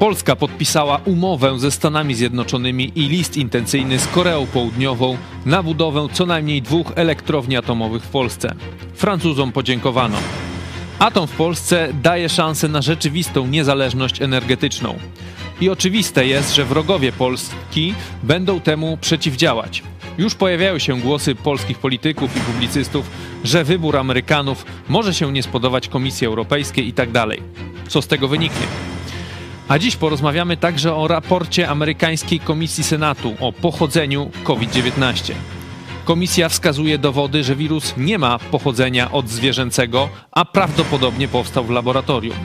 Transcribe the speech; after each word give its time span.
Polska 0.00 0.36
podpisała 0.36 1.00
umowę 1.04 1.58
ze 1.58 1.70
Stanami 1.70 2.14
Zjednoczonymi 2.14 2.92
i 2.94 3.08
list 3.08 3.36
intencyjny 3.36 3.98
z 3.98 4.06
Koreą 4.06 4.46
Południową 4.46 5.16
na 5.46 5.62
budowę 5.62 6.08
co 6.12 6.26
najmniej 6.26 6.62
dwóch 6.62 6.92
elektrowni 6.94 7.56
atomowych 7.56 8.02
w 8.02 8.08
Polsce. 8.08 8.54
Francuzom 8.94 9.52
podziękowano. 9.52 10.16
Atom 10.98 11.26
w 11.26 11.36
Polsce 11.36 11.88
daje 12.02 12.28
szansę 12.28 12.68
na 12.68 12.82
rzeczywistą 12.82 13.46
niezależność 13.46 14.22
energetyczną. 14.22 14.98
I 15.60 15.70
oczywiste 15.70 16.26
jest, 16.26 16.54
że 16.54 16.64
wrogowie 16.64 17.12
Polski 17.12 17.94
będą 18.22 18.60
temu 18.60 18.98
przeciwdziałać. 19.00 19.82
Już 20.18 20.34
pojawiają 20.34 20.78
się 20.78 21.00
głosy 21.00 21.34
polskich 21.34 21.78
polityków 21.78 22.36
i 22.36 22.40
publicystów, 22.40 23.10
że 23.44 23.64
wybór 23.64 23.96
Amerykanów 23.96 24.66
może 24.88 25.14
się 25.14 25.32
nie 25.32 25.42
spodobać 25.42 25.88
Komisji 25.88 26.26
Europejskiej 26.26 26.88
i 26.88 26.92
tak. 26.92 27.08
Co 27.88 28.02
z 28.02 28.06
tego 28.06 28.28
wyniknie? 28.28 28.66
A 29.70 29.78
dziś 29.78 29.96
porozmawiamy 29.96 30.56
także 30.56 30.94
o 30.94 31.08
raporcie 31.08 31.68
amerykańskiej 31.68 32.40
Komisji 32.40 32.84
Senatu 32.84 33.34
o 33.40 33.52
pochodzeniu 33.52 34.30
COVID-19. 34.44 35.32
Komisja 36.04 36.48
wskazuje 36.48 36.98
dowody, 36.98 37.44
że 37.44 37.56
wirus 37.56 37.94
nie 37.96 38.18
ma 38.18 38.38
pochodzenia 38.38 39.10
od 39.10 39.28
zwierzęcego, 39.28 40.08
a 40.32 40.44
prawdopodobnie 40.44 41.28
powstał 41.28 41.64
w 41.64 41.70
laboratorium. 41.70 42.36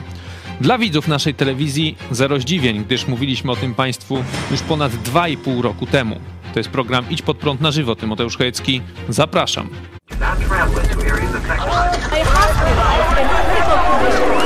Dla 0.60 0.78
widzów 0.78 1.08
naszej 1.08 1.34
telewizji 1.34 1.96
zero 2.10 2.40
zdziwień, 2.40 2.84
gdyż 2.84 3.06
mówiliśmy 3.06 3.52
o 3.52 3.56
tym 3.56 3.74
Państwu 3.74 4.24
już 4.50 4.60
ponad 4.60 4.92
2,5 4.92 5.60
roku 5.60 5.86
temu. 5.86 6.20
To 6.52 6.60
jest 6.60 6.70
program 6.70 7.04
Idź 7.10 7.22
pod 7.22 7.36
prąd 7.36 7.60
na 7.60 7.70
żywo. 7.70 7.96
Tymoteusz 7.96 8.36
Chojecki. 8.36 8.82
Zapraszam. 9.08 9.68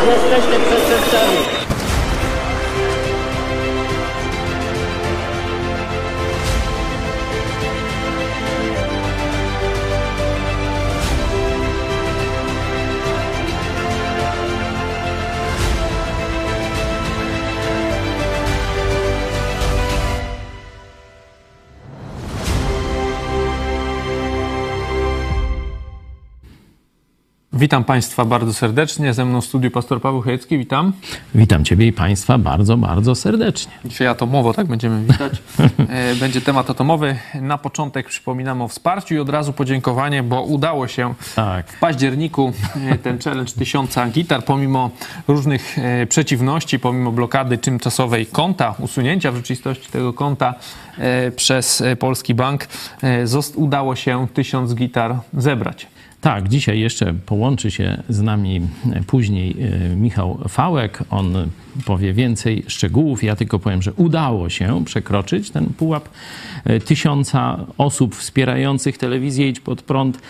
Jesteśmy 0.07 0.59
przestępcami. 0.67 1.50
Witam 27.61 27.85
Państwa 27.85 28.25
bardzo 28.25 28.55
serdecznie. 28.55 29.15
Ze 29.15 29.25
mną 29.25 29.41
w 29.41 29.45
studiu 29.45 29.71
pastor 29.71 30.01
Paweł 30.01 30.23
Chojecki. 30.23 30.59
Witam. 30.59 30.93
Witam 31.35 31.65
Ciebie 31.65 31.87
i 31.87 31.93
Państwa 31.93 32.39
bardzo, 32.39 32.77
bardzo 32.77 33.15
serdecznie. 33.15 33.73
Dzisiaj 33.85 34.07
atomowo, 34.07 34.55
tak 34.55 34.67
będziemy 34.67 35.03
witać. 35.05 35.33
E, 35.89 36.15
będzie 36.15 36.41
temat 36.41 36.71
atomowy. 36.71 37.17
Na 37.35 37.59
początek 37.59 38.09
przypominam 38.09 38.63
o 38.63 38.69
wsparciu 38.69 39.15
i 39.15 39.19
od 39.19 39.29
razu 39.29 39.53
podziękowanie, 39.53 40.23
bo 40.23 40.43
udało 40.43 40.89
się 40.89 41.15
tak. 41.37 41.73
w 41.73 41.79
październiku 41.79 42.53
e, 42.91 42.99
ten 42.99 43.19
challenge 43.19 43.53
tysiąca 43.53 44.09
gitar, 44.09 44.45
pomimo 44.45 44.91
różnych 45.29 45.79
e, 45.79 46.07
przeciwności, 46.07 46.79
pomimo 46.79 47.13
blokady 47.13 47.59
tymczasowej 47.59 48.27
konta, 48.27 48.75
usunięcia 48.79 49.33
w 49.33 49.37
rzeczywistości 49.37 49.91
tego 49.93 50.13
konta 50.13 50.55
przez 51.37 51.83
Polski 51.99 52.35
Bank, 52.35 52.69
udało 53.55 53.97
się 53.97 54.27
tysiąc 54.35 54.75
gitar 54.75 55.17
zebrać. 55.35 55.87
Tak, 56.21 56.49
dzisiaj 56.49 56.81
jeszcze 56.81 57.15
połączy 57.15 57.71
się 57.71 58.03
z 58.09 58.21
nami 58.21 58.61
później 59.07 59.57
e, 59.61 59.97
Michał 59.97 60.39
Fałek. 60.49 61.05
On 61.11 61.35
powie 61.85 62.13
więcej 62.13 62.65
szczegółów. 62.69 63.23
Ja 63.23 63.37
tylko 63.37 63.59
powiem, 63.59 63.83
że 63.83 63.93
udało 63.93 64.49
się 64.49 64.85
przekroczyć 64.85 65.51
ten 65.51 65.67
pułap 65.67 66.09
e, 66.65 66.81
tysiąca 66.81 67.67
osób 67.79 68.15
wspierających 68.15 68.99
telewizję 68.99 69.49
Idź 69.49 69.61
Pod 69.61 69.83
Prąd. 69.83 70.21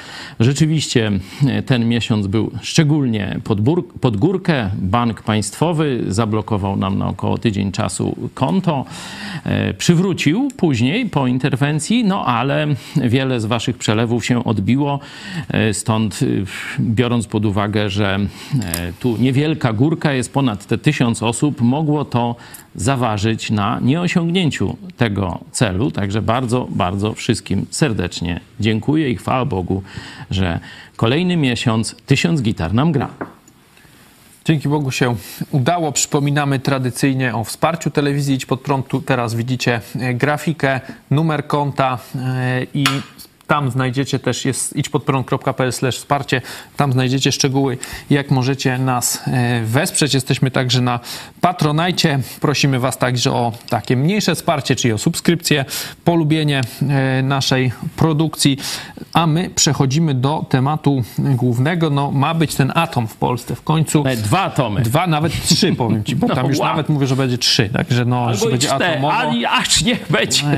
Rzeczywiście 0.40 1.12
e, 1.46 1.62
ten 1.62 1.88
miesiąc 1.88 2.26
był 2.26 2.50
szczególnie 2.62 3.40
pod, 3.44 3.58
pod 4.00 4.16
górkę. 4.16 4.70
Bank 4.76 5.22
Państwowy 5.22 6.04
zablokował 6.08 6.76
nam 6.76 6.98
na 6.98 7.08
około 7.08 7.38
tydzień 7.38 7.72
czasu 7.72 8.16
konto. 8.34 8.84
Przywrócił 9.78 10.50
później 10.56 11.06
po 11.06 11.26
interwencji, 11.26 12.04
no 12.04 12.24
ale 12.24 12.66
wiele 12.96 13.40
z 13.40 13.44
Waszych 13.44 13.78
przelewów 13.78 14.24
się 14.24 14.44
odbiło 14.44 15.00
Stąd 15.72 16.20
biorąc 16.80 17.26
pod 17.26 17.46
uwagę, 17.46 17.90
że 17.90 18.14
e, 18.14 18.92
tu 19.00 19.16
niewielka 19.16 19.72
górka 19.72 20.12
jest 20.12 20.32
ponad 20.32 20.66
te 20.66 20.78
tysiąc 20.78 21.22
osób, 21.22 21.29
mogło 21.60 22.04
to 22.04 22.36
zaważyć 22.74 23.50
na 23.50 23.78
nieosiągnięciu 23.82 24.76
tego 24.96 25.38
celu. 25.52 25.90
Także 25.90 26.22
bardzo, 26.22 26.66
bardzo 26.70 27.12
wszystkim 27.12 27.66
serdecznie 27.70 28.40
dziękuję 28.60 29.10
i 29.10 29.16
chwała 29.16 29.44
Bogu, 29.44 29.82
że 30.30 30.60
kolejny 30.96 31.36
miesiąc 31.36 31.96
tysiąc 32.06 32.42
gitar 32.42 32.74
nam 32.74 32.92
gra. 32.92 33.08
Dzięki 34.44 34.68
Bogu 34.68 34.90
się 34.90 35.16
udało. 35.50 35.92
Przypominamy 35.92 36.58
tradycyjnie 36.58 37.34
o 37.34 37.44
wsparciu 37.44 37.90
telewizji 37.90 38.34
Idź 38.34 38.46
Pod 38.46 38.60
Prąd. 38.60 38.88
Tu 38.88 39.02
teraz 39.02 39.34
widzicie 39.34 39.80
grafikę, 40.14 40.80
numer 41.10 41.46
konta 41.46 41.98
e, 42.16 42.66
i 42.74 42.84
tam 43.50 43.70
znajdziecie 43.70 44.18
też, 44.18 44.44
jest 44.44 44.76
idźpodprąd.pl 44.76 45.72
wsparcie, 45.92 46.42
tam 46.76 46.92
znajdziecie 46.92 47.32
szczegóły, 47.32 47.78
jak 48.10 48.30
możecie 48.30 48.78
nas 48.78 49.22
e, 49.26 49.64
wesprzeć. 49.64 50.14
Jesteśmy 50.14 50.50
także 50.50 50.80
na 50.80 51.00
Patronajcie. 51.40 52.18
Prosimy 52.40 52.78
Was 52.78 52.98
także 52.98 53.32
o 53.32 53.52
takie 53.68 53.96
mniejsze 53.96 54.34
wsparcie, 54.34 54.76
czyli 54.76 54.92
o 54.92 54.98
subskrypcję, 54.98 55.64
polubienie 56.04 56.60
e, 56.88 57.22
naszej 57.22 57.72
produkcji. 57.96 58.58
A 59.12 59.26
my 59.26 59.50
przechodzimy 59.54 60.14
do 60.14 60.46
tematu 60.48 61.02
głównego. 61.18 61.90
No, 61.90 62.10
ma 62.10 62.34
być 62.34 62.54
ten 62.54 62.72
atom 62.74 63.08
w 63.08 63.16
Polsce 63.16 63.54
w 63.54 63.62
końcu. 63.62 64.04
Dwa 64.16 64.40
atomy. 64.40 64.80
Dwa, 64.80 65.06
nawet 65.06 65.42
trzy 65.42 65.72
powiem 65.74 66.04
Ci, 66.04 66.16
bo 66.16 66.26
no, 66.28 66.34
tam 66.34 66.46
już 66.46 66.58
wow. 66.58 66.68
nawet 66.68 66.88
mówię, 66.88 67.06
że 67.06 67.16
będzie 67.16 67.38
trzy. 67.38 67.68
Także 67.68 68.04
no, 68.04 68.24
Albo 68.24 68.44
że 68.44 68.50
będzie 68.50 68.68
cztery, 68.68 68.84
atomowo. 68.84 69.14
Ali, 69.14 69.46
aż 69.46 69.82
niech 69.82 70.06
będzie. 70.10 70.46
E, 70.46 70.56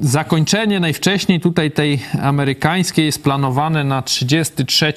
zakończenie 0.00 0.80
najwcześniej 0.80 1.40
tutaj 1.40 1.70
tej 1.70 2.00
amerykańskie 2.22 3.04
jest 3.04 3.24
planowane 3.24 3.84
na 3.84 4.02
33 4.02 4.92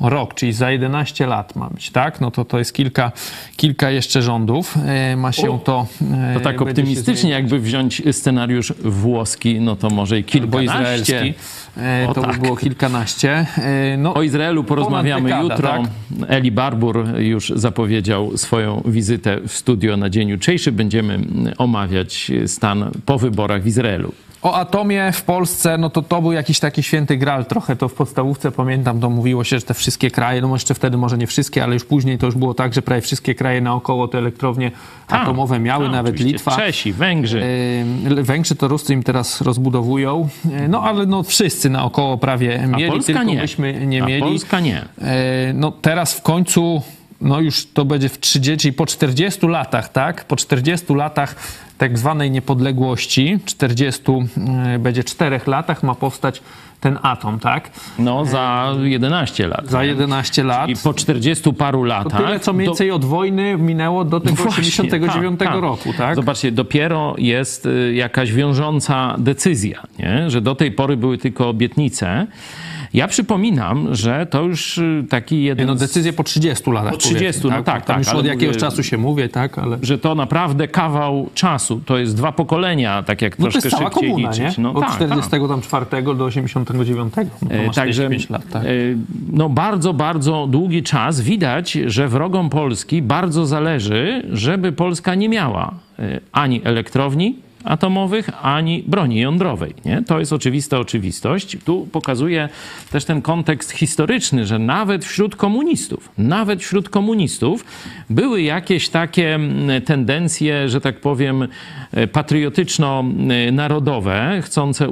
rok, 0.00 0.34
czyli 0.34 0.52
za 0.52 0.70
11 0.70 1.26
lat 1.26 1.56
ma 1.56 1.70
być, 1.70 1.90
tak? 1.90 2.20
No 2.20 2.30
to 2.30 2.44
to 2.44 2.58
jest 2.58 2.72
kilka, 2.72 3.12
kilka 3.56 3.90
jeszcze 3.90 4.22
rządów. 4.22 4.74
E, 4.86 5.16
ma 5.16 5.32
się 5.32 5.58
to... 5.64 5.86
E, 6.12 6.34
to 6.34 6.40
tak 6.40 6.62
optymistycznie, 6.62 7.30
jakby 7.30 7.58
wziąć 7.58 8.02
scenariusz 8.12 8.72
włoski, 8.84 9.60
no 9.60 9.76
to 9.76 9.90
może 9.90 10.18
i 10.18 10.24
kilkanaście. 10.24 10.72
Albo 10.72 10.82
izraelski. 10.82 11.34
E, 11.76 12.08
to 12.14 12.20
o, 12.20 12.24
tak. 12.24 12.36
by 12.36 12.42
było 12.42 12.56
kilkanaście. 12.56 13.46
No, 13.98 14.14
o 14.14 14.22
Izraelu 14.22 14.64
porozmawiamy 14.64 15.28
dekada, 15.28 15.42
jutro. 15.42 15.68
Tak? 15.68 15.80
Eli 16.28 16.52
Barbur 16.52 17.18
już 17.18 17.52
zapowiedział 17.56 18.36
swoją 18.36 18.82
wizytę 18.84 19.40
w 19.46 19.52
studio 19.52 19.96
na 19.96 20.10
dzień 20.10 20.28
jutrzejszy. 20.28 20.72
Będziemy 20.72 21.20
omawiać 21.58 22.30
stan 22.46 22.90
po 23.06 23.18
wyborach 23.18 23.62
w 23.62 23.66
Izraelu. 23.66 24.12
O 24.46 24.54
atomie 24.54 25.12
w 25.12 25.22
Polsce, 25.22 25.78
no 25.78 25.90
to 25.90 26.02
to 26.02 26.22
był 26.22 26.32
jakiś 26.32 26.60
taki 26.60 26.82
święty 26.82 27.16
gral. 27.16 27.46
Trochę 27.46 27.76
to 27.76 27.88
w 27.88 27.94
podstawówce 27.94 28.52
pamiętam, 28.52 29.00
to 29.00 29.10
mówiło 29.10 29.44
się, 29.44 29.58
że 29.58 29.66
te 29.66 29.74
wszystkie 29.74 30.10
kraje, 30.10 30.40
no 30.40 30.52
jeszcze 30.52 30.74
wtedy 30.74 30.96
może 30.96 31.18
nie 31.18 31.26
wszystkie, 31.26 31.64
ale 31.64 31.74
już 31.74 31.84
później 31.84 32.18
to 32.18 32.26
już 32.26 32.34
było 32.34 32.54
tak, 32.54 32.74
że 32.74 32.82
prawie 32.82 33.00
wszystkie 33.02 33.34
kraje 33.34 33.60
naokoło 33.60 34.08
te 34.08 34.18
elektrownie 34.18 34.70
a, 35.08 35.20
atomowe 35.20 35.60
miały, 35.60 35.86
a, 35.86 35.90
nawet 35.90 36.20
Litwa. 36.20 36.56
Czesi, 36.56 36.92
Węgrzy. 36.92 37.42
Yy, 38.04 38.22
Węgrzy 38.22 38.54
to 38.54 38.68
Ruscy 38.68 38.92
im 38.92 39.02
teraz 39.02 39.40
rozbudowują. 39.40 40.28
Yy, 40.44 40.68
no 40.68 40.82
ale 40.82 41.06
no 41.06 41.22
wszyscy 41.22 41.70
naokoło 41.70 42.18
prawie 42.18 42.68
mieli, 42.68 42.90
Polska 42.90 43.12
tylko 43.12 43.22
nie. 43.22 43.86
nie 43.86 44.02
a 44.02 44.06
mieli. 44.06 44.22
Polska 44.22 44.60
nie. 44.60 44.84
Yy, 44.98 45.06
no 45.54 45.70
teraz 45.70 46.14
w 46.14 46.22
końcu 46.22 46.82
no 47.20 47.40
już 47.40 47.66
to 47.66 47.84
będzie 47.84 48.08
w 48.08 48.20
30, 48.20 48.72
po 48.72 48.86
40 48.86 49.46
latach, 49.46 49.92
tak? 49.92 50.24
Po 50.24 50.36
40 50.36 50.94
latach 50.94 51.34
tak 51.78 51.98
zwanej 51.98 52.30
niepodległości, 52.30 53.38
40, 53.44 54.02
e, 54.74 54.78
będzie 54.78 55.04
4 55.04 55.40
latach 55.46 55.82
ma 55.82 55.94
powstać 55.94 56.42
ten 56.80 56.98
atom, 57.02 57.38
tak? 57.38 57.70
No, 57.98 58.24
za 58.24 58.74
11 58.82 59.46
lat. 59.46 59.68
Za 59.68 59.84
11 59.84 60.44
lat. 60.44 60.70
I 60.70 60.76
po 60.76 60.94
40 60.94 61.52
paru 61.52 61.84
latach. 61.84 62.20
To 62.20 62.26
tyle, 62.26 62.40
co 62.40 62.52
mniej 62.52 62.68
więcej 62.68 62.88
do... 62.88 62.94
od 62.94 63.04
wojny 63.04 63.56
minęło 63.56 64.04
do 64.04 64.20
tego 64.20 64.44
no 64.44 64.50
89 64.50 65.38
tak, 65.38 65.48
tak. 65.48 65.60
roku, 65.60 65.92
tak? 65.98 66.16
Zobaczcie, 66.16 66.52
dopiero 66.52 67.14
jest 67.18 67.66
y, 67.66 67.94
jakaś 67.94 68.32
wiążąca 68.32 69.14
decyzja, 69.18 69.82
nie? 69.98 70.30
że 70.30 70.40
do 70.40 70.54
tej 70.54 70.72
pory 70.72 70.96
były 70.96 71.18
tylko 71.18 71.48
obietnice. 71.48 72.26
Ja 72.94 73.08
przypominam, 73.08 73.94
że 73.94 74.26
to 74.30 74.42
już 74.42 74.78
y, 74.78 75.04
taki 75.10 75.42
jeden. 75.42 75.66
No 75.66 75.74
decyzje 75.74 76.12
po 76.12 76.24
30 76.24 76.70
latach. 76.70 76.92
Po 76.92 76.96
30, 76.96 77.18
powiedzmy, 77.24 77.50
no 77.50 77.62
tak, 77.62 77.84
Tam 77.84 77.96
tak, 77.96 78.06
już 78.06 78.14
od 78.14 78.26
jakiegoś 78.26 78.46
mówię- 78.56 78.60
czasu 78.60 78.82
się 78.82 78.98
mówię, 78.98 79.28
tak, 79.28 79.58
ale... 79.58 79.78
że 79.82 79.98
to 79.98 80.14
naprawdę 80.14 80.68
kawał 80.68 81.30
czasu. 81.34 81.80
To 81.86 81.98
jest 81.98 82.16
dwa 82.16 82.32
pokolenia, 82.32 83.02
tak 83.02 83.22
jak 83.22 83.38
No 83.38 83.44
to 83.46 83.50
troszkę 83.52 83.66
jest 83.68 83.76
cała 83.78 83.90
szybciej 83.90 84.10
komuna, 84.10 84.30
liczyć. 84.30 84.58
nie? 84.58 84.62
No 84.62 84.72
Od 84.72 84.80
tak, 84.80 84.92
44 84.94 85.86
do 86.02 86.24
89. 86.24 87.02
No 87.42 87.48
to 87.48 87.54
E, 87.54 87.70
Także 87.70 88.02
45 88.02 88.30
lat, 88.30 88.42
tak. 88.52 88.64
e, 88.64 88.68
no 89.32 89.48
bardzo, 89.48 89.94
bardzo 89.94 90.46
długi 90.50 90.82
czas. 90.82 91.20
Widać, 91.20 91.72
że 91.86 92.08
wrogom 92.08 92.50
Polski 92.50 93.02
bardzo 93.02 93.46
zależy, 93.46 94.22
żeby 94.32 94.72
Polska 94.72 95.14
nie 95.14 95.28
miała 95.28 95.74
e, 95.98 96.20
ani 96.32 96.60
elektrowni 96.64 97.45
atomowych, 97.66 98.30
ani 98.42 98.84
broni 98.86 99.20
jądrowej. 99.20 99.74
Nie? 99.84 100.02
To 100.02 100.18
jest 100.18 100.32
oczywista 100.32 100.78
oczywistość. 100.78 101.56
Tu 101.64 101.88
pokazuje 101.92 102.48
też 102.90 103.04
ten 103.04 103.22
kontekst 103.22 103.70
historyczny, 103.70 104.46
że 104.46 104.58
nawet 104.58 105.04
wśród 105.04 105.36
komunistów, 105.36 106.10
nawet 106.18 106.62
wśród 106.62 106.88
komunistów 106.88 107.64
były 108.10 108.42
jakieś 108.42 108.88
takie 108.88 109.34
mm, 109.34 109.82
tendencje, 109.82 110.68
że 110.68 110.80
tak 110.80 111.00
powiem, 111.00 111.48
e, 111.92 112.06
patriotyczno-narodowe, 112.06 114.42
chcące 114.42 114.88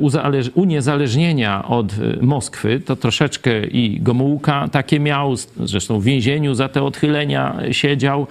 uniezależnienia 0.55 1.69
od 1.69 1.93
e, 1.93 1.97
Moskwy. 2.23 2.81
To 2.81 2.97
troszeczkę 2.97 3.67
i 3.67 4.01
Gomułka 4.01 4.69
takie 4.69 5.01
miał, 5.01 5.35
zresztą 5.65 6.01
w 6.01 6.05
więzieniu 6.05 6.55
za 6.55 6.69
te 6.69 6.83
odchylenia 6.83 7.57
siedział. 7.71 8.27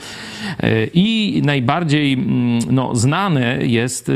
E, 0.60 0.86
I 0.94 1.42
najbardziej 1.46 2.14
mm, 2.14 2.60
no, 2.70 2.96
znane 2.96 3.58
jest 3.62 4.12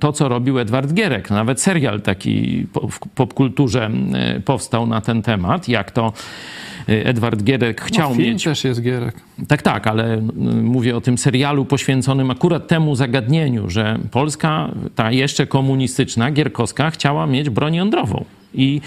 to, 0.00 0.12
co 0.12 0.28
robił 0.28 0.58
Edward 0.58 0.92
Gierek. 0.92 1.30
Nawet 1.30 1.60
serial 1.60 2.00
taki 2.00 2.66
w 2.90 2.98
popkulturze 2.98 3.90
y, 4.36 4.40
powstał 4.40 4.86
na 4.86 5.00
ten 5.00 5.22
temat, 5.22 5.68
jak 5.68 5.90
to 5.90 6.12
y, 6.88 7.04
Edward 7.04 7.42
Gierek 7.42 7.80
chciał 7.80 8.10
no, 8.10 8.16
film 8.16 8.28
mieć 8.28 8.44
też 8.44 8.64
jest 8.64 8.82
Gierek. 8.82 9.14
tak, 9.48 9.62
tak, 9.62 9.86
ale 9.86 10.18
y, 10.18 10.22
mówię 10.62 10.96
o 10.96 11.00
tym 11.00 11.18
serialu 11.18 11.64
poświęconym 11.64 12.30
akurat 12.30 12.68
temu 12.68 12.96
zagadnieniu, 12.96 13.70
że 13.70 13.98
Polska, 14.10 14.70
ta 14.94 15.12
jeszcze 15.12 15.46
komunistyczna, 15.46 16.30
gierkowska, 16.30 16.90
chciała 16.90 17.26
mieć 17.26 17.50
broń 17.50 17.74
jądrową. 17.74 18.24
I 18.54 18.80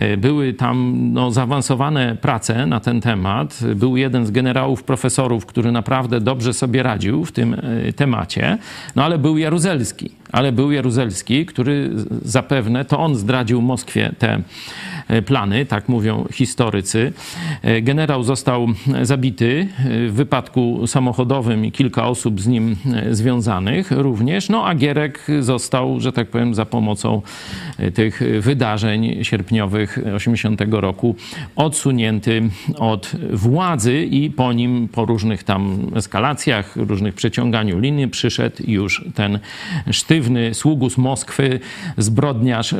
y, 0.00 0.16
były 0.16 0.52
tam 0.52 0.98
no, 1.12 1.30
zaawansowane 1.30 2.16
prace 2.16 2.66
na 2.66 2.80
ten 2.80 3.00
temat. 3.00 3.60
Był 3.74 3.96
jeden 3.96 4.26
z 4.26 4.30
generałów, 4.30 4.82
profesorów, 4.82 5.46
który 5.46 5.72
naprawdę 5.72 6.20
dobrze 6.20 6.52
sobie 6.52 6.82
radził 6.82 7.24
w 7.24 7.32
tym 7.32 7.54
y, 7.54 7.92
temacie, 7.92 8.58
no 8.96 9.04
ale 9.04 9.18
był 9.18 9.38
Jaruzelski. 9.38 10.10
Ale 10.32 10.52
był 10.52 10.72
Jaruzelski, 10.72 11.46
który 11.46 11.90
zapewne, 12.24 12.84
to 12.84 12.98
on 12.98 13.16
zdradził 13.16 13.62
Moskwie 13.62 14.12
te 14.18 14.42
y, 15.10 15.22
plany, 15.22 15.66
tak 15.66 15.88
mówią 15.88 16.24
historycy. 16.32 17.12
Y, 17.64 17.82
Generał 17.82 18.22
został 18.22 18.66
zabity 19.02 19.68
w 20.08 20.12
wypadku 20.12 20.86
samochodowym 20.86 21.64
i 21.64 21.72
kilka 21.72 22.06
osób 22.08 22.40
z 22.40 22.46
nim 22.46 22.76
e, 22.94 23.14
związanych 23.14 23.90
również. 23.90 24.48
No 24.48 24.66
a 24.66 24.74
Gierek 24.74 25.26
został, 25.40 26.00
że 26.00 26.12
tak 26.12 26.28
powiem, 26.28 26.54
za 26.54 26.66
pomocą 26.66 27.22
e, 27.78 27.90
tych 27.90 28.22
wydarzeń 28.40 29.24
sierpniowych 29.24 29.98
80 30.14 30.60
roku 30.70 31.16
odsunięty 31.56 32.42
od 32.78 33.12
władzy 33.32 34.04
i 34.04 34.30
po 34.30 34.52
nim, 34.52 34.88
po 34.88 35.04
różnych 35.04 35.42
tam 35.42 35.90
eskalacjach, 35.96 36.76
różnych 36.76 37.14
przeciąganiu 37.14 37.78
linii 37.78 38.08
przyszedł 38.08 38.56
już 38.66 39.04
ten 39.14 39.38
sztywny 40.18 40.54
sługus 40.54 40.98
Moskwy, 40.98 41.60
zbrodniarz 41.98 42.74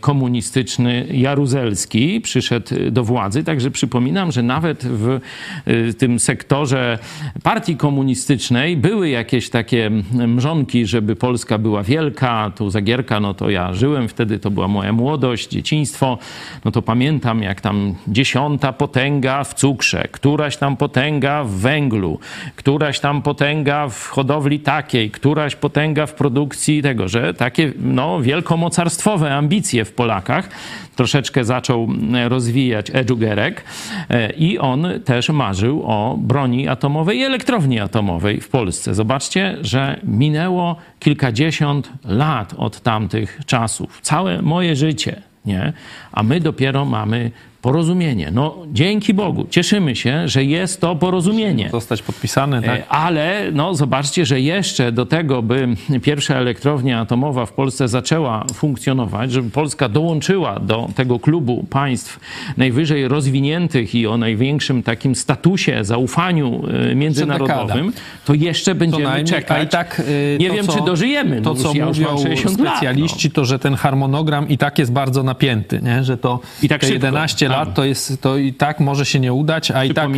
komunistyczny 0.00 1.06
Jaruzelski 1.12 2.20
przyszedł 2.20 2.74
do 2.90 3.04
władzy. 3.04 3.44
Także 3.44 3.70
przypominam, 3.70 4.32
że 4.32 4.42
nawet 4.42 4.84
w 4.84 5.20
y, 5.68 5.94
tym 5.94 6.20
sektorze 6.20 6.98
partii 7.42 7.76
komunistycznej 7.76 8.76
były 8.76 9.08
jakieś 9.08 9.50
takie 9.50 9.90
mrzonki, 10.26 10.86
żeby 10.86 11.16
Polska 11.16 11.58
była 11.58 11.82
wielka. 11.82 12.52
Tu 12.56 12.70
Zagierka, 12.70 13.20
no 13.20 13.34
to 13.34 13.50
ja 13.50 13.72
żyłem 13.72 14.08
wtedy, 14.08 14.38
to 14.38 14.50
była 14.50 14.68
moja 14.68 14.92
młodość, 14.92 15.48
dzieciństwo. 15.48 16.18
No 16.64 16.70
to 16.70 16.82
pamiętam, 16.82 17.42
jak 17.42 17.60
tam 17.60 17.94
dziesiąta 18.08 18.72
potęga 18.72 19.44
w 19.44 19.54
cukrze, 19.54 20.08
któraś 20.12 20.56
tam 20.56 20.76
potęga 20.76 21.44
w 21.44 21.50
węglu, 21.50 22.18
któraś 22.56 23.00
tam 23.00 23.22
potęga 23.22 23.88
w 23.88 24.06
hodowli 24.06 24.60
takiej, 24.60 25.10
któraś 25.10 25.56
potęga 25.56 26.06
w 26.06 26.14
produkcji 26.14 26.39
tego, 26.82 27.08
że 27.08 27.34
takie 27.34 27.72
no, 27.78 28.20
wielkomocarstwowe 28.20 29.34
ambicje 29.34 29.84
w 29.84 29.92
Polakach 29.92 30.48
troszeczkę 30.96 31.44
zaczął 31.44 31.88
e, 32.14 32.28
rozwijać 32.28 32.90
Edżugerek 32.92 33.64
e, 34.08 34.32
i 34.32 34.58
on 34.58 34.86
też 35.04 35.28
marzył 35.28 35.82
o 35.84 36.16
broni 36.18 36.68
atomowej 36.68 37.18
i 37.18 37.22
elektrowni 37.22 37.80
atomowej 37.80 38.40
w 38.40 38.48
Polsce. 38.48 38.94
Zobaczcie, 38.94 39.56
że 39.60 40.00
minęło 40.04 40.76
kilkadziesiąt 40.98 41.92
lat 42.04 42.54
od 42.56 42.80
tamtych 42.80 43.40
czasów. 43.46 44.00
Całe 44.02 44.42
moje 44.42 44.76
życie, 44.76 45.22
nie? 45.44 45.72
A 46.12 46.22
my 46.22 46.40
dopiero 46.40 46.84
mamy 46.84 47.30
porozumienie. 47.62 48.30
No 48.32 48.56
dzięki 48.72 49.14
Bogu, 49.14 49.46
cieszymy 49.50 49.96
się, 49.96 50.28
że 50.28 50.44
jest 50.44 50.80
to 50.80 50.96
porozumienie. 50.96 51.68
Zostać 51.70 52.02
podpisany, 52.02 52.62
tak? 52.62 52.82
Ale 52.88 53.42
no, 53.52 53.74
zobaczcie, 53.74 54.26
że 54.26 54.40
jeszcze 54.40 54.92
do 54.92 55.06
tego, 55.06 55.42
by 55.42 55.68
pierwsza 56.02 56.34
elektrownia 56.34 57.00
atomowa 57.00 57.46
w 57.46 57.52
Polsce 57.52 57.88
zaczęła 57.88 58.44
funkcjonować, 58.54 59.32
żeby 59.32 59.50
Polska 59.50 59.88
dołączyła 59.88 60.58
do 60.60 60.88
tego 60.96 61.18
klubu 61.18 61.66
państw 61.70 62.20
najwyżej 62.56 63.08
rozwiniętych 63.08 63.94
i 63.94 64.06
o 64.06 64.16
największym 64.16 64.82
takim 64.82 65.14
statusie, 65.14 65.84
zaufaniu 65.84 66.62
e, 66.90 66.94
międzynarodowym, 66.94 67.92
to 68.24 68.34
jeszcze 68.34 68.74
będziemy 68.74 69.24
czekać. 69.24 69.70
Tak, 69.70 70.02
y, 70.08 70.36
Nie 70.40 70.48
to, 70.48 70.54
wiem, 70.54 70.66
co- 70.66 70.78
czy 70.78 70.84
dożyjemy. 70.84 71.42
To, 71.42 71.54
no, 71.54 71.62
co 71.62 71.74
ja 71.74 71.86
mówią 71.86 72.18
60 72.18 72.58
lat, 72.58 72.58
no. 72.58 72.76
specjaliści, 72.76 73.30
to 73.30 73.44
że 73.44 73.58
ten 73.58 73.74
harmonogram 73.74 74.48
i 74.48 74.58
tak 74.58 74.78
jest 74.78 74.92
bardzo 74.92 75.22
napięty, 75.22 75.80
nie? 75.82 76.04
że 76.04 76.16
to 76.16 76.40
I 76.62 76.68
tak 76.68 76.80
te 76.80 76.86
szybko. 76.86 77.06
11 77.06 77.48
Tak. 77.48 77.49
Lat 77.50 77.74
to, 77.74 77.84
jest, 77.84 78.20
to 78.20 78.36
i 78.36 78.52
tak 78.52 78.80
może 78.80 79.06
się 79.06 79.20
nie 79.20 79.32
udać, 79.32 79.70
a 79.70 79.84
i 79.84 79.94
tak 79.94 80.10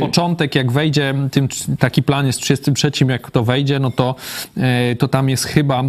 początek 0.00 0.54
jak 0.54 0.72
wejdzie, 0.72 1.14
tym, 1.30 1.48
taki 1.78 2.02
plan 2.02 2.26
jest 2.26 2.40
33, 2.40 2.90
jak 3.08 3.30
to 3.30 3.44
wejdzie, 3.44 3.78
no 3.78 3.90
to, 3.90 4.14
e, 4.56 4.96
to 4.96 5.08
tam 5.08 5.28
jest 5.28 5.44
chyba 5.44 5.84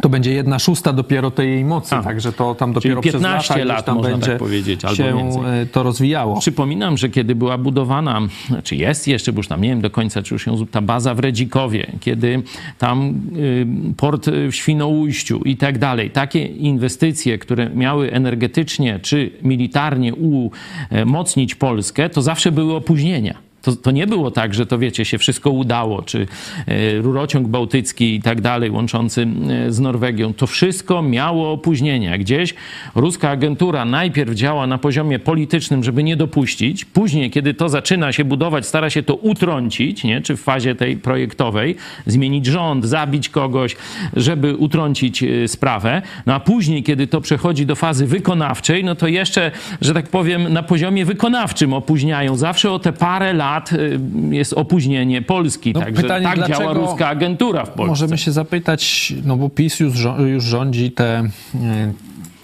to 0.00 0.08
będzie 0.08 0.32
jedna 0.32 0.58
szósta 0.58 0.92
dopiero 0.92 1.30
tej 1.30 1.48
jej 1.48 1.64
mocy, 1.64 1.94
A. 1.94 2.02
także 2.02 2.32
to 2.32 2.54
tam 2.54 2.72
dopiero 2.72 3.02
Czyli 3.02 3.10
przez 3.10 3.22
15 3.22 3.54
lata 3.54 3.74
lat, 3.74 3.86
tam 3.86 3.96
można 3.96 4.10
tak 4.10 4.20
będzie 4.20 4.36
powiedzieć, 4.36 4.84
albo 4.84 4.96
się 4.96 5.16
więcej. 5.16 5.42
e, 5.62 5.66
to 5.66 5.82
rozwijało. 5.82 6.40
Przypominam, 6.40 6.98
że 6.98 7.08
kiedy 7.08 7.34
była 7.34 7.58
budowana, 7.58 8.20
czy 8.64 8.76
jest 8.76 9.08
jeszcze, 9.08 9.32
bo 9.32 9.38
już 9.38 9.48
tam 9.48 9.60
nie 9.62 9.68
wiem 9.68 9.80
do 9.80 9.90
końca, 9.90 10.22
czy 10.22 10.34
już 10.34 10.46
ją, 10.46 10.66
ta 10.66 10.80
baza 10.80 11.14
w 11.14 11.18
Redzikowie, 11.18 11.92
kiedy 12.00 12.42
tam 12.78 13.14
y, 13.36 13.66
port 13.96 14.26
w 14.30 14.54
Świnoujściu 14.54 15.38
i 15.38 15.56
tak 15.56 15.78
dalej, 15.78 16.10
takie 16.10 16.46
inwestycje, 16.46 17.38
które 17.38 17.70
miały 17.70 18.12
energetycznie 18.12 19.00
czy 19.02 19.30
militarnie 19.42 20.12
umocnić 20.14 21.54
Polskę, 21.54 22.10
to 22.10 22.22
zawsze 22.22 22.52
były 22.52 22.74
opóźnienia. 22.74 23.51
To, 23.62 23.76
to 23.76 23.90
nie 23.90 24.06
było 24.06 24.30
tak, 24.30 24.54
że 24.54 24.66
to 24.66 24.78
wiecie, 24.78 25.04
się 25.04 25.18
wszystko 25.18 25.50
udało, 25.50 26.02
czy 26.02 26.26
e, 26.66 26.98
rurociąg 26.98 27.48
bałtycki 27.48 28.14
i 28.14 28.22
tak 28.22 28.40
dalej, 28.40 28.70
łączący 28.70 29.26
e, 29.66 29.72
z 29.72 29.80
Norwegią. 29.80 30.34
To 30.34 30.46
wszystko 30.46 31.02
miało 31.02 31.52
opóźnienia. 31.52 32.18
Gdzieś 32.18 32.54
ruska 32.94 33.30
agentura 33.30 33.84
najpierw 33.84 34.34
działa 34.34 34.66
na 34.66 34.78
poziomie 34.78 35.18
politycznym, 35.18 35.84
żeby 35.84 36.02
nie 36.02 36.16
dopuścić, 36.16 36.84
później, 36.84 37.30
kiedy 37.30 37.54
to 37.54 37.68
zaczyna 37.68 38.12
się 38.12 38.24
budować, 38.24 38.66
stara 38.66 38.90
się 38.90 39.02
to 39.02 39.14
utrącić, 39.14 40.04
nie? 40.04 40.20
czy 40.20 40.36
w 40.36 40.40
fazie 40.40 40.74
tej 40.74 40.96
projektowej, 40.96 41.76
zmienić 42.06 42.46
rząd, 42.46 42.84
zabić 42.84 43.28
kogoś, 43.28 43.76
żeby 44.16 44.56
utrącić 44.56 45.22
e, 45.22 45.48
sprawę. 45.48 46.02
No 46.26 46.34
a 46.34 46.40
później, 46.40 46.82
kiedy 46.82 47.06
to 47.06 47.20
przechodzi 47.20 47.66
do 47.66 47.76
fazy 47.76 48.06
wykonawczej, 48.06 48.84
no 48.84 48.94
to 48.94 49.08
jeszcze, 49.08 49.50
że 49.80 49.94
tak 49.94 50.08
powiem, 50.08 50.52
na 50.52 50.62
poziomie 50.62 51.04
wykonawczym 51.04 51.74
opóźniają. 51.74 52.36
Zawsze 52.36 52.70
o 52.72 52.78
te 52.78 52.92
parę 52.92 53.32
lat 53.32 53.51
y, 53.72 54.00
jest 54.30 54.52
opóźnienie 54.52 55.22
Polski. 55.22 55.72
No, 55.72 55.80
Także 55.80 56.02
pytanie, 56.02 56.24
tak 56.24 56.48
działa 56.48 56.72
ruska 56.72 57.08
agentura 57.08 57.64
w 57.64 57.70
Polsce. 57.70 57.86
Możemy 57.88 58.18
się 58.18 58.32
zapytać, 58.32 59.12
no 59.24 59.36
bo 59.36 59.48
PiS 59.48 59.80
już, 59.80 59.94
już 60.18 60.44
rządzi 60.44 60.90
te, 60.90 61.18
e, 61.54 61.92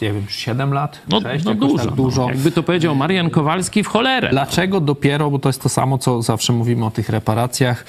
nie 0.03 0.13
wiem, 0.13 0.25
7 0.29 0.73
lat? 0.75 0.99
No, 1.09 1.21
6, 1.21 1.45
no 1.45 1.51
jakoś 1.51 1.71
dużo, 1.71 1.85
tak 1.85 1.95
dużo. 1.95 2.23
No. 2.23 2.29
Jakby 2.29 2.51
to 2.53 2.63
powiedział 2.63 2.95
Marian 2.95 3.31
Kowalski 3.31 3.85
w 3.85 3.87
cholerę. 3.87 4.29
Dlaczego 4.31 4.81
dopiero, 4.81 5.31
bo 5.31 5.39
to 5.39 5.49
jest 5.49 5.63
to 5.63 5.69
samo, 5.69 5.99
co 5.99 6.23
zawsze 6.23 6.53
mówimy 6.53 6.85
o 6.87 6.91
tych 6.91 7.09
reparacjach, 7.09 7.85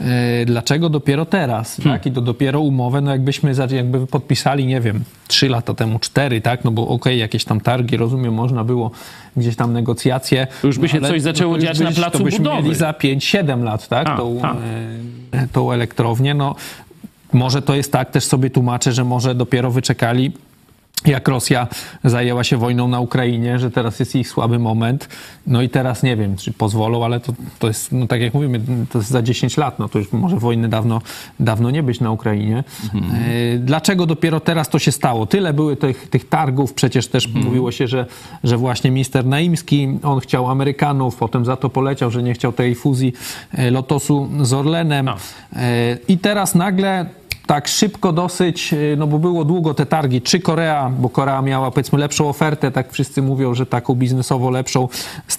e, 0.00 0.44
dlaczego 0.44 0.88
dopiero 0.88 1.26
teraz, 1.26 1.76
Hmm. 1.76 1.98
tak? 1.98 2.06
I 2.06 2.12
to 2.12 2.20
dopiero 2.20 2.60
umowę, 2.60 3.00
no 3.00 3.10
jakbyśmy 3.10 3.54
za- 3.54 3.66
jakby 3.70 4.06
podpisali, 4.06 4.66
nie 4.66 4.80
wiem, 4.80 5.04
3 5.28 5.48
lata 5.48 5.74
temu, 5.74 5.98
4, 5.98 6.40
tak? 6.40 6.64
No 6.64 6.70
bo 6.70 6.88
okej, 6.88 7.18
jakieś 7.18 7.44
tam 7.44 7.60
targi, 7.60 7.96
rozumiem, 7.96 8.34
można 8.34 8.64
było 8.64 8.90
gdzieś 9.36 9.56
tam 9.56 9.72
negocjacje. 9.72 10.46
To 10.60 10.66
już 10.66 10.78
by 10.78 10.88
się 10.88 11.00
no, 11.00 11.08
coś 11.08 11.22
zaczęło 11.22 11.52
to 11.54 11.56
już 11.60 11.64
dziać 11.64 11.78
na 11.80 11.86
byś- 11.90 11.96
placu 11.96 12.18
to 12.18 12.24
byśmy 12.24 12.38
budowy. 12.44 12.62
mieli 12.62 12.74
za 12.74 12.92
5-7 12.92 13.62
lat, 13.64 13.88
tak? 13.88 14.08
A, 14.08 14.16
tą, 14.16 14.40
a. 14.42 14.54
e, 15.32 15.48
tą 15.52 15.72
elektrownię, 15.72 16.34
no 16.34 16.54
może 17.32 17.62
to 17.62 17.74
jest 17.74 17.92
tak, 17.92 18.10
też 18.10 18.24
sobie 18.24 18.50
tłumaczę, 18.50 18.92
że 18.92 19.04
może 19.04 19.34
dopiero 19.34 19.70
wyczekali 19.70 20.32
jak 21.06 21.28
Rosja 21.28 21.66
zajęła 22.04 22.44
się 22.44 22.56
wojną 22.56 22.88
na 22.88 23.00
Ukrainie, 23.00 23.58
że 23.58 23.70
teraz 23.70 24.00
jest 24.00 24.16
ich 24.16 24.28
słaby 24.28 24.58
moment. 24.58 25.08
No 25.46 25.62
i 25.62 25.68
teraz 25.68 26.02
nie 26.02 26.16
wiem, 26.16 26.36
czy 26.36 26.52
pozwolą, 26.52 27.04
ale 27.04 27.20
to, 27.20 27.32
to 27.58 27.68
jest, 27.68 27.92
no 27.92 28.06
tak 28.06 28.20
jak 28.20 28.34
mówimy, 28.34 28.60
to 28.90 28.98
jest 28.98 29.10
za 29.10 29.22
10 29.22 29.56
lat, 29.56 29.78
no 29.78 29.88
to 29.88 29.98
już 29.98 30.12
może 30.12 30.36
wojny 30.36 30.68
dawno, 30.68 31.00
dawno 31.40 31.70
nie 31.70 31.82
być 31.82 32.00
na 32.00 32.10
Ukrainie. 32.10 32.64
Mhm. 32.94 33.12
Dlaczego 33.64 34.06
dopiero 34.06 34.40
teraz 34.40 34.68
to 34.68 34.78
się 34.78 34.92
stało? 34.92 35.26
Tyle 35.26 35.52
były 35.52 35.76
tych, 35.76 36.08
tych 36.08 36.28
targów, 36.28 36.74
przecież 36.74 37.08
też 37.08 37.26
mhm. 37.26 37.44
mówiło 37.44 37.72
się, 37.72 37.88
że, 37.88 38.06
że 38.44 38.56
właśnie 38.56 38.90
minister 38.90 39.26
Naimski, 39.26 39.98
on 40.02 40.20
chciał 40.20 40.50
Amerykanów, 40.50 41.16
potem 41.16 41.44
za 41.44 41.56
to 41.56 41.68
poleciał, 41.68 42.10
że 42.10 42.22
nie 42.22 42.34
chciał 42.34 42.52
tej 42.52 42.74
fuzji 42.74 43.12
e, 43.52 43.70
Lotosu 43.70 44.28
z 44.42 44.52
Orlenem. 44.52 45.06
No. 45.06 45.16
I 46.08 46.18
teraz 46.18 46.54
nagle 46.54 47.06
tak 47.46 47.68
szybko 47.68 48.12
dosyć, 48.12 48.72
y, 48.72 48.96
no 48.98 49.06
bo 49.06 49.18
było 49.18 49.44
długo 49.44 49.74
te 49.74 49.86
targi, 49.86 50.22
czy 50.22 50.40
Korea, 50.40 50.90
bo 50.98 51.08
Korea 51.08 51.42
miała 51.42 51.70
powiedzmy 51.70 51.98
lepszą 51.98 52.28
ofertę, 52.28 52.70
tak 52.70 52.92
wszyscy 52.92 53.22
mówią, 53.22 53.54
że 53.54 53.66
taką 53.66 53.94
biznesowo 53.94 54.50
lepszą, 54.50 54.88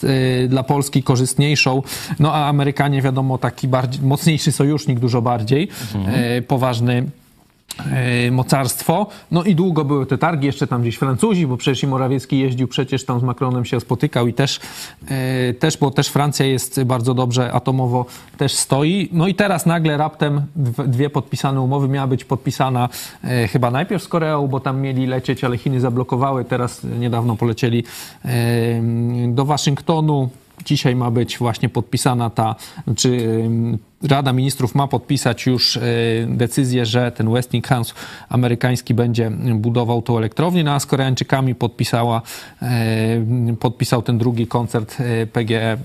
y, 0.03 0.47
dla 0.49 0.63
Polski 0.63 1.03
korzystniejszą, 1.03 1.81
no 2.19 2.33
a 2.33 2.47
Amerykanie 2.47 3.01
wiadomo 3.01 3.37
taki 3.37 3.67
bardziej, 3.67 4.05
mocniejszy 4.05 4.51
sojusznik 4.51 4.99
dużo 4.99 5.21
bardziej, 5.21 5.69
mhm. 5.95 6.15
Y, 6.37 6.41
poważny 6.41 6.93
E, 6.93 7.22
mocarstwo. 8.31 9.07
No 9.31 9.43
i 9.43 9.55
długo 9.55 9.85
były 9.85 10.05
te 10.05 10.17
targi, 10.17 10.45
jeszcze 10.45 10.67
tam 10.67 10.81
gdzieś 10.81 10.95
Francuzi, 10.95 11.47
bo 11.47 11.57
przecież 11.57 11.83
i 11.83 11.87
Morawiecki 11.87 12.39
jeździł 12.39 12.67
przecież 12.67 13.05
tam 13.05 13.19
z 13.19 13.23
Macronem 13.23 13.65
się 13.65 13.79
spotykał 13.79 14.27
i 14.27 14.33
też, 14.33 14.59
e, 15.07 15.53
też 15.53 15.77
bo 15.77 15.91
też 15.91 16.07
Francja 16.07 16.45
jest 16.45 16.83
bardzo 16.83 17.13
dobrze 17.13 17.53
atomowo 17.53 18.05
też 18.37 18.53
stoi. 18.53 19.09
No 19.11 19.27
i 19.27 19.35
teraz 19.35 19.65
nagle 19.65 19.97
raptem 19.97 20.41
dwie 20.87 21.09
podpisane 21.09 21.61
umowy 21.61 21.87
miała 21.87 22.07
być 22.07 22.25
podpisana 22.25 22.89
e, 23.23 23.47
chyba 23.47 23.71
najpierw 23.71 24.03
z 24.03 24.07
Koreą, 24.07 24.47
bo 24.47 24.59
tam 24.59 24.81
mieli 24.81 25.07
lecieć, 25.07 25.43
ale 25.43 25.57
Chiny 25.57 25.79
zablokowały. 25.79 26.45
Teraz 26.45 26.83
niedawno 26.99 27.35
polecieli 27.35 27.83
do 29.27 29.45
Waszyngtonu. 29.45 30.29
Dzisiaj 30.65 30.95
ma 30.95 31.11
być 31.11 31.37
właśnie 31.37 31.69
podpisana 31.69 32.29
ta, 32.29 32.55
czy 32.95 33.27
Rada 34.03 34.33
Ministrów 34.33 34.75
ma 34.75 34.87
podpisać 34.87 35.45
już 35.45 35.77
e, 35.77 35.81
decyzję, 36.27 36.85
że 36.85 37.11
ten 37.11 37.33
Westinghouse 37.33 37.93
amerykański 38.29 38.93
będzie 38.93 39.31
budował 39.55 40.01
tą 40.01 40.17
elektrownię, 40.17 40.63
no 40.63 40.71
a 40.73 40.79
z 40.79 40.85
Koreańczykami 40.85 41.55
podpisała, 41.55 42.21
e, 42.61 43.55
podpisał 43.59 44.01
ten 44.01 44.17
drugi 44.17 44.47
koncert 44.47 44.97
e, 44.99 45.27
PGE 45.27 45.77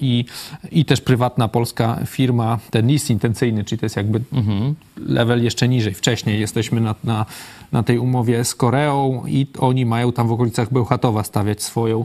i, 0.00 0.24
i 0.70 0.84
też 0.84 1.00
prywatna 1.00 1.48
polska 1.48 2.00
firma, 2.06 2.58
ten 2.70 2.86
list 2.86 3.10
intencyjny, 3.10 3.64
czyli 3.64 3.78
to 3.78 3.86
jest 3.86 3.96
jakby 3.96 4.20
mhm. 4.32 4.74
level 4.96 5.44
jeszcze 5.44 5.68
niżej. 5.68 5.94
Wcześniej 5.94 6.40
jesteśmy 6.40 6.80
na, 6.80 6.94
na, 7.04 7.26
na 7.72 7.82
tej 7.82 7.98
umowie 7.98 8.44
z 8.44 8.54
Koreą 8.54 9.22
i 9.26 9.46
oni 9.58 9.86
mają 9.86 10.12
tam 10.12 10.28
w 10.28 10.32
okolicach 10.32 10.72
Bełchatowa 10.72 11.24
stawiać 11.24 11.62
swoją 11.62 12.04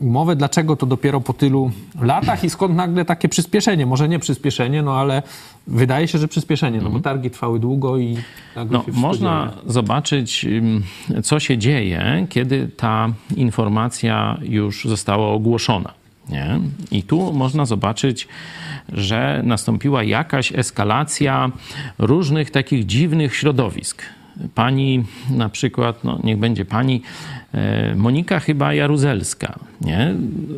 umowę. 0.00 0.36
Dlaczego 0.36 0.76
to 0.76 0.86
dopiero 0.86 1.20
po 1.20 1.32
tylu 1.32 1.70
latach 2.00 2.44
i 2.44 2.50
skąd 2.50 2.76
nagle 2.76 3.04
takie 3.04 3.28
przyspieszenie? 3.28 3.86
Może 3.86 4.08
nie 4.08 4.18
przyspieszenie, 4.18 4.82
no 4.82 4.96
ale 4.96 5.22
wydaje 5.66 6.08
się, 6.08 6.18
że 6.18 6.28
przyspieszenie, 6.28 6.76
no 6.76 6.82
bo 6.82 6.96
mhm. 6.96 7.02
targi 7.02 7.30
trwały 7.30 7.60
długo 7.60 7.98
i 7.98 8.16
no, 8.70 8.84
Można 8.92 9.46
dzieje. 9.46 9.72
zobaczyć, 9.72 10.46
co 11.22 11.40
się 11.40 11.58
dzieje, 11.58 12.26
kiedy 12.28 12.68
ta 12.76 13.08
informacja 13.36 14.38
już 14.42 14.84
została 14.84 15.28
ogłoszona. 15.28 15.92
Nie? 16.28 16.60
I 16.90 17.02
tu 17.02 17.32
można 17.32 17.66
zobaczyć, 17.66 18.28
że 18.92 19.42
nastąpiła 19.44 20.02
jakaś 20.02 20.52
eskalacja 20.52 21.50
różnych 21.98 22.50
takich 22.50 22.86
dziwnych 22.86 23.36
środowisk. 23.36 24.02
Pani 24.54 25.04
na 25.30 25.48
przykład, 25.48 26.04
no 26.04 26.18
niech 26.24 26.38
będzie 26.38 26.64
pani 26.64 27.02
Monika 27.96 28.40
chyba 28.40 28.74
Jaruzelska, 28.74 29.58
nie? 29.80 30.14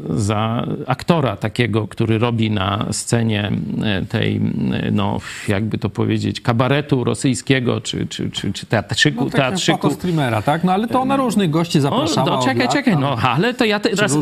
Za 0.08 0.66
aktora 0.86 1.36
takiego, 1.36 1.88
który 1.88 2.18
robi 2.18 2.50
na 2.50 2.86
scenie 2.90 3.50
e, 3.82 4.04
tej, 4.04 4.36
e, 4.36 4.90
no 4.90 5.18
jakby 5.48 5.78
to 5.78 5.90
powiedzieć, 5.90 6.40
kabaretu 6.40 7.04
rosyjskiego, 7.04 7.80
czy, 7.80 8.06
czy, 8.06 8.30
czy, 8.30 8.52
czy 8.52 8.66
teatrzyku. 8.66 9.24
No, 9.24 9.30
teatrzyku. 9.30 9.90
streamera, 9.90 10.42
tak? 10.42 10.64
No 10.64 10.72
ale 10.72 10.88
to 10.88 11.00
ona 11.00 11.16
różnych 11.16 11.50
gości 11.50 11.80
zapraszała. 11.80 12.30
No, 12.30 12.42
czekaj, 12.42 12.68
czekaj, 12.68 12.96
no 12.96 13.16
ale 13.22 13.54
to 13.54 13.64
ja 13.64 13.80
teraz... 13.80 14.18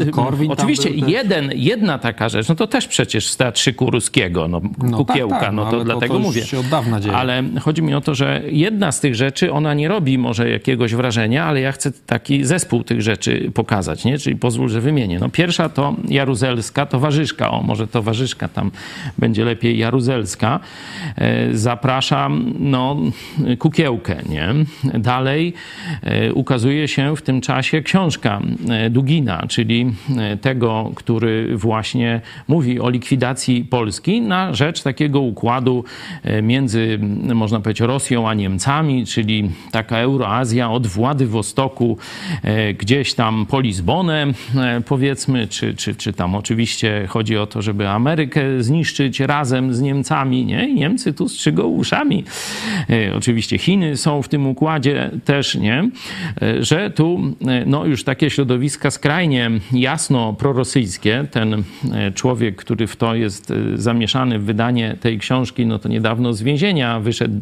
Oczywiście 0.48 0.90
jeden, 0.90 1.50
jedna 1.54 1.98
taka 1.98 2.28
rzecz, 2.28 2.48
no 2.48 2.54
to 2.54 2.66
też 2.66 2.88
przecież 2.88 3.28
z 3.28 3.36
teatrzyku 3.36 3.90
ruskiego, 3.90 4.48
no, 4.48 4.60
no 4.78 4.96
kukiełka, 4.96 5.34
tak, 5.34 5.44
tak, 5.44 5.54
no, 5.54 5.64
no 5.64 5.70
to 5.70 5.84
dlatego 5.84 6.14
to 6.14 6.20
mówię. 6.20 6.42
Się 6.46 6.58
od 6.58 6.68
dawna 6.68 7.00
dzieje. 7.00 7.16
Ale 7.16 7.42
chodzi 7.60 7.82
mi 7.82 7.94
o 7.94 8.00
to, 8.00 8.14
że 8.14 8.42
jedna 8.46 8.92
z 8.92 9.00
tych 9.00 9.14
rzeczy, 9.14 9.52
ona 9.52 9.74
nie 9.74 9.88
robi 9.88 10.18
może 10.18 10.50
jakiegoś 10.50 10.94
wrażenia, 10.94 11.44
ale 11.44 11.60
ja 11.60 11.72
chcę 11.72 11.92
taki 12.06 12.44
zespół 12.44 12.57
zespół 12.58 12.84
tych 12.84 13.02
rzeczy 13.02 13.50
pokazać, 13.54 14.04
nie? 14.04 14.18
Czyli 14.18 14.36
pozwól, 14.36 14.68
że 14.68 14.80
wymienię. 14.80 15.18
No 15.18 15.28
pierwsza 15.28 15.68
to 15.68 15.96
Jaruzelska 16.08 16.86
towarzyszka, 16.86 17.50
o 17.50 17.62
może 17.62 17.86
towarzyszka 17.86 18.48
tam 18.48 18.70
będzie 19.18 19.44
lepiej 19.44 19.78
Jaruzelska. 19.78 20.60
E, 21.16 21.54
zapraszam, 21.54 22.54
no, 22.58 22.96
kukiełkę, 23.58 24.16
nie? 24.28 24.48
Dalej 24.98 25.52
e, 26.02 26.32
ukazuje 26.32 26.88
się 26.88 27.16
w 27.16 27.22
tym 27.22 27.40
czasie 27.40 27.82
książka 27.82 28.40
e, 28.68 28.90
Dugina, 28.90 29.44
czyli 29.48 29.92
tego, 30.40 30.90
który 30.94 31.56
właśnie 31.56 32.20
mówi 32.48 32.80
o 32.80 32.90
likwidacji 32.90 33.64
Polski 33.64 34.20
na 34.20 34.54
rzecz 34.54 34.82
takiego 34.82 35.20
układu 35.20 35.84
między, 36.42 36.98
można 37.34 37.60
powiedzieć, 37.60 37.80
Rosją 37.80 38.28
a 38.28 38.34
Niemcami, 38.34 39.06
czyli 39.06 39.50
taka 39.72 39.98
Euroazja 39.98 40.70
od 40.70 40.86
Władywostoku 40.86 41.98
gdzieś 42.78 43.14
tam 43.14 43.46
po 43.46 43.60
Lizbonę, 43.60 44.26
e, 44.56 44.80
powiedzmy, 44.86 45.46
czy, 45.46 45.74
czy, 45.74 45.94
czy 45.94 46.12
tam 46.12 46.34
oczywiście 46.34 47.06
chodzi 47.08 47.36
o 47.36 47.46
to, 47.46 47.62
żeby 47.62 47.88
Amerykę 47.88 48.62
zniszczyć 48.62 49.20
razem 49.20 49.74
z 49.74 49.80
Niemcami, 49.80 50.44
nie? 50.44 50.74
Niemcy 50.74 51.12
tu 51.12 51.28
strzygą 51.28 51.62
uszami. 51.62 52.24
E, 52.90 53.16
oczywiście 53.16 53.58
Chiny 53.58 53.96
są 53.96 54.22
w 54.22 54.28
tym 54.28 54.46
układzie 54.46 55.10
też, 55.24 55.54
nie? 55.54 55.90
E, 56.42 56.64
że 56.64 56.90
tu 56.90 57.20
no 57.66 57.84
już 57.84 58.04
takie 58.04 58.30
środowiska 58.30 58.90
skrajnie 58.90 59.50
jasno 59.72 60.32
prorosyjskie, 60.32 61.24
ten 61.30 61.62
człowiek, 62.14 62.56
który 62.56 62.86
w 62.86 62.96
to 62.96 63.14
jest 63.14 63.52
zamieszany 63.74 64.38
w 64.38 64.44
wydanie 64.44 64.96
tej 65.00 65.18
książki, 65.18 65.66
no 65.66 65.78
to 65.78 65.88
niedawno 65.88 66.32
z 66.32 66.42
więzienia 66.42 67.00
wyszedł 67.00 67.34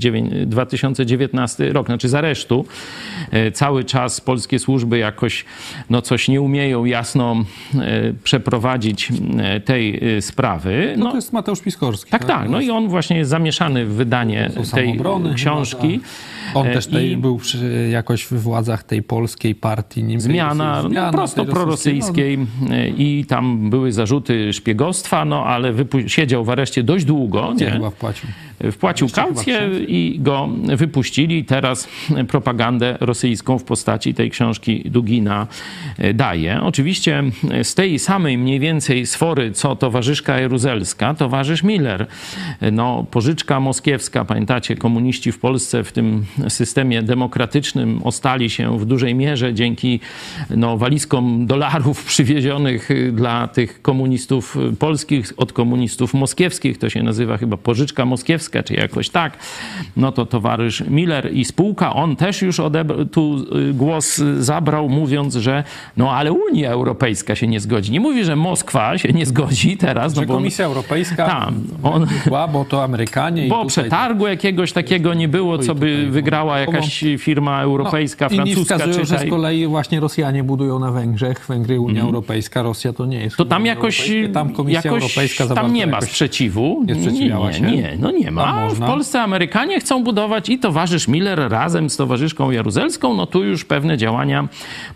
2019 0.47 1.73
rok, 1.73 1.87
znaczy 1.87 2.09
z 2.09 2.15
aresztu. 2.15 2.65
Cały 3.53 3.85
czas 3.85 4.21
polskie 4.21 4.59
służby 4.59 4.96
jakoś 4.99 5.45
no 5.91 6.03
coś 6.03 6.29
nie 6.29 6.41
umieją 6.41 6.85
jasno 6.85 7.37
e, 7.75 8.13
przeprowadzić 8.25 9.13
e, 9.39 9.61
tej 9.61 10.17
e, 10.17 10.23
sprawy. 10.23 10.95
No, 10.97 11.05
no 11.05 11.11
to 11.11 11.17
jest 11.17 11.33
Mateusz 11.33 11.61
Piskorski. 11.61 12.11
Tak, 12.11 12.25
tak. 12.25 12.39
tak 12.41 12.51
no 12.51 12.61
i 12.61 12.71
on 12.71 12.89
właśnie 12.89 13.17
jest 13.17 13.31
zamieszany 13.31 13.87
w 13.87 13.95
wydanie 13.95 14.51
tej 14.75 15.01
książki. 15.35 16.01
Tak. 16.01 16.09
On 16.57 16.67
też 16.67 16.87
tej, 16.87 17.17
był 17.17 17.37
przy, 17.37 17.89
jakoś 17.93 18.25
w 18.25 18.33
władzach 18.33 18.83
tej 18.83 19.03
polskiej 19.03 19.55
partii. 19.55 20.21
Zmiana, 20.21 20.83
zmiana 20.83 21.07
no, 21.07 21.13
prosto 21.13 21.45
prorosyjskiej 21.45 22.39
no. 22.39 22.77
i 22.97 23.25
tam 23.29 23.71
były 23.71 23.93
zarzuty 23.93 24.53
szpiegostwa, 24.53 25.25
no 25.25 25.45
ale 25.45 25.75
siedział 26.07 26.45
w 26.45 26.51
areszcie 26.51 26.83
dość 26.83 27.05
długo. 27.05 27.55
Nie, 27.57 27.67
nie? 27.67 27.73
chyba 27.73 27.91
wpłacił. 27.91 28.29
Wpłacił 28.73 29.09
kaucję 29.09 29.71
i 29.89 30.17
go 30.21 30.49
wypuścili. 30.77 31.45
Teraz 31.45 31.89
propagandę 32.29 32.97
rosyjską 33.01 33.59
w 33.59 33.65
postaci 33.65 34.15
tej 34.15 34.31
książki 34.31 34.91
Dugina 34.91 35.47
e, 35.99 36.15
daje. 36.15 36.61
Oczywiście 36.63 37.23
e, 37.51 37.65
z 37.65 37.75
tej 37.75 37.99
samej 37.99 38.39
mniej 38.39 38.61
więcej 38.61 39.07
sfory, 39.07 39.53
co 39.53 39.77
towarzyszka 39.77 40.41
jeruzelska, 40.41 41.15
towarzysz 41.15 41.63
Miller. 41.63 42.07
E, 42.61 42.71
no, 42.71 43.07
pożyczka 43.11 43.61
moskiewska, 43.61 44.25
pamiętacie, 44.25 44.77
komuniści 44.77 45.33
w 45.33 45.39
Polsce 45.39 45.85
w 45.85 45.93
tym 45.93 46.25
systemie 46.49 47.03
demokratycznym 47.03 48.01
ostali 48.05 48.51
się 48.51 48.79
w 48.79 48.85
dużej 48.85 49.15
mierze 49.15 49.55
dzięki 49.55 50.01
no, 50.51 50.79
walizkom 50.79 51.47
dolarów 51.47 52.05
przywiezionych 52.13 52.89
dla 53.13 53.49
tych 53.49 53.83
komunistów 53.83 54.57
polskich 54.79 55.33
od 55.37 55.53
komunistów 55.53 56.15
moskiewskich. 56.15 56.79
To 56.79 56.91
się 56.91 57.03
nazywa 57.03 57.37
chyba 57.37 57.57
pożyczka 57.57 58.05
moskiewska, 58.05 58.63
czy 58.63 58.75
jakoś 58.75 59.11
tak. 59.11 59.39
No 59.97 60.13
to 60.13 60.27
towarzysz 60.27 60.83
Miller 60.89 61.33
i 61.33 61.45
spółka, 61.45 61.95
on 61.95 62.17
też 62.17 62.43
już 62.43 62.61
tu 63.13 63.47
głos 63.75 64.17
zabrał 64.39 64.89
mówiąc, 64.89 65.35
że 65.35 65.65
no 65.97 66.13
ale 66.13 66.33
Unia 66.33 66.71
Europejska 66.71 67.35
się 67.35 67.47
nie 67.47 67.61
zgodzi. 67.61 67.93
Nie 67.93 68.01
mówi, 68.01 68.25
że 68.25 68.37
Moskwa 68.37 68.99
się 68.99 69.13
nie 69.13 69.27
zgodzi 69.27 69.77
teraz. 69.77 70.15
Że 70.15 70.21
no 70.21 70.27
bo 70.27 70.35
Komisja 70.35 70.65
Europejska 70.65 71.27
tam, 71.27 71.65
on, 71.83 72.07
bo 72.53 72.65
to 72.65 72.85
Amerykanie. 72.85 73.49
Bo 73.49 73.67
przetargu 73.67 74.27
jakiegoś 74.27 74.73
takiego 74.73 75.15
nie 75.15 75.29
było, 75.29 75.59
co 75.59 75.75
by 75.75 76.11
wygrała 76.27 76.59
jakaś 76.59 77.05
firma 77.19 77.63
europejska, 77.63 78.29
no, 78.31 78.37
francuska. 78.37 78.79
Wskazują, 78.79 79.05
że 79.05 79.19
z 79.19 79.31
kolei 79.31 79.67
właśnie 79.67 80.01
Rosjanie 80.01 80.45
budują 80.45 80.79
na 80.79 80.91
Węgrzech, 80.91 81.47
Węgry, 81.49 81.81
Unia 81.81 82.01
mm. 82.01 82.07
Europejska, 82.07 82.63
Rosja 82.63 82.93
to 82.93 83.07
nie 83.07 83.21
jest. 83.21 83.37
To 83.37 83.45
tam 83.45 83.67
jakoś, 83.67 84.11
tam 84.33 84.53
Komisja 84.53 84.81
jakoś 84.85 85.03
Europejska 85.03 85.55
tam 85.55 85.73
nie 85.73 85.87
ma 85.87 86.01
sprzeciwu. 86.01 86.85
Nie 86.87 86.95
sprzeciwiała 86.95 87.47
nie, 87.49 87.55
się? 87.55 87.63
Nie, 87.63 87.97
no 87.99 88.11
nie 88.11 88.31
ma. 88.31 88.69
W. 88.69 88.79
Polsce 88.79 89.23
Amerykanie 89.23 89.81
chcą 89.81 90.05
budować 90.05 90.49
i 90.49 90.59
towarzysz 90.59 91.09
Miller 91.09 91.51
razem 91.51 91.91
z 91.91 91.97
towarzyszką 91.97 92.51
Jaruzelską, 92.51 93.15
no 93.15 93.27
tu 93.27 93.45
już 93.45 93.65
pewne 93.65 93.97
działania 93.97 94.49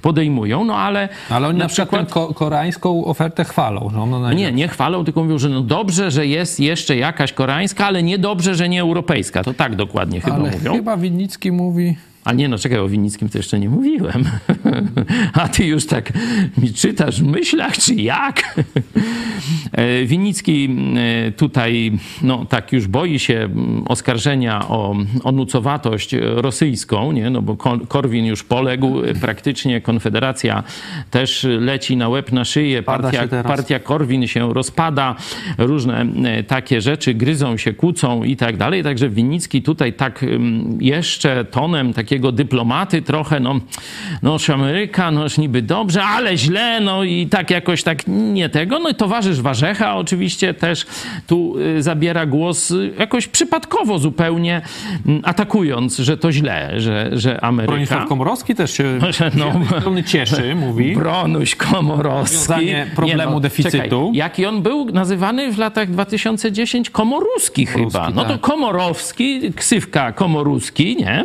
podejmują, 0.03 0.65
no 0.65 0.77
ale, 0.77 1.09
Ale 1.31 1.49
oni 1.49 1.59
na 1.59 1.65
na 1.65 1.69
przykład 1.69 2.13
ko- 2.13 2.35
koreańską 2.35 3.05
ofertę 3.05 3.45
chwalą. 3.45 3.91
Że 3.93 4.01
ona 4.01 4.33
Nie, 4.33 4.53
nie 4.53 4.69
chwalą, 4.69 5.05
tylko 5.05 5.23
mówią, 5.23 5.39
że 5.39 5.49
no 5.49 5.61
dobrze, 5.61 6.11
że 6.11 6.27
jest 6.27 6.61
jeszcze 6.61 6.97
jakaś 6.97 7.33
koreańska, 7.33 7.87
ale 7.87 8.03
nie 8.03 8.19
dobrze, 8.19 8.55
że 8.55 8.69
nie 8.69 8.81
europejska. 8.81 9.45
To 9.45 9.55
tak 9.55 9.77
dokładnie 9.77 10.21
chyba 10.21 10.37
Ale 10.37 10.51
mówią. 10.51 10.73
chyba 10.73 10.97
Winnicki 11.21 11.53
mówi... 11.53 11.97
A 12.25 12.33
nie, 12.33 12.49
no 12.49 12.59
czekaj, 12.59 12.79
o 12.79 12.89
Winnickim 12.89 13.29
to 13.29 13.39
jeszcze 13.39 13.61
nie 13.61 13.69
mówiłem. 13.69 14.25
A 15.33 15.49
ty 15.49 15.65
już 15.65 15.87
tak 15.87 16.13
mi 16.59 16.73
czytasz 16.73 17.23
w 17.23 17.27
myślach, 17.27 17.79
czy 17.79 17.95
jak? 17.95 18.55
E, 19.73 20.05
Winnicki 20.05 20.69
e, 20.97 21.33
tutaj, 21.33 21.93
no 22.23 22.45
tak 22.45 22.73
już 22.73 22.87
boi 22.87 23.19
się 23.19 23.49
oskarżenia 23.89 24.69
o, 24.69 24.97
o 25.25 25.33
nucowatość 25.33 26.15
rosyjską, 26.21 27.13
nie? 27.13 27.31
No 27.31 27.43
bo 27.43 27.57
Ko- 27.57 27.87
Korwin 27.89 28.27
już 28.27 28.45
poległ, 28.45 29.05
e, 29.05 29.15
praktycznie 29.15 29.81
Konfederacja 29.81 30.63
też 31.11 31.47
leci 31.61 31.97
na 31.97 32.09
łeb, 32.09 32.33
na 32.33 32.45
szyję, 32.45 32.83
partia, 32.83 33.29
partia 33.43 33.79
Korwin 33.79 34.27
się 34.27 34.55
rozpada, 34.55 35.17
różne 35.59 36.07
takie 36.47 36.81
rzeczy 36.81 37.15
gryzą 37.15 37.57
się, 37.57 37.75
kłócą 37.75 38.25
i 38.25 38.37
tak 38.37 38.57
dalej. 38.57 38.83
Także 38.83 39.09
Winnicki 39.09 39.63
tutaj 39.63 39.93
tak 39.93 40.25
jeszcze 40.81 41.45
tonem 41.45 41.93
takiego 42.11 42.33
dyplomaty 42.33 43.03
trochę, 43.03 43.41
no, 43.41 43.61
noż 44.23 44.51
Ameryka, 44.51 45.11
noż 45.11 45.39
niby 45.39 45.63
dobrze, 45.63 46.05
ale 46.05 46.37
źle, 46.37 46.81
no 46.81 47.05
i 47.05 47.27
tak 47.27 47.51
jakoś 47.51 47.83
tak 47.83 48.03
nie 48.07 48.49
tego. 48.49 48.79
No 48.79 48.89
i 48.89 48.95
towarzysz 48.95 49.41
Warzecha 49.41 49.97
oczywiście 49.97 50.55
też 50.55 50.87
tu 51.27 51.59
y, 51.59 51.83
zabiera 51.83 52.27
głos 52.27 52.71
y, 52.71 52.93
jakoś 52.99 53.27
przypadkowo 53.27 53.99
zupełnie 53.99 54.63
mm, 55.07 55.23
atakując, 55.25 55.97
że 55.99 56.17
to 56.17 56.33
źle, 56.33 56.81
że, 56.81 57.11
że 57.13 57.45
Ameryka... 57.45 57.73
Bronisław 57.73 58.09
Komorowski 58.09 58.55
też 58.55 58.71
się 58.71 58.85
No. 59.41 60.03
cieszy, 60.07 60.55
mówi. 60.55 60.95
Bronuś 60.95 61.55
Komorowski. 61.55 62.67
Problemu 62.97 63.41
deficytu. 63.41 63.79
Czekaj, 63.79 63.91
jaki 64.13 64.47
on 64.47 64.63
był 64.63 64.85
nazywany 64.85 65.53
w 65.53 65.59
latach 65.59 65.91
2010? 65.91 66.91
Komoruski 66.91 67.67
chyba. 67.67 68.11
No 68.11 68.25
to 68.25 68.29
tak. 68.29 68.41
Komorowski, 68.41 69.53
ksywka 69.53 70.13
Komoruski, 70.13 70.97
nie? 70.97 71.25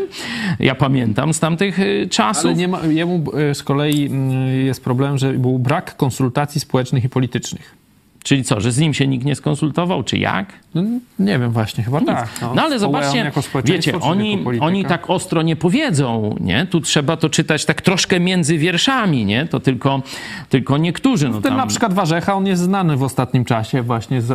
Ja 0.59 0.74
pamiętam 0.75 1.33
z 1.33 1.39
tamtych 1.39 1.79
y, 1.79 2.07
czasów. 2.11 2.45
Ale 2.45 2.55
nie 2.55 2.67
ma, 2.67 2.85
jemu 2.85 3.23
e, 3.33 3.55
z 3.55 3.63
kolei 3.63 4.05
mm, 4.05 4.65
jest 4.65 4.83
problem, 4.83 5.17
że 5.17 5.33
był 5.33 5.59
brak 5.59 5.97
konsultacji 5.97 6.61
społecznych 6.61 7.03
i 7.03 7.09
politycznych. 7.09 7.75
Czyli 8.23 8.43
co, 8.43 8.61
że 8.61 8.71
z 8.71 8.77
nim 8.77 8.93
się 8.93 9.07
nikt 9.07 9.25
nie 9.25 9.35
skonsultował, 9.35 10.03
czy 10.03 10.17
jak? 10.17 10.53
No, 10.75 10.81
nie 11.19 11.39
wiem 11.39 11.51
właśnie, 11.51 11.83
chyba 11.83 12.01
tak. 12.01 12.29
No 12.41 12.47
ale 12.47 12.79
Wołałem 12.79 12.79
zobaczcie, 12.79 13.31
wiecie, 13.65 13.99
oni, 13.99 14.43
oni 14.59 14.85
tak 14.85 15.09
ostro 15.09 15.41
nie 15.41 15.55
powiedzą, 15.55 16.35
nie? 16.39 16.65
Tu 16.65 16.81
trzeba 16.81 17.17
to 17.17 17.29
czytać 17.29 17.65
tak 17.65 17.81
troszkę 17.81 18.19
między 18.19 18.57
wierszami, 18.57 19.25
nie? 19.25 19.45
To 19.45 19.59
tylko, 19.59 20.01
tylko 20.49 20.77
niektórzy. 20.77 21.27
No 21.29 21.33
Ten 21.33 21.41
tam... 21.41 21.57
na 21.57 21.67
przykład 21.67 21.93
Warzecha, 21.93 22.33
on 22.33 22.47
jest 22.47 22.61
znany 22.61 22.97
w 22.97 23.03
ostatnim 23.03 23.45
czasie 23.45 23.81
właśnie 23.81 24.21
z, 24.21 24.27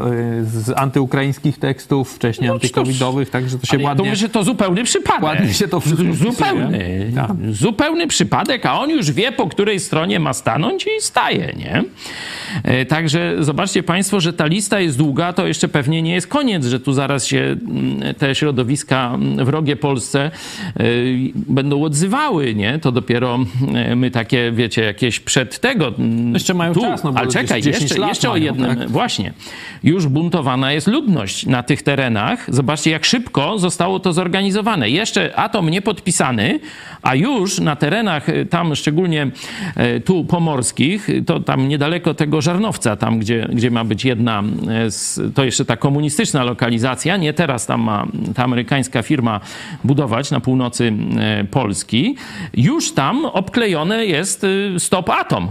z 0.48 0.70
antyukraińskich 0.78 1.58
tekstów, 1.58 2.12
wcześniej 2.14 2.48
No, 2.48 2.54
antykowidowych, 2.54 3.30
także 3.30 3.58
to 3.58 3.66
się 3.66 3.70
Ale 3.72 3.82
ja 3.82 3.86
to 3.86 3.88
ładnie... 3.90 4.04
mówię, 4.04 4.16
że 4.16 4.28
to 4.28 4.44
zupełny 4.44 4.84
przypadek. 4.84 5.22
ładnie 5.22 5.54
się 5.54 5.68
to 5.68 5.80
Zupełny. 6.12 7.12
Tak. 7.14 7.30
Zupełny 7.50 8.06
przypadek, 8.06 8.66
a 8.66 8.80
on 8.80 8.90
już 8.90 9.10
wie, 9.12 9.32
po 9.32 9.48
której 9.48 9.80
stronie 9.80 10.20
ma 10.20 10.32
stanąć 10.32 10.86
i 10.86 11.00
staje, 11.00 11.52
nie? 11.58 11.82
E, 12.64 12.86
Także 12.86 13.36
zobaczcie 13.40 13.82
Państwo, 13.82 14.20
że 14.20 14.32
ta 14.32 14.46
lista 14.46 14.80
jest 14.80 14.98
długa, 14.98 15.32
to 15.32 15.46
jeszcze 15.46 15.68
pewnie 15.68 16.02
nie 16.02 16.12
jest 16.14 16.29
koniec, 16.30 16.66
że 16.66 16.80
tu 16.80 16.92
zaraz 16.92 17.26
się 17.26 17.38
mm, 17.38 18.14
te 18.14 18.34
środowiska 18.34 19.10
mm, 19.14 19.44
wrogie 19.46 19.76
Polsce 19.76 20.20
e, 20.76 20.82
będą 21.34 21.82
odzywały, 21.82 22.54
nie? 22.54 22.78
To 22.78 22.92
dopiero 22.92 23.38
e, 23.74 23.96
my 23.96 24.10
takie, 24.10 24.52
wiecie, 24.52 24.82
jakieś 24.82 25.20
przed 25.20 25.58
tego... 25.58 25.88
mm, 25.98 26.34
Jeszcze 26.34 26.54
mają 26.54 26.74
czas, 26.74 27.04
no 27.04 27.12
bo 27.12 27.18
ale 27.18 27.28
czekaj, 27.28 27.62
10 27.62 27.82
jeszcze, 27.82 28.06
jeszcze 28.08 28.28
o 28.28 28.32
mają, 28.32 28.44
jednym, 28.44 28.76
tak? 28.76 28.90
Właśnie. 28.90 29.32
Już 29.82 30.06
buntowana 30.06 30.72
jest 30.72 30.86
ludność 30.86 31.46
na 31.46 31.62
tych 31.62 31.82
terenach. 31.82 32.54
Zobaczcie, 32.54 32.90
jak 32.90 33.04
szybko 33.04 33.58
zostało 33.58 34.00
to 34.00 34.12
zorganizowane. 34.12 34.90
Jeszcze 34.90 35.36
atom 35.36 35.70
nie 35.70 35.82
podpisany, 35.82 36.60
a 37.02 37.14
już 37.14 37.58
na 37.58 37.76
terenach 37.76 38.28
y, 38.28 38.46
tam, 38.46 38.76
szczególnie 38.76 39.30
tu 40.04 40.24
pomorskich, 40.24 41.08
y, 41.08 41.22
to 41.22 41.40
tam 41.40 41.68
niedaleko 41.68 42.14
tego 42.14 42.40
Żarnowca, 42.40 42.96
tam 42.96 43.18
gdzie, 43.18 43.48
gdzie 43.52 43.70
ma 43.70 43.84
być 43.84 44.04
jedna, 44.04 44.42
z, 44.88 45.34
to 45.34 45.44
jeszcze 45.44 45.64
ta 45.64 45.76
komunistyczna 45.76 46.19
lokalizacja, 46.44 47.16
nie 47.16 47.32
teraz 47.32 47.66
tam 47.66 47.80
ma 47.82 48.06
ta 48.34 48.44
amerykańska 48.44 49.02
firma 49.02 49.40
budować 49.84 50.30
na 50.30 50.40
północy 50.40 50.92
e, 51.18 51.44
Polski, 51.44 52.16
już 52.54 52.92
tam 52.92 53.24
obklejone 53.24 54.06
jest 54.06 54.44
y, 54.44 54.74
stop 54.78 55.10
atom. 55.10 55.48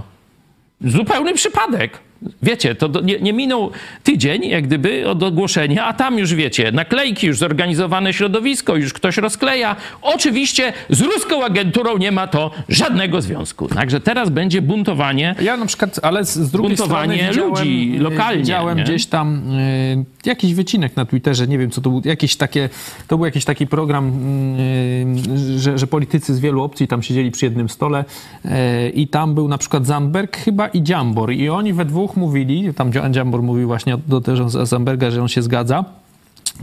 Zupełny 0.81 1.33
przypadek. 1.33 2.08
Wiecie, 2.43 2.75
to 2.75 2.89
do, 2.89 3.01
nie, 3.01 3.19
nie 3.19 3.33
minął 3.33 3.71
tydzień, 4.03 4.45
jak 4.45 4.67
gdyby, 4.67 5.09
od 5.09 5.23
ogłoszenia, 5.23 5.85
a 5.85 5.93
tam 5.93 6.17
już 6.17 6.33
wiecie, 6.35 6.71
naklejki, 6.71 7.27
już 7.27 7.37
zorganizowane 7.37 8.13
środowisko, 8.13 8.75
już 8.75 8.93
ktoś 8.93 9.17
rozkleja. 9.17 9.75
Oczywiście 10.01 10.73
z 10.89 11.01
ruską 11.01 11.45
agenturą 11.45 11.97
nie 11.97 12.11
ma 12.11 12.27
to 12.27 12.51
żadnego 12.69 13.21
związku. 13.21 13.67
Także 13.67 13.99
teraz 14.01 14.29
będzie 14.29 14.61
buntowanie. 14.61 15.35
Ja 15.41 15.57
na 15.57 15.65
przykład, 15.65 15.99
ale 16.03 16.25
z, 16.25 16.33
z 16.33 16.51
drugiej 16.51 16.77
Buntowanie 16.77 17.15
strony 17.15 17.29
widziałem, 17.29 17.49
ludzi 17.49 17.95
y, 17.95 17.99
lokalnie, 17.99 18.41
Widziałem 18.41 18.77
nie? 18.77 18.83
gdzieś 18.83 19.05
tam 19.05 19.53
y, 19.59 20.05
jakiś 20.25 20.53
wycinek 20.53 20.95
na 20.95 21.05
Twitterze, 21.05 21.47
nie 21.47 21.57
wiem 21.57 21.71
co 21.71 21.81
to 21.81 21.89
był, 21.89 22.01
jakieś 22.05 22.35
takie, 22.35 22.69
to 23.07 23.17
był 23.17 23.25
jakiś 23.25 23.45
taki 23.45 23.67
program, 23.67 24.11
y, 24.59 25.59
że, 25.59 25.77
że 25.77 25.87
politycy 25.87 26.35
z 26.35 26.39
wielu 26.39 26.63
opcji 26.63 26.87
tam 26.87 27.03
siedzieli 27.03 27.31
przy 27.31 27.45
jednym 27.45 27.69
stole 27.69 28.05
y, 28.45 28.49
i 28.89 29.07
tam 29.07 29.35
był 29.35 29.47
na 29.47 29.57
przykład 29.57 29.85
Zandberg 29.85 30.37
chyba 30.37 30.67
i 30.67 30.83
Dziambor 30.83 31.33
i 31.33 31.49
oni 31.49 31.73
we 31.73 31.85
dwóch 31.85 32.08
mówili, 32.15 32.73
tam 32.73 32.91
Dzia- 32.91 33.11
Dziambor 33.11 33.43
mówił 33.43 33.67
właśnie 33.67 33.97
do 34.07 34.21
też 34.21 34.39
Zandberga, 34.63 35.11
że 35.11 35.21
on 35.21 35.27
się 35.27 35.41
zgadza, 35.41 35.85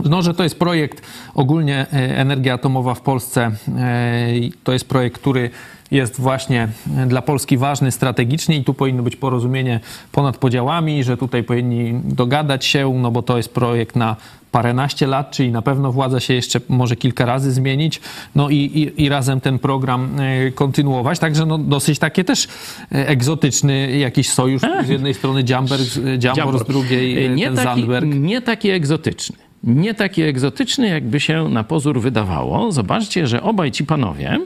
no, 0.05 0.21
że 0.21 0.33
to 0.33 0.43
jest 0.43 0.59
projekt 0.59 1.01
ogólnie 1.35 1.85
e, 1.93 2.17
energia 2.17 2.53
atomowa 2.53 2.93
w 2.93 3.01
Polsce. 3.01 3.51
e, 3.77 4.27
To 4.63 4.73
jest 4.73 4.85
projekt, 4.89 5.21
który 5.21 5.49
jest 5.91 6.21
właśnie 6.21 6.67
e, 6.97 7.05
dla 7.05 7.21
Polski 7.21 7.57
ważny 7.57 7.91
strategicznie 7.91 8.57
i 8.57 8.63
tu 8.63 8.73
powinno 8.73 9.03
być 9.03 9.15
porozumienie 9.15 9.79
ponad 10.11 10.37
podziałami, 10.37 11.03
że 11.03 11.17
tutaj 11.17 11.43
powinni 11.43 12.01
dogadać 12.03 12.65
się, 12.65 12.93
no 13.01 13.11
bo 13.11 13.21
to 13.21 13.37
jest 13.37 13.53
projekt 13.53 13.95
na 13.95 14.15
paręnaście 14.51 15.07
lat, 15.07 15.31
czyli 15.31 15.51
na 15.51 15.61
pewno 15.61 15.91
władza 15.91 16.19
się 16.19 16.33
jeszcze 16.33 16.59
może 16.69 16.95
kilka 16.95 17.25
razy 17.25 17.51
zmienić, 17.51 18.01
no 18.35 18.49
i, 18.49 18.55
i, 18.55 19.03
i 19.03 19.09
razem 19.09 19.41
ten 19.41 19.59
program 19.59 20.19
e, 20.19 20.51
kontynuować. 20.51 21.19
Także 21.19 21.45
no, 21.45 21.57
dosyć 21.57 21.99
takie 21.99 22.23
też 22.23 22.47
e, 22.91 23.07
egzotyczny 23.07 23.97
jakiś 23.97 24.29
sojusz. 24.29 24.61
Z 24.85 24.89
jednej 24.89 25.13
strony 25.13 25.43
Dziambor, 25.43 25.79
Dziambor, 26.17 26.59
z 26.59 26.63
drugiej 26.63 27.25
e, 27.25 27.29
nie 27.29 27.45
ten 27.45 27.55
taki, 27.55 27.67
Zandberg. 27.67 28.07
Nie 28.07 28.41
taki 28.41 28.69
egzotyczny. 28.69 29.35
Nie 29.63 29.93
taki 29.93 30.21
egzotyczny, 30.21 30.87
jakby 30.87 31.19
się 31.19 31.49
na 31.49 31.63
pozór 31.63 32.01
wydawało. 32.01 32.71
Zobaczcie, 32.71 33.27
że 33.27 33.43
obaj 33.43 33.71
ci 33.71 33.85
panowie 33.85 34.31
e, 34.31 34.39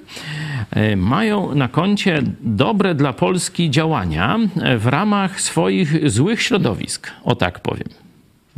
mają 0.95 1.55
na 1.55 1.67
koncie 1.67 2.21
dobre 2.41 2.95
dla 2.95 3.13
Polski 3.13 3.69
działania 3.69 4.39
e, 4.61 4.77
w 4.77 4.87
ramach 4.87 5.41
swoich 5.41 6.09
złych 6.09 6.41
środowisk. 6.41 7.11
O 7.23 7.35
tak 7.35 7.59
powiem. 7.59 7.87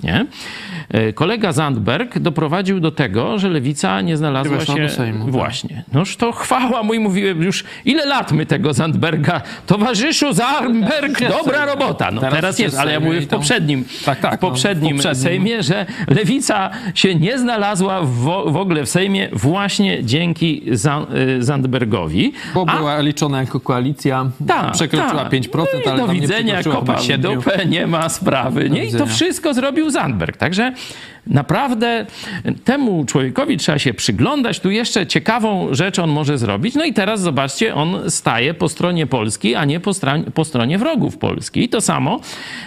Nie? 0.03 0.25
E, 0.89 1.13
Kolega 1.13 1.51
Zandberg 1.51 2.19
doprowadził 2.19 2.79
do 2.79 2.91
tego, 2.91 3.39
że 3.39 3.49
lewica 3.49 4.01
nie 4.01 4.17
znalazła 4.17 4.57
Weszła 4.57 4.75
się. 4.75 4.89
Sejmu, 4.89 5.23
tak. 5.25 5.31
Właśnie. 5.33 5.83
Noż 5.93 6.17
to 6.17 6.31
chwała, 6.31 6.83
mój 6.83 6.99
mówiłem 6.99 7.41
już 7.43 7.63
ile 7.85 8.05
lat 8.05 8.31
my 8.31 8.45
tego 8.45 8.73
Zandberga. 8.73 9.41
Towarzyszu 9.67 10.33
Zandberg, 10.33 11.19
dobra 11.29 11.65
robota. 11.65 12.11
No 12.11 12.21
Teraz 12.21 12.35
teraz, 12.35 12.59
jest 12.59 12.77
ale 12.77 12.91
ja 12.93 12.99
mówię 12.99 13.21
w 13.21 13.27
poprzednim, 13.27 13.85
Tak, 14.05 14.19
tak, 14.19 14.31
w 14.31 14.33
no, 14.33 14.37
w 14.37 14.51
poprzednim, 14.51 14.95
poprzednim. 14.95 15.23
Sejmie, 15.23 15.63
że 15.63 15.85
lewica 16.07 16.69
się 16.95 17.15
nie 17.15 17.39
znalazła 17.39 18.01
w, 18.01 18.13
w 18.51 18.57
ogóle 18.57 18.85
w 18.85 18.89
Sejmie 18.89 19.29
właśnie 19.33 20.05
dzięki 20.05 20.63
y, 20.71 21.43
Zandbergowi. 21.43 22.33
Bo 22.53 22.65
A- 22.67 22.77
była 22.77 22.99
liczona 22.99 23.39
jako 23.39 23.59
koalicja, 23.59 24.29
tak, 24.47 24.71
przekroczyła 24.71 25.23
tak. 25.23 25.33
5%, 25.33 25.65
no 25.85 25.91
ale 25.91 26.07
do 26.07 26.13
nie 26.13 26.21
widzenia, 26.21 26.63
kopa 26.63 26.79
chyba 26.79 26.99
7. 26.99 27.35
dupę, 27.35 27.65
nie 27.65 27.87
ma 27.87 28.09
sprawy. 28.09 28.69
Nie? 28.69 28.85
I 28.85 28.91
to 28.91 29.05
wszystko 29.05 29.53
zrobił 29.53 29.82
Zandberg. 29.89 30.37
Także 30.37 30.73
naprawdę 31.27 32.05
temu 32.63 33.05
człowiekowi 33.05 33.57
trzeba 33.57 33.79
się 33.79 33.93
przyglądać. 33.93 34.59
Tu 34.59 34.71
jeszcze 34.71 35.07
ciekawą 35.07 35.67
rzecz 35.71 35.99
on 35.99 36.09
może 36.09 36.37
zrobić. 36.37 36.75
No 36.75 36.85
i 36.85 36.93
teraz 36.93 37.21
zobaczcie, 37.21 37.75
on 37.75 38.09
staje 38.09 38.53
po 38.53 38.69
stronie 38.69 39.07
Polski, 39.07 39.55
a 39.55 39.65
nie 39.65 39.79
po, 39.79 39.93
stronie, 39.93 40.23
po 40.23 40.45
stronie 40.45 40.77
wrogów 40.77 41.17
Polski. 41.17 41.63
I 41.63 41.69
to 41.69 41.81
samo 41.81 42.19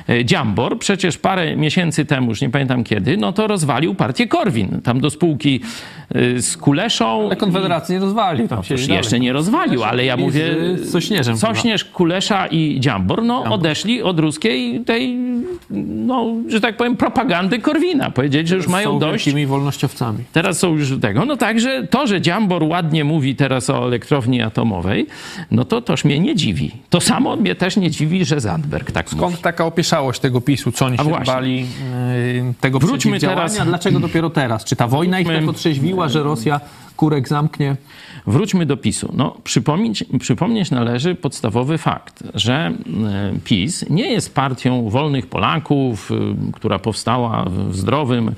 e, 0.08 0.24
Dziambor, 0.24 0.78
przecież 0.78 1.18
parę 1.18 1.56
miesięcy 1.56 2.04
temu, 2.04 2.28
już 2.28 2.40
nie 2.40 2.50
pamiętam 2.50 2.84
kiedy, 2.84 3.16
no 3.16 3.32
to 3.32 3.46
rozwalił 3.46 3.94
partię 3.94 4.26
Korwin. 4.26 4.80
Tam 4.84 5.00
do 5.00 5.10
spółki 5.10 5.60
e, 6.14 6.40
z 6.42 6.56
Kuleszą. 6.56 7.26
Ale 7.26 7.36
Konfederacji 7.36 7.94
nie 7.94 8.00
rozwalił. 8.00 8.48
Tam 8.48 8.62
Już 8.70 8.88
jeszcze 8.88 9.20
nie 9.20 9.32
rozwalił, 9.32 9.84
ale 9.84 10.04
ja 10.04 10.16
mówię... 10.16 10.54
z 10.76 10.90
Sośnierzem 10.90 11.36
Sośnierz, 11.36 11.84
Kulesza 11.84 12.46
i 12.46 12.80
Dziambor, 12.80 13.22
no 13.22 13.44
odeszli 13.44 14.02
od 14.02 14.18
ruskiej 14.18 14.80
tej, 14.80 15.16
no, 15.70 16.26
że 16.48 16.60
tak 16.60 16.76
powiem, 16.76 16.96
propagandy 16.96 17.58
Korwina. 17.58 18.10
Powiedzieli, 18.10 18.45
powiedzieć, 18.46 18.48
że 18.48 18.56
już 18.56 18.68
mają 18.68 18.90
Są 18.90 18.98
dość. 18.98 19.24
wielkimi 19.24 19.46
wolnościowcami. 19.46 20.24
Teraz 20.32 20.59
są 20.59 20.74
już 20.76 20.92
tego. 21.00 21.24
No 21.24 21.37
także 21.37 21.87
to, 21.90 22.06
że 22.06 22.20
Dziambor 22.20 22.62
ładnie 22.64 23.04
mówi 23.04 23.37
teraz 23.37 23.70
o 23.70 23.87
elektrowni 23.87 24.42
atomowej, 24.42 25.06
no 25.50 25.64
to 25.64 25.82
toż 25.82 26.04
mnie 26.04 26.18
nie 26.20 26.35
dziwi. 26.37 26.72
To 26.90 27.00
samo 27.00 27.37
mnie 27.37 27.54
też 27.54 27.76
nie 27.76 27.90
dziwi, 27.90 28.24
że 28.24 28.40
Zandberg 28.40 28.90
tak 28.90 29.06
mówi. 29.12 29.16
Skąd 29.18 29.40
taka 29.40 29.64
opieszałość 29.66 30.20
tego 30.20 30.40
PiSu? 30.40 30.72
Co 30.72 30.87
oni 30.87 30.98
A 30.98 31.02
się 31.02 31.09
właśnie. 31.09 31.35
bali 31.35 31.61
yy, 31.61 32.54
tego 32.61 32.78
Wróćmy 32.78 33.20
teraz- 33.20 33.59
Dlaczego 33.64 34.00
dopiero 34.00 34.30
teraz? 34.30 34.64
Czy 34.64 34.76
ta 34.76 34.88
wojna 34.88 35.20
ich 35.20 35.26
tak 35.28 35.48
otrzeźwiła, 35.48 36.09
że 36.09 36.22
Rosja 36.22 36.61
kurek 36.96 37.28
zamknie? 37.28 37.76
Wróćmy 38.26 38.66
do 38.66 38.76
PiSu. 38.76 39.12
No, 39.16 39.37
przypomnieć, 39.44 40.04
przypomnieć 40.20 40.70
należy 40.70 41.14
podstawowy 41.14 41.78
fakt, 41.78 42.22
że 42.35 42.54
e, 42.54 42.72
PiS 43.44 43.85
nie 43.90 44.11
jest 44.11 44.35
partią 44.35 44.90
wolnych 44.90 45.26
Polaków, 45.26 46.11
y, 46.11 46.52
która 46.52 46.78
powstała 46.78 47.44
w 47.44 47.76
zdrowym, 47.76 48.35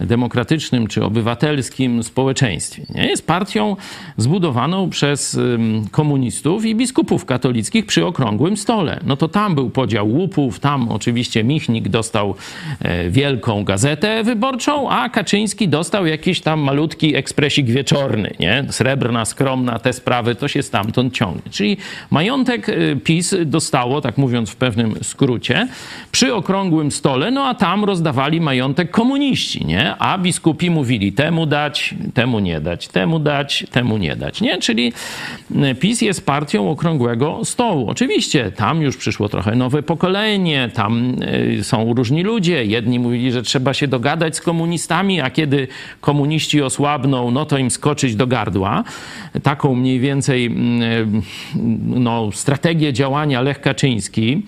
demokratycznym 0.00 0.86
czy 0.86 1.04
obywatelskim 1.04 2.02
społeczeństwie. 2.02 2.82
Nie 2.94 3.06
jest 3.06 3.26
partią 3.26 3.76
zbudowaną 4.16 4.90
przez 4.90 5.34
ym, 5.34 5.84
komunistów 5.90 6.64
i 6.64 6.74
biskupów 6.74 7.24
katolickich 7.24 7.86
przy 7.86 8.06
okrągłym 8.06 8.56
stole. 8.56 9.00
No 9.06 9.16
to 9.16 9.28
tam 9.28 9.54
był 9.54 9.70
podział 9.70 10.08
łupów, 10.08 10.60
tam 10.60 10.88
oczywiście 10.88 11.44
Michnik 11.44 11.88
dostał 11.88 12.34
e, 12.80 13.10
wielką 13.10 13.64
gazetę 13.64 14.24
wyborczą, 14.24 14.90
a 14.90 15.08
Kaczyński 15.08 15.68
dostał 15.68 16.06
jakiś 16.06 16.40
tam 16.40 16.60
malutki 16.60 17.16
ekspresik 17.16 17.66
wieczorny, 17.66 17.97
nie? 18.40 18.64
Srebrna, 18.70 19.24
skromna, 19.24 19.78
te 19.78 19.92
sprawy, 19.92 20.34
to 20.34 20.48
się 20.48 20.62
stamtąd 20.62 21.14
ciągnie. 21.14 21.50
Czyli 21.50 21.76
majątek 22.10 22.68
e, 22.68 22.96
PiS 22.96 23.34
dostało, 23.44 24.00
tak 24.00 24.18
mówiąc 24.18 24.50
w 24.50 24.56
pewnym 24.56 24.94
skrócie, 25.02 25.68
przy 26.12 26.34
okrągłym 26.34 26.90
stole, 26.90 27.30
no 27.30 27.44
a 27.44 27.54
tam 27.54 27.84
rozdawali 27.84 28.40
majątek 28.40 28.90
komuniści, 28.90 29.66
nie? 29.66 29.96
A 29.98 30.18
biskupi 30.18 30.70
mówili 30.70 31.12
temu 31.12 31.46
dać, 31.46 31.94
temu 32.14 32.38
nie 32.38 32.60
dać, 32.60 32.88
temu 32.88 33.18
dać, 33.18 33.66
temu 33.70 33.96
nie 33.98 34.16
dać, 34.16 34.40
nie? 34.40 34.58
Czyli 34.58 34.92
e, 35.56 35.74
PiS 35.74 36.00
jest 36.00 36.26
partią 36.26 36.70
okrągłego 36.70 37.44
stołu. 37.44 37.90
Oczywiście 37.90 38.52
tam 38.52 38.82
już 38.82 38.96
przyszło 38.96 39.28
trochę 39.28 39.56
nowe 39.56 39.82
pokolenie, 39.82 40.70
tam 40.74 41.16
e, 41.58 41.64
są 41.64 41.94
różni 41.94 42.22
ludzie. 42.22 42.64
Jedni 42.64 42.98
mówili, 42.98 43.32
że 43.32 43.42
trzeba 43.42 43.74
się 43.74 43.88
dogadać 43.88 44.36
z 44.36 44.40
komunistami, 44.40 45.20
a 45.20 45.30
kiedy 45.30 45.68
komuniści 46.00 46.62
osłabną, 46.62 47.30
no 47.30 47.46
to 47.46 47.58
im 47.58 47.70
skoczyć 47.88 48.16
do 48.16 48.26
gardła. 48.26 48.84
Taką 49.42 49.74
mniej 49.74 50.00
więcej 50.00 50.46
mm, 50.46 50.82
e, 50.82 51.20
no, 52.00 52.28
strategię 52.32 52.92
działania 52.92 53.40
Lech 53.40 53.60
Kaczyński, 53.60 54.42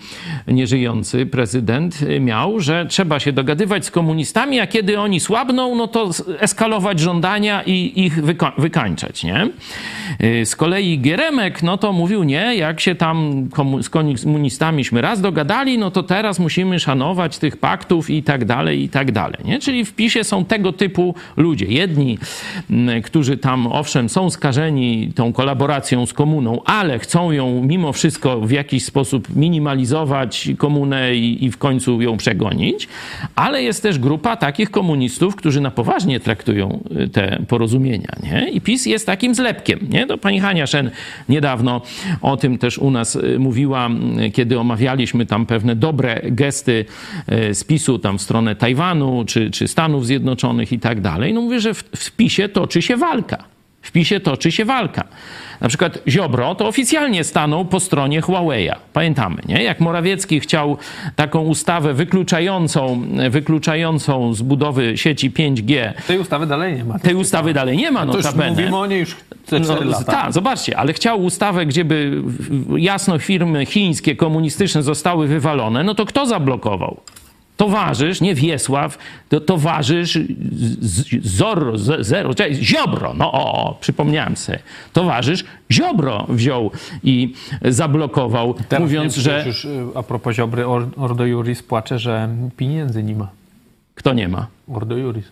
nieżyjący 0.47 1.25
prezydent, 1.25 1.99
e, 2.09 2.19
miał, 2.19 2.59
że 2.59 2.85
trzeba 2.85 3.19
się 3.19 3.31
dogadywać 3.31 3.85
z 3.85 3.91
komunistami, 3.91 4.59
a 4.59 4.67
kiedy 4.67 4.99
oni 4.99 5.19
słabną, 5.19 5.75
no 5.75 5.87
to 5.87 6.09
eskalować 6.39 6.99
żądania 6.99 7.63
i 7.65 7.93
ich 7.95 8.23
wyko- 8.23 8.51
wykańczać, 8.57 9.23
nie? 9.23 9.49
Y, 10.23 10.45
Z 10.45 10.55
kolei 10.55 10.99
Gieremek, 10.99 11.63
no 11.63 11.77
to 11.77 11.93
mówił, 11.93 12.23
nie, 12.23 12.55
jak 12.55 12.79
się 12.79 12.95
tam 12.95 13.47
komu- 13.49 13.83
z 13.83 13.89
komunistamiśmy 13.89 15.01
raz 15.01 15.21
dogadali, 15.21 15.77
no 15.77 15.91
to 15.91 16.03
teraz 16.03 16.39
musimy 16.39 16.79
szanować 16.79 17.37
tych 17.37 17.57
paktów 17.57 18.09
i 18.09 18.23
tak 18.23 18.45
dalej, 18.45 18.83
i 18.83 18.89
tak 18.89 19.11
dalej, 19.11 19.37
nie? 19.45 19.59
Czyli 19.59 19.85
w 19.85 19.93
PiSie 19.93 20.23
są 20.23 20.45
tego 20.45 20.73
typu 20.73 21.15
ludzie. 21.37 21.65
Jedni, 21.65 22.17
mm, 22.69 23.01
którzy 23.31 23.41
tam, 23.41 23.67
owszem, 23.67 24.09
są 24.09 24.29
skażeni 24.29 25.11
tą 25.15 25.33
kolaboracją 25.33 26.05
z 26.05 26.13
komuną, 26.13 26.61
ale 26.65 26.99
chcą 26.99 27.31
ją 27.31 27.63
mimo 27.63 27.93
wszystko 27.93 28.41
w 28.41 28.51
jakiś 28.51 28.85
sposób 28.85 29.35
minimalizować 29.35 30.49
komunę 30.57 31.15
i, 31.15 31.45
i 31.45 31.51
w 31.51 31.57
końcu 31.57 32.01
ją 32.01 32.17
przegonić, 32.17 32.87
ale 33.35 33.63
jest 33.63 33.83
też 33.83 33.99
grupa 33.99 34.35
takich 34.35 34.71
komunistów, 34.71 35.35
którzy 35.35 35.61
na 35.61 35.71
poważnie 35.71 36.19
traktują 36.19 36.83
y, 37.05 37.07
te 37.07 37.43
porozumienia, 37.47 38.15
nie? 38.23 38.49
I 38.49 38.61
PiS 38.61 38.85
jest 38.85 39.05
takim 39.05 39.35
zlepkiem, 39.35 39.79
nie? 39.89 40.07
To 40.07 40.17
pani 40.17 40.39
Hania 40.39 40.67
Szen 40.67 40.91
niedawno 41.29 41.81
o 42.21 42.37
tym 42.37 42.57
też 42.57 42.77
u 42.77 42.91
nas 42.91 43.15
y, 43.15 43.39
mówiła, 43.39 43.89
kiedy 44.33 44.59
omawialiśmy 44.59 45.25
tam 45.25 45.45
pewne 45.45 45.75
dobre 45.75 46.21
gesty 46.23 46.85
y, 47.31 47.53
z 47.53 47.63
PiSu 47.63 47.99
tam 47.99 48.17
w 48.17 48.21
stronę 48.21 48.55
Tajwanu 48.55 49.23
czy, 49.27 49.51
czy 49.51 49.67
Stanów 49.67 50.05
Zjednoczonych 50.05 50.71
i 50.71 50.79
tak 50.79 51.01
dalej. 51.01 51.33
No 51.33 51.41
mówię, 51.41 51.59
że 51.59 51.73
w, 51.73 51.83
w 51.95 52.11
PiSie 52.11 52.49
toczy 52.49 52.81
się 52.81 52.97
walka. 52.97 53.20
W 53.81 53.91
PiSie 53.91 54.19
toczy 54.19 54.51
się 54.51 54.65
walka. 54.65 55.03
Na 55.61 55.67
przykład 55.67 55.99
Ziobro 56.07 56.55
to 56.55 56.67
oficjalnie 56.67 57.23
stanął 57.23 57.65
po 57.65 57.79
stronie 57.79 58.21
Huawei'a. 58.21 58.75
Pamiętamy, 58.93 59.41
nie? 59.47 59.63
Jak 59.63 59.79
Morawiecki 59.79 60.39
chciał 60.39 60.77
taką 61.15 61.39
ustawę 61.41 61.93
wykluczającą, 61.93 63.01
wykluczającą 63.29 64.33
z 64.33 64.41
budowy 64.41 64.97
sieci 64.97 65.31
5G, 65.31 65.93
Tej 66.07 66.19
ustawy 66.19 66.45
dalej 66.45 66.75
nie 66.77 66.83
ma. 66.83 66.99
tej 66.99 67.15
ustawy 67.15 67.53
dalej 67.53 67.77
nie 67.77 67.91
ma, 67.91 68.05
to 68.05 68.15
już 68.17 68.25
notabene. 68.25 68.49
mówimy 68.51 68.77
o 68.77 68.85
niej 68.85 68.99
już 68.99 69.15
te 69.45 69.61
4 69.61 69.85
No, 69.85 69.91
lata. 69.91 70.11
tak, 70.11 70.33
zobaczcie, 70.33 70.77
ale 70.77 70.93
chciał 70.93 71.23
ustawę, 71.23 71.65
gdzie 71.65 71.85
by 71.85 72.21
jasno 72.77 73.19
firmy 73.19 73.65
chińskie, 73.65 74.15
komunistyczne 74.15 74.83
zostały 74.83 75.27
wywalone, 75.27 75.83
no 75.83 75.95
to 75.95 76.05
kto 76.05 76.25
zablokował? 76.25 76.97
Towarzysz, 77.61 78.21
nie 78.21 78.35
Wiesław, 78.35 78.97
to 79.29 79.39
towarzysz 79.39 80.19
Zorro, 81.21 81.77
Zero, 81.99 82.33
czekaj, 82.33 82.55
Ziobro, 82.55 83.13
no 83.13 83.31
o, 83.31 83.53
o, 83.69 83.77
przypomniałem 83.81 84.37
sobie. 84.37 84.59
Towarzysz 84.93 85.43
Ziobro 85.71 86.25
wziął 86.29 86.71
i 87.03 87.33
zablokował, 87.65 88.53
Teraz 88.53 88.81
mówiąc, 88.81 89.15
że 89.15 89.43
Już, 89.47 89.65
y, 89.65 89.83
a 89.95 90.03
propos 90.03 90.35
Ziobry, 90.35 90.65
Or- 90.67 90.87
Ordo 90.97 91.25
Juris 91.25 91.63
płacze, 91.63 91.99
że 91.99 92.29
pieniędzy 92.57 93.03
nie 93.03 93.15
ma. 93.15 93.27
kto 93.95 94.13
nie 94.13 94.27
ma. 94.27 94.47
Ordo 94.73 94.97
Juris. 94.97 95.25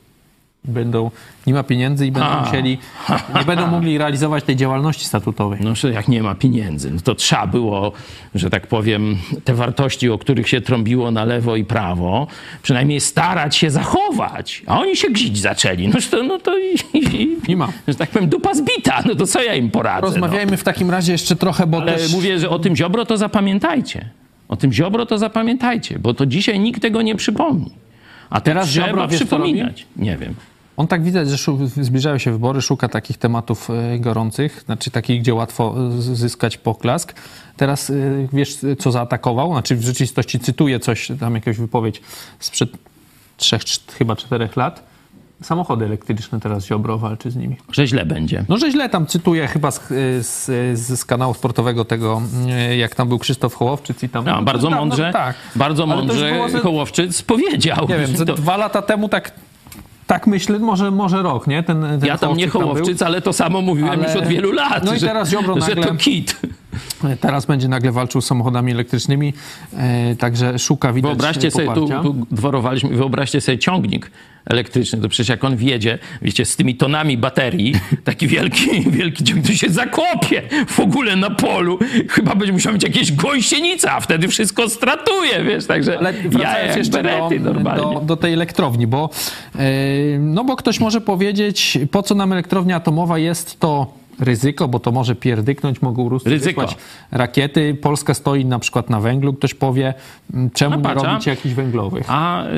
Będą, 0.66 1.12
nie 1.48 1.54
ma 1.54 1.64
pieniędzy 1.64 2.08
i 2.08 2.12
będą 2.12 2.42
musieli, 2.46 2.78
nie 3.40 3.44
będą 3.46 3.68
mogli 3.68 3.98
realizować 3.98 4.44
tej 4.44 4.56
działalności 4.56 5.06
statutowej. 5.06 5.60
No, 5.64 5.76
że 5.76 5.92
jak 5.92 6.08
nie 6.08 6.24
ma 6.24 6.36
pieniędzy, 6.36 6.92
no 6.92 7.00
to 7.04 7.16
trzeba 7.16 7.48
było, 7.48 7.92
że 8.36 8.50
tak 8.50 8.68
powiem, 8.68 9.18
te 9.44 9.54
wartości, 9.54 10.10
o 10.10 10.18
których 10.18 10.50
się 10.50 10.62
trąbiło 10.62 11.12
na 11.12 11.26
lewo 11.26 11.56
i 11.56 11.66
prawo, 11.66 12.28
przynajmniej 12.64 13.00
starać 13.00 13.56
się 13.56 13.72
zachować. 13.72 14.64
A 14.68 14.80
oni 14.80 14.96
się 14.96 15.10
gzić 15.10 15.38
zaczęli. 15.38 15.88
No 15.88 16.00
to, 16.12 16.24
no 16.24 16.40
to 16.40 16.58
i, 16.60 16.76
i, 16.94 17.38
Nie 17.48 17.58
ma. 17.58 17.68
że 17.88 17.96
tak 17.96 18.10
powiem, 18.10 18.30
dupa 18.30 18.54
zbita. 18.54 19.04
No 19.06 19.16
to 19.16 19.28
co 19.28 19.44
ja 19.44 19.56
im 19.56 19.72
poradzę? 19.72 20.08
Rozmawiajmy 20.08 20.58
w 20.58 20.64
takim 20.64 20.92
razie 20.92 21.12
jeszcze 21.12 21.36
trochę, 21.36 21.68
bo 21.68 21.78
No. 21.78 21.84
Ale 21.84 21.94
też... 21.98 22.14
mówię, 22.14 22.40
że 22.40 22.50
o 22.50 22.60
tym 22.60 22.76
Ziobro 22.76 23.06
to 23.06 23.18
zapamiętajcie. 23.18 24.10
O 24.48 24.56
tym 24.56 24.74
Ziobro 24.74 25.06
to 25.06 25.18
zapamiętajcie, 25.18 26.00
bo 26.00 26.14
to 26.14 26.26
dzisiaj 26.26 26.60
nikt 26.60 26.82
tego 26.82 27.02
nie 27.02 27.16
przypomni. 27.16 27.72
A 28.30 28.42
teraz 28.42 28.70
Ziobro 28.70 29.08
przypominać. 29.08 29.86
Nie 29.96 30.18
wiem. 30.18 30.36
On 30.80 30.88
tak 30.88 31.04
widać, 31.04 31.30
że 31.30 31.54
zbliżają 31.82 32.18
się 32.18 32.32
wybory, 32.32 32.62
szuka 32.62 32.90
takich 32.90 33.18
tematów 33.18 33.70
e, 33.70 34.00
gorących, 34.00 34.64
znaczy 34.66 34.92
takich, 34.92 35.22
gdzie 35.22 35.34
łatwo 35.34 35.76
e, 35.98 36.02
zyskać 36.02 36.58
poklask. 36.58 37.14
Teraz 37.58 37.90
e, 37.90 37.94
wiesz, 38.34 38.58
co 38.80 38.92
zaatakował? 38.92 39.52
Znaczy 39.52 39.76
w 39.76 39.82
rzeczywistości 39.82 40.40
cytuję 40.40 40.80
coś, 40.80 41.12
tam 41.20 41.36
jakąś 41.36 41.58
wypowiedź 41.58 42.02
sprzed 42.40 42.70
trzech, 43.38 43.62
chyba 43.98 44.16
czterech 44.16 44.56
lat. 44.56 44.84
Samochody 45.44 45.86
elektryczne 45.86 46.40
teraz 46.40 46.66
Ziobro 46.66 46.98
walczy 46.98 47.32
z 47.32 47.36
nimi. 47.36 47.56
Że 47.72 47.88
źle 47.88 48.06
będzie. 48.06 48.46
No, 48.50 48.58
że 48.58 48.72
źle 48.72 48.90
tam 48.90 49.06
cytuję 49.08 49.48
chyba 49.48 49.72
z, 49.72 49.82
z, 50.26 50.46
z, 50.80 51.06
kanału 51.06 51.34
sportowego 51.34 51.86
tego, 51.86 52.22
e, 52.50 52.78
jak 52.78 52.96
tam 52.96 53.08
był 53.08 53.20
Krzysztof 53.20 53.56
Hołowczyc 53.56 54.04
i 54.04 54.10
tam... 54.10 54.26
No, 54.26 54.42
bardzo 54.42 54.70
No, 54.70 54.76
no, 54.76 54.82
mądrze, 54.82 55.10
tak. 55.14 55.36
bardzo 55.56 55.84
Ale 55.84 55.96
mądrze 55.96 56.50
ze- 56.50 56.60
Hołowczyc 56.60 57.22
powiedział. 57.22 57.88
Nie 57.90 57.98
wiem, 57.98 58.16
To- 58.28 58.34
dwa 58.34 58.58
lata 58.58 58.82
temu 58.82 59.10
tak, 59.10 59.32
tak 60.10 60.28
myślę, 60.28 60.60
może, 60.60 60.92
może 60.92 61.22
rok, 61.24 61.48
nie? 61.48 61.64
Ten, 61.64 61.82
ten 61.82 62.06
Ja 62.06 62.18
tam 62.18 62.38
nie. 62.38 62.48
Hołowczyc, 62.48 63.02
ale 63.02 63.22
to 63.22 63.34
samo 63.34 63.62
mówiłem 63.62 63.92
Ale- 63.92 64.08
już 64.08 64.16
od 64.16 64.28
wielu 64.28 64.52
lat. 64.52 64.84
No 64.84 64.94
i 64.96 65.00
że, 65.00 65.08
teraz 65.08 65.30
Ziobro 65.30 65.54
że 65.54 65.60
nagle- 65.60 65.88
to 65.88 65.96
kit. 65.96 66.40
Teraz 67.20 67.46
będzie 67.46 67.68
nagle 67.68 67.92
walczył 67.92 68.22
z 68.22 68.26
samochodami 68.26 68.72
elektrycznymi, 68.72 69.34
e, 69.78 70.16
także 70.16 70.60
szuka 70.60 70.94
widać 70.94 71.12
Wyobraźcie 71.12 71.52
sobie, 71.52 71.74
tu, 71.74 71.88
tu 71.88 72.26
dworowaliśmy, 72.32 72.90
wyobraźcie 72.90 73.42
sobie 73.42 73.58
ciągnik 73.58 74.12
elektryczny, 74.46 75.02
to 75.02 75.10
przecież 75.10 75.30
jak 75.30 75.44
on 75.44 75.58
wjedzie, 75.58 76.00
wiecie, 76.22 76.46
z 76.46 76.56
tymi 76.56 76.76
tonami 76.76 77.18
baterii, 77.18 77.74
taki 78.04 78.28
wielki, 78.28 78.92
wielki 78.92 79.24
ciągnik, 79.24 79.48
to 79.48 79.54
się 79.54 79.70
zakopie 79.70 80.42
w 80.68 80.80
ogóle 80.80 81.16
na 81.16 81.30
polu. 81.30 81.80
Chyba 82.10 82.36
będzie 82.36 82.54
musiał 82.54 82.74
mieć 82.74 82.84
jakieś 82.84 83.12
gąsienica, 83.12 83.96
a 83.96 84.00
wtedy 84.00 84.28
wszystko 84.28 84.70
stratuje, 84.70 85.44
wiesz, 85.44 85.66
także 85.66 85.98
Ale 85.98 86.14
wracając 86.14 86.78
jeszcze 86.78 86.98
do, 86.98 87.04
berety 87.04 87.40
normalnie. 87.40 87.94
do, 87.94 88.02
do 88.02 88.18
tej 88.18 88.34
elektrowni, 88.34 88.88
bo, 88.88 89.10
e, 89.56 89.60
no 90.20 90.44
bo 90.44 90.56
ktoś 90.56 90.80
może 90.80 91.02
powiedzieć, 91.02 91.78
po 91.92 92.04
co 92.04 92.16
nam 92.16 92.34
elektrownia 92.34 92.76
atomowa 92.76 93.18
jest 93.18 93.60
to 93.60 93.99
ryzyko, 94.20 94.68
bo 94.68 94.80
to 94.80 94.92
może 94.92 95.16
pierdyknąć, 95.16 95.82
mogą 95.82 96.10
Ruscy 96.10 96.30
Ryzyko. 96.30 96.62
wysłać 96.62 96.78
rakiety. 97.12 97.78
Polska 97.82 98.14
stoi 98.14 98.46
na 98.46 98.60
przykład 98.60 98.90
na 98.90 99.00
węglu. 99.00 99.34
Ktoś 99.34 99.54
powie, 99.54 99.94
mm, 100.34 100.50
czemu 100.50 100.72
No 100.72 100.78
nie 100.78 100.84
patrz, 100.84 101.04
robić 101.04 101.28
jakichś 101.28 101.56
węglowych? 101.56 102.06
A 102.08 102.46
y, 102.48 102.50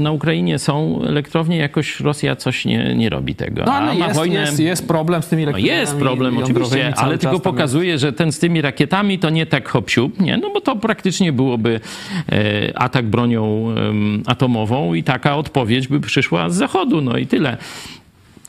na 0.00 0.12
Ukrainie 0.12 0.58
są 0.58 1.00
elektrownie, 1.02 1.56
jakoś 1.56 2.00
Rosja 2.00 2.36
coś 2.36 2.64
nie, 2.64 2.94
nie 2.94 3.08
robi 3.08 3.34
tego. 3.34 3.62
No 3.66 3.72
ale 3.72 3.96
jest, 3.96 4.16
wojnę... 4.16 4.40
jest, 4.40 4.60
jest 4.60 4.88
problem 4.88 5.22
z 5.22 5.26
tymi 5.28 5.42
No 5.42 5.50
elektrowniami 5.50 5.80
jest 5.80 5.96
problem 5.96 6.38
oczywiście, 6.38 6.94
ale 6.96 7.18
tylko 7.18 7.40
pokazuje, 7.40 7.98
że 7.98 8.12
ten 8.12 8.32
z 8.32 8.38
tymi 8.38 8.62
rakietami 8.62 9.18
to 9.18 9.30
nie 9.30 9.46
tak 9.46 9.68
hop 9.68 9.90
nie? 10.20 10.36
No 10.36 10.50
bo 10.50 10.60
to 10.60 10.76
praktycznie 10.76 11.32
byłoby 11.32 11.80
e, 12.32 12.78
atak 12.78 13.06
bronią 13.06 13.70
em, 13.70 14.22
atomową 14.26 14.94
i 14.94 15.02
taka 15.02 15.36
odpowiedź 15.36 15.88
by 15.88 16.00
przyszła 16.00 16.50
z 16.50 16.54
zachodu, 16.54 17.00
no 17.00 17.16
i 17.16 17.26
tyle. 17.26 17.56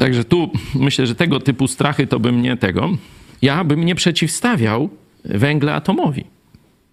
Także 0.01 0.23
tu 0.23 0.49
myślę, 0.75 1.07
że 1.07 1.15
tego 1.15 1.39
typu 1.39 1.67
strachy 1.67 2.07
to 2.07 2.19
bym 2.19 2.41
nie 2.41 2.57
tego. 2.57 2.89
Ja 3.41 3.63
bym 3.63 3.85
nie 3.85 3.95
przeciwstawiał 3.95 4.89
węgla 5.25 5.73
atomowi. 5.73 6.25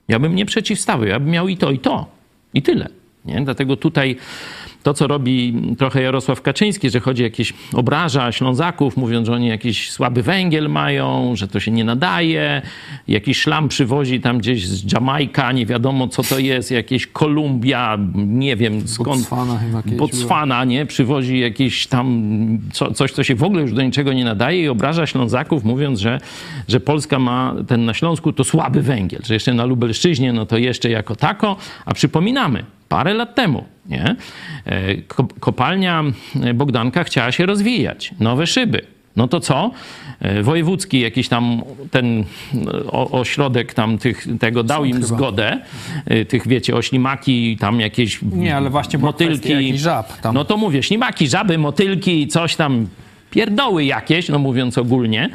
Ja 0.08 0.18
bym 0.18 0.34
nie 0.34 0.46
przeciwstawiał, 0.46 1.08
ja 1.08 1.20
bym 1.20 1.30
miał 1.30 1.48
i 1.48 1.56
to, 1.56 1.70
i 1.70 1.78
to. 1.78 2.06
I 2.54 2.62
tyle. 2.62 2.88
Nie? 3.24 3.40
Dlatego 3.40 3.76
tutaj 3.76 4.16
to, 4.82 4.94
co 4.94 5.06
robi 5.06 5.62
trochę 5.78 6.02
Jarosław 6.02 6.42
Kaczyński, 6.42 6.90
że 6.90 7.00
chodzi 7.00 7.22
jakieś, 7.22 7.54
obraża 7.72 8.32
Ślązaków, 8.32 8.96
mówiąc, 8.96 9.26
że 9.26 9.32
oni 9.32 9.48
jakiś 9.48 9.90
słaby 9.90 10.22
węgiel 10.22 10.68
mają, 10.68 11.36
że 11.36 11.48
to 11.48 11.60
się 11.60 11.70
nie 11.70 11.84
nadaje, 11.84 12.62
jakiś 13.08 13.40
szlam 13.40 13.68
przywozi 13.68 14.20
tam 14.20 14.38
gdzieś 14.38 14.68
z 14.68 14.92
Jamajka, 14.92 15.52
nie 15.52 15.66
wiadomo 15.66 16.08
co 16.08 16.22
to 16.22 16.38
jest, 16.38 16.70
jakieś 16.70 17.06
Kolumbia, 17.06 17.98
nie 18.14 18.56
wiem 18.56 18.88
skąd. 18.88 19.20
Botswana 19.20 19.58
chyba 19.58 19.82
kiedyś 19.82 19.98
Botswana, 19.98 20.64
nie? 20.64 20.86
Przywozi 20.86 21.38
jakieś 21.38 21.86
tam 21.86 22.28
co, 22.72 22.92
coś, 22.92 23.12
co 23.12 23.24
się 23.24 23.34
w 23.34 23.42
ogóle 23.42 23.62
już 23.62 23.72
do 23.72 23.82
niczego 23.82 24.12
nie 24.12 24.24
nadaje 24.24 24.62
i 24.62 24.68
obraża 24.68 25.06
Ślązaków, 25.06 25.64
mówiąc, 25.64 25.98
że, 25.98 26.20
że 26.68 26.80
Polska 26.80 27.18
ma 27.18 27.54
ten 27.66 27.84
na 27.84 27.94
Śląsku 27.94 28.32
to 28.32 28.44
słaby 28.44 28.82
węgiel, 28.82 29.20
że 29.24 29.34
jeszcze 29.34 29.54
na 29.54 29.64
Lubelszczyźnie 29.64 30.32
no 30.32 30.46
to 30.46 30.58
jeszcze 30.58 30.90
jako 30.90 31.16
tako, 31.16 31.56
a 31.84 31.94
przypominamy, 31.94 32.64
parę 32.88 33.14
lat 33.14 33.34
temu, 33.34 33.64
nie? 33.86 34.16
E, 34.66 34.94
ko- 34.96 35.28
Kopalnia 35.40 36.04
Bogdanka 36.54 37.04
chciała 37.04 37.32
się 37.32 37.46
rozwijać, 37.46 38.14
nowe 38.20 38.46
szyby. 38.46 38.82
No 39.16 39.28
to 39.28 39.40
co? 39.40 39.70
E, 40.20 40.42
Wojewódzki 40.42 41.00
jakiś 41.00 41.28
tam 41.28 41.62
ten 41.90 42.24
ośrodek 42.92 43.74
tam 43.74 43.98
tych, 43.98 44.26
tego 44.40 44.62
dał 44.62 44.84
im 44.84 44.92
chyba. 44.94 45.06
zgodę, 45.06 45.58
e, 46.06 46.24
tych 46.24 46.48
wiecie, 46.48 46.76
oślimaki, 46.76 47.56
tam 47.56 47.80
jakieś 47.80 48.22
Nie, 48.22 48.56
ale 48.56 48.70
właśnie 48.70 48.98
motylki. 48.98 49.78
żab 49.78 50.20
tam. 50.20 50.34
No 50.34 50.44
to 50.44 50.56
mówię, 50.56 50.82
ślimaki, 50.82 51.28
żaby, 51.28 51.58
motylki, 51.58 52.26
coś 52.28 52.56
tam 52.56 52.86
pierdoły 53.30 53.84
jakieś, 53.84 54.28
no 54.28 54.38
mówiąc 54.38 54.78
ogólnie, 54.78 55.30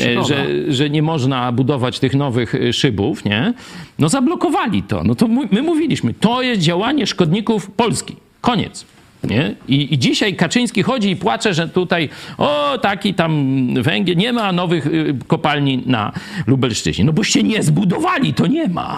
e, 0.00 0.12
Szkoda. 0.12 0.22
że, 0.28 0.46
że 0.72 0.90
nie 0.90 1.02
można 1.02 1.52
budować 1.52 1.98
tych 2.00 2.14
nowych 2.14 2.54
e, 2.54 2.72
szybów, 2.72 3.24
nie? 3.24 3.54
No 3.98 4.08
zablokowali 4.08 4.82
to. 4.82 5.04
No 5.04 5.14
to 5.14 5.28
my 5.28 5.62
mówiliśmy, 5.62 6.14
to 6.14 6.42
jest 6.42 6.60
działanie 6.62 7.06
szkodników 7.06 7.70
Polski. 7.70 8.16
Koniec. 8.40 8.86
Nie? 9.24 9.54
I, 9.68 9.94
I 9.94 9.98
dzisiaj 9.98 10.36
Kaczyński 10.36 10.82
chodzi 10.82 11.10
i 11.10 11.16
płacze, 11.16 11.54
że 11.54 11.68
tutaj 11.68 12.08
o 12.38 12.78
taki 12.82 13.14
tam 13.14 13.68
węgiel, 13.82 14.16
nie 14.16 14.32
ma 14.32 14.52
nowych 14.52 14.86
y, 14.86 15.14
kopalni 15.26 15.82
na 15.86 16.12
Lubelszczyźnie. 16.46 17.04
No 17.04 17.12
boście 17.12 17.42
nie 17.42 17.62
zbudowali, 17.62 18.34
to 18.34 18.46
nie 18.46 18.68
ma. 18.68 18.96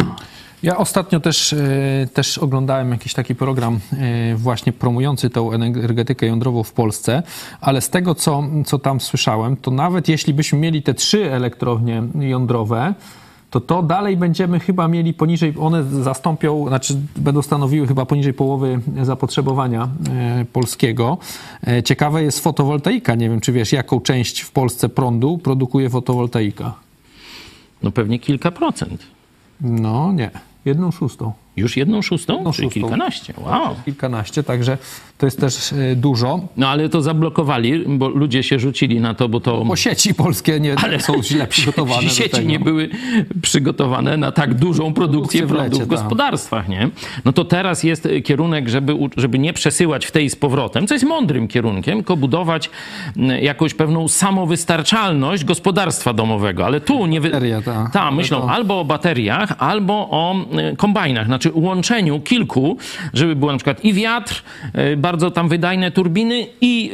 Ja 0.63 0.77
ostatnio 0.77 1.21
też, 1.21 1.53
e, 1.53 2.09
też 2.15 2.39
oglądałem 2.39 2.91
jakiś 2.91 3.15
taki 3.15 3.35
program 3.35 3.81
e, 3.93 4.35
właśnie 4.37 4.73
promujący 4.73 5.31
tą 5.31 5.53
energetykę 5.53 6.27
jądrową 6.27 6.63
w 6.63 6.73
Polsce, 6.73 7.23
ale 7.61 7.81
z 7.81 7.91
tego, 7.91 8.15
co, 8.15 8.43
co 8.67 8.79
tam 8.79 9.01
słyszałem, 9.01 9.57
to 9.57 9.71
nawet 9.71 10.09
jeśli 10.09 10.35
byśmy 10.35 10.59
mieli 10.59 10.83
te 10.83 10.95
trzy 10.95 11.33
elektrownie 11.33 12.03
jądrowe, 12.15 12.95
to 13.51 13.61
to 13.61 13.83
dalej 13.83 14.17
będziemy 14.17 14.61
chyba 14.61 14.89
mieli 14.89 15.15
poniżej, 15.15 15.55
one 15.59 15.85
zastąpią, 15.85 16.69
znaczy 16.69 16.97
będą 17.17 17.43
stanowiły 17.43 17.87
chyba 17.87 18.07
poniżej 18.07 18.35
połowy 18.35 18.81
zapotrzebowania 19.03 19.89
e, 20.11 20.45
polskiego. 20.45 21.19
Ciekawe 21.85 22.23
jest 22.23 22.41
fotowoltaika. 22.41 23.15
Nie 23.15 23.31
wiem, 23.31 23.41
czy 23.41 23.53
wiesz, 23.53 23.73
jaką 23.73 24.01
część 24.01 24.41
w 24.41 24.51
Polsce 24.51 24.89
prądu 24.89 25.39
produkuje 25.39 25.91
fotowoltaika? 25.91 26.75
No 27.83 27.91
pewnie 27.91 28.19
kilka 28.19 28.51
procent. 28.51 29.07
No 29.61 30.13
nie, 30.13 30.31
jedną 30.65 30.91
szóstą. 30.91 31.33
Już 31.57 31.77
jedną 31.77 32.03
szóstą? 32.03 32.35
Jedną 32.35 32.53
Czyli 32.53 32.67
szóstą. 32.67 32.81
kilkanaście. 32.81 33.35
Wow. 33.39 33.77
kilkanaście, 33.85 34.43
także 34.43 34.79
to 35.21 35.27
jest 35.27 35.41
też 35.41 35.73
e, 35.73 35.97
dużo. 35.97 36.41
No 36.57 36.69
ale 36.69 36.89
to 36.89 37.03
zablokowali, 37.03 37.85
bo 37.89 38.09
ludzie 38.09 38.43
się 38.43 38.59
rzucili 38.59 39.01
na 39.01 39.15
to, 39.15 39.29
bo 39.29 39.41
to... 39.41 39.65
Bo 39.65 39.77
sieci 39.77 40.15
polskie 40.15 40.61
nie 40.61 40.77
są 41.01 41.23
źle 41.23 41.47
przygotowane 41.57 42.09
sieci 42.09 42.47
nie 42.47 42.59
były 42.59 42.89
przygotowane 43.43 44.17
na 44.17 44.33
tak 44.33 44.55
dużą 44.55 44.93
produkcję 44.93 45.47
prądu 45.47 45.77
w 45.77 45.79
tak. 45.81 45.89
gospodarstwach, 45.89 46.69
nie? 46.69 46.91
No 47.25 47.33
to 47.33 47.45
teraz 47.45 47.83
jest 47.85 48.09
kierunek, 48.25 48.69
żeby, 48.69 48.97
żeby 49.17 49.39
nie 49.39 49.53
przesyłać 49.53 50.07
w 50.07 50.11
tej 50.11 50.31
z 50.31 50.37
powrotem, 50.37 50.87
co 50.87 50.95
jest 50.95 51.05
mądrym 51.05 51.49
kierunkiem, 51.49 51.95
tylko 51.99 52.17
budować 52.17 52.71
jakąś 53.41 53.75
pewną 53.75 54.09
samowystarczalność 54.09 55.45
gospodarstwa 55.45 56.13
domowego, 56.13 56.67
ale 56.67 56.81
tu 56.81 57.07
nie... 57.07 57.21
Bateria, 57.21 57.63
tak. 57.63 57.93
Ta, 57.93 58.03
Ale 58.03 58.17
myślą 58.17 58.41
to- 58.41 58.51
albo 58.51 58.81
o 58.81 58.85
bateriach, 58.85 59.55
albo 59.59 60.09
o 60.11 60.35
e, 60.53 60.77
kombajnach, 60.77 61.29
znaczy 61.41 61.51
łączeniu 61.55 62.21
kilku, 62.21 62.77
żeby 63.15 63.37
było 63.37 63.53
na 63.53 63.59
przykład 63.59 63.85
i 63.85 63.93
wiatr, 63.93 64.43
e, 64.73 64.97
bardzo 64.97 65.31
tam 65.31 65.49
wydajne 65.49 65.91
turbiny 65.91 66.47
i 66.61 66.91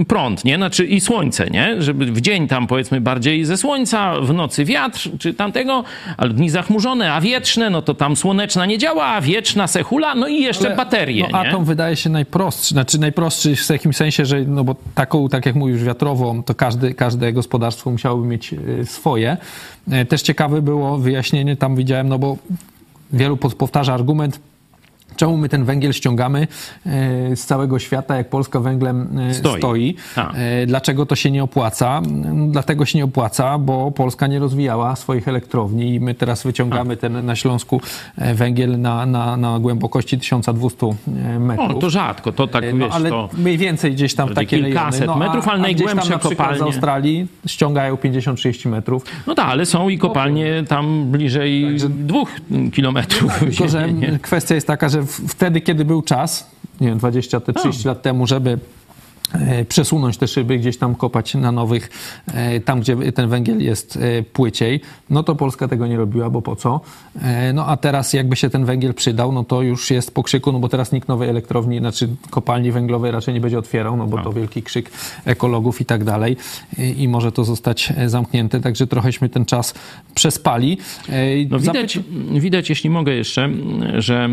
y, 0.00 0.04
prąd, 0.04 0.44
nie? 0.44 0.56
Znaczy 0.56 0.86
i 0.86 1.00
słońce, 1.00 1.50
nie? 1.50 1.82
Żeby 1.82 2.06
w 2.06 2.20
dzień 2.20 2.48
tam 2.48 2.66
powiedzmy 2.66 3.00
bardziej 3.00 3.44
ze 3.44 3.56
słońca, 3.56 4.20
w 4.20 4.34
nocy 4.34 4.64
wiatr, 4.64 5.10
czy 5.18 5.34
tamtego, 5.34 5.84
ale 6.16 6.34
dni 6.34 6.50
zachmurzone, 6.50 7.12
a 7.12 7.20
wietrzne, 7.20 7.70
no 7.70 7.82
to 7.82 7.94
tam 7.94 8.16
słoneczna 8.16 8.66
nie 8.66 8.78
działa, 8.78 9.06
a 9.06 9.20
wieczna 9.20 9.66
se 9.66 9.82
hula, 9.82 10.14
no 10.14 10.28
i 10.28 10.42
jeszcze 10.42 10.66
Ale, 10.66 10.76
baterie, 10.76 11.26
no, 11.32 11.42
nie? 11.42 11.48
atom 11.48 11.64
wydaje 11.64 11.96
się 11.96 12.10
najprostszy, 12.10 12.74
znaczy 12.74 13.00
najprostszy 13.00 13.56
w 13.56 13.70
jakimś 13.70 13.96
sensie, 13.96 14.26
że 14.26 14.40
no 14.40 14.64
bo 14.64 14.76
taką, 14.94 15.28
tak 15.28 15.46
jak 15.46 15.54
mówisz, 15.54 15.84
wiatrową, 15.84 16.42
to 16.42 16.54
każdy, 16.54 16.94
każde 16.94 17.32
gospodarstwo 17.32 17.90
musiałoby 17.90 18.26
mieć 18.26 18.54
e, 18.80 18.86
swoje. 18.86 19.36
E, 19.90 20.04
Też 20.04 20.22
ciekawe 20.22 20.62
było 20.62 20.98
wyjaśnienie, 20.98 21.56
tam 21.56 21.76
widziałem, 21.76 22.08
no 22.08 22.18
bo 22.18 22.36
wielu 23.14 23.36
powtarza 23.36 23.94
argument, 23.94 24.40
Czemu 25.16 25.36
my 25.36 25.48
ten 25.48 25.64
węgiel 25.64 25.92
ściągamy 25.92 26.46
e, 26.86 27.36
z 27.36 27.46
całego 27.46 27.78
świata, 27.78 28.16
jak 28.16 28.28
Polska 28.28 28.60
węglem 28.60 29.18
e, 29.18 29.34
Stoi. 29.34 29.58
stoi? 29.58 29.96
E, 30.34 30.66
Dlaczego 30.66 31.06
to 31.06 31.16
się 31.16 31.30
nie 31.30 31.44
opłaca? 31.44 31.98
Mm, 31.98 32.52
Dlatego 32.52 32.84
się 32.86 32.98
nie 32.98 33.04
opłaca, 33.04 33.58
bo 33.58 33.90
Polska 33.90 34.26
nie 34.26 34.38
rozwijała 34.38 34.96
swoich 34.96 35.28
elektrowni 35.28 35.94
i 35.94 36.00
my 36.00 36.14
teraz 36.14 36.42
wyciągamy 36.42 36.96
ten 36.96 37.26
na 37.26 37.36
Śląsku 37.36 37.80
węgiel 38.34 38.80
na, 38.80 39.06
na, 39.06 39.36
na 39.36 39.58
głębokości 39.58 40.18
1200 40.18 40.86
metrów. 41.38 41.70
O, 41.70 41.74
to 41.74 41.90
rzadko, 41.90 42.32
to 42.32 42.46
tak, 42.46 42.64
no, 42.72 42.86
wiesz, 42.86 42.94
ale 42.94 43.10
to... 43.10 43.28
mniej 43.38 43.58
więcej 43.58 43.92
gdzieś 43.92 44.14
tam 44.14 44.34
takie 44.34 44.56
rejony. 44.56 44.74
kilkaset 44.74 45.06
No, 45.06 45.16
metrów, 45.16 45.48
ale 45.48 45.58
a 45.58 45.62
najgłębsze 45.62 45.94
na 45.96 46.18
przykład 46.18 46.22
kopalnie. 46.22 46.58
z 46.58 46.62
Australii 46.62 47.26
ściągają 47.46 47.94
50-30 47.94 48.68
metrów. 48.68 49.04
No 49.26 49.34
tak, 49.34 49.46
ale 49.46 49.66
są 49.66 49.88
i 49.88 49.98
kopalnie 49.98 50.64
tam 50.68 51.04
bliżej 51.10 51.76
dwóch 51.88 52.30
kilometrów. 52.72 53.38
Tylko, 53.38 53.68
że 53.68 53.88
kwestia 54.22 54.54
jest 54.54 54.66
taka, 54.66 54.88
że 54.88 55.03
wtedy, 55.06 55.60
kiedy 55.60 55.84
był 55.84 56.02
czas, 56.02 56.50
nie 56.80 56.88
wiem, 56.88 56.98
20 56.98 57.40
te 57.40 57.52
30 57.52 57.88
lat 57.88 58.02
temu, 58.02 58.26
żeby 58.26 58.58
przesunąć 59.68 60.16
te 60.18 60.28
szyby, 60.28 60.58
gdzieś 60.58 60.78
tam 60.78 60.94
kopać 60.94 61.34
na 61.34 61.52
nowych, 61.52 61.90
e, 62.26 62.60
tam 62.60 62.80
gdzie 62.80 63.12
ten 63.12 63.28
węgiel 63.28 63.62
jest 63.62 63.96
e, 63.96 64.22
płyciej, 64.22 64.80
no 65.10 65.22
to 65.22 65.34
Polska 65.34 65.68
tego 65.68 65.86
nie 65.86 65.96
robiła, 65.96 66.30
bo 66.30 66.42
po 66.42 66.56
co? 66.56 66.80
E, 67.22 67.52
No 67.52 67.66
a 67.66 67.76
teraz 67.76 68.12
jakby 68.12 68.36
się 68.36 68.50
ten 68.50 68.64
węgiel 68.64 68.94
przydał, 68.94 69.32
no 69.32 69.44
to 69.44 69.62
już 69.62 69.90
jest 69.90 70.14
po 70.14 70.22
krzyku, 70.22 70.52
no 70.52 70.58
bo 70.58 70.68
teraz 70.68 70.92
nikt 70.92 71.08
nowej 71.08 71.28
elektrowni, 71.28 71.78
znaczy 71.78 72.08
kopalni 72.30 72.72
węglowej 72.72 73.10
raczej 73.12 73.34
nie 73.34 73.40
będzie 73.40 73.58
otwierał, 73.58 73.96
no 73.96 74.06
bo 74.06 74.22
to 74.22 74.32
wielki 74.32 74.62
krzyk 74.62 74.90
ekologów 75.24 75.80
i 75.80 75.84
tak 75.84 76.04
dalej 76.04 76.36
I- 76.96 77.08
może 77.08 77.32
to 77.32 77.44
zostać 77.44 77.92
e, 77.96 78.08
zamknięte, 78.08 78.60
także 78.60 78.86
trochęśmy 78.86 79.28
ten 79.28 79.44
czas 79.44 79.74
przespali. 80.14 80.78
E, 81.08 81.12
No 81.50 81.58
widać, 81.58 81.98
widać, 82.40 82.68
jeśli 82.70 82.90
mogę 82.90 83.12
jeszcze, 83.14 83.48
że 83.98 84.28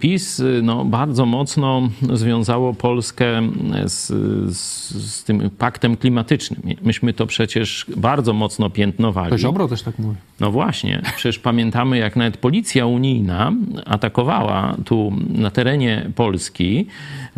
PiS 0.00 0.42
no, 0.62 0.84
bardzo 0.84 1.26
mocno 1.26 1.82
związało 2.12 2.74
Polskę 2.74 3.42
z, 3.86 4.12
z, 4.48 4.90
z 4.90 5.24
tym 5.24 5.50
paktem 5.58 5.96
klimatycznym. 5.96 6.62
Myśmy 6.82 7.12
to 7.12 7.26
przecież 7.26 7.86
bardzo 7.96 8.32
mocno 8.32 8.70
piętnowali. 8.70 9.30
To 9.30 9.38
Ziobro 9.38 9.68
też 9.68 9.82
tak 9.82 9.98
mówi. 9.98 10.16
No 10.40 10.50
właśnie, 10.50 11.02
przecież 11.16 11.38
pamiętamy, 11.38 11.98
jak 11.98 12.16
nawet 12.16 12.36
policja 12.36 12.86
unijna 12.86 13.52
atakowała 13.86 14.76
tu 14.84 15.12
na 15.28 15.50
terenie 15.50 16.10
Polski 16.14 16.86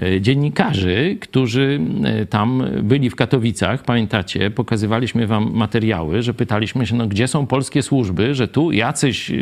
e, 0.02 0.20
dziennikarzy, 0.20 1.16
którzy 1.20 1.80
e, 2.04 2.26
tam 2.26 2.64
byli 2.82 3.10
w 3.10 3.16
Katowicach. 3.16 3.82
Pamiętacie, 3.82 4.50
pokazywaliśmy 4.50 5.26
wam 5.26 5.50
materiały, 5.52 6.22
że 6.22 6.34
pytaliśmy 6.34 6.86
się, 6.86 6.96
no 6.96 7.06
gdzie 7.06 7.28
są 7.28 7.46
polskie 7.46 7.82
służby, 7.82 8.34
że 8.34 8.48
tu 8.48 8.72
jacyś, 8.72 9.30
e, 9.30 9.34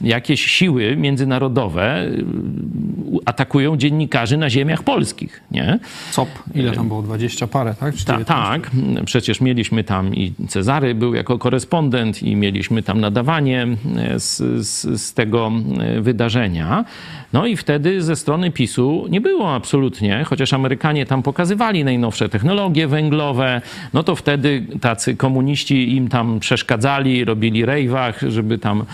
jakieś 0.00 0.46
siły 0.46 0.96
międzynarodowe 0.96 2.10
atakują 3.24 3.76
dziennikarzy 3.76 4.36
na 4.36 4.50
ziemiach 4.50 4.82
polskich, 4.82 5.40
nie? 5.50 5.78
COP, 6.12 6.28
ile 6.54 6.69
ile 6.70 6.76
tam 6.76 6.88
było? 6.88 7.02
20 7.02 7.46
parę, 7.46 7.74
tak? 7.74 7.94
Ta, 7.94 8.18
19? 8.18 8.24
tak, 8.24 8.70
przecież 9.04 9.40
mieliśmy 9.40 9.84
tam 9.84 10.14
i 10.14 10.32
Cezary 10.48 10.94
był 10.94 11.14
jako 11.14 11.38
korespondent 11.38 12.22
i 12.22 12.36
mieliśmy 12.36 12.82
tam 12.82 13.00
nadawanie 13.00 13.66
e, 13.96 14.20
z, 14.20 14.36
z, 14.66 15.02
z 15.02 15.14
tego 15.14 15.52
e, 15.80 16.00
wydarzenia. 16.00 16.84
No 17.32 17.46
i 17.46 17.56
wtedy 17.56 18.02
ze 18.02 18.16
strony 18.16 18.50
PiSu 18.50 19.06
nie 19.10 19.20
było 19.20 19.54
absolutnie, 19.54 20.24
chociaż 20.24 20.52
Amerykanie 20.52 21.06
tam 21.06 21.22
pokazywali 21.22 21.84
najnowsze 21.84 22.28
technologie 22.28 22.88
węglowe, 22.88 23.62
no 23.94 24.02
to 24.02 24.16
wtedy 24.16 24.66
tacy 24.80 25.16
komuniści 25.16 25.96
im 25.96 26.08
tam 26.08 26.40
przeszkadzali, 26.40 27.24
robili 27.24 27.64
rejwach, 27.64 28.20
żeby 28.28 28.58
tam 28.58 28.84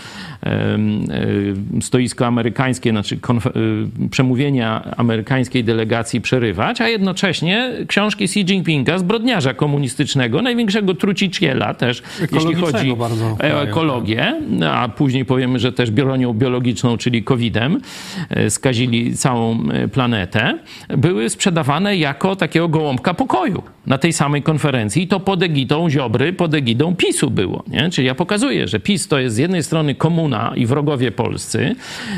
stoisko 1.81 2.25
amerykańskie, 2.25 2.91
znaczy 2.91 3.15
e, 3.15 4.09
przemówienia 4.09 4.95
amerykańskiej 4.97 5.63
delegacji 5.63 6.21
przerywać, 6.21 6.81
a 6.81 6.87
jednocześnie 6.87 7.71
książki 7.87 8.23
Xi 8.23 8.39
Jinpinga, 8.39 8.97
zbrodniarza 8.97 9.53
komunistycznego, 9.53 10.41
największego 10.41 10.93
truciciela 10.93 11.73
też, 11.73 12.03
jeśli 12.31 12.55
chodzi 12.55 12.95
bardzo 12.95 13.31
o 13.31 13.35
kraju, 13.35 13.57
ekologię, 13.57 14.41
a 14.71 14.89
później 14.89 15.25
powiemy, 15.25 15.59
że 15.59 15.73
też 15.73 15.91
bronią 15.91 16.33
biologiczną, 16.33 16.97
czyli 16.97 17.23
COVID-em, 17.23 17.81
e, 18.29 18.49
skazili 18.49 19.17
całą 19.17 19.69
e, 19.69 19.87
planetę, 19.87 20.59
były 20.97 21.29
sprzedawane 21.29 21.97
jako 21.97 22.35
takiego 22.35 22.67
gołąbka 22.67 23.13
pokoju 23.13 23.63
na 23.85 23.97
tej 23.97 24.13
samej 24.13 24.43
konferencji 24.43 25.03
i 25.03 25.07
to 25.07 25.19
pod 25.19 25.43
egidą 25.43 25.89
Ziobry, 25.89 26.33
pod 26.33 26.53
egidą 26.53 26.95
PiSu 26.95 27.29
było. 27.29 27.63
Nie? 27.67 27.89
Czyli 27.89 28.07
ja 28.07 28.15
pokazuję, 28.15 28.67
że 28.67 28.79
PiS 28.79 29.07
to 29.07 29.19
jest 29.19 29.35
z 29.35 29.39
jednej 29.39 29.63
strony 29.63 29.95
komuna 30.27 30.55
i 30.55 30.65
wrogowie 30.65 31.11
polscy, 31.11 31.75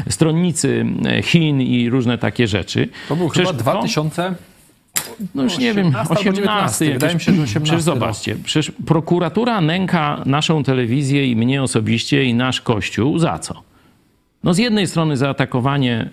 stronnicy 0.09 0.85
e, 1.05 1.23
Chin 1.23 1.61
i 1.61 1.89
różne 1.89 2.17
takie 2.17 2.47
rzeczy. 2.47 2.89
To 3.09 3.15
był 3.15 3.29
Przecież 3.29 3.47
chyba 3.49 3.59
2000... 3.59 4.35
no 5.35 5.43
już 5.43 5.57
nie 5.57 5.73
wiem, 5.73 5.87
18 5.87 5.99
albo 5.99 6.13
18. 6.13 6.33
19. 6.33 6.93
Wydaje 6.93 7.13
mi 7.13 7.21
się, 7.21 7.33
że 7.33 7.41
18 7.41 7.61
Przecież 7.61 7.81
zobaczcie, 7.81 8.35
przecież 8.43 8.71
prokuratura 8.85 9.61
nęka 9.61 10.23
naszą 10.25 10.63
telewizję 10.63 11.27
i 11.27 11.35
mnie 11.35 11.63
osobiście 11.63 12.23
i 12.25 12.33
nasz 12.33 12.61
kościół 12.61 13.19
za 13.19 13.39
co? 13.39 13.63
No 14.43 14.53
z 14.53 14.57
jednej 14.57 14.87
strony 14.87 15.17
za 15.17 15.29
atakowanie, 15.29 16.09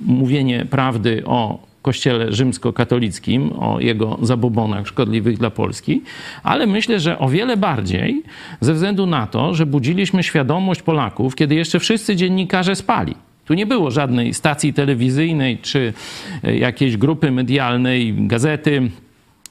mówienie 0.00 0.64
prawdy 0.64 1.22
o 1.26 1.58
kościele 1.82 2.32
rzymskokatolickim, 2.32 3.52
o 3.52 3.80
jego 3.80 4.18
zabobonach 4.22 4.86
szkodliwych 4.86 5.38
dla 5.38 5.50
Polski, 5.50 6.02
ale 6.42 6.66
myślę, 6.66 7.00
że 7.00 7.18
o 7.18 7.28
wiele 7.28 7.56
bardziej 7.56 8.22
ze 8.60 8.74
względu 8.74 9.06
na 9.06 9.26
to, 9.26 9.54
że 9.54 9.66
budziliśmy 9.66 10.22
świadomość 10.22 10.82
Polaków, 10.82 11.34
kiedy 11.34 11.54
jeszcze 11.54 11.78
wszyscy 11.78 12.16
dziennikarze 12.16 12.76
spali. 12.76 13.14
Tu 13.44 13.54
nie 13.54 13.66
było 13.66 13.90
żadnej 13.90 14.34
stacji 14.34 14.72
telewizyjnej 14.72 15.58
czy 15.58 15.92
e, 16.44 16.56
jakiejś 16.56 16.96
grupy 16.96 17.30
medialnej, 17.30 18.14
gazety, 18.18 18.90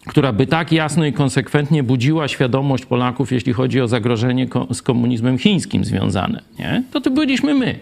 która 0.07 0.33
by 0.33 0.47
tak 0.47 0.71
jasno 0.71 1.05
i 1.05 1.13
konsekwentnie 1.13 1.83
budziła 1.83 2.27
świadomość 2.27 2.85
Polaków, 2.85 3.31
jeśli 3.31 3.53
chodzi 3.53 3.81
o 3.81 3.87
zagrożenie 3.87 4.47
z 4.73 4.81
komunizmem 4.81 5.37
chińskim 5.37 5.85
związane. 5.85 6.41
Nie? 6.59 6.83
To 6.91 7.01
to 7.01 7.11
byliśmy 7.11 7.55
my. 7.55 7.79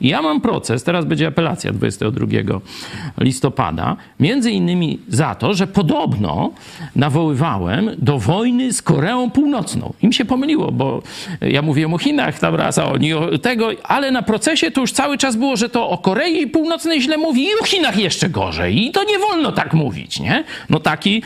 Ja 0.00 0.22
mam 0.22 0.40
proces, 0.40 0.84
teraz 0.84 1.04
będzie 1.04 1.26
apelacja 1.26 1.72
22 1.72 2.26
listopada, 3.18 3.96
między 4.20 4.50
innymi 4.50 4.98
za 5.08 5.34
to, 5.34 5.54
że 5.54 5.66
podobno 5.66 6.50
nawoływałem 6.96 7.90
do 7.98 8.18
wojny 8.18 8.72
z 8.72 8.82
Koreą 8.82 9.30
Północną. 9.30 9.92
Im 10.02 10.12
się 10.12 10.24
pomyliło, 10.24 10.72
bo 10.72 11.02
ja 11.40 11.62
mówiłem 11.62 11.94
o 11.94 11.98
Chinach 11.98 12.38
tam 12.38 12.54
raz, 12.54 12.78
a 12.78 12.92
oni 12.92 13.14
o 13.14 13.38
tego, 13.38 13.70
ale 13.82 14.10
na 14.10 14.22
procesie 14.22 14.70
to 14.70 14.80
już 14.80 14.92
cały 14.92 15.18
czas 15.18 15.36
było, 15.36 15.56
że 15.56 15.68
to 15.68 15.88
o 15.90 15.98
Korei 15.98 16.46
Północnej 16.46 17.02
źle 17.02 17.18
mówi 17.18 17.42
i 17.42 17.60
o 17.62 17.64
Chinach 17.64 17.98
jeszcze 17.98 18.28
gorzej. 18.30 18.86
I 18.86 18.90
to 18.90 19.04
nie 19.04 19.18
wolno 19.18 19.52
tak 19.52 19.74
mówić, 19.74 20.20
nie? 20.20 20.44
No 20.70 20.80
taki, 20.80 21.22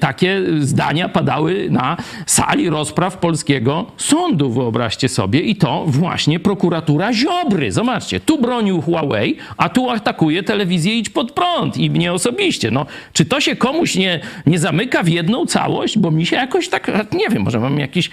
takie 0.00 0.42
zdania 0.60 1.08
padały 1.08 1.68
na 1.70 1.96
sali 2.26 2.70
rozpraw 2.70 3.18
polskiego 3.18 3.86
sądu, 3.96 4.50
wyobraźcie 4.50 5.08
sobie. 5.08 5.40
I 5.40 5.56
to 5.56 5.84
właśnie 5.86 6.40
prokuratura 6.40 7.12
Ziobry. 7.12 7.72
Zobaczcie, 8.04 8.20
tu 8.20 8.38
bronił 8.38 8.82
Huawei, 8.82 9.36
a 9.56 9.68
tu 9.68 9.90
atakuje 9.90 10.42
telewizję 10.42 10.98
Idź 10.98 11.08
Pod 11.08 11.32
Prąd 11.32 11.76
i 11.76 11.90
mnie 11.90 12.12
osobiście. 12.12 12.70
No, 12.70 12.86
czy 13.12 13.24
to 13.24 13.40
się 13.40 13.56
komuś 13.56 13.96
nie, 13.96 14.20
nie 14.46 14.58
zamyka 14.58 15.02
w 15.02 15.08
jedną 15.08 15.46
całość? 15.46 15.98
Bo 15.98 16.10
mi 16.10 16.26
się 16.26 16.36
jakoś 16.36 16.68
tak, 16.68 17.12
nie 17.12 17.28
wiem, 17.28 17.42
może 17.42 17.60
mam 17.60 17.78
jakiś, 17.78 18.10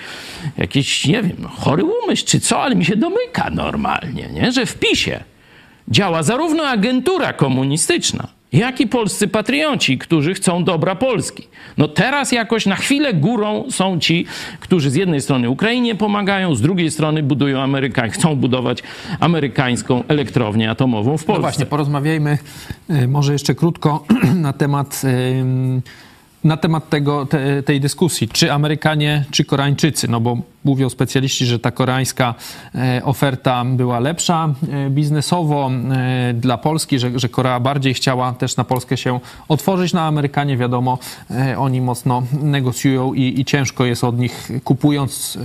jakiś 0.57 1.05
nie 1.05 1.21
wiem, 1.23 1.47
chory 1.49 1.83
umysł 1.83 2.25
czy 2.25 2.39
co, 2.39 2.61
ale 2.63 2.75
mi 2.75 2.85
się 2.85 2.95
domyka 2.95 3.49
normalnie, 3.49 4.29
nie? 4.33 4.51
że 4.51 4.65
w 4.65 4.77
PiSie 4.77 5.23
działa 5.87 6.23
zarówno 6.23 6.63
agentura 6.63 7.33
komunistyczna, 7.33 8.27
jak 8.53 8.81
i 8.81 8.87
polscy 8.87 9.27
patrioci, 9.27 9.97
którzy 9.97 10.33
chcą 10.33 10.63
dobra 10.63 10.95
Polski. 10.95 11.47
No 11.77 11.87
teraz 11.87 12.31
jakoś 12.31 12.65
na 12.65 12.75
chwilę 12.75 13.13
górą 13.13 13.63
są 13.69 13.99
ci, 13.99 14.25
którzy 14.59 14.89
z 14.89 14.95
jednej 14.95 15.21
strony 15.21 15.49
Ukrainie 15.49 15.95
pomagają, 15.95 16.55
z 16.55 16.61
drugiej 16.61 16.91
strony 16.91 17.23
budują 17.23 17.61
Ameryka, 17.61 18.07
chcą 18.09 18.35
budować 18.35 18.83
amerykańską 19.19 20.03
elektrownię 20.07 20.69
atomową 20.71 21.17
w 21.17 21.21
No 21.21 21.27
Polsce. 21.27 21.41
właśnie, 21.41 21.65
porozmawiajmy 21.65 22.37
e, 22.89 23.07
może 23.07 23.33
jeszcze 23.33 23.55
krótko 23.55 24.05
na 24.35 24.53
temat, 24.53 25.01
em, 25.03 25.81
na 26.43 26.57
temat 26.57 26.89
tego, 26.89 27.25
te, 27.25 27.63
tej 27.63 27.79
dyskusji. 27.79 28.27
Czy 28.27 28.51
Amerykanie, 28.53 29.25
czy 29.31 29.45
Koreańczycy? 29.45 30.07
No 30.07 30.19
bo 30.19 30.37
mówią 30.63 30.89
specjaliści, 30.89 31.45
że 31.45 31.59
ta 31.59 31.71
koreańska 31.71 32.35
e, 32.75 33.01
oferta 33.03 33.65
była 33.65 33.99
lepsza 33.99 34.53
e, 34.71 34.89
biznesowo 34.89 35.71
e, 35.71 36.33
dla 36.33 36.57
Polski, 36.57 36.99
że, 36.99 37.19
że 37.19 37.29
Korea 37.29 37.59
bardziej 37.59 37.93
chciała 37.93 38.33
też 38.33 38.57
na 38.57 38.63
Polskę 38.63 38.97
się 38.97 39.19
otworzyć. 39.47 39.93
Na 39.93 40.07
Amerykanie 40.07 40.57
wiadomo, 40.57 40.97
oni 41.57 41.81
mocno 41.81 42.23
negocjują 42.41 43.13
i, 43.13 43.39
i 43.39 43.45
ciężko 43.45 43.85
jest 43.85 44.03
od 44.03 44.19
nich 44.19 44.49
kupując 44.63 45.37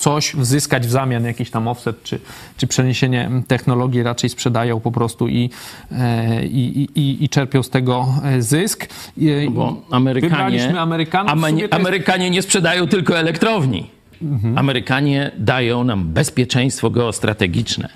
coś 0.00 0.34
zyskać 0.40 0.86
w 0.86 0.90
zamian, 0.90 1.24
jakiś 1.24 1.50
tam 1.50 1.68
offset 1.68 2.02
czy, 2.02 2.20
czy 2.56 2.66
przeniesienie 2.66 3.30
technologii, 3.46 4.02
raczej 4.02 4.30
sprzedają 4.30 4.80
po 4.80 4.92
prostu 4.92 5.28
i, 5.28 5.50
e, 5.92 6.44
i, 6.46 6.88
i, 6.94 7.24
i 7.24 7.28
czerpią 7.28 7.62
z 7.62 7.70
tego 7.70 8.06
e, 8.24 8.42
zysk. 8.42 8.88
I- 9.16 9.50
Bo 9.50 9.82
Amerykanie, 9.90 10.78
Amerykanów. 10.80 11.32
to 11.32 11.36
jest- 11.62 11.74
Amerykanie 11.74 12.30
nie 12.30 12.42
sprzedają 12.42 12.86
tylko 12.88 13.18
elektrowni. 13.18 13.90
Mhm. 14.22 14.58
Amerykanie 14.58 15.30
dają 15.38 15.84
nam 15.84 16.04
bezpieczeństwo 16.08 16.90
geostrategiczne. 16.90 17.88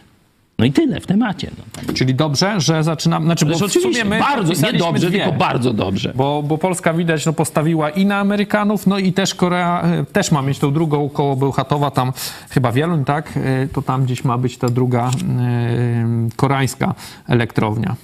No 0.58 0.64
i 0.64 0.72
tyle 0.72 1.00
w 1.00 1.06
temacie. 1.06 1.50
No. 1.86 1.94
Czyli 1.94 2.14
dobrze, 2.14 2.60
że 2.60 2.84
zaczynamy. 2.84 3.26
Znaczy, 3.26 3.44
bo 3.46 3.48
Zresztą 3.54 3.68
w 3.68 3.72
sumie 3.72 3.82
oczywiście, 3.84 4.04
my 4.04 4.18
bardzo, 4.18 4.72
nie 4.72 4.78
dobrze, 4.78 5.10
dwie. 5.10 5.18
tylko 5.24 5.38
bardzo 5.38 5.72
dobrze. 5.72 6.12
Bo, 6.16 6.42
bo 6.42 6.58
Polska 6.58 6.94
widać 6.94 7.26
no, 7.26 7.32
postawiła 7.32 7.90
i 7.90 8.06
na 8.06 8.18
Amerykanów, 8.18 8.86
no 8.86 8.98
i 8.98 9.12
też 9.12 9.34
Korea 9.34 9.82
e, 9.82 10.04
też 10.04 10.30
ma 10.32 10.42
mieć 10.42 10.58
tą 10.58 10.72
drugą 10.72 11.08
koło 11.08 11.36
Bełchatowa, 11.36 11.90
tam 11.90 12.12
chyba 12.50 12.72
Wieluń, 12.72 13.04
tak? 13.04 13.32
E, 13.36 13.68
To 13.68 13.82
tam 13.82 14.04
gdzieś 14.04 14.24
ma 14.24 14.38
być 14.38 14.58
ta 14.58 14.68
druga 14.68 15.08
e, 15.08 15.10
koreańska 16.36 16.94
elektrownia. 17.28 17.96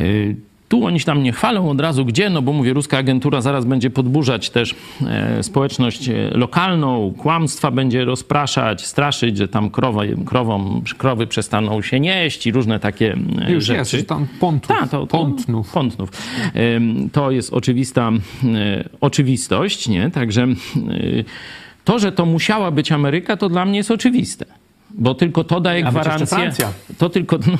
Y, 0.00 0.36
Tu 0.68 0.86
oni 0.86 1.00
się 1.00 1.06
tam 1.06 1.22
nie 1.22 1.32
chwalą 1.32 1.70
od 1.70 1.80
razu 1.80 2.04
gdzie, 2.04 2.30
no 2.30 2.42
bo 2.42 2.52
mówię, 2.52 2.72
ruska 2.72 2.98
agentura 2.98 3.40
zaraz 3.40 3.64
będzie 3.64 3.90
podburzać 3.90 4.50
też 4.50 4.74
e, 5.06 5.42
społeczność 5.42 6.08
e, 6.08 6.30
lokalną, 6.34 7.14
kłamstwa 7.18 7.70
będzie 7.70 8.04
rozpraszać, 8.04 8.86
straszyć, 8.86 9.36
że 9.36 9.48
tam 9.48 9.70
krowa, 9.70 10.02
krowom, 10.26 10.82
krowy 10.98 11.26
przestaną 11.26 11.82
się 11.82 12.00
nieść 12.00 12.46
i 12.46 12.52
różne 12.52 12.80
takie 12.80 13.16
e, 13.42 13.52
Już 13.52 13.64
rzeczy. 13.64 13.96
jest, 13.96 14.08
tam 14.08 14.26
Pontów. 14.40 14.68
Tak, 14.68 14.88
to, 14.90 15.06
to. 15.06 15.06
Pątnów. 15.72 16.10
Ym, 16.76 17.10
To 17.12 17.30
jest 17.30 17.52
oczywista 17.52 18.10
oczywistość, 19.00 19.88
nie? 19.88 20.10
Także 20.10 20.46
to, 21.84 21.98
że 21.98 22.12
to 22.12 22.26
musiała 22.26 22.70
być 22.70 22.92
Ameryka, 22.92 23.36
to 23.36 23.48
dla 23.48 23.64
mnie 23.64 23.76
jest 23.76 23.90
oczywiste. 23.90 24.63
Bo 24.98 25.14
tylko 25.14 25.44
to 25.44 25.60
daje 25.60 25.82
gwarancję. 25.82 26.50
To 26.98 27.08
tylko. 27.08 27.38
No, 27.46 27.58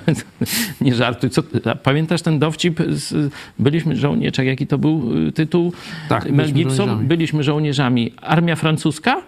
nie 0.80 0.94
żartuj. 0.94 1.30
Co, 1.30 1.42
pamiętasz 1.82 2.22
ten 2.22 2.38
dowcip? 2.38 2.80
Z, 2.88 3.32
byliśmy 3.58 3.96
żołnierzami. 3.96 4.48
Jaki 4.48 4.66
to 4.66 4.78
był 4.78 5.26
y, 5.28 5.32
tytuł? 5.32 5.72
Tak, 6.08 6.24
Mel 6.24 6.32
byliśmy 6.32 6.54
Gibson. 6.58 6.76
żołnierzami. 6.76 7.08
Byliśmy 7.08 7.42
żołnierzami. 7.42 8.12
Armia 8.22 8.56
francuska? 8.56 9.22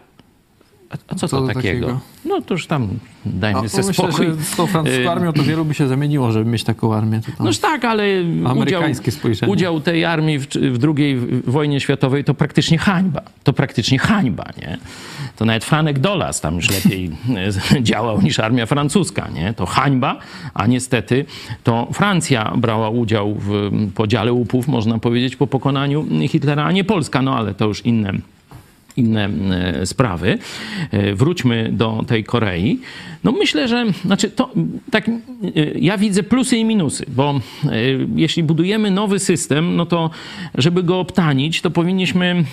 A, 0.91 0.95
a 1.09 1.15
co, 1.15 1.29
Co 1.29 1.41
to 1.41 1.47
to 1.47 1.55
takiego? 1.55 1.87
takiego? 1.87 2.01
No 2.25 2.41
to 2.41 2.55
już 2.55 2.67
tam 2.67 2.89
dajmy 3.27 3.61
A, 3.61 3.69
sobie 3.69 3.87
myślę, 3.87 4.13
spokój. 4.13 4.27
że 4.27 4.37
z 4.45 4.57
tą 4.57 4.67
francuską 4.67 5.01
Y, 5.03 5.11
armią 5.11 5.33
to 5.33 5.43
wielu 5.43 5.65
by 5.65 5.75
się 5.75 5.89
zamieniło, 5.89 6.33
żeby 6.33 6.51
mieć 6.51 6.65
taką 6.65 6.95
armię. 6.95 7.21
To. 7.39 7.45
Noż 7.45 7.59
tak, 7.59 7.85
ale 7.85 8.05
udział, 8.23 8.51
Amerykańskie 8.51 9.11
spojrzenie. 9.13 9.53
udział 9.53 9.81
tej 9.81 10.05
armii 10.05 10.39
w, 10.39 10.47
w 10.49 10.85
II 10.97 11.17
wojnie 11.47 11.81
światowej 11.81 12.25
to 12.25 12.35
praktycznie 12.35 12.79
hańba. 12.79 13.23
To 13.45 13.53
praktycznie 13.53 13.99
hańba, 13.99 14.45
nie? 14.63 14.79
To 15.37 15.45
nawet 15.45 15.65
Franek 15.65 15.99
Dolas 15.99 16.41
tam 16.41 16.57
już 16.57 16.71
lepiej 16.71 17.11
e, 17.77 17.83
działał 17.91 18.23
niż 18.23 18.39
armia 18.41 18.67
francuska, 18.67 19.29
nie? 19.35 19.55
To 19.55 19.67
hańba, 19.67 20.19
a 20.55 20.67
niestety 20.67 21.25
to 21.65 21.89
Francja 21.93 22.53
brała 22.57 22.89
udział 22.91 23.35
w 23.35 23.71
podziale 23.95 24.33
łupów, 24.33 24.69
można 24.69 24.99
powiedzieć, 24.99 25.37
po 25.37 25.47
pokonaniu 25.47 26.07
Hitlera, 26.29 26.65
a 26.65 26.73
nie 26.73 26.85
Polska, 26.85 27.23
no 27.23 27.37
ale 27.37 27.55
to 27.55 27.67
już 27.67 27.87
inne 27.87 28.13
inne 28.99 29.29
e, 29.81 29.87
sprawy. 29.87 30.39
E, 30.91 31.15
wróćmy 31.15 31.69
do 31.73 32.05
tej 32.07 32.25
Korei. 32.25 32.81
No 33.25 33.33
myślę, 33.33 33.69
że 33.69 33.85
znaczy 34.05 34.31
to 34.31 34.51
tak 34.91 35.09
e, 35.09 35.13
ja 35.81 35.99
widzę 35.99 36.23
plusy 36.23 36.57
i 36.57 36.65
minusy, 36.65 37.05
bo 37.09 37.41
jeśli 38.17 38.43
budujemy 38.43 38.91
nowy 38.91 39.19
system, 39.19 39.77
no 39.77 39.87
to 39.87 40.11
żeby 40.55 40.83
go 40.83 41.01
obtanić, 41.01 41.61
to 41.61 41.71
powinniśmy 41.71 42.45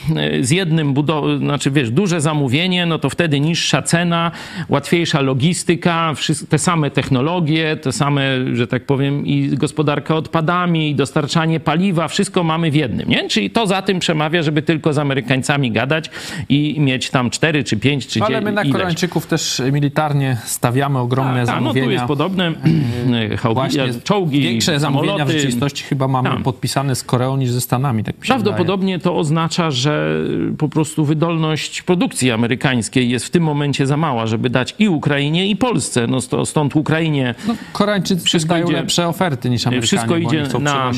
z 0.41 0.51
jednym 0.51 0.93
budować, 0.93 1.39
znaczy 1.39 1.72
wiesz, 1.72 1.91
duże 1.91 2.22
zamówienie, 2.22 2.86
no 2.86 2.99
to 2.99 3.09
wtedy 3.09 3.39
niższa 3.39 3.82
cena, 3.82 4.32
łatwiejsza 4.69 5.22
logistyka, 5.22 6.13
te 6.49 6.59
same 6.59 6.91
technologie, 6.91 7.78
te 7.78 7.91
same, 7.91 8.55
że 8.55 8.67
tak 8.67 8.86
powiem, 8.86 9.26
i 9.26 9.49
gospodarka 9.49 10.15
odpadami, 10.15 10.89
i 10.89 10.95
dostarczanie 10.95 11.59
paliwa, 11.59 12.07
wszystko 12.07 12.43
mamy 12.43 12.72
w 12.72 12.76
jednym, 12.76 13.09
nie? 13.09 13.30
Czyli 13.30 13.49
to 13.49 13.67
za 13.67 13.82
tym 13.82 13.99
przemawia, 13.99 14.43
żeby 14.43 14.61
tylko 14.61 14.93
z 14.93 14.97
Amerykańcami 14.97 15.72
gadać 15.72 16.09
i 16.49 16.75
mieć 16.79 17.09
tam 17.09 17.29
cztery 17.29 17.63
czy 17.63 17.77
pięć 17.77 18.07
czy 18.07 18.23
Ale 18.23 18.41
my 18.41 18.51
na 18.51 18.61
ileś. 18.61 18.73
Koreańczyków 18.73 19.27
też 19.27 19.61
militarnie 19.71 20.38
stawiamy 20.45 20.99
ogromne 20.99 21.45
tak, 21.45 21.55
zamówienia. 21.55 21.81
No 21.81 21.86
tu 21.88 21.91
jest 21.91 22.05
podobne 22.05 22.51
Właśnie 23.53 23.83
czołgi, 24.03 24.41
Większe 24.41 24.79
zamówienia 24.79 25.13
samoloty. 25.13 25.33
w 25.33 25.36
rzeczywistości 25.38 25.83
chyba 25.83 26.07
mamy 26.07 26.29
Tam. 26.29 26.43
podpisane 26.43 26.95
z 26.95 27.03
Koreą 27.03 27.38
niż 27.38 27.51
ze 27.51 27.61
Stanami, 27.61 28.03
tak 28.03 28.15
mi 28.15 28.21
się 28.21 28.27
Prawdopodobnie 28.27 28.99
to 28.99 29.17
oznacza, 29.17 29.71
że 29.71 30.19
po 30.57 30.69
prostu 30.69 31.05
wydolność 31.05 31.81
produkcji 31.81 32.31
amerykańskiej 32.31 33.09
jest 33.09 33.25
w 33.25 33.29
tym 33.29 33.43
momencie 33.43 33.88
za 33.88 33.97
mała, 33.97 34.27
żeby 34.27 34.49
dać 34.49 34.75
i 34.79 34.89
Ukrainie, 34.89 35.47
i 35.47 35.55
Polsce. 35.55 36.07
No 36.07 36.45
stąd 36.45 36.75
Ukrainie 36.75 37.36
No, 37.47 37.55
Koreańczycy 37.73 38.25
Wszystko 38.25 38.53
dają 38.53 38.65
idzie- 38.65 38.73
lepsze 38.75 39.07
oferty 39.07 39.49
niż 39.49 39.67
Amerykanie, 39.67 39.88
wszystko 39.88 40.17
idzie 40.17 40.43
na, 40.59 40.91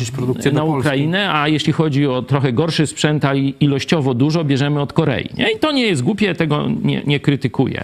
na. 0.53 0.63
Ukrainę, 0.63 1.33
a 1.33 1.47
jeśli 1.47 1.73
chodzi 1.73 2.07
o 2.07 2.21
trochę 2.21 2.53
gorszy 2.53 2.87
sprzęt, 2.87 3.25
a 3.25 3.33
ilościowo 3.59 4.13
dużo, 4.13 4.43
bierzemy 4.43 4.81
od 4.81 4.93
Korei. 4.93 5.26
Nie? 5.37 5.51
I 5.51 5.59
to 5.59 5.71
nie 5.71 5.83
jest 5.83 6.03
głupie, 6.03 6.35
tego 6.35 6.69
nie, 6.83 7.01
nie 7.05 7.19
krytykuję. 7.19 7.83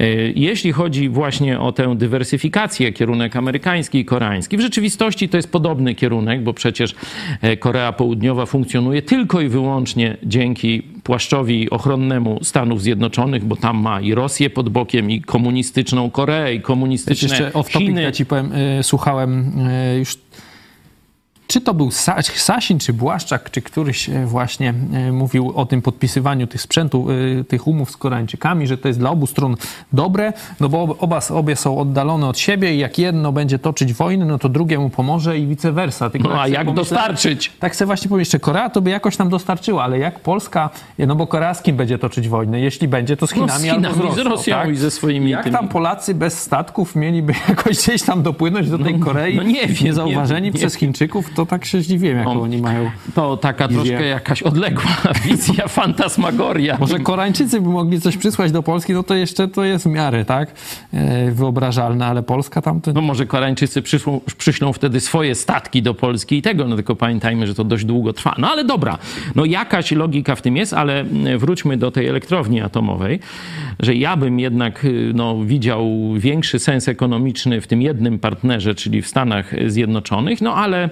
Y, 0.00 0.32
Jeśli 0.36 0.72
chodzi 0.72 1.08
właśnie 1.08 1.60
o 1.60 1.72
tę 1.72 1.96
dywersyfikację, 1.96 2.92
kierunek 2.92 3.36
amerykański 3.36 3.98
i 3.98 4.04
koreański, 4.04 4.56
w 4.56 4.60
rzeczywistości 4.60 5.28
to 5.28 5.36
jest 5.36 5.52
podobny 5.52 5.94
kierunek, 5.94 6.42
bo 6.42 6.52
przecież 6.54 6.94
e, 7.42 7.56
Korea 7.56 7.92
Południowa 7.92 8.46
funkcjonuje 8.46 9.02
tylko 9.02 9.40
i 9.40 9.48
wyłącznie 9.48 10.16
dzięki 10.22 10.82
płaszczowi 11.02 11.70
ochronnemu 11.70 12.38
Stanów 12.42 12.82
Zjednoczonych, 12.82 13.44
bo 13.44 13.56
tam 13.56 13.76
ma 13.78 14.00
i 14.00 14.14
Rosję 14.14 14.50
pod 14.50 14.68
bokiem, 14.68 15.10
i 15.10 15.20
komunistyczną 15.20 16.10
Koreę, 16.10 16.54
i 16.54 16.56
Wiesz, 16.56 16.66
komunistyczne 16.66 17.28
jeszcze 17.28 17.52
off 17.52 17.70
topic, 17.70 17.88
Chiny. 17.88 18.02
ja 18.02 18.12
ci 18.12 18.26
powiem, 18.26 18.52
y, 18.52 18.82
słuchałem 18.82 19.52
y, 19.94 19.98
już 19.98 20.14
czy 21.48 21.60
to 21.60 21.74
był 21.74 21.88
Sa- 21.88 22.22
Sasin, 22.38 22.78
czy 22.78 22.92
Błaszczak, 22.92 23.50
czy 23.50 23.62
któryś 23.62 24.08
y, 24.08 24.26
właśnie 24.26 24.74
y, 25.08 25.12
mówił 25.12 25.52
o 25.56 25.66
tym 25.66 25.82
podpisywaniu 25.82 26.46
tych 26.46 26.62
sprzętu, 26.62 27.10
y, 27.10 27.44
tych 27.48 27.66
umów 27.66 27.90
z 27.90 27.96
Koreańczykami, 27.96 28.66
że 28.66 28.78
to 28.78 28.88
jest 28.88 29.00
dla 29.00 29.10
obu 29.10 29.26
stron 29.26 29.56
dobre, 29.92 30.32
no 30.60 30.68
bo 30.68 30.82
ob- 30.82 30.96
oba, 31.02 31.20
obie 31.30 31.56
są 31.56 31.78
oddalone 31.78 32.26
od 32.26 32.38
siebie 32.38 32.74
i 32.74 32.78
jak 32.78 32.98
jedno 32.98 33.32
będzie 33.32 33.58
toczyć 33.58 33.92
wojnę, 33.92 34.24
no 34.24 34.38
to 34.38 34.48
drugiemu 34.48 34.90
pomoże 34.90 35.38
i 35.38 35.46
vice 35.46 35.72
versa. 35.72 36.10
Tylko 36.10 36.28
No 36.28 36.34
a 36.40 36.44
sobie 36.44 36.54
jak 36.54 36.74
dostarczyć? 36.74 37.52
Tak 37.60 37.72
chcę 37.72 37.86
właśnie 37.86 38.08
powiedzieć, 38.08 38.32
że 38.32 38.38
Korea 38.40 38.70
to 38.70 38.80
by 38.80 38.90
jakoś 38.90 39.18
nam 39.18 39.28
dostarczyła, 39.28 39.82
ale 39.84 39.98
jak 39.98 40.20
Polska, 40.20 40.70
no 40.98 41.14
bo 41.16 41.26
Korea 41.26 41.54
z 41.54 41.62
kim 41.62 41.76
będzie 41.76 41.98
toczyć 41.98 42.28
wojnę? 42.28 42.60
Jeśli 42.60 42.88
będzie, 42.88 43.16
to 43.16 43.26
z 43.26 43.30
No, 43.30 43.34
Chinami, 43.34 43.60
z 43.60 43.62
Chinami, 43.62 43.86
albo 43.86 43.96
z 43.96 44.00
Rosją. 44.06 44.24
z 44.24 44.26
Rosją 44.26 44.54
tak? 44.56 44.70
i 44.70 44.76
ze 44.76 44.90
swoimi 44.90 45.30
Jak 45.30 45.44
tymi- 45.44 45.56
tam 45.56 45.68
Polacy 45.68 46.14
bez 46.14 46.38
statków 46.40 46.96
mieliby 46.96 47.32
jakoś 47.48 47.76
gdzieś 47.78 48.02
tam 48.02 48.22
dopłynąć 48.22 48.70
do 48.70 48.78
tej 48.78 48.98
Korei, 48.98 49.36
no 49.36 49.42
nie 49.42 49.66
wiem, 49.66 49.76
niezauważeni 49.84 50.40
nie- 50.46 50.50
nie 50.50 50.58
przez 50.58 50.74
Chińczyków, 50.74 51.34
to 51.38 51.46
tak 51.46 51.64
się 51.64 51.82
zdziwiłem, 51.82 52.18
jaką 52.18 52.34
No. 52.34 52.42
oni 52.42 52.58
mają. 52.58 52.90
To 53.14 53.36
taka 53.36 53.68
Wizja. 53.68 53.84
troszkę 53.84 54.06
jakaś 54.06 54.42
odległa 54.42 54.90
wizja, 55.24 55.68
fantasmagoria. 55.68 56.76
Może 56.80 56.98
Koreańczycy 56.98 57.60
by 57.60 57.68
mogli 57.68 58.00
coś 58.00 58.16
przysłać 58.16 58.52
do 58.52 58.62
Polski, 58.62 58.92
no 58.92 59.02
to 59.02 59.14
jeszcze 59.14 59.48
to 59.48 59.64
jest 59.64 59.84
w 59.84 59.88
miarę, 59.88 60.24
tak, 60.24 60.52
e, 60.92 61.30
wyobrażalne, 61.30 62.06
ale 62.06 62.22
Polska 62.22 62.62
tam 62.62 62.80
to... 62.80 62.92
No 62.92 63.00
może 63.00 63.26
Koreańczycy 63.26 63.82
przyszłą, 63.82 64.20
przyślą 64.38 64.72
wtedy 64.72 65.00
swoje 65.00 65.34
statki 65.34 65.82
do 65.82 65.94
Polski 65.94 66.36
i 66.36 66.42
tego, 66.42 66.68
no 66.68 66.76
tylko 66.76 66.96
pamiętajmy, 66.96 67.46
że 67.46 67.54
to 67.54 67.64
dość 67.64 67.84
długo 67.84 68.12
trwa. 68.12 68.34
No 68.38 68.50
ale 68.50 68.64
dobra, 68.64 68.98
no 69.34 69.44
jakaś 69.44 69.92
logika 69.92 70.34
w 70.36 70.42
tym 70.42 70.56
jest, 70.56 70.72
ale 70.74 71.00
mm, 71.00 71.38
wróćmy 71.38 71.76
do 71.76 71.90
tej 71.90 72.06
elektrowni 72.06 72.60
atomowej, 72.60 73.20
że 73.80 73.94
ja 73.94 74.16
bym 74.16 74.40
jednak 74.40 74.84
y, 74.84 75.12
no, 75.14 75.44
widział 75.44 75.88
większy 76.16 76.58
sens 76.58 76.88
ekonomiczny 76.88 77.60
w 77.60 77.66
tym 77.66 77.82
jednym 77.82 78.18
partnerze, 78.18 78.74
czyli 78.74 79.02
w 79.02 79.08
Stanach 79.08 79.54
Zjednoczonych, 79.66 80.40
no 80.40 80.54
ale 80.54 80.84
e, 80.84 80.88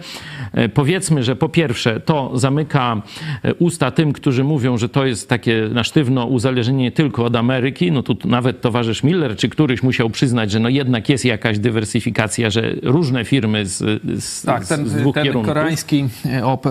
powiedzmy, 0.74 1.22
że 1.22 1.36
po 1.36 1.48
pierwsze 1.48 2.00
to 2.00 2.38
zamyka 2.38 3.02
e, 3.42 3.54
usta 3.54 3.90
tym, 3.90 4.12
którzy 4.12 4.44
mówią, 4.44 4.78
że 4.78 4.88
to 4.88 5.06
jest 5.06 5.28
takie 5.28 5.68
na 5.72 5.84
sztywno 5.84 6.24
uzależnienie 6.26 6.92
tylko 6.92 7.24
od 7.24 7.36
Ameryki, 7.36 7.92
no 7.92 8.02
tu 8.02 8.16
nawet 8.24 8.60
towarzysz 8.60 9.02
Miller 9.02 9.36
czy 9.36 9.48
któryś 9.48 9.82
musiał 9.82 10.10
przyznać, 10.10 10.50
że 10.50 10.60
no 10.60 10.68
jednak 10.68 11.08
jest 11.08 11.24
jakaś 11.24 11.58
dywersyfikacja, 11.58 12.50
że 12.50 12.62
różne 12.82 13.24
firmy 13.24 13.66
z, 13.66 14.02
z, 14.24 14.42
Tak, 14.42 14.66
ten, 14.66 14.88
z 14.88 14.92
dwóch 14.94 15.14
ten 15.14 15.24
kierunków. 15.24 15.48
koreański 15.54 16.08
e, 16.26 16.44
op, 16.46 16.66
e, 16.66 16.70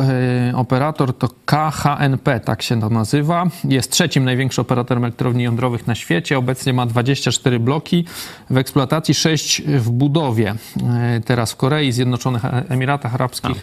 operator 0.55 1.13
to 1.17 1.29
KHNP, 1.45 2.39
tak 2.39 2.61
się 2.61 2.81
to 2.81 2.89
nazywa. 2.89 3.47
Jest 3.63 3.91
trzecim 3.91 4.23
największym 4.25 4.61
operatorem 4.61 5.03
elektrowni 5.03 5.43
jądrowych 5.43 5.87
na 5.87 5.95
świecie. 5.95 6.37
Obecnie 6.37 6.73
ma 6.73 6.85
24 6.85 7.59
bloki 7.59 8.05
w 8.49 8.57
eksploatacji, 8.57 9.13
6 9.13 9.61
w 9.67 9.89
budowie. 9.89 10.55
E, 10.89 11.21
Teraz 11.25 11.51
w 11.51 11.55
Korei, 11.55 11.91
Zjednoczonych 11.91 12.41
Emiratach 12.69 13.15
Arabskich 13.15 13.54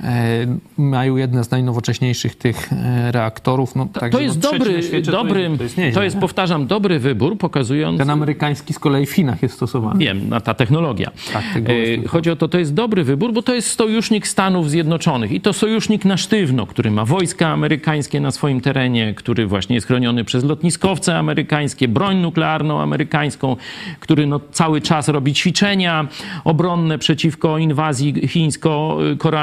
e, 0.00 0.46
mają 0.78 1.16
jedne 1.16 1.44
z 1.44 1.50
najnowocześniejszych 1.50 2.36
tych 2.36 2.72
e, 2.72 3.12
reaktorów. 3.12 3.74
No, 3.74 3.86
także 3.86 4.18
To 4.18 4.20
jest 4.20 4.42
no, 4.42 4.52
dobry, 4.52 4.82
świecie, 4.82 5.10
dobry, 5.10 5.50
to 5.56 5.62
jest, 5.62 5.76
to 5.76 5.82
jest, 5.82 5.94
to 5.94 6.02
jest 6.02 6.18
powtarzam, 6.18 6.66
dobry 6.66 6.98
wybór 6.98 7.38
pokazujący... 7.38 7.98
Ten 7.98 8.10
amerykański 8.10 8.74
z 8.74 8.78
kolei 8.78 9.06
w 9.06 9.12
Chinach 9.12 9.42
jest 9.42 9.54
stosowany. 9.54 9.98
Wiem, 9.98 10.28
na 10.28 10.40
ta 10.40 10.54
technologia. 10.54 11.10
Tak, 11.32 11.44
E, 11.56 12.08
Chodzi 12.08 12.30
o 12.30 12.36
to, 12.36 12.48
to 12.48 12.58
jest 12.58 12.74
dobry 12.74 13.04
wybór, 13.04 13.32
bo 13.32 13.42
to 13.42 13.54
jest 13.54 13.78
sojusznik 13.78 14.28
Stanów 14.28 14.70
Zjednoczonych 14.70 15.32
i 15.32 15.40
to 15.40 15.52
sojusznik 15.52 16.04
na 16.04 16.16
sztywno, 16.16 16.66
który 16.66 16.90
ma 16.90 17.04
wojska 17.04 17.48
amerykańskie 17.48 18.20
na 18.20 18.30
swoim 18.30 18.60
terenie, 18.60 19.14
który 19.14 19.46
właśnie 19.46 19.74
jest 19.74 19.86
chroniony 19.86 20.24
przez 20.24 20.44
lotniskowce 20.44 21.18
amerykańskie, 21.18 21.88
broń 21.88 22.16
nuklearną 22.16 22.80
amerykańską, 22.80 23.56
który 24.00 24.26
no 24.26 24.40
cały 24.52 24.80
czas 24.80 25.08
robi 25.08 25.34
ćwiczenia 25.34 26.08
obronne 26.44 26.98
przeciwko 26.98 27.58
inwazji 27.58 28.28
chińsko-koreańskiej, 28.28 29.33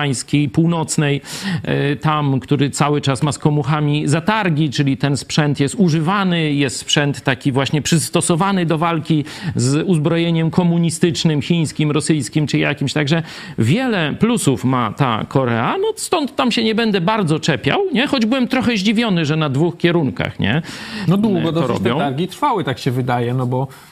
północnej, 0.54 1.22
e, 1.64 1.96
tam, 1.96 2.40
który 2.40 2.70
cały 2.70 3.02
czas 3.02 3.24
ma 3.24 3.32
z 3.32 3.40
komuchami 3.40 4.08
zatargi, 4.08 4.70
czyli 4.70 4.98
ten 4.98 5.18
sprzęt 5.18 5.60
jest 5.60 5.76
używany, 5.76 6.54
jest 6.54 6.78
sprzęt 6.78 7.22
taki 7.22 7.52
właśnie 7.52 7.82
przystosowany 7.82 8.66
do 8.66 8.78
walki 8.78 9.26
z 9.56 9.84
uzbrojeniem 9.88 10.52
komunistycznym, 10.52 11.42
chińskim, 11.42 11.92
rosyjskim 11.92 12.48
czy 12.48 12.58
jakimś. 12.58 12.94
Także 12.94 13.24
wiele 13.58 14.14
plusów 14.20 14.64
ma 14.64 14.94
ta 14.94 15.26
Korea, 15.28 15.76
no 15.82 15.88
stąd 15.96 16.36
tam 16.36 16.52
się 16.52 16.64
nie 16.64 16.76
będę 16.76 17.02
bardzo 17.02 17.40
czepiał, 17.40 17.80
nie? 17.94 18.08
choć 18.08 18.26
byłem 18.26 18.48
trochę 18.48 18.78
zdziwiony, 18.78 19.26
że 19.26 19.36
na 19.36 19.50
dwóch 19.50 19.78
kierunkach, 19.78 20.40
nie? 20.40 20.62
No 21.08 21.18
długo 21.18 21.42
to 21.42 21.52
dosyć 21.52 21.84
te 21.84 21.90
robią. 21.90 21.98
targi 21.98 22.28
trwały, 22.28 22.64
tak 22.64 22.80
się 22.80 22.92
wydaje, 22.92 23.34
no 23.34 23.46
bo 23.46 23.68
e, 23.68 23.91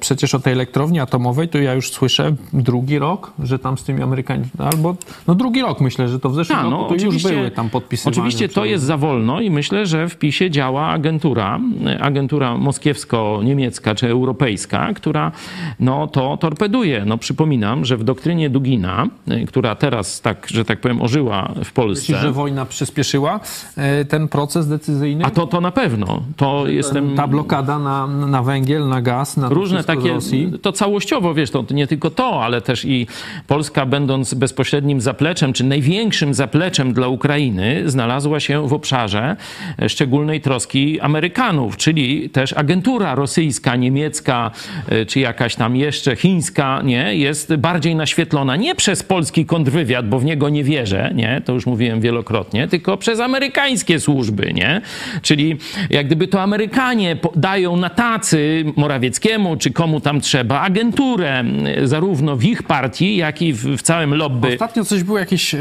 przecież 0.00 0.34
o 0.34 0.40
tej 0.40 0.52
elektrowni 0.52 1.00
atomowej 1.00 1.48
to 1.48 1.58
ja 1.58 1.74
już 1.74 1.90
słyszę 1.90 2.34
drugi 2.52 2.98
rok, 2.98 3.32
że 3.38 3.58
tam 3.58 3.78
z 3.78 3.84
tymi 3.84 4.02
Amerykanami, 4.02 4.46
albo 4.58 4.96
no 5.26 5.34
drugi 5.34 5.62
rok 5.62 5.80
myślę, 5.80 6.08
że 6.08 6.20
to 6.20 6.30
w 6.30 6.34
zeszłym 6.34 6.58
A, 6.58 6.62
roku 6.62 6.94
to 6.94 7.04
już 7.04 7.22
były 7.22 7.50
tam 7.50 7.70
podpisywane. 7.70 8.16
Oczywiście 8.16 8.48
to 8.48 8.64
jest 8.64 8.84
za 8.84 8.96
wolno 8.96 9.40
i 9.40 9.50
myślę, 9.50 9.86
że 9.86 10.08
w 10.08 10.16
PiSie 10.16 10.50
działa 10.50 10.86
agentura, 10.86 11.60
agentura 12.00 12.56
moskiewsko-niemiecka 12.58 13.94
czy 13.94 14.08
europejska, 14.08 14.92
która 14.94 15.32
no, 15.80 16.06
to 16.06 16.36
torpeduje. 16.36 17.04
No, 17.06 17.18
przypominam, 17.18 17.84
że 17.84 17.96
w 17.96 18.04
doktrynie 18.04 18.50
Dugina, 18.50 19.06
y, 19.30 19.46
która 19.46 19.74
teraz 19.74 20.20
tak, 20.20 20.46
że 20.48 20.64
tak 20.64 20.80
powiem, 20.80 21.02
ożyła 21.02 21.52
w 21.64 21.72
Polsce. 21.72 22.02
Myślisz, 22.02 22.18
że 22.18 22.32
wojna 22.32 22.66
przyspieszyła 22.66 23.40
e, 23.76 24.04
ten 24.04 24.28
proces 24.28 24.68
decyzyjny? 24.68 25.24
A 25.24 25.30
to, 25.30 25.46
to 25.46 25.60
na 25.60 25.70
pewno. 25.70 26.22
To 26.36 26.68
jestem... 26.68 27.16
Ta 27.16 27.26
blokada 27.26 27.78
na, 27.78 28.06
na 28.06 28.42
węgiel, 28.42 28.88
na 28.88 29.02
gaz, 29.02 29.36
na 29.44 29.48
to 29.48 29.54
Różne 29.54 29.84
takie, 29.84 30.18
to 30.62 30.72
całościowo, 30.72 31.34
wiesz, 31.34 31.50
to 31.50 31.64
nie 31.70 31.86
tylko 31.86 32.10
to, 32.10 32.44
ale 32.44 32.60
też 32.60 32.84
i 32.84 33.06
Polska 33.46 33.86
będąc 33.86 34.34
bezpośrednim 34.34 35.00
zapleczem, 35.00 35.52
czy 35.52 35.64
największym 35.64 36.34
zapleczem 36.34 36.92
dla 36.92 37.08
Ukrainy, 37.08 37.82
znalazła 37.86 38.40
się 38.40 38.68
w 38.68 38.72
obszarze 38.72 39.36
e, 39.82 39.88
szczególnej 39.88 40.40
troski 40.40 41.00
Amerykanów, 41.00 41.76
czyli 41.76 42.30
też 42.30 42.52
agentura 42.52 43.14
rosyjska, 43.14 43.76
niemiecka, 43.76 44.50
e, 44.88 45.06
czy 45.06 45.20
jakaś 45.20 45.54
tam 45.54 45.76
jeszcze 45.76 46.16
chińska, 46.16 46.82
nie, 46.82 47.16
jest 47.16 47.56
bardziej 47.56 47.94
naświetlona. 47.94 48.56
Nie 48.56 48.74
przez 48.74 49.02
polski 49.02 49.46
kontrwywiad, 49.46 50.08
bo 50.08 50.18
w 50.18 50.24
niego 50.24 50.48
nie 50.48 50.64
wierzę, 50.64 51.10
nie, 51.14 51.42
to 51.44 51.52
już 51.52 51.66
mówiłem 51.66 52.00
wielokrotnie, 52.00 52.68
tylko 52.68 52.96
przez 52.96 53.20
amerykańskie 53.20 54.00
służby, 54.00 54.52
nie, 54.52 54.80
czyli 55.22 55.56
jak 55.90 56.06
gdyby 56.06 56.28
to 56.28 56.42
Amerykanie 56.42 57.16
dają 57.36 57.76
na 57.76 57.90
tacy 57.90 58.64
Morawieckiemu, 58.76 59.33
Kaczyńskiemu, 59.34 59.56
czy 59.56 59.70
komu 59.70 60.00
tam 60.00 60.20
trzeba, 60.20 60.60
agenturę 60.60 61.44
y, 61.82 61.88
zarówno 61.88 62.36
w 62.36 62.44
ich 62.44 62.62
partii, 62.62 63.16
jak 63.16 63.42
i 63.42 63.52
w, 63.52 63.76
w 63.76 63.82
całym 63.82 64.14
lobby. 64.14 64.52
Ostatnio 64.52 64.84
coś 64.84 65.02
było 65.02 65.18
jakieś, 65.18 65.52
yy, 65.52 65.60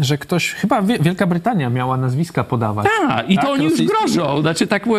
że 0.00 0.18
ktoś, 0.18 0.52
chyba 0.52 0.82
Wie- 0.82 0.98
Wielka 0.98 1.26
Brytania 1.26 1.70
miała 1.70 1.96
nazwiska 1.96 2.44
podawać. 2.44 2.86
Tak, 3.08 3.30
i 3.30 3.38
to 3.38 3.50
oni 3.50 3.64
już 3.64 3.82
grożą. 3.82 4.40
Znaczy, 4.40 4.66
tak, 4.66 4.84
to, 4.84 4.90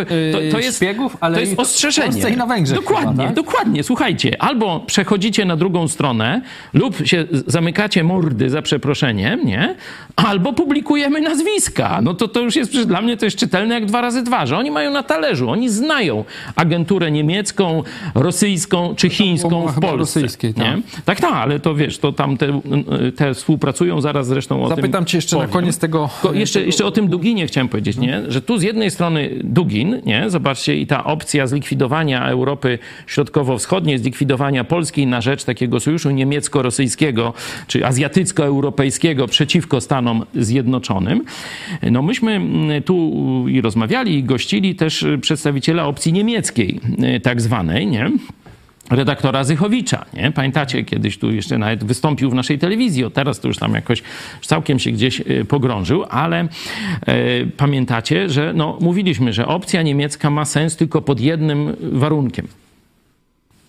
to 0.51 0.57
Yy, 0.57 0.63
jest, 0.63 0.77
szpiegów, 0.77 1.17
ale 1.21 1.35
to 1.35 1.39
jest 1.41 1.53
i 1.53 1.57
ostrzeżenie. 1.57 2.29
I 2.33 2.37
na 2.37 2.45
Węgrzech 2.45 2.75
Dokładnie, 2.77 3.11
chyba, 3.11 3.23
tak? 3.23 3.33
dokładnie. 3.35 3.83
Słuchajcie, 3.83 4.41
albo 4.41 4.79
przechodzicie 4.79 5.45
na 5.45 5.55
drugą 5.55 5.87
stronę 5.87 6.41
lub 6.73 7.07
się 7.07 7.25
zamykacie 7.47 8.03
mordy 8.03 8.49
za 8.49 8.61
przeproszeniem, 8.61 9.45
nie? 9.45 9.75
Albo 10.15 10.53
publikujemy 10.53 11.21
nazwiska. 11.21 11.99
No 12.01 12.13
to 12.13 12.27
to 12.27 12.39
już 12.39 12.55
jest 12.55 12.81
dla 12.87 13.01
mnie 13.01 13.17
to 13.17 13.25
jest 13.25 13.37
czytelne 13.37 13.75
jak 13.75 13.85
dwa 13.85 14.01
razy 14.01 14.23
dwa, 14.23 14.45
że 14.45 14.57
oni 14.57 14.71
mają 14.71 14.91
na 14.91 15.03
talerzu, 15.03 15.49
oni 15.49 15.69
znają 15.69 16.23
agenturę 16.55 17.11
niemiecką, 17.11 17.83
rosyjską 18.15 18.95
czy 18.95 19.09
chińską 19.09 19.67
w 19.67 19.79
Polsce. 19.79 19.97
rosyjskiej, 19.97 20.53
tak. 20.53 20.65
nie? 20.65 20.81
Tak, 21.05 21.19
tak, 21.21 21.33
ale 21.33 21.59
to 21.59 21.75
wiesz, 21.75 21.97
to 21.97 22.11
tam 22.11 22.37
te, 22.37 22.61
te 23.15 23.33
współpracują, 23.33 24.01
zaraz 24.01 24.27
zresztą 24.27 24.63
o 24.63 24.67
tym 24.67 24.75
Zapytam 24.75 25.05
cię 25.05 25.17
jeszcze 25.17 25.35
na 25.35 25.41
powiem. 25.41 25.53
koniec 25.53 25.77
tego- 25.77 26.09
jeszcze, 26.33 26.65
jeszcze 26.65 26.85
o 26.85 26.91
tym 26.91 27.07
Duginie 27.07 27.47
chciałem 27.47 27.67
powiedzieć, 27.69 27.97
nie? 27.97 28.21
że 28.27 28.41
tu 28.41 28.57
z 28.57 28.63
jednej 28.63 28.91
strony 28.91 29.29
Dugin, 29.43 30.01
nie? 30.05 30.29
zobaczcie, 30.29 30.75
i 30.77 30.87
ta 30.87 31.03
opcja 31.03 31.47
zlikwidowania 31.47 32.27
Europy 32.27 32.79
Środkowo-Wschodniej, 33.07 33.97
zlikwidowania 33.97 34.63
Polski 34.63 35.07
na 35.07 35.21
rzecz 35.21 35.43
takiego 35.43 35.79
sojuszu 35.79 36.11
niemiecko-rosyjskiego 36.11 37.33
czy 37.67 37.85
azjatycko-europejskiego 37.85 39.27
przeciwko 39.27 39.81
Stanom 39.81 40.25
Zjednoczonym. 40.35 41.23
No 41.91 42.01
myśmy 42.01 42.31
mm, 42.31 42.83
tu 42.83 43.11
i 43.49 43.61
rozmawiali, 43.61 44.17
i 44.17 44.23
gościli 44.23 44.75
też 44.75 45.05
przedstawiciela 45.21 45.85
opcji 45.87 46.13
niemieckiej, 46.13 46.79
y, 47.15 47.19
tak 47.19 47.41
zwanej, 47.41 47.87
nie? 47.91 48.11
redaktora 48.91 49.43
Zychowicza, 49.43 50.05
nie? 50.13 50.31
Pamiętacie, 50.31 50.83
kiedyś 50.83 51.17
tu 51.17 51.31
jeszcze 51.31 51.57
nawet 51.57 51.83
wystąpił 51.83 52.29
w 52.29 52.33
naszej 52.33 52.59
telewizji, 52.59 53.05
o 53.05 53.09
teraz 53.09 53.39
to 53.39 53.47
już 53.47 53.57
tam 53.57 53.73
jakoś 53.73 54.03
całkiem 54.41 54.79
się 54.79 54.91
gdzieś 54.91 55.19
y, 55.19 55.45
pogrążył, 55.45 56.05
ale 56.09 56.39
e, 56.39 56.47
pamiętacie, 57.57 58.29
że 58.29 58.53
no, 58.53 58.77
mówiliśmy, 58.81 59.33
że 59.33 59.47
opcja 59.47 59.81
niemiecka 59.81 60.29
ma 60.29 60.45
sens 60.45 60.75
tylko 60.75 61.01
pod 61.01 61.19
jednym 61.19 61.75
warunkiem. 61.81 62.47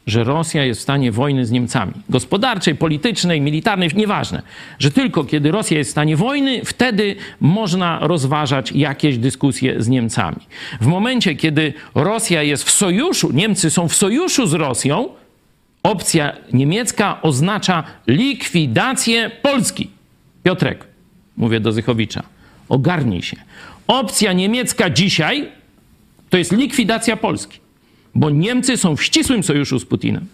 Że 0.06 0.24
Rosja 0.24 0.64
jest 0.64 0.80
w 0.80 0.82
stanie 0.82 1.12
wojny 1.12 1.46
z 1.46 1.50
Niemcami. 1.50 1.92
Gospodarczej, 2.08 2.74
politycznej, 2.74 3.40
militarnej, 3.40 3.90
nieważne. 3.94 4.42
Że 4.78 4.90
tylko 4.90 5.24
kiedy 5.24 5.50
Rosja 5.50 5.78
jest 5.78 5.90
w 5.90 5.92
stanie 5.92 6.16
wojny, 6.16 6.64
wtedy 6.64 7.16
można 7.40 7.98
rozważać 8.00 8.72
jakieś 8.72 9.18
dyskusje 9.18 9.82
z 9.82 9.88
Niemcami. 9.88 10.40
W 10.80 10.86
momencie, 10.86 11.34
kiedy 11.34 11.72
Rosja 11.94 12.42
jest 12.42 12.64
w 12.64 12.70
sojuszu, 12.70 13.32
Niemcy 13.32 13.70
są 13.70 13.88
w 13.88 13.94
sojuszu 13.94 14.46
z 14.46 14.54
Rosją, 14.54 15.08
opcja 15.82 16.32
niemiecka 16.52 17.22
oznacza 17.22 17.84
likwidację 18.06 19.30
Polski. 19.42 19.90
Piotrek, 20.42 20.84
mówię 21.36 21.60
do 21.60 21.72
Zychowicza, 21.72 22.22
ogarnij 22.68 23.22
się. 23.22 23.36
Opcja 23.86 24.32
niemiecka 24.32 24.90
dzisiaj 24.90 25.48
to 26.30 26.38
jest 26.38 26.52
likwidacja 26.52 27.16
Polski, 27.16 27.58
bo 28.14 28.30
Niemcy 28.30 28.76
są 28.76 28.96
w 28.96 29.02
ścisłym 29.02 29.42
sojuszu 29.42 29.78
z 29.78 29.84
Putinem. 29.84 30.26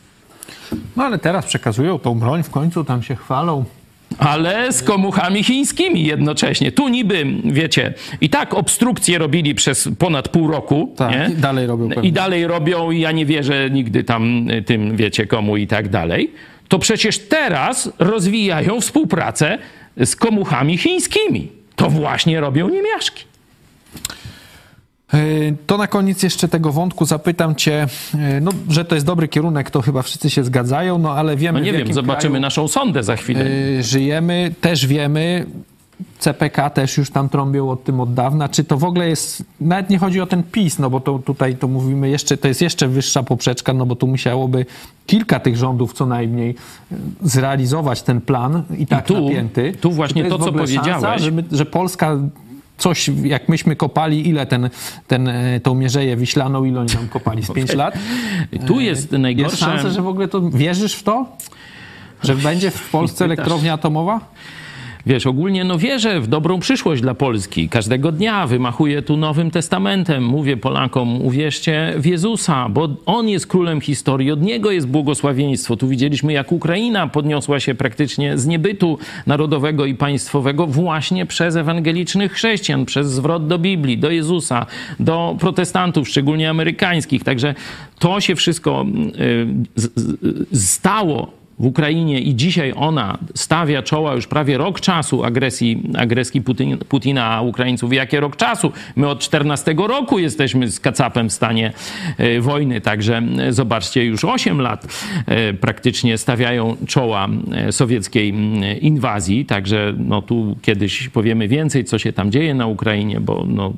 No 0.96 1.04
ale 1.04 1.18
teraz 1.18 1.46
przekazują 1.46 1.98
tą 1.98 2.18
broń, 2.18 2.42
w 2.42 2.50
końcu 2.50 2.84
tam 2.84 3.02
się 3.02 3.16
chwalą. 3.16 3.64
ale 4.18 4.72
z 4.72 4.82
komuchami 4.82 5.44
chińskimi 5.44 6.04
jednocześnie. 6.04 6.72
Tu 6.72 6.88
niby, 6.88 7.26
wiecie, 7.44 7.94
i 8.20 8.28
tak 8.30 8.54
obstrukcje 8.54 9.18
robili 9.18 9.54
przez 9.54 9.88
ponad 9.98 10.28
pół 10.28 10.50
roku. 10.50 10.94
Tak, 10.96 11.12
nie? 11.12 11.34
i 11.34 11.36
dalej 11.36 11.66
robią 11.66 11.88
pewnie. 11.88 12.08
I 12.08 12.12
dalej 12.12 12.46
robią 12.46 12.90
i 12.90 13.00
ja 13.00 13.12
nie 13.12 13.26
wierzę 13.26 13.70
nigdy 13.70 14.04
tam 14.04 14.50
y, 14.50 14.62
tym, 14.62 14.96
wiecie, 14.96 15.26
komu 15.26 15.56
i 15.56 15.66
tak 15.66 15.88
dalej. 15.88 16.30
To 16.68 16.78
przecież 16.78 17.18
teraz 17.18 17.90
rozwijają 17.98 18.80
współpracę 18.80 19.58
z 20.04 20.16
komuchami 20.16 20.78
chińskimi. 20.78 21.48
To 21.76 21.90
właśnie 21.90 22.40
robią 22.40 22.68
niemiaszki. 22.68 23.24
Yy, 25.12 25.56
To 25.66 25.76
na 25.78 25.86
koniec 25.86 26.22
jeszcze 26.22 26.48
tego 26.48 26.72
wątku 26.72 27.04
zapytam 27.04 27.54
cię, 27.54 27.86
yy, 28.14 28.40
no, 28.40 28.50
że 28.68 28.84
to 28.84 28.94
jest 28.94 29.06
dobry 29.06 29.28
kierunek, 29.28 29.70
to 29.70 29.82
chyba 29.82 30.02
wszyscy 30.02 30.30
się 30.30 30.44
zgadzają, 30.44 30.98
no 30.98 31.12
ale 31.12 31.36
wiemy 31.36 31.58
No 31.60 31.64
nie 31.66 31.72
wiem, 31.72 31.92
zobaczymy 31.92 32.40
naszą 32.40 32.68
sondę 32.68 33.02
za 33.02 33.16
chwilę. 33.16 33.44
yy, 33.50 33.82
żyjemy, 33.82 34.54
też 34.60 34.86
wiemy, 34.86 35.46
CPK 36.18 36.70
też 36.70 36.96
już 36.96 37.10
tam 37.10 37.28
trąbią 37.28 37.70
o 37.70 37.76
tym 37.76 38.00
od 38.00 38.14
dawna. 38.14 38.48
Czy 38.48 38.64
to 38.64 38.76
w 38.76 38.84
ogóle 38.84 39.08
jest, 39.08 39.42
nawet 39.60 39.90
nie 39.90 39.98
chodzi 39.98 40.20
o 40.20 40.26
ten 40.26 40.42
PiS, 40.42 40.78
no 40.78 40.90
bo 40.90 41.00
to 41.00 41.18
tutaj 41.18 41.56
to 41.56 41.68
mówimy 41.68 42.08
jeszcze, 42.08 42.36
to 42.36 42.48
jest 42.48 42.62
jeszcze 42.62 42.88
wyższa 42.88 43.22
poprzeczka, 43.22 43.72
no 43.72 43.86
bo 43.86 43.96
tu 43.96 44.06
musiałoby 44.06 44.66
kilka 45.06 45.40
tych 45.40 45.56
rządów 45.56 45.92
co 45.92 46.06
najmniej 46.06 46.54
zrealizować 47.22 48.02
ten 48.02 48.20
plan 48.20 48.62
i 48.78 48.86
tak 48.86 49.06
tu- 49.06 49.24
napięty. 49.24 49.72
tu 49.80 49.90
właśnie 49.90 50.24
to, 50.24 50.38
w 50.38 50.44
co 50.44 50.52
powiedziałeś. 50.52 50.88
Szansa, 51.02 51.18
że, 51.18 51.30
my, 51.30 51.44
że 51.52 51.66
Polska 51.66 52.16
coś, 52.78 53.10
jak 53.24 53.48
myśmy 53.48 53.76
kopali, 53.76 54.28
ile 54.28 54.46
ten, 54.46 54.70
ten, 55.06 55.28
e, 55.28 55.60
tą 55.60 55.74
Mierzeję 55.74 56.16
Wiślaną, 56.16 56.64
ile 56.64 56.80
oni 56.80 56.90
tam 56.90 57.08
kopali? 57.08 57.42
Z 57.42 57.52
pięć 57.52 57.74
lat? 57.74 57.94
Tu 58.66 58.80
jest 58.80 59.00
Jest 59.00 59.22
najgorsze... 59.22 59.56
szansa, 59.56 59.90
że 59.90 60.02
w 60.02 60.08
ogóle 60.08 60.28
to, 60.28 60.50
wierzysz 60.50 60.94
w 60.94 61.02
to? 61.02 61.26
Że 62.22 62.36
będzie 62.36 62.70
w 62.70 62.90
Polsce 62.90 63.24
elektrownia 63.24 63.72
atomowa? 63.72 64.20
Wiesz, 65.08 65.26
ogólnie 65.26 65.64
no 65.64 65.78
wierzę 65.78 66.20
w 66.20 66.26
dobrą 66.26 66.60
przyszłość 66.60 67.02
dla 67.02 67.14
Polski. 67.14 67.68
Każdego 67.68 68.12
dnia 68.12 68.46
wymachuję 68.46 69.02
tu 69.02 69.16
Nowym 69.16 69.50
Testamentem. 69.50 70.24
Mówię 70.24 70.56
Polakom, 70.56 71.22
uwierzcie 71.22 71.94
w 71.96 72.06
Jezusa, 72.06 72.68
bo 72.68 72.88
On 73.06 73.28
jest 73.28 73.46
królem 73.46 73.80
historii, 73.80 74.30
od 74.30 74.42
Niego 74.42 74.70
jest 74.70 74.88
błogosławieństwo. 74.88 75.76
Tu 75.76 75.88
widzieliśmy, 75.88 76.32
jak 76.32 76.52
Ukraina 76.52 77.06
podniosła 77.06 77.60
się 77.60 77.74
praktycznie 77.74 78.38
z 78.38 78.46
niebytu 78.46 78.98
narodowego 79.26 79.86
i 79.86 79.94
państwowego 79.94 80.66
właśnie 80.66 81.26
przez 81.26 81.56
ewangelicznych 81.56 82.32
chrześcijan, 82.32 82.84
przez 82.84 83.10
zwrot 83.10 83.46
do 83.46 83.58
Biblii, 83.58 83.98
do 83.98 84.10
Jezusa, 84.10 84.66
do 85.00 85.36
protestantów, 85.40 86.08
szczególnie 86.08 86.50
amerykańskich. 86.50 87.24
Także 87.24 87.54
to 87.98 88.20
się 88.20 88.34
wszystko 88.36 88.86
y, 89.20 89.46
z- 89.74 89.90
z- 90.00 90.60
stało 90.62 91.37
w 91.58 91.66
Ukrainie 91.66 92.20
i 92.20 92.36
dzisiaj 92.36 92.72
ona 92.76 93.18
stawia 93.34 93.82
czoła 93.82 94.14
już 94.14 94.26
prawie 94.26 94.58
rok 94.58 94.80
czasu 94.80 95.24
agresji, 95.24 95.82
agresji 95.96 96.42
Putin, 96.42 96.78
Putina, 96.78 97.26
a 97.26 97.40
Ukraińców 97.40 97.92
jakie 97.92 98.20
rok 98.20 98.36
czasu? 98.36 98.72
My 98.96 99.08
od 99.08 99.20
14 99.20 99.74
roku 99.78 100.18
jesteśmy 100.18 100.70
z 100.70 100.80
kacapem 100.80 101.28
w 101.28 101.32
stanie 101.32 101.72
e, 102.18 102.40
wojny, 102.40 102.80
także 102.80 103.22
e, 103.38 103.52
zobaczcie, 103.52 104.04
już 104.04 104.24
8 104.24 104.60
lat 104.60 104.86
e, 105.26 105.52
praktycznie 105.52 106.18
stawiają 106.18 106.76
czoła 106.86 107.28
sowieckiej 107.70 108.28
m, 108.28 108.62
inwazji, 108.80 109.46
także 109.46 109.94
no 109.98 110.22
tu 110.22 110.56
kiedyś 110.62 111.08
powiemy 111.08 111.48
więcej, 111.48 111.84
co 111.84 111.98
się 111.98 112.12
tam 112.12 112.32
dzieje 112.32 112.54
na 112.54 112.66
Ukrainie, 112.66 113.20
bo 113.20 113.44
no, 113.48 113.72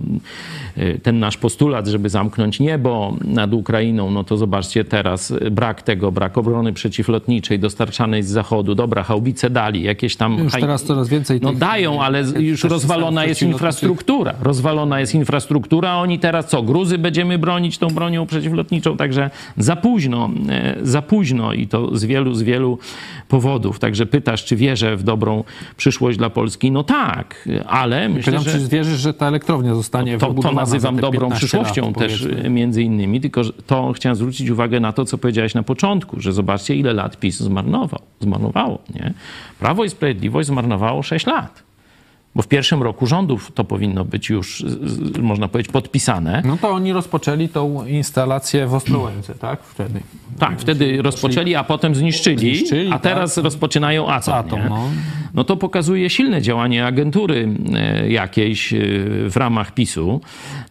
ten 1.02 1.18
nasz 1.18 1.36
postulat, 1.36 1.86
żeby 1.86 2.08
zamknąć 2.08 2.60
niebo 2.60 3.16
nad 3.24 3.52
Ukrainą, 3.52 4.10
no 4.10 4.24
to 4.24 4.36
zobaczcie 4.36 4.84
teraz 4.84 5.34
brak 5.50 5.82
tego, 5.82 6.12
brak 6.12 6.38
obrony 6.38 6.72
przeciwlotniczej 6.72 7.58
dostarczanej 7.70 8.22
z 8.22 8.28
zachodu. 8.28 8.74
Dobra, 8.74 9.02
haubice 9.02 9.50
dali, 9.50 9.82
jakieś 9.82 10.16
tam... 10.16 10.38
Już 10.38 10.52
teraz 10.52 10.82
coraz 10.82 11.08
więcej 11.08 11.40
No 11.42 11.52
dają, 11.52 12.02
ale 12.02 12.22
już 12.22 12.64
rozwalona 12.64 13.24
jest 13.24 13.42
infrastruktura. 13.42 14.34
Rozwalona 14.42 15.00
jest 15.00 15.14
infrastruktura, 15.14 15.96
oni 15.96 16.18
teraz 16.18 16.46
co? 16.46 16.62
Gruzy 16.62 16.98
będziemy 16.98 17.38
bronić 17.38 17.78
tą 17.78 17.88
bronią 17.88 18.26
przeciwlotniczą, 18.26 18.96
także 18.96 19.30
za 19.56 19.76
późno, 19.76 20.30
e, 20.48 20.76
za 20.82 21.02
późno 21.02 21.52
i 21.52 21.66
to 21.66 21.96
z 21.96 22.04
wielu, 22.04 22.34
z 22.34 22.42
wielu 22.42 22.78
powodów. 23.30 23.78
Także 23.78 24.06
pytasz, 24.06 24.44
czy 24.44 24.56
wierzę 24.56 24.96
w 24.96 25.02
dobrą 25.02 25.44
przyszłość 25.76 26.18
dla 26.18 26.30
Polski? 26.30 26.70
No 26.70 26.84
tak, 26.84 27.48
ale 27.66 28.08
myślę, 28.08 28.32
Pytam, 28.32 28.44
że... 28.44 28.58
czy 28.58 28.68
wierzysz, 28.68 29.00
że 29.00 29.14
ta 29.14 29.26
elektrownia 29.28 29.74
zostanie 29.74 30.18
To, 30.18 30.34
to 30.34 30.52
nazywam 30.52 30.96
dobrą 30.96 31.20
15 31.20 31.36
przyszłością 31.36 31.86
lat, 31.86 31.98
też 31.98 32.28
e, 32.44 32.50
między 32.50 32.82
innymi, 32.82 33.20
tylko 33.20 33.42
to 33.66 33.92
chciałem 33.92 34.16
zwrócić 34.16 34.50
uwagę 34.50 34.80
na 34.80 34.92
to, 34.92 35.04
co 35.04 35.18
powiedziałeś 35.18 35.54
na 35.54 35.62
początku, 35.62 36.20
że 36.20 36.32
zobaczcie, 36.32 36.74
ile 36.74 36.92
lat 36.92 37.16
PiS 37.16 37.40
zmarnował, 37.40 38.00
zmarnowało, 38.20 38.78
nie? 38.94 39.14
Prawo 39.58 39.84
i 39.84 39.90
Sprawiedliwość 39.90 40.48
zmarnowało 40.48 41.02
6 41.02 41.26
lat. 41.26 41.69
Bo 42.34 42.42
w 42.42 42.48
pierwszym 42.48 42.82
roku 42.82 43.06
rządów 43.06 43.52
to 43.54 43.64
powinno 43.64 44.04
być 44.04 44.28
już, 44.28 44.64
można 45.20 45.48
powiedzieć, 45.48 45.72
podpisane. 45.72 46.42
No 46.44 46.56
to 46.56 46.70
oni 46.70 46.92
rozpoczęli 46.92 47.48
tą 47.48 47.86
instalację 47.86 48.66
w 48.66 48.74
Ostrołęce, 48.74 49.34
tak? 49.34 49.62
Wtedy. 49.62 50.00
Tak, 50.38 50.60
wtedy 50.60 51.02
rozpoczęli, 51.02 51.54
a 51.54 51.64
potem 51.64 51.94
zniszczyli, 51.94 52.56
Zniszczyli, 52.56 52.92
a 52.92 52.98
teraz 52.98 53.34
tak. 53.34 53.44
rozpoczynają 53.44 54.08
atom. 54.08 54.34
Atom, 54.34 54.60
no. 54.68 54.88
no 55.34 55.44
to 55.44 55.56
pokazuje 55.56 56.10
silne 56.10 56.42
działanie 56.42 56.86
agentury 56.86 57.48
e, 57.74 58.10
jakiejś 58.10 58.72
e, 58.72 58.78
w 59.28 59.36
ramach 59.36 59.74
PiSu. 59.74 60.20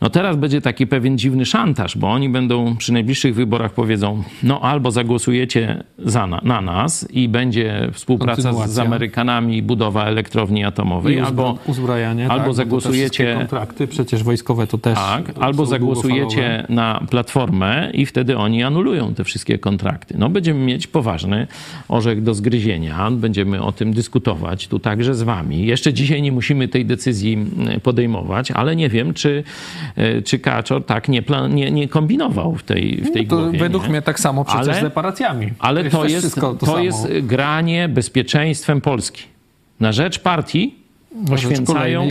No 0.02 0.10
teraz 0.10 0.36
będzie 0.36 0.62
taki 0.62 0.88
pewien 0.88 1.18
dziwny 1.18 1.46
szantaż, 1.46 1.98
bo 1.98 2.12
oni 2.12 2.30
będą 2.30 2.76
przy 2.78 2.94
najbliższych 2.94 3.36
wyborach 3.36 3.74
powiedzą, 3.74 4.24
no 4.44 4.62
albo 4.62 4.92
zagłosujecie 4.92 5.84
za 5.98 6.28
na, 6.28 6.42
na 6.44 6.62
nas 6.62 7.08
i 7.12 7.30
będzie 7.30 7.90
współpraca 7.94 8.68
z, 8.68 8.72
z. 8.72 8.80
Amerykanami 8.80 9.62
budowa 9.62 10.06
elektrowni 10.06 10.66
atomowej, 10.66 11.16
I 11.16 11.20
albo, 11.20 11.58
uzbrajanie, 11.68 12.24
albo 12.24 12.36
tak, 12.36 12.46
bo 12.46 12.52
te 12.52 12.56
zagłosujecie- 12.56 13.38
kontrakty, 13.38 13.88
przecież 13.88 14.24
wojskowe 14.24 14.68
to 14.68 14.78
też 14.78 14.96
tak, 14.96 15.32
albo 15.40 15.66
zagłosujecie 15.66 16.66
na 16.70 17.04
platformę 17.10 17.90
i 17.94 18.06
wtedy 18.06 18.38
oni 18.38 18.64
anulują 18.64 19.14
te 19.14 19.24
wszystkie 19.24 19.60
kontrakty. 19.60 20.16
No 20.18 20.30
będziemy 20.30 20.60
mieć 20.60 20.88
poważny 20.88 21.48
orzech 21.88 22.24
do 22.24 22.34
zgryzienia, 22.34 23.12
będziemy 23.12 23.62
o 23.62 23.72
tym 23.72 23.94
dyskutować 23.94 24.68
tu 24.68 24.80
także 24.80 25.16
z 25.16 25.24
wami. 25.24 25.66
Jeszcze 25.66 25.94
dzisiaj 25.94 26.22
nie 26.22 26.32
musimy 26.32 26.68
tej 26.68 26.86
decyzji 26.86 27.34
mm, 27.34 27.80
podejmować, 27.80 28.52
ale 28.52 28.76
nie 28.76 28.90
wiem, 28.90 29.14
czy, 29.14 29.44
czy 30.26 30.40
Kaczor 30.40 30.86
tak 30.86 31.10
nie, 31.10 31.22
plan, 31.22 31.56
nie, 31.56 31.72
nie 31.72 31.88
kombinował 31.88 32.56
w 32.56 32.64
tej, 32.64 33.02
w 33.02 33.12
tej 33.12 33.28
To 33.28 33.36
głowie. 33.38 33.60
według 33.60 33.84
nie? 33.84 33.90
mnie 33.90 34.02
tak 34.02 34.20
samo 34.20 34.46
przecież 34.46 34.68
Ale- 34.68 34.80
z 34.80 34.84
reparacjami. 34.84 35.54
Ale 35.60 35.90
to 35.90 36.06
jest, 36.06 36.36
to, 36.36 36.56
samo. 36.66 36.80
jest 36.80 37.08
granie 37.22 37.90
bezpieczeństwem 37.90 38.82
Polski. 38.82 39.24
Na 39.80 39.92
rzecz 39.92 40.20
partii 40.20 40.76
poświęcają 41.28 42.10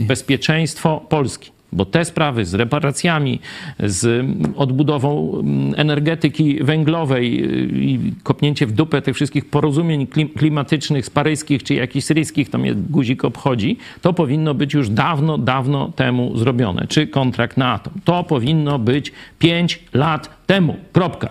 bezpieczeństwo 0.00 1.06
Polski. 1.08 1.50
Bo 1.72 1.84
te 1.84 2.04
sprawy 2.04 2.44
z 2.44 2.54
reparacjami, 2.54 3.40
z 3.80 4.26
odbudową 4.56 5.32
mm, 5.40 5.74
energetyki 5.76 6.64
węglowej 6.64 7.44
y, 7.44 7.68
i 7.84 8.12
kopnięcie 8.22 8.66
w 8.66 8.72
dupę 8.72 9.02
tych 9.02 9.14
wszystkich 9.16 9.50
porozumień 9.50 10.06
klim- 10.06 10.32
klimatycznych 10.38 11.06
z 11.06 11.10
paryskich 11.10 11.62
czy 11.62 11.74
jakichś 11.74 12.06
syryjskich, 12.06 12.50
to 12.50 12.58
mnie 12.58 12.74
guzik 12.74 13.24
obchodzi, 13.24 13.76
to 14.00 14.12
powinno 14.12 14.54
być 14.54 14.74
już 14.74 14.88
dawno, 14.90 15.38
dawno 15.38 15.92
temu 15.96 16.36
zrobione. 16.36 16.86
Czy 16.86 17.06
kontrakt 17.06 17.56
na 17.56 17.72
atom. 17.72 17.92
To 18.04 18.24
powinno 18.24 18.78
być 18.78 19.12
5 19.38 19.80
lat 19.94 20.30
temu. 20.46 20.76
Kropka. 20.92 21.28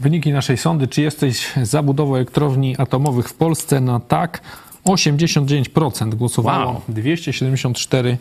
Wyniki 0.00 0.32
naszej 0.32 0.56
sądy. 0.56 0.86
Czy 0.88 1.02
jesteś 1.02 1.52
za 1.62 1.82
budową 1.82 2.14
elektrowni 2.14 2.74
atomowych 2.78 3.28
w 3.28 3.34
Polsce? 3.34 3.80
Na 3.80 4.00
tak 4.00 4.40
89% 4.84 6.14
głosowało, 6.14 6.72
Wow. 6.72 6.80
274 6.88 8.18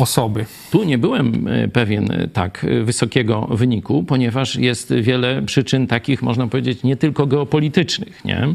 osoby. 0.00 0.44
Tu 0.70 0.84
nie 0.84 0.98
byłem 0.98 1.48
e, 1.48 1.68
pewien 1.68 2.12
e, 2.12 2.28
tak 2.28 2.64
e, 2.64 2.84
wysokiego 2.84 3.48
wyniku, 3.50 4.04
ponieważ 4.04 4.56
jest 4.56 4.94
wiele 4.94 5.42
przyczyn 5.42 5.86
takich, 5.86 6.22
można 6.22 6.46
powiedzieć, 6.46 6.82
nie 6.82 6.96
tylko 6.96 7.26
geopolitycznych. 7.26 8.24
Nie? 8.24 8.54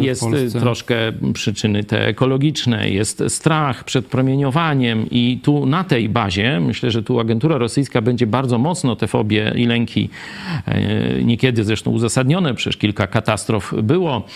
Jest 0.00 0.24
troszkę 0.52 0.96
przyczyny 1.34 1.84
te 1.84 2.06
ekologiczne, 2.06 2.90
jest 2.90 3.22
strach 3.28 3.84
przed 3.84 4.06
promieniowaniem 4.06 5.06
i 5.10 5.40
tu 5.42 5.66
na 5.66 5.84
tej 5.84 6.08
bazie, 6.08 6.60
myślę, 6.60 6.90
że 6.90 7.02
tu 7.02 7.20
agentura 7.20 7.58
rosyjska 7.58 8.00
będzie 8.00 8.26
bardzo 8.26 8.58
mocno 8.58 8.96
te 8.96 9.06
fobie 9.06 9.52
i 9.56 9.66
lęki, 9.66 10.10
niekiedy 11.22 11.64
zresztą 11.64 11.90
uzasadnione, 11.90 12.54
przecież 12.54 12.76
kilka 12.76 13.06
katastrof 13.06 13.74
było 13.82 14.26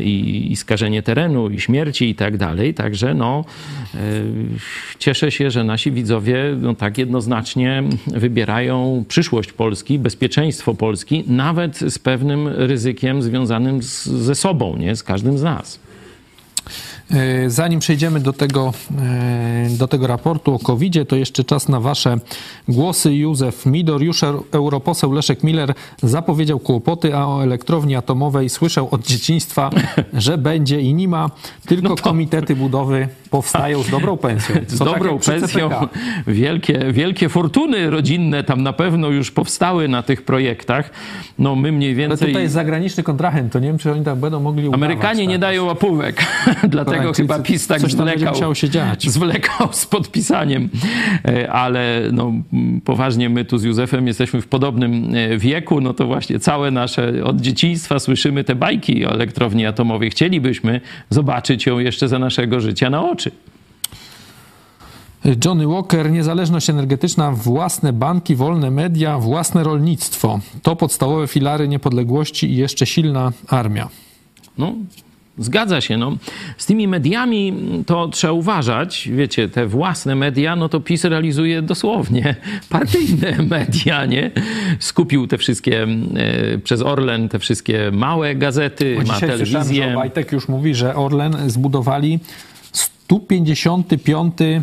i, 0.00 0.46
i 0.50 0.56
skażenie 0.56 1.02
terenu, 1.02 1.50
i 1.50 1.60
śmierci 1.60 2.08
i 2.08 2.14
tak 2.14 2.36
dalej. 2.36 2.74
Także 2.74 3.14
no, 3.14 3.44
e, 3.94 3.98
cieszę 5.30 5.38
się, 5.38 5.50
że 5.50 5.64
nasi 5.64 5.92
widzowie 5.92 6.56
no, 6.60 6.74
tak 6.74 6.98
jednoznacznie 6.98 7.82
wybierają 8.06 9.04
przyszłość 9.08 9.52
Polski, 9.52 9.98
bezpieczeństwo 9.98 10.74
Polski, 10.74 11.24
nawet 11.26 11.76
z 11.78 11.98
pewnym 11.98 12.48
ryzykiem 12.48 13.22
związanym 13.22 13.82
z, 13.82 14.04
ze 14.06 14.34
sobą, 14.34 14.76
nie? 14.76 14.96
z 14.96 15.02
każdym 15.02 15.38
z 15.38 15.42
nas. 15.42 15.85
E, 17.10 17.50
Zanim 17.50 17.80
przejdziemy 17.80 18.20
do 18.20 18.32
tego, 18.32 18.72
e, 19.02 19.68
do 19.78 19.88
tego 19.88 20.06
raportu 20.06 20.54
o 20.54 20.58
covid 20.58 20.94
to 21.08 21.16
jeszcze 21.16 21.44
czas 21.44 21.68
na 21.68 21.80
wasze 21.80 22.16
głosy. 22.68 23.14
Józef 23.14 23.66
Midor, 23.66 24.02
już 24.02 24.22
eu- 24.22 24.42
europoseł 24.52 25.12
Leszek 25.12 25.42
Miller 25.44 25.74
zapowiedział 26.02 26.58
kłopoty, 26.58 27.16
a 27.16 27.26
o 27.26 27.42
elektrowni 27.42 27.96
atomowej 27.96 28.48
słyszał 28.48 28.88
od 28.90 29.06
dzieciństwa, 29.06 29.70
że 30.12 30.38
będzie 30.38 30.80
i 30.80 30.94
nie 30.94 31.08
ma, 31.08 31.30
tylko 31.66 31.96
komitety 31.96 32.56
budowy 32.56 33.08
powstają 33.30 33.82
z 33.82 33.90
dobrą 33.90 34.16
pensją. 34.16 34.54
Z 34.66 34.78
To 34.78 34.84
tak 34.84 34.94
dobrą 34.94 35.18
pensją, 35.18 35.70
wielkie, 36.26 36.92
wielkie 36.92 37.28
fortuny 37.28 37.90
rodzinne 37.90 38.44
tam 38.44 38.62
na 38.62 38.72
pewno 38.72 39.08
już 39.08 39.30
powstały 39.30 39.88
na 39.88 40.02
tych 40.02 40.22
projektach. 40.22 40.90
No 41.38 41.56
my 41.56 41.72
mniej 41.72 41.90
Ale 41.90 41.96
więcej... 41.96 42.28
tutaj 42.28 42.42
jest 42.42 42.54
zagraniczny 42.54 43.02
kontrahent, 43.02 43.52
to 43.52 43.58
nie 43.58 43.68
wiem, 43.68 43.78
czy 43.78 43.92
oni 43.92 44.04
tak 44.04 44.16
będą 44.16 44.40
mogli 44.40 44.68
udawać, 44.68 44.84
Amerykanie 44.84 45.26
nie 45.26 45.34
tak. 45.34 45.40
dają 45.40 45.64
łapówek, 45.64 46.26
dlatego 46.68 46.95
Koreańczycy- 46.98 47.16
chyba 47.16 47.38
PiS 47.38 47.66
tak 47.66 47.80
coś 47.80 47.92
zwlekał, 47.92 48.34
musiało 48.34 48.54
się 48.54 48.70
dziać. 48.70 49.10
zwlekał 49.10 49.68
z 49.72 49.86
podpisaniem. 49.86 50.68
E, 51.24 51.52
Ale 51.52 52.02
no, 52.12 52.32
poważnie 52.84 53.28
my 53.28 53.44
tu 53.44 53.58
z 53.58 53.64
Józefem 53.64 54.06
jesteśmy 54.06 54.40
w 54.42 54.46
podobnym 54.46 55.14
e, 55.14 55.38
wieku, 55.38 55.80
no 55.80 55.94
to 55.94 56.06
właśnie 56.06 56.38
całe 56.38 56.70
nasze 56.70 57.24
od 57.24 57.40
dzieciństwa 57.40 57.98
słyszymy 57.98 58.44
te 58.44 58.54
bajki 58.54 59.06
o 59.06 59.10
elektrowni 59.10 59.66
atomowej. 59.66 60.10
Chcielibyśmy 60.10 60.80
zobaczyć 61.10 61.66
ją 61.66 61.78
jeszcze 61.78 62.08
za 62.08 62.18
naszego 62.18 62.60
życia 62.60 62.90
na 62.90 63.10
oczy. 63.10 63.30
Johnny 65.44 65.66
Walker, 65.66 66.10
niezależność 66.10 66.70
energetyczna, 66.70 67.32
własne 67.32 67.92
banki, 67.92 68.36
wolne 68.36 68.70
media, 68.70 69.18
własne 69.18 69.64
rolnictwo. 69.64 70.40
To 70.62 70.76
podstawowe 70.76 71.26
filary 71.26 71.68
niepodległości 71.68 72.50
i 72.50 72.56
jeszcze 72.56 72.86
silna 72.86 73.32
armia. 73.48 73.88
No, 74.58 74.74
zgadza 75.38 75.80
się. 75.80 75.96
No. 75.96 76.16
Z 76.56 76.66
tymi 76.66 76.88
mediami 76.88 77.52
to 77.86 78.08
trzeba 78.08 78.32
uważać. 78.32 79.08
Wiecie, 79.12 79.48
te 79.48 79.66
własne 79.66 80.14
media, 80.14 80.56
no 80.56 80.68
to 80.68 80.80
PiS 80.80 81.04
realizuje 81.04 81.62
dosłownie 81.62 82.36
partyjne 82.68 83.36
media, 83.42 84.06
nie? 84.06 84.30
Skupił 84.78 85.26
te 85.26 85.38
wszystkie 85.38 85.82
e, 85.82 86.58
przez 86.58 86.82
Orlen, 86.82 87.28
te 87.28 87.38
wszystkie 87.38 87.90
małe 87.92 88.34
gazety, 88.34 88.94
Bo 88.94 89.06
ma 89.06 89.18
słyszałem, 89.18 89.46
że 89.46 89.52
telewizję. 89.52 89.92
Obajtek 89.92 90.32
już 90.32 90.48
mówi, 90.48 90.74
że 90.74 90.94
Orlen 90.94 91.50
zbudowali 91.50 92.20
155 92.72 94.40
yy, 94.40 94.56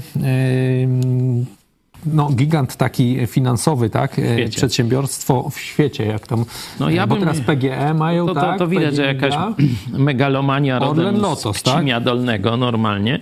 no, 2.05 2.29
gigant 2.35 2.75
taki 2.75 3.27
finansowy, 3.27 3.89
tak? 3.89 4.19
E, 4.19 4.33
świecie. 4.33 4.57
Przedsiębiorstwo 4.57 5.49
w 5.49 5.59
świecie, 5.59 6.05
jak 6.05 6.27
tam. 6.27 6.45
No, 6.79 6.89
ja 6.89 7.03
e, 7.03 7.07
bo 7.07 7.15
bym- 7.15 7.23
teraz 7.23 7.39
PGE 7.41 7.93
mają, 7.93 8.25
To, 8.27 8.33
to, 8.33 8.41
tak? 8.41 8.59
to 8.59 8.67
widać, 8.67 8.95
że 8.95 9.01
PGE 9.13 9.13
jakaś 9.27 9.33
megalomania 9.97 10.79
rodem 10.79 11.17
Lotos, 11.21 11.63
tak? 11.63 11.85
Dolnego 12.03 12.57
normalnie. 12.57 13.19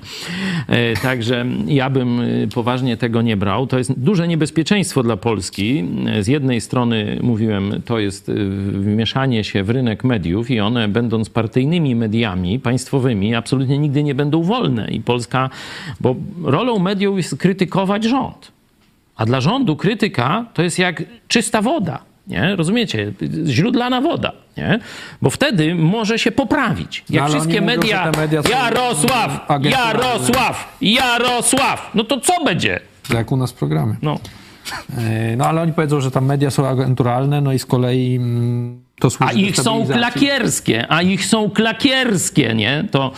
E, 0.68 0.94
Także 0.96 1.46
ja 1.68 1.90
bym 1.90 2.20
e, 2.20 2.24
poważnie 2.54 2.98
tego 2.98 3.22
nie 3.22 3.38
brał. 3.38 3.68
To 3.68 3.78
jest 3.78 4.00
duże 4.00 4.28
niebezpieczeństwo 4.28 5.04
dla 5.04 5.18
Polski. 5.18 5.84
E, 6.08 6.24
Z 6.24 6.28
jednej 6.28 6.62
strony, 6.62 7.20
mówiłem, 7.24 7.82
to 7.86 8.00
jest 8.00 8.30
e, 8.30 8.34
wmieszanie 8.80 9.44
się 9.44 9.64
w 9.64 9.70
rynek 9.70 10.04
mediów 10.04 10.52
i 10.52 10.60
one, 10.60 10.88
będąc 10.88 11.30
partyjnymi 11.30 11.96
mediami 11.96 12.60
państwowymi, 12.60 13.36
absolutnie 13.36 13.78
nigdy 13.78 14.04
nie 14.04 14.16
będą 14.16 14.44
wolne. 14.44 14.88
I 14.92 15.02
Polska, 15.02 15.50
bo 16.00 16.16
rolą 16.44 16.80
mediów 16.80 17.18
jest 17.18 17.38
krytykować 17.38 18.04
rząd. 18.04 18.52
A 19.16 19.26
dla 19.26 19.41
rządu 19.41 19.76
krytyka 19.76 20.45
to 20.53 20.62
jest 20.64 20.80
jak 20.80 21.03
czysta 21.28 21.62
woda. 21.62 21.99
Nie? 22.28 22.55
Rozumiecie? 22.55 23.14
Źródlana 23.45 24.01
woda. 24.01 24.32
Nie? 24.57 24.80
Bo 25.22 25.30
wtedy 25.30 25.76
może 25.76 26.20
się 26.20 26.32
poprawić. 26.32 27.03
Jak 27.09 27.24
No, 27.24 27.30
wszystkie 27.30 27.57
oni 27.57 27.66
mówią, 27.66 27.78
media, 27.78 28.12
media 28.18 28.41
Jarosław. 28.49 29.47
Jarosław, 29.64 30.78
Jarosław. 30.82 31.91
No 31.95 32.03
to 32.03 32.20
co 32.20 32.43
będzie? 32.43 32.80
Jak 33.14 33.32
u 33.32 33.38
nas 33.38 33.51
w 33.51 33.55
programie. 33.55 33.95
No. 34.01 34.20
E, 34.97 35.36
No 35.36 35.45
ale 35.45 35.62
oni 35.62 35.74
powiedzą, 35.74 36.01
że 36.01 36.12
tam 36.12 36.26
media 36.26 36.51
są 36.51 36.68
agenturalne, 36.68 37.41
no 37.41 37.53
i 37.53 37.59
z 37.59 37.66
kolei 37.66 38.16
mm, 38.16 38.81
A 39.20 39.32
ich 39.32 39.56
są 39.60 39.88
klakierskie, 39.88 40.86
a 40.89 41.02
ich 41.02 41.26
są 41.26 41.49
klakierskie, 41.49 42.54
nie? 42.56 42.84
To 42.91 43.12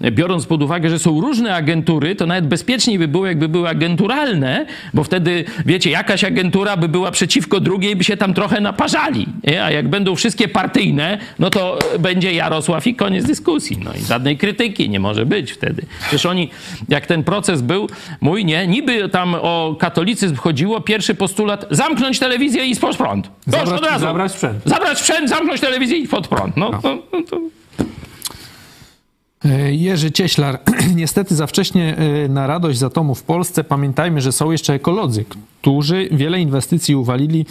e, 0.00 0.10
biorąc 0.10 0.46
pod 0.46 0.62
uwagę, 0.62 0.90
że 0.90 0.98
są 0.98 1.20
różne 1.20 1.54
agentury, 1.54 2.14
to 2.16 2.26
nawet 2.26 2.46
bezpieczniej 2.46 2.98
by 2.98 3.08
było, 3.08 3.26
jakby 3.26 3.48
były 3.48 3.68
agenturalne, 3.68 4.66
bo 4.94 5.04
wtedy, 5.04 5.44
wiecie, 5.66 5.90
jakaś 5.90 6.24
agentura 6.24 6.76
by 6.76 6.88
była 6.88 7.10
przeciwko 7.10 7.60
drugiej 7.60 7.96
by 7.96 8.04
się 8.04 8.16
tam 8.16 8.34
trochę 8.34 8.60
naparzali. 8.60 9.26
Nie? 9.44 9.64
A 9.64 9.70
jak 9.70 9.88
będą 9.88 10.14
wszystkie 10.14 10.48
partyjne, 10.48 11.18
no 11.38 11.50
to 11.50 11.78
e, 11.94 11.98
będzie 11.98 12.32
Jarosław 12.32 12.86
i 12.86 12.94
koniec 12.94 13.24
dyskusji. 13.24 13.78
No 13.84 13.90
i 14.00 14.04
żadnej 14.04 14.36
krytyki 14.38 14.90
nie 14.90 15.00
może 15.00 15.26
być 15.26 15.52
wtedy. 15.52 15.82
Przecież 16.00 16.26
oni, 16.26 16.50
jak 16.88 17.06
ten 17.06 17.24
proces 17.24 17.62
był, 17.62 17.88
mój 18.20 18.44
nie, 18.44 18.66
niby 18.66 19.08
tam 19.08 19.34
o 19.34 19.76
katolicyzm 19.80 20.36
chodziło, 20.36 20.80
pierwszy 20.80 21.14
postulat, 21.14 21.66
zamknąć 21.70 22.18
telewizję 22.18 22.66
i. 22.66 22.76
Proszę, 23.44 23.66
Zabrać- 23.66 23.78
od 23.78 23.84
razu. 23.86 24.04
zabrać 24.04 24.32
sprzęt. 24.32 24.62
Zabrać 24.64 24.98
sprzęt, 24.98 25.25
zamknąć 25.28 25.60
telewizję 25.60 25.98
i 25.98 26.08
pod 26.08 26.28
prąd. 26.28 26.56
No, 26.56 26.70
to, 26.82 26.98
no 27.12 27.22
to... 27.22 27.40
E, 29.44 29.74
Jerzy 29.74 30.12
Cieślar. 30.12 30.60
Niestety 30.96 31.34
za 31.34 31.46
wcześnie 31.46 31.96
e, 31.96 32.28
na 32.28 32.46
radość 32.46 32.78
z 32.78 32.82
atomu 32.82 33.14
w 33.14 33.22
Polsce. 33.22 33.64
Pamiętajmy, 33.64 34.20
że 34.20 34.32
są 34.32 34.50
jeszcze 34.50 34.74
ekolodzy, 34.74 35.24
którzy 35.60 36.08
wiele 36.12 36.40
inwestycji 36.40 36.96
uwalili 36.96 37.46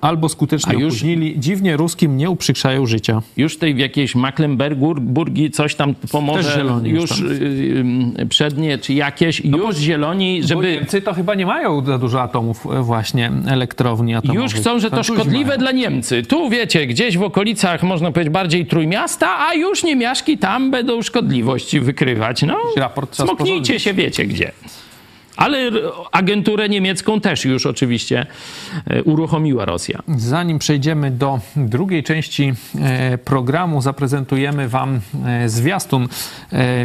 albo 0.00 0.28
skutecznie 0.28 0.70
A 0.70 0.74
już- 0.74 0.84
opóźnili. 0.84 1.34
Dziwnie 1.38 1.76
ruskim 1.76 2.16
nie 2.16 2.30
uprzykrzają 2.30 2.86
życia. 2.86 3.22
Już 3.36 3.58
tej 3.58 3.74
w 3.74 3.78
jakiejś 3.78 4.14
Mecklenburgii 4.14 5.50
coś 5.50 5.74
tam 5.74 5.94
Też 5.94 6.10
pomoże, 6.10 6.52
zieloni 6.56 6.90
już 6.90 7.10
tam. 7.10 7.26
y, 7.28 8.22
y, 8.22 8.26
przednie 8.26 8.78
czy 8.78 8.94
jakieś, 8.94 9.40
już 9.44 9.76
zieloni, 9.76 10.40
Bo 10.42 10.48
żeby... 10.48 10.72
Niemcy 10.72 11.02
to 11.02 11.14
chyba 11.14 11.34
nie 11.34 11.46
mają 11.46 11.84
za 11.84 11.98
dużo 11.98 12.22
atomów 12.22 12.66
e, 12.66 12.82
właśnie, 12.82 13.30
elektrowni 13.48 14.14
atomowych. 14.14 14.42
Już 14.42 14.54
chcą, 14.54 14.78
że 14.78 14.90
to 14.90 15.02
szkodliwe 15.02 15.58
dla 15.58 15.72
Niemcy. 15.72 16.22
Tu 16.22 16.50
wiecie, 16.50 16.86
gdzieś 16.86 17.18
w 17.18 17.22
okolicach, 17.22 17.82
można 17.82 18.12
powiedzieć, 18.12 18.32
bardziej 18.32 18.66
trójmiasta, 18.66 19.46
a 19.48 19.54
już 19.54 19.84
niemiaszki 19.84 20.38
tam 20.38 20.70
będą 20.70 21.02
szkodliwości 21.02 21.80
wykrywać. 21.80 22.42
No, 22.42 22.56
smoknijcie 23.12 23.80
się, 23.80 23.94
wiecie 23.94 24.24
gdzie. 24.24 24.52
Ale 25.36 25.70
agenturę 26.12 26.68
niemiecką 26.68 27.20
też 27.20 27.44
już 27.44 27.66
oczywiście 27.66 28.26
e, 28.86 29.02
uruchomiła 29.02 29.64
Rosja. 29.64 30.02
Zanim 30.16 30.58
przejdziemy 30.58 31.10
do 31.10 31.40
drugiej 31.56 32.02
części 32.02 32.52
e, 32.78 33.18
programu, 33.18 33.82
zaprezentujemy 33.82 34.68
Wam 34.68 35.00
e, 35.26 35.48
zwiastun 35.48 36.08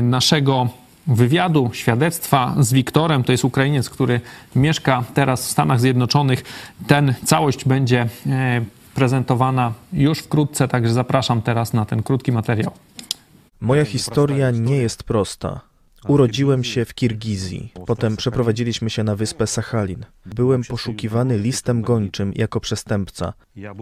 naszego 0.01 0.69
wywiadu, 1.07 1.69
świadectwa 1.73 2.55
z 2.59 2.73
Wiktorem. 2.73 3.23
To 3.23 3.31
jest 3.31 3.45
Ukrainiec, 3.45 3.89
który 3.89 4.21
mieszka 4.55 5.03
teraz 5.13 5.47
w 5.47 5.51
Stanach 5.51 5.79
Zjednoczonych. 5.79 6.43
Ten 6.87 7.13
całość 7.23 7.65
będzie 7.65 8.07
prezentowana 8.95 9.73
już 9.93 10.19
wkrótce, 10.19 10.67
także 10.67 10.93
zapraszam 10.93 11.41
teraz 11.41 11.73
na 11.73 11.85
ten 11.85 12.03
krótki 12.03 12.31
materiał. 12.31 12.71
Moja 13.61 13.85
historia 13.85 14.51
nie 14.51 14.77
jest 14.77 15.03
prosta. 15.03 15.61
Urodziłem 16.07 16.63
się 16.63 16.85
w 16.85 16.93
Kirgizji, 16.93 17.71
potem 17.85 18.17
przeprowadziliśmy 18.17 18.89
się 18.89 19.03
na 19.03 19.15
wyspę 19.15 19.47
Sachalin. 19.47 20.05
Byłem 20.25 20.63
poszukiwany 20.63 21.37
listem 21.37 21.81
gończym 21.81 22.33
jako 22.35 22.59
przestępca. 22.59 23.33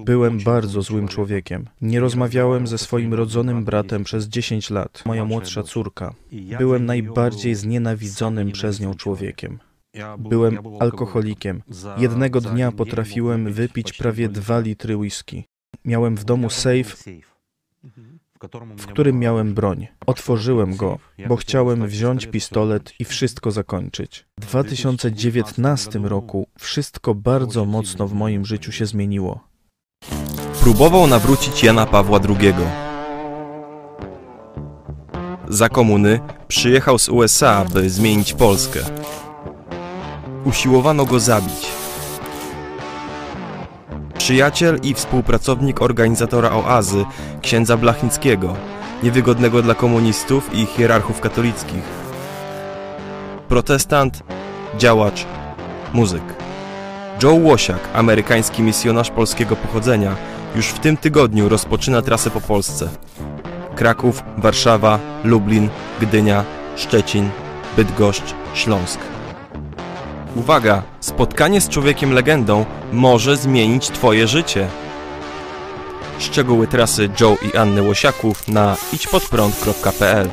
Byłem 0.05 0.39
bardzo 0.39 0.81
złym 0.81 1.07
człowiekiem. 1.07 1.69
Nie 1.81 1.99
rozmawiałem 1.99 2.67
ze 2.67 2.77
swoim 2.77 3.13
rodzonym 3.13 3.65
bratem 3.65 4.03
przez 4.03 4.27
10 4.27 4.69
lat, 4.69 5.03
moja 5.05 5.25
młodsza 5.25 5.63
córka. 5.63 6.13
Byłem 6.57 6.85
najbardziej 6.85 7.55
znienawidzonym 7.55 8.51
przez 8.51 8.79
nią 8.79 8.93
człowiekiem. 8.93 9.59
Byłem 10.19 10.59
alkoholikiem. 10.79 11.61
Jednego 11.97 12.41
dnia 12.41 12.71
potrafiłem 12.71 13.53
wypić 13.53 13.93
prawie 13.93 14.29
dwa 14.29 14.59
litry 14.59 14.97
whisky. 14.97 15.43
Miałem 15.85 16.15
w 16.15 16.23
domu 16.23 16.49
safe, 16.49 17.11
w 18.77 18.85
którym 18.87 19.19
miałem 19.19 19.53
broń. 19.53 19.87
Otworzyłem 20.05 20.75
go, 20.75 20.99
bo 21.27 21.35
chciałem 21.35 21.87
wziąć 21.87 22.27
pistolet 22.27 22.93
i 22.99 23.05
wszystko 23.05 23.51
zakończyć. 23.51 24.25
W 24.39 24.45
2019 24.45 25.99
roku 25.99 26.47
wszystko 26.59 27.15
bardzo 27.15 27.65
mocno 27.65 28.07
w 28.07 28.13
moim 28.13 28.45
życiu 28.45 28.71
się 28.71 28.85
zmieniło. 28.85 29.39
Próbował 30.61 31.07
nawrócić 31.07 31.63
Jana 31.63 31.85
Pawła 31.85 32.19
II. 32.29 32.53
Za 35.47 35.69
komuny 35.69 36.19
przyjechał 36.47 36.99
z 36.99 37.09
USA, 37.09 37.65
by 37.65 37.89
zmienić 37.89 38.33
Polskę. 38.33 38.79
Usiłowano 40.45 41.05
go 41.05 41.19
zabić. 41.19 41.67
Przyjaciel 44.23 44.79
i 44.83 44.93
współpracownik 44.93 45.81
organizatora 45.81 46.51
oazy, 46.51 47.05
księdza 47.41 47.77
Blachnickiego, 47.77 48.55
niewygodnego 49.03 49.61
dla 49.61 49.75
komunistów 49.75 50.53
i 50.53 50.65
hierarchów 50.65 51.19
katolickich. 51.19 51.83
Protestant, 53.47 54.23
działacz, 54.77 55.25
muzyk. 55.93 56.23
Joe 57.23 57.33
Łosiak, 57.33 57.79
amerykański 57.93 58.61
misjonarz 58.61 59.09
polskiego 59.09 59.55
pochodzenia, 59.55 60.15
już 60.55 60.67
w 60.67 60.79
tym 60.79 60.97
tygodniu 60.97 61.49
rozpoczyna 61.49 62.01
trasę 62.01 62.29
po 62.29 62.41
Polsce. 62.41 62.89
Kraków, 63.75 64.23
Warszawa, 64.37 64.99
Lublin, 65.23 65.69
Gdynia, 66.01 66.43
Szczecin, 66.75 67.29
Bydgoszcz, 67.77 68.35
Śląsk. 68.53 69.12
Uwaga! 70.35 70.83
Spotkanie 70.99 71.61
z 71.61 71.69
człowiekiem 71.69 72.11
legendą 72.11 72.65
może 72.93 73.37
zmienić 73.37 73.89
Twoje 73.89 74.27
życie. 74.27 74.67
Szczegóły 76.19 76.67
trasy 76.67 77.09
Joe 77.21 77.37
i 77.53 77.57
Anny 77.57 77.81
Łosiaków 77.81 78.47
na 78.47 78.75
idźpodprąd.pl 78.93 80.29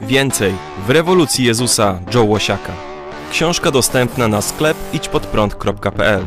Więcej 0.00 0.54
w 0.86 0.90
rewolucji 0.90 1.44
Jezusa 1.44 2.00
Joe 2.14 2.24
Łosiaka. 2.24 2.72
Książka 3.30 3.70
dostępna 3.70 4.28
na 4.28 4.42
sklep 4.42 4.76
idźpodprąd.pl 4.92 6.26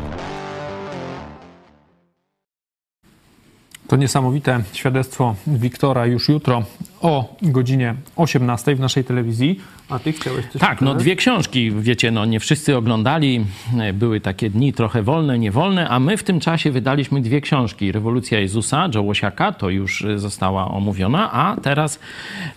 To 3.88 3.96
niesamowite 3.96 4.60
świadectwo 4.72 5.34
Wiktora 5.46 6.06
już 6.06 6.28
jutro 6.28 6.62
o 7.00 7.34
godzinie 7.42 7.94
18 8.16 8.76
w 8.76 8.80
naszej 8.80 9.04
telewizji. 9.04 9.60
A 9.90 9.98
ty 9.98 10.12
chciałeś 10.12 10.46
coś 10.46 10.60
Tak, 10.60 10.80
no 10.80 10.94
dwie 10.94 11.16
książki, 11.16 11.72
wiecie, 11.72 12.10
no 12.10 12.24
nie 12.24 12.40
wszyscy 12.40 12.76
oglądali, 12.76 13.44
e, 13.78 13.92
były 13.92 14.20
takie 14.20 14.50
dni 14.50 14.72
trochę 14.72 15.02
wolne, 15.02 15.38
niewolne, 15.38 15.88
a 15.88 16.00
my 16.00 16.16
w 16.16 16.22
tym 16.22 16.40
czasie 16.40 16.70
wydaliśmy 16.70 17.20
dwie 17.20 17.40
książki. 17.40 17.92
Rewolucja 17.92 18.40
Jezusa, 18.40 18.88
Joe 18.94 19.02
Łosiaka, 19.02 19.52
to 19.52 19.70
już 19.70 20.04
e, 20.04 20.18
została 20.18 20.68
omówiona, 20.68 21.32
a 21.32 21.56
teraz 21.62 22.00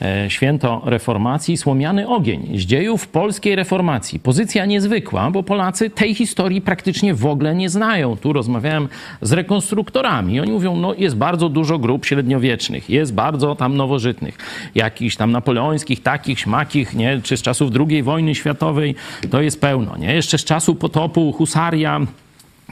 e, 0.01 0.29
Święto 0.29 0.81
Reformacji, 0.85 1.57
Słomiany 1.57 2.07
Ogień 2.07 2.59
z 2.59 2.61
dziejów 2.61 3.07
polskiej 3.07 3.55
reformacji. 3.55 4.19
Pozycja 4.19 4.65
niezwykła, 4.65 5.31
bo 5.31 5.43
Polacy 5.43 5.89
tej 5.89 6.15
historii 6.15 6.61
praktycznie 6.61 7.13
w 7.13 7.25
ogóle 7.25 7.55
nie 7.55 7.69
znają. 7.69 8.17
Tu 8.17 8.33
rozmawiałem 8.33 8.87
z 9.21 9.31
rekonstruktorami. 9.31 10.39
Oni 10.39 10.51
mówią, 10.51 10.75
no 10.75 10.93
jest 10.93 11.15
bardzo 11.15 11.49
dużo 11.49 11.79
grup 11.79 12.05
średniowiecznych, 12.05 12.89
jest 12.89 13.13
bardzo 13.13 13.55
tam 13.55 13.77
nowożytnych, 13.77 14.37
jakichś 14.75 15.15
tam 15.15 15.31
napoleońskich, 15.31 16.03
takich, 16.03 16.39
śmakich, 16.39 16.93
nie? 16.93 17.22
Czy 17.23 17.37
z 17.37 17.41
czasów 17.41 17.71
II 17.89 18.03
wojny 18.03 18.35
światowej, 18.35 18.95
to 19.31 19.41
jest 19.41 19.61
pełno, 19.61 19.97
nie? 19.97 20.13
Jeszcze 20.13 20.37
z 20.37 20.43
czasu 20.43 20.75
potopu, 20.75 21.33
husaria, 21.33 21.99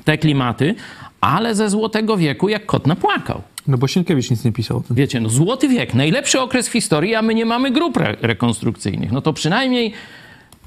te 0.04 0.18
klimaty, 0.18 0.76
ale 1.22 1.56
ze 1.56 1.70
Złotego 1.70 2.18
Wieku 2.18 2.50
jak 2.50 2.66
kot 2.66 2.88
napłakał. 2.88 3.42
No 3.68 3.78
bo 3.78 3.88
Sienkiewicz 3.88 4.30
nic 4.32 4.44
nie 4.46 4.52
pisał. 4.52 4.84
Wiecie, 4.92 5.20
no 5.20 5.30
Złoty 5.30 5.68
Wiek, 5.68 5.94
najlepszy 5.94 6.42
okres 6.42 6.70
w 6.70 6.72
historii, 6.72 7.16
a 7.16 7.22
my 7.22 7.36
nie 7.36 7.46
mamy 7.46 7.72
grup 7.72 7.98
re- 7.98 8.18
rekonstrukcyjnych. 8.22 9.12
No 9.12 9.22
to 9.22 9.34
przynajmniej 9.34 9.94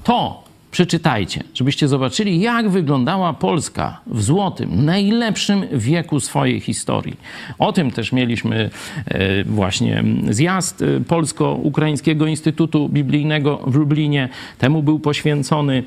to 0.03 0.43
przeczytajcie, 0.75 1.43
żebyście 1.53 1.87
zobaczyli, 1.87 2.39
jak 2.39 2.69
wyglądała 2.69 3.33
Polska 3.33 4.01
w 4.07 4.21
złotym, 4.21 4.85
najlepszym 4.85 5.65
wieku 5.71 6.19
swojej 6.19 6.59
historii. 6.59 7.17
O 7.59 7.73
tym 7.73 7.91
też 7.91 8.11
mieliśmy 8.11 8.69
e, 9.05 9.43
właśnie 9.43 10.03
zjazd 10.29 10.81
e, 10.81 10.99
Polsko-Ukraińskiego 10.99 12.27
Instytutu 12.27 12.89
Biblijnego 12.89 13.57
w 13.67 13.75
Lublinie. 13.75 14.29
Temu 14.57 14.83
był 14.83 14.99
poświęcony. 14.99 15.83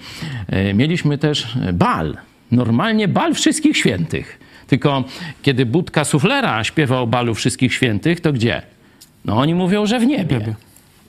E, 0.46 0.74
Mieliśmy 0.74 1.18
też 1.18 1.58
bal, 1.72 2.16
normalnie 2.50 3.08
bal 3.08 3.34
wszystkich 3.34 3.76
świętych. 3.76 4.38
Tylko 4.66 5.04
kiedy 5.42 5.66
Budka 5.66 6.04
Suflera 6.04 6.64
śpiewał 6.64 7.02
o 7.02 7.06
balu 7.06 7.34
wszystkich 7.34 7.74
świętych, 7.74 8.20
to 8.20 8.32
gdzie? 8.32 8.62
No 9.24 9.36
oni 9.36 9.54
mówią, 9.54 9.86
że 9.86 10.00
w 10.00 10.06
niebie. 10.06 10.36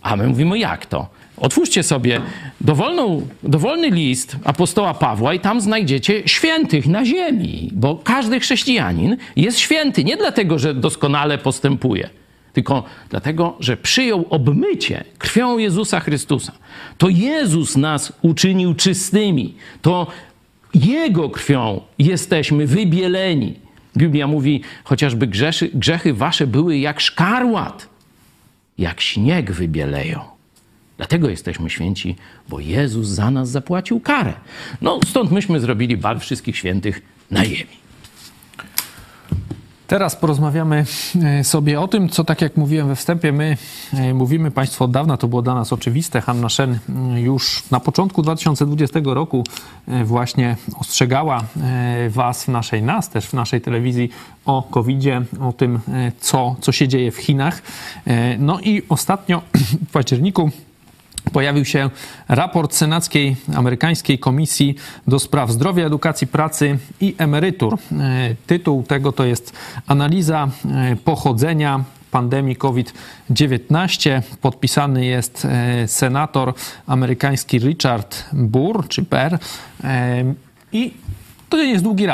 A 0.01 0.15
my 0.15 0.27
mówimy, 0.27 0.59
jak 0.59 0.85
to? 0.85 1.18
Otwórzcie 1.39 1.83
sobie 1.83 2.21
dowolną, 2.61 3.27
dowolny 3.43 3.89
list 3.89 4.35
apostoła 4.43 4.93
Pawła 4.93 5.33
i 5.33 5.39
tam 5.39 5.61
znajdziecie 5.61 6.21
świętych 6.25 6.87
na 6.87 7.05
ziemi, 7.05 7.69
bo 7.73 7.95
każdy 7.95 8.39
chrześcijanin 8.39 9.17
jest 9.35 9.59
święty 9.59 10.03
nie 10.03 10.17
dlatego, 10.17 10.59
że 10.59 10.73
doskonale 10.73 11.37
postępuje, 11.37 12.09
tylko 12.53 12.83
dlatego, 13.09 13.57
że 13.59 13.77
przyjął 13.77 14.25
obmycie 14.29 15.03
krwią 15.17 15.57
Jezusa 15.57 15.99
Chrystusa. 15.99 16.51
To 16.97 17.09
Jezus 17.09 17.77
nas 17.77 18.13
uczynił 18.21 18.73
czystymi. 18.73 19.55
To 19.81 20.07
Jego 20.73 21.29
krwią 21.29 21.81
jesteśmy 21.99 22.67
wybieleni. 22.67 23.53
Biblia 23.97 24.27
mówi, 24.27 24.61
chociażby 24.83 25.27
grzeszy, 25.27 25.69
grzechy 25.73 26.13
wasze 26.13 26.47
były 26.47 26.77
jak 26.77 27.01
szkarłat, 27.01 27.89
jak 28.77 29.01
śnieg 29.01 29.51
wybieleją. 29.51 30.28
Dlatego 30.99 31.29
jesteśmy 31.29 31.69
święci, 31.69 32.15
bo 32.49 32.59
Jezus 32.59 33.07
za 33.07 33.31
nas 33.31 33.49
zapłacił 33.49 33.99
karę. 33.99 34.33
No 34.81 34.99
stąd 35.07 35.31
myśmy 35.31 35.59
zrobili 35.59 35.97
bal 35.97 36.19
wszystkich 36.19 36.57
świętych 36.57 37.01
na 37.31 37.45
ziemi. 37.45 37.79
Teraz 39.87 40.15
porozmawiamy 40.15 40.85
e, 41.23 41.43
sobie 41.43 41.81
o 41.81 41.87
tym, 41.87 42.09
co 42.09 42.23
tak 42.23 42.41
jak 42.41 42.57
mówiłem 42.57 42.87
we 42.87 42.95
wstępie, 42.95 43.31
my 43.31 43.57
e, 43.93 44.13
mówimy 44.13 44.51
Państwu 44.51 44.83
od 44.83 44.91
dawna, 44.91 45.17
to 45.17 45.27
było 45.27 45.41
dla 45.41 45.55
nas 45.55 45.73
oczywiste. 45.73 46.21
Hanna 46.21 46.49
Szen 46.49 46.79
mm, 46.89 47.17
już 47.17 47.63
na 47.71 47.79
początku 47.79 48.21
2020 48.21 48.99
roku 49.03 49.43
e, 49.87 50.03
właśnie 50.03 50.55
ostrzegała 50.79 51.43
Was 52.09 52.43
w 52.43 52.47
naszej, 52.47 52.83
nas 52.83 53.09
też 53.09 53.25
w 53.25 53.33
naszej 53.33 53.61
telewizji 53.61 54.09
o 54.45 54.63
COVID-zie, 54.71 55.21
o 55.41 55.53
tym, 55.53 55.79
co, 56.19 56.55
co 56.61 56.71
się 56.71 56.87
dzieje 56.87 57.11
w 57.11 57.17
Chinach. 57.17 57.61
No 58.39 58.59
i 58.59 58.81
ostatnio 58.89 59.41
w 59.89 59.91
październiku 59.91 60.51
pojawił 61.33 61.65
się 61.65 61.89
raport 62.27 62.73
Senackiej 62.73 63.35
Amerykańskiej 63.55 64.19
Komisji 64.19 64.75
do 65.07 65.19
Spraw 65.19 65.51
Zdrowia, 65.51 65.85
Edukacji, 65.85 66.27
Pracy 66.27 66.77
i 67.01 67.15
Emerytur. 67.17 67.73
E, 67.73 68.35
tytuł 68.47 68.83
tego 68.83 69.11
to 69.11 69.25
jest 69.25 69.53
Analiza 69.87 70.47
e, 70.65 70.95
pochodzenia 70.95 71.83
pandemii 72.11 72.55
COVID-19. 72.55 74.21
Podpisany 74.41 75.05
jest 75.05 75.45
e, 75.45 75.87
senator 75.87 76.53
amerykański 76.87 77.59
Richard 77.59 78.25
Burr, 78.33 78.87
czy. 78.87 79.05
I 80.71 80.93
to 81.49 81.57
jest 81.57 81.83
długi 81.83 82.05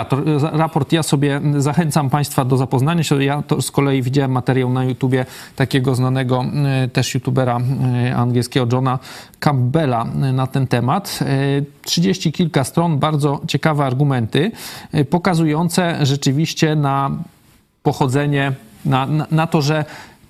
raport. 0.51 0.91
Ja 0.91 1.03
sobie 1.03 1.41
zachęcam 1.57 2.09
Państwa 2.09 2.45
do 2.45 2.57
zapoznania 2.57 3.03
się. 3.03 3.23
Ja 3.23 3.41
to 3.41 3.61
z 3.61 3.71
kolei 3.71 4.01
widziałem 4.01 4.31
materiał 4.31 4.69
na 4.69 4.83
YouTubie 4.83 5.25
takiego 5.55 5.95
znanego 5.95 6.45
e, 6.65 6.87
też 6.87 7.13
youtubera 7.13 7.59
e, 8.07 8.15
angielskiego 8.15 8.67
Johna 8.71 8.99
Campbella 9.39 10.05
na 10.33 10.47
ten 10.47 10.67
temat. 10.67 11.19
Trzydzieści 11.81 12.31
kilka 12.31 12.63
stron, 12.63 12.99
bardzo 12.99 13.41
ciekawe 13.47 13.85
argumenty, 13.85 14.51
pokazujące 15.09 16.05
rzeczywiście 16.05 16.75
na 16.75 17.11
pochodzenie 17.83 18.51
na, 18.85 19.05
na, 19.05 19.27
na 19.31 19.47
to, 19.47 19.61
że 19.61 19.85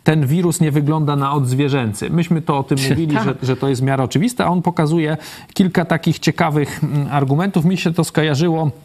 ten 0.05 0.27
wirus 0.27 0.61
nie 0.61 0.71
wygląda 0.71 1.15
na 1.15 1.33
odzwierzęcy. 1.33 2.09
Myśmy 2.09 2.41
to 2.41 2.57
o 2.57 2.63
tym 2.63 2.77
mówili, 2.89 3.13
że, 3.13 3.25
Tak. 3.25 3.37
że 3.41 3.57
to 3.57 3.69
jest 3.69 3.81
w 3.81 3.83
miarę 3.83 4.03
oczywiste, 4.03 4.45
a 4.45 4.47
on 4.47 4.61
pokazuje 4.61 5.17
kilka 5.53 5.85
takich 5.85 6.19
ciekawych 6.19 6.81
argumentów. 7.11 7.65
Mi 7.65 7.77
się 7.77 7.93
to 7.93 8.03
skojarzyło 8.03 8.65
e, 8.65 8.84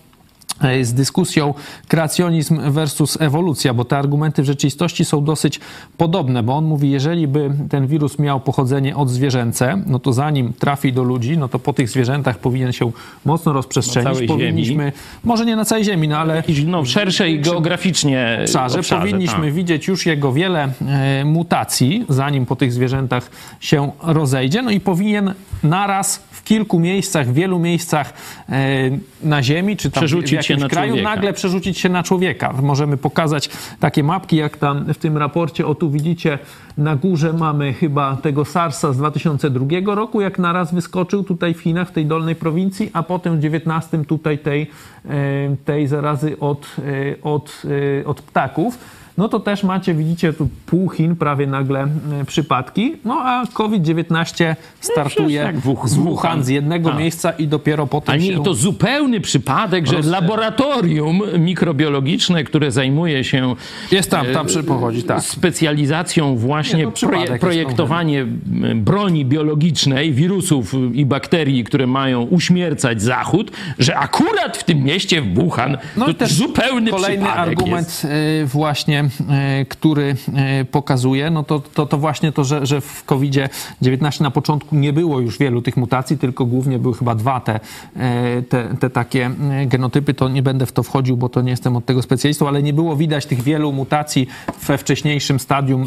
z 0.82 0.92
dyskusją 0.92 1.54
kreacjonizm 1.88 2.70
versus 2.70 3.20
ewolucja, 3.20 3.74
bo 3.74 3.84
te 3.84 3.98
argumenty 3.98 4.42
w 4.42 4.44
rzeczywistości 4.44 5.04
są 5.04 5.24
dosyć 5.24 5.60
podobne, 5.96 6.42
bo 6.42 6.56
on 6.56 6.64
mówi, 6.64 6.90
jeżeli 6.90 7.28
by 7.28 7.50
ten 7.70 7.86
wirus 7.86 8.18
miał 8.18 8.40
pochodzenie 8.40 8.96
odzwierzęce, 8.96 9.82
no 9.86 9.98
to 9.98 10.12
zanim 10.12 10.52
trafi 10.52 10.92
do 10.92 11.02
ludzi, 11.02 11.38
no 11.38 11.48
to 11.48 11.58
po 11.58 11.72
tych 11.72 11.88
zwierzętach 11.88 12.38
powinien 12.38 12.72
się 12.72 12.92
mocno 13.24 13.52
rozprzestrzenić. 13.52 14.28
Powinniśmy, 14.28 14.84
ziemi. 14.84 14.92
może 15.24 15.46
nie 15.46 15.56
na 15.56 15.64
całej 15.64 15.84
ziemi, 15.84 16.08
no 16.08 16.18
ale 16.18 16.42
no, 16.66 16.84
szerszej 16.84 17.40
geograficznie 17.40 18.38
obszarze, 18.42 18.78
obszarze 18.78 19.00
powinniśmy 19.00 19.44
tak. 19.44 19.52
widzieć 19.52 19.88
już 19.88 20.06
jego 20.06 20.32
wiele 20.32 20.68
e, 20.86 21.24
mutacji, 21.24 22.04
zanim 22.08 22.46
po 22.46 22.56
tych 22.56 22.72
zwierzętach 22.72 23.30
się 23.60 23.92
rozejdzie. 24.02 24.62
No 24.62 24.70
i 24.70 24.80
powinien 24.80 25.34
naraz 25.62 26.22
w 26.30 26.44
kilku 26.44 26.78
miejscach, 26.78 27.28
w 27.28 27.34
wielu 27.34 27.58
miejscach 27.58 28.12
e, 28.48 28.90
na 29.22 29.42
Ziemi, 29.42 29.76
czy 29.76 29.90
tam 29.90 30.00
Przerzucić 30.00 30.39
w 30.39 30.39
jakimś 30.48 30.70
kraju, 30.70 30.92
człowieka. 30.92 31.10
nagle 31.10 31.32
przerzucić 31.32 31.78
się 31.78 31.88
na 31.88 32.02
człowieka. 32.02 32.54
Możemy 32.62 32.96
pokazać 32.96 33.50
takie 33.80 34.02
mapki, 34.02 34.36
jak 34.36 34.56
tam 34.56 34.94
w 34.94 34.98
tym 34.98 35.16
raporcie. 35.18 35.66
O 35.66 35.74
tu 35.74 35.90
widzicie, 35.90 36.38
na 36.78 36.96
górze 36.96 37.32
mamy 37.32 37.72
chyba 37.72 38.16
tego 38.16 38.44
SARS-a 38.44 38.92
z 38.92 38.96
2002 38.96 39.94
roku, 39.94 40.20
jak 40.20 40.38
naraz 40.38 40.74
wyskoczył 40.74 41.24
tutaj 41.24 41.54
w 41.54 41.60
Chinach, 41.60 41.88
w 41.88 41.92
tej 41.92 42.06
dolnej 42.06 42.34
prowincji, 42.34 42.90
a 42.92 43.02
potem 43.02 43.36
w 43.36 43.40
19 43.40 44.04
tutaj 44.04 44.38
tej, 44.38 44.70
e, 45.08 45.56
tej 45.64 45.86
zarazy 45.86 46.38
od, 46.38 46.76
e, 46.78 47.22
od, 47.22 47.62
e, 48.00 48.06
od 48.06 48.22
ptaków. 48.22 48.78
No 49.20 49.28
to 49.28 49.40
też 49.40 49.62
macie, 49.64 49.94
widzicie 49.94 50.32
tu 50.32 50.48
pół 50.66 50.88
Chin, 50.90 51.16
prawie 51.16 51.46
nagle 51.46 51.80
e, 52.20 52.24
przypadki. 52.26 52.94
No 53.04 53.14
a 53.24 53.44
COVID-19 53.52 54.54
startuje 54.80 55.52
Wuch- 55.64 55.88
z 55.88 55.94
Wuhan, 55.94 56.44
z 56.44 56.48
jednego 56.48 56.88
Tak. 56.90 56.98
miejsca 56.98 57.30
i 57.30 57.48
dopiero 57.48 57.86
potem 57.86 58.12
Ale 58.12 58.22
się... 58.22 58.36
nie, 58.38 58.44
to 58.44 58.54
zupełny 58.54 59.20
przypadek, 59.20 59.86
że 59.86 59.96
Rozszerza. 59.96 60.20
laboratorium 60.20 61.20
mikrobiologiczne, 61.38 62.44
które 62.44 62.70
zajmuje 62.70 63.24
się 63.24 63.54
Jest 63.90 64.10
tam, 64.10 64.26
tam 64.34 64.46
przy 64.46 64.62
pochodzi, 64.62 65.02
tak. 65.02 65.22
specjalizacją 65.22 66.36
właśnie 66.36 66.78
Nie, 66.84 66.92
proje, 67.08 67.38
projektowanie 67.38 68.20
m, 68.20 68.84
broni 68.84 69.24
biologicznej, 69.24 70.12
wirusów 70.12 70.74
i 70.92 71.06
bakterii, 71.06 71.64
które 71.64 71.86
mają 71.86 72.22
uśmiercać 72.22 73.02
Zachód, 73.02 73.50
że 73.78 73.96
akurat 73.96 74.56
w 74.56 74.64
tym 74.64 74.84
mieście 74.84 75.22
w 75.22 75.34
Wuhan 75.34 75.78
No 75.96 76.04
to 76.04 76.10
i 76.10 76.14
też 76.14 76.32
zupełny 76.32 76.90
Kolejny 76.90 77.24
przypadek 77.24 77.48
argument 77.48 77.86
jest. 77.88 78.04
e, 78.04 78.08
właśnie, 78.46 79.00
e, 79.00 79.09
który 79.68 80.16
e, 80.34 80.64
pokazuje, 80.64 81.30
no 81.30 81.42
to, 81.42 81.62
to, 81.74 81.86
to 81.86 81.98
właśnie 81.98 82.32
to, 82.32 82.44
że, 82.44 82.66
że 82.66 82.80
w 82.80 83.04
COVID-19 83.04 84.20
na 84.20 84.30
początku 84.30 84.76
nie 84.76 84.92
było 84.92 85.20
już 85.20 85.38
wielu 85.38 85.62
tych 85.62 85.76
mutacji, 85.76 86.18
tylko 86.18 86.46
głównie 86.46 86.78
były 86.78 86.94
chyba 86.94 87.14
dwa 87.14 87.40
te, 87.40 87.60
e, 87.96 88.42
te, 88.42 88.76
te 88.80 88.90
takie 88.90 89.30
e, 89.50 89.66
genotypy. 89.66 90.14
To 90.14 90.28
nie 90.28 90.42
będę 90.42 90.66
w 90.66 90.72
to 90.72 90.82
wchodził, 90.82 91.16
bo 91.16 91.28
to 91.28 91.42
nie 91.42 91.50
jestem 91.50 91.76
od 91.76 91.84
tego 91.84 92.02
specjalistą, 92.02 92.48
ale 92.48 92.62
nie 92.62 92.72
było 92.72 92.96
widać 92.96 93.26
tych 93.26 93.42
wielu 93.42 93.72
mutacji 93.72 94.26
we 94.66 94.78
wcześniejszym 94.78 95.40
stadium 95.40 95.82
e, 95.82 95.86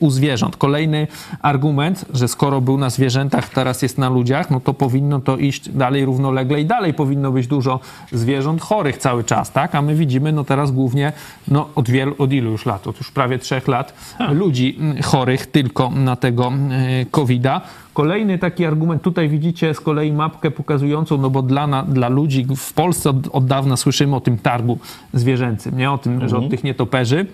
u 0.00 0.10
zwierząt. 0.10 0.56
Kolejny 0.56 1.06
argument, 1.42 2.04
że 2.14 2.28
skoro 2.28 2.60
był 2.60 2.78
na 2.78 2.90
zwierzętach, 2.90 3.48
teraz 3.48 3.82
jest 3.82 3.98
na 3.98 4.08
ludziach, 4.08 4.50
no 4.50 4.60
to 4.60 4.74
powinno 4.74 5.20
to 5.20 5.36
iść 5.36 5.68
dalej 5.68 6.04
równolegle 6.04 6.60
i 6.60 6.64
dalej 6.64 6.94
powinno 6.94 7.32
być 7.32 7.46
dużo 7.46 7.80
zwierząt 8.12 8.60
chorych 8.62 8.98
cały 8.98 9.24
czas, 9.24 9.52
tak? 9.52 9.74
A 9.74 9.82
my 9.82 9.94
widzimy 9.94 10.32
no 10.32 10.44
teraz 10.44 10.70
głównie 10.70 11.12
no 11.48 11.68
od, 11.74 11.90
wielu, 11.90 12.14
od 12.18 12.32
ilu 12.32 12.53
już 12.54 12.66
lat? 12.66 12.86
Już 12.86 13.10
prawie 13.10 13.38
trzech 13.38 13.68
lat 13.68 13.94
ludzi 14.32 14.76
mm, 14.80 15.02
chorych 15.02 15.46
tylko 15.46 15.90
na 15.90 16.16
tego 16.16 16.52
e, 16.70 17.04
COVID-a. 17.10 17.60
Kolejny 17.94 18.38
taki 18.38 18.64
argument, 18.64 19.02
tutaj 19.02 19.28
widzicie 19.28 19.74
z 19.74 19.80
kolei 19.80 20.12
mapkę 20.12 20.50
pokazującą, 20.50 21.18
no 21.18 21.30
bo 21.30 21.42
dla, 21.42 21.66
na, 21.66 21.82
dla 21.82 22.08
ludzi 22.08 22.46
w 22.56 22.72
Polsce 22.72 23.10
od, 23.10 23.16
od 23.32 23.46
dawna 23.46 23.76
słyszymy 23.76 24.16
o 24.16 24.20
tym 24.20 24.38
targu 24.38 24.78
zwierzęcym, 25.12 25.78
nie? 25.78 25.90
O 25.90 25.98
tym, 25.98 26.28
że 26.28 26.36
od 26.36 26.50
tych 26.50 26.64
nietoperzy. 26.64 27.26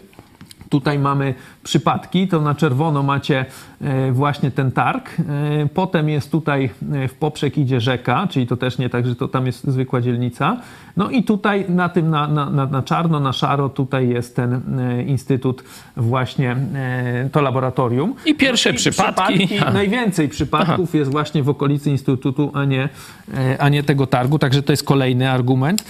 Tutaj 0.71 0.99
mamy 0.99 1.35
przypadki, 1.63 2.29
to 2.29 2.41
na 2.41 2.55
czerwono 2.55 3.03
macie 3.03 3.47
e, 3.81 4.13
właśnie 4.13 4.51
ten 4.51 4.73
targ. 4.73 5.17
E, 5.19 5.69
Potem 5.75 6.09
jest 6.09 6.31
tutaj 6.31 6.71
e, 6.93 7.09
w 7.09 7.15
poprzek 7.15 7.59
idzie 7.59 7.81
rzeka, 7.81 8.27
czyli 8.31 8.47
to 8.47 8.57
też 8.57 8.79
nie 8.79 8.91
tak, 8.91 9.07
że 9.07 9.17
to 9.17 9.29
tam 9.29 9.47
jest 9.47 9.65
zwykła 9.65 10.01
dzielnica. 10.01 10.57
No 10.97 11.11
i 11.11 11.23
tutaj 11.23 11.65
na 11.69 11.89
tym 11.89 12.11
na, 12.11 12.27
na, 12.27 12.67
na, 12.67 12.83
czarno, 12.83 13.21
na 13.21 13.33
szaro 13.33 13.69
tutaj 13.69 14.09
jest 14.09 14.37
ten 14.37 14.61
instytut 15.07 15.65
właśnie, 15.97 16.57
to 17.33 17.41
laboratorium. 17.41 18.15
I 18.27 18.35
pierwsze 18.35 18.73
No 18.73 18.77
przypadki. 18.77 19.59
Ha. 19.59 19.71
Najwięcej 19.81 20.29
przypadków 20.29 20.95
jest 20.95 21.11
właśnie 21.11 21.43
w 21.43 21.49
okolicy 21.49 21.91
instytutu, 21.91 22.51
a 22.55 22.65
nie, 22.65 22.89
a 23.59 23.69
nie 23.69 23.83
tego 23.83 24.07
targu, 24.07 24.39
także 24.39 24.63
to 24.63 24.73
jest 24.73 24.85
kolejny 24.85 25.31
argument. 25.31 25.85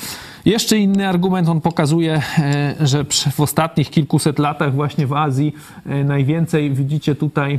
Jeszcze 0.45 0.79
inny 0.79 1.09
argument, 1.09 1.49
on 1.49 1.61
pokazuje, 1.61 2.23
e, 2.39 2.75
że 2.81 3.05
w 3.33 3.41
ostatnich 3.41 3.91
kilkuset 3.91 4.39
latach 4.39 4.75
właśnie 4.75 5.07
w 5.07 5.13
Azji 5.13 5.55
e, 5.87 6.05
najwięcej 6.05 6.71
widzicie 6.71 7.15
tutaj 7.15 7.55
e, 7.55 7.59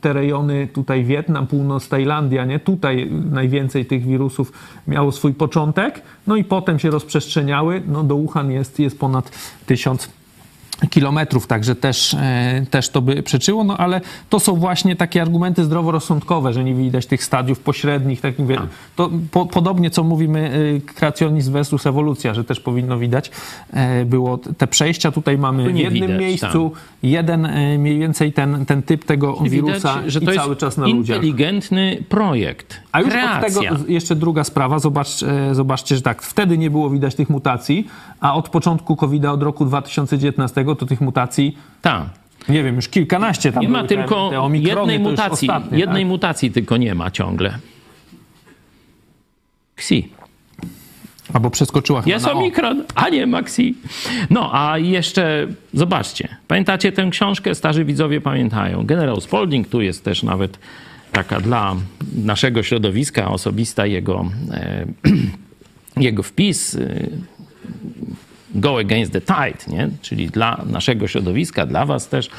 te 0.00 0.12
rejony, 0.12 0.68
tutaj 0.72 1.04
Wietnam, 1.04 1.46
północ, 1.46 1.88
Tajlandia, 1.88 2.44
nie? 2.44 2.58
Tutaj 2.58 3.10
najwięcej 3.30 3.86
tych 3.86 4.06
wirusów 4.06 4.52
miało 4.88 5.12
swój 5.12 5.34
początek, 5.34 6.02
no 6.26 6.36
i 6.36 6.44
potem 6.44 6.78
się 6.78 6.90
rozprzestrzeniały, 6.90 7.82
no 7.88 8.04
do 8.04 8.16
Wuhan 8.16 8.50
jest, 8.50 8.78
jest 8.78 8.98
ponad 8.98 9.30
tysiąc 9.66 10.08
kilometrów, 10.90 11.46
także 11.46 11.74
też, 11.74 12.14
e, 12.14 12.66
też 12.70 12.88
to 12.88 13.02
by 13.02 13.22
przeczyło, 13.22 13.64
no 13.64 13.76
ale 13.76 14.00
to 14.30 14.40
są 14.40 14.54
właśnie 14.54 14.96
takie 14.96 15.22
argumenty 15.22 15.64
zdroworozsądkowe, 15.64 16.52
że 16.52 16.64
nie 16.64 16.74
widać 16.74 17.06
tych 17.06 17.24
stadiów 17.24 17.60
pośrednich, 17.60 18.20
tak 18.20 18.38
mówię, 18.38 18.58
to 18.96 19.10
po, 19.30 19.46
podobnie 19.46 19.90
co 19.90 20.04
mówimy 20.04 20.50
e, 20.76 20.94
kreacjonizm 20.94 21.52
versus 21.52 21.86
ewolucja, 21.86 22.34
że 22.34 22.44
też 22.44 22.60
powinno 22.60 22.98
widać, 22.98 23.30
e, 23.72 24.04
było 24.04 24.38
te 24.38 24.66
przejścia, 24.66 25.12
tutaj 25.12 25.38
mamy 25.38 25.72
w 25.72 25.76
jednym 25.76 26.02
widać, 26.02 26.20
miejscu 26.20 26.72
jeden 27.02 27.46
e, 27.46 27.78
mniej 27.78 27.98
więcej 27.98 28.32
ten, 28.32 28.66
ten 28.66 28.82
typ 28.82 29.04
tego 29.04 29.36
wirusa 29.36 29.94
Widać, 29.94 30.12
że 30.12 30.20
i 30.20 30.26
to 30.26 30.32
cały 30.32 30.48
jest 30.48 30.60
czas 30.60 30.76
na 30.76 30.86
ludziach. 30.86 31.16
inteligentny 31.16 32.04
projekt. 32.08 32.80
A 32.92 33.00
już 33.00 33.10
Kreacja. 33.10 33.48
od 33.48 33.54
tego 33.54 33.76
jeszcze 33.88 34.16
druga 34.16 34.44
sprawa, 34.44 34.78
Zobacz, 34.78 35.08
zobaczcie, 35.52 35.96
że 35.96 36.02
tak, 36.02 36.22
wtedy 36.22 36.58
nie 36.58 36.70
było 36.70 36.90
widać 36.90 37.14
tych 37.14 37.30
mutacji, 37.30 37.86
a 38.20 38.34
od 38.34 38.48
początku 38.48 38.96
COVID-a, 38.96 39.32
od 39.32 39.42
roku 39.42 39.64
2019 39.64 40.63
to 40.74 40.86
tych 40.86 41.00
mutacji, 41.00 41.58
Tak. 41.82 42.02
nie 42.48 42.62
wiem, 42.62 42.76
już 42.76 42.88
kilkanaście 42.88 43.52
tam 43.52 43.62
Nie 43.62 43.68
ma 43.68 43.84
tylko 43.84 44.30
te, 44.30 44.50
te 44.50 44.58
jednej 44.58 44.98
mutacji. 44.98 45.48
ostatnie, 45.48 45.78
jednej 45.78 46.02
tak? 46.02 46.08
mutacji 46.08 46.50
tylko 46.50 46.76
nie 46.76 46.94
ma 46.94 47.10
ciągle. 47.10 47.58
Xi. 49.78 50.08
Albo 51.32 51.50
przeskoczyła 51.50 52.02
chyba 52.02 52.14
Jest 52.14 52.26
omikron, 52.26 52.84
a 52.94 53.08
nie 53.08 53.26
ma 53.26 53.38
Xi. 53.38 53.74
No, 54.30 54.50
a 54.52 54.78
jeszcze 54.78 55.46
zobaczcie. 55.74 56.36
Pamiętacie 56.48 56.92
tę 56.92 57.08
książkę? 57.10 57.54
Starzy 57.54 57.84
widzowie 57.84 58.20
pamiętają. 58.20 58.86
Generał 58.86 59.20
Spalding, 59.20 59.68
tu 59.68 59.80
jest 59.80 60.04
też 60.04 60.22
nawet 60.22 60.58
taka 61.12 61.40
dla 61.40 61.76
naszego 62.14 62.62
środowiska 62.62 63.30
osobista 63.30 63.86
jego, 63.86 64.24
e, 64.50 64.86
jego 66.06 66.22
wpis. 66.22 66.74
E, 66.74 67.08
Go 68.54 68.78
against 68.78 69.12
the 69.12 69.20
tide, 69.20 69.58
nie? 69.68 69.88
czyli 70.02 70.26
dla 70.26 70.64
naszego 70.66 71.08
środowiska, 71.08 71.66
dla 71.66 71.86
was 71.86 72.08
też. 72.08 72.30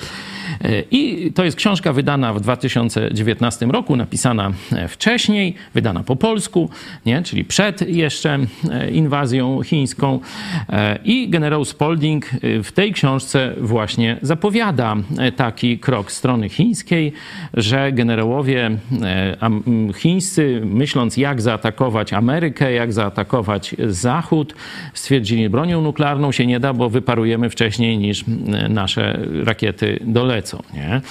I 0.92 1.32
to 1.36 1.44
jest 1.44 1.58
książka 1.58 1.94
wydana 1.94 2.34
w 2.34 2.42
2019 2.42 3.66
roku, 3.66 3.96
napisana 3.96 4.52
wcześniej, 4.88 5.56
wydana 5.74 6.04
po 6.04 6.16
polsku, 6.16 6.70
nie? 7.06 7.22
czyli 7.22 7.46
przed 7.46 7.90
jeszcze 7.90 8.40
inwazją 8.92 9.62
chińską. 9.64 10.20
I 11.04 11.30
generał 11.30 11.66
Spalding 11.66 12.26
w 12.64 12.72
tej 12.72 12.94
książce 12.94 13.54
właśnie 13.62 14.18
zapowiada 14.22 14.96
taki 15.36 15.80
krok 15.80 16.12
strony 16.12 16.50
chińskiej, 16.50 17.14
że 17.54 17.92
generałowie 17.92 18.78
chińscy, 19.96 20.62
myśląc 20.66 21.18
jak 21.18 21.42
zaatakować 21.42 22.14
Amerykę, 22.14 22.74
jak 22.74 22.94
zaatakować 22.94 23.76
Zachód, 23.88 24.56
stwierdzili, 24.94 25.50
bronią 25.50 25.82
nuklearną 25.82 26.32
się 26.32 26.46
nie 26.46 26.60
da, 26.60 26.74
bo 26.74 26.90
wyparujemy 26.90 27.50
wcześniej 27.50 27.98
niż 27.98 28.24
nasze 28.70 29.20
rakiety 29.44 30.00
dolecą. 30.02 30.35
Nie? 30.74 31.02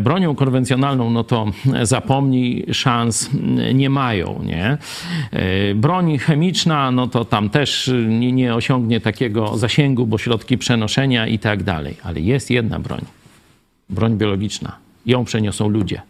Bronią 0.00 0.34
konwencjonalną, 0.34 1.10
no 1.10 1.24
to 1.24 1.46
zapomnij, 1.82 2.66
szans 2.72 3.30
nie 3.74 3.90
mają. 3.90 4.42
Nie? 4.46 4.78
Broń 5.74 6.18
chemiczna, 6.18 6.90
no 6.90 7.06
to 7.06 7.24
tam 7.24 7.50
też 7.50 7.90
nie, 8.08 8.32
nie 8.32 8.54
osiągnie 8.54 9.00
takiego 9.00 9.58
zasięgu, 9.58 10.06
bo 10.06 10.18
środki 10.18 10.58
przenoszenia 10.58 11.26
i 11.26 11.38
tak 11.38 11.62
dalej. 11.62 11.96
Ale 12.02 12.20
jest 12.20 12.50
jedna 12.50 12.78
broń. 12.78 13.00
Broń 13.90 14.18
biologiczna. 14.18 14.76
Ją 15.06 15.24
przeniosą 15.24 15.68
ludzie. 15.68 16.02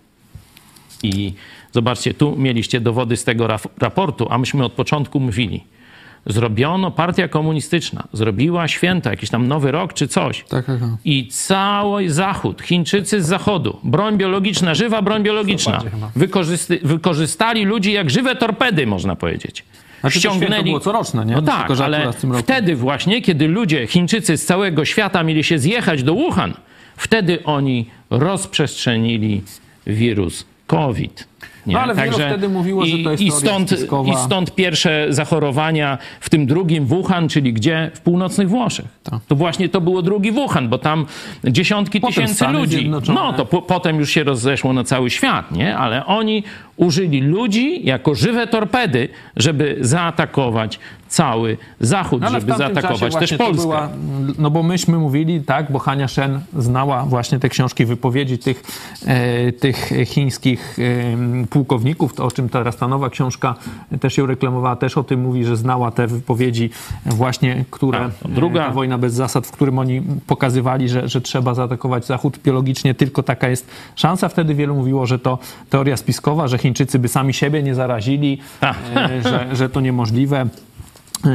I 1.03 1.33
zobaczcie, 1.73 2.15
tu 2.15 2.37
mieliście 2.37 2.81
dowody 2.81 3.17
z 3.17 3.25
tego 3.25 3.49
raportu, 3.79 4.27
a 4.31 4.39
myśmy 4.39 4.65
od 4.65 4.73
początku 4.73 5.21
mówili. 5.21 5.65
Zrobiono, 6.29 6.91
partia 6.91 7.29
komunistyczna 7.29 8.05
zrobiła 8.13 8.69
święta, 8.69 9.11
jakiś 9.11 9.31
tam 9.31 9.49
nowy 9.49 9.71
rok 9.73 9.93
czy 9.93 10.09
coś. 10.09 10.45
Tak, 10.49 10.67
tak, 10.67 10.81
tak. 10.81 10.89
I 11.05 11.29
cały 11.29 12.11
Zachód, 12.11 12.63
Chińczycy 12.63 13.23
z 13.23 13.27
Zachodu, 13.27 13.79
broń 13.85 14.17
biologiczna, 14.17 14.75
żywa 14.75 15.03
broń 15.03 15.23
biologiczna, 15.23 15.83
wykorzysty, 16.17 16.81
wykorzystali 16.83 17.65
ludzi 17.65 17.93
jak 17.93 18.11
żywe 18.11 18.37
torpedy, 18.37 18.87
można 18.87 19.17
powiedzieć. 19.17 19.65
Znaczy, 20.01 20.19
Ściągnęli. 20.19 20.57
To 20.57 20.65
było 20.65 20.81
coroczne, 20.81 21.27
nie? 21.27 21.35
No 21.35 21.43
tak, 21.43 21.71
ale 21.71 22.13
wtedy 22.39 22.77
właśnie, 22.77 23.23
kiedy 23.23 23.49
ludzie, 23.49 23.87
Chińczycy 23.87 24.37
z 24.37 24.45
całego 24.45 24.85
świata 24.85 25.23
mieli 25.23 25.45
się 25.45 25.59
zjechać 25.59 26.03
do 26.03 26.15
Wuhan, 26.15 26.55
wtedy 26.97 27.45
oni 27.45 27.87
rozprzestrzenili 28.11 29.43
wirus 29.87 30.47
COVID. 30.67 31.29
Nie? 31.69 31.75
No 31.75 31.81
ale 31.81 31.95
Także 31.95 32.27
wtedy 32.29 32.49
mówiło, 32.49 32.87
że 32.87 32.99
to 32.99 33.11
jest 33.11 33.23
i 33.23 33.31
stąd, 33.31 33.73
I 34.07 34.17
stąd 34.17 34.55
pierwsze 34.55 35.07
zachowania 35.11 35.99
w 36.21 36.31
tym 36.31 36.47
drugim 36.47 36.87
Wuhan, 36.87 37.29
czyli 37.29 37.53
gdzie? 37.53 37.91
W 37.95 38.01
północnych 38.01 38.49
Włoszech. 38.49 38.87
Tak. 39.03 39.21
To 39.29 39.37
właśnie 39.37 39.69
to 39.69 39.81
było 39.81 40.03
drugi 40.03 40.33
Wuhan, 40.33 40.69
bo 40.69 40.79
tam 40.79 41.07
dziesiątki 41.45 42.01
potem 42.01 42.15
tysięcy 42.15 42.35
Stany 42.35 42.59
ludzi. 42.59 42.91
No 43.15 43.33
to 43.33 43.47
po, 43.47 43.63
potem 43.63 43.99
już 43.99 44.11
się 44.11 44.25
rozeszło 44.25 44.73
na 44.73 44.85
cały 44.85 45.11
świat, 45.11 45.53
nie? 45.53 45.77
Ale 45.77 46.07
oni 46.07 46.43
użyli 46.77 47.21
ludzi 47.21 47.87
jako 47.87 48.15
żywe 48.15 48.47
torpedy, 48.47 49.09
żeby 49.37 49.77
zaatakować 49.81 50.79
cały 51.09 51.57
Zachód, 51.81 52.23
no, 52.23 52.31
żeby 52.31 52.55
zaatakować 52.55 53.17
też 53.17 53.35
Polskę. 53.35 53.63
Była, 53.63 53.89
no 54.39 54.51
bo 54.51 54.63
myśmy 54.63 54.99
mówili, 54.99 55.41
tak, 55.41 55.73
bo 55.73 55.79
Hania 55.79 56.09
Shen 56.09 56.41
znała 56.57 57.05
właśnie 57.05 57.39
te 57.39 57.49
książki, 57.49 57.85
wypowiedzi 57.85 58.39
tych, 58.39 58.63
e, 59.07 59.53
tych 59.53 59.93
chińskich 60.07 60.79
e, 61.43 61.47
pułkowników, 61.47 62.15
to 62.15 62.25
o 62.25 62.31
czym 62.31 62.49
teraz 62.49 62.77
ta 62.77 62.89
nowa 62.89 63.11
książka 63.11 63.55
też 64.01 64.15
się 64.15 64.27
reklamowała, 64.27 64.77
też 64.77 64.99
o 64.99 65.05
tym 65.05 65.21
mówi, 65.21 65.45
że 65.45 65.57
znała 65.57 65.91
te 65.91 66.07
wypowiedzi 66.07 66.71
właśnie, 67.07 67.65
które, 67.71 68.11
A, 68.25 68.29
druga. 68.29 68.71
wojna 68.71 68.99
bez 68.99 69.15
zasad, 69.15 69.47
w 69.47 69.51
którym 69.51 69.79
oni 69.79 70.03
pokazywali, 70.27 70.89
że, 70.89 71.09
że 71.09 71.21
trzeba 71.21 71.55
zaatakować 71.55 72.07
Zachód 72.07 72.39
biologicznie, 72.45 72.95
tylko 72.95 73.23
taka 73.23 73.49
jest 73.49 73.71
szansa. 73.97 74.29
Wtedy 74.29 74.55
wielu 74.55 74.75
mówiło, 74.75 75.07
że 75.07 75.19
to 75.19 75.39
teoria 75.71 75.97
spiskowa, 75.97 76.49
że 76.49 76.59
Chińczycy 76.59 76.99
by 76.99 77.09
sami 77.09 77.35
siebie 77.35 77.63
nie 77.63 77.75
zarazili, 77.75 78.39
e, 78.63 79.23
że, 79.23 79.49
że 79.53 79.69
to 79.69 79.81
niemożliwe 79.81 80.47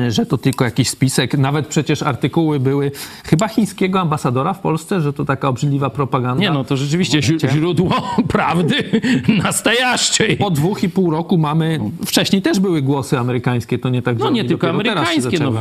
że 0.10 0.26
to 0.26 0.38
tylko 0.38 0.66
jakiś 0.66 0.90
spisek. 0.90 1.38
Nawet 1.38 1.68
przecież 1.68 2.04
artykuły 2.04 2.60
były 2.60 2.92
chyba 3.24 3.48
chińskiego 3.48 4.00
ambasadora 4.00 4.54
w 4.54 4.60
Polsce, 4.60 5.02
że 5.02 5.14
to 5.14 5.26
taka 5.26 5.48
obrzydliwa 5.48 5.90
propaganda. 5.90 6.42
Nie, 6.42 6.52
no 6.52 6.64
to 6.64 6.78
rzeczywiście 6.78 7.22
źródło 7.50 7.92
prawdy 8.28 9.02
nastajaszczej. 9.44 10.38
Po 10.38 10.50
dwóch 10.52 10.84
i 10.84 10.90
pół 10.90 11.12
roku 11.12 11.38
mamy, 11.38 11.80
wcześniej 12.06 12.42
też 12.42 12.60
były 12.60 12.82
głosy 12.82 13.20
amerykańskie, 13.20 13.80
to 13.80 13.90
nie 13.90 14.02
tak, 14.02 14.20
No 14.20 14.30
nie 14.30 14.46
tylko 14.46 14.70
amerykańskie, 14.70 15.40
no, 15.40 15.54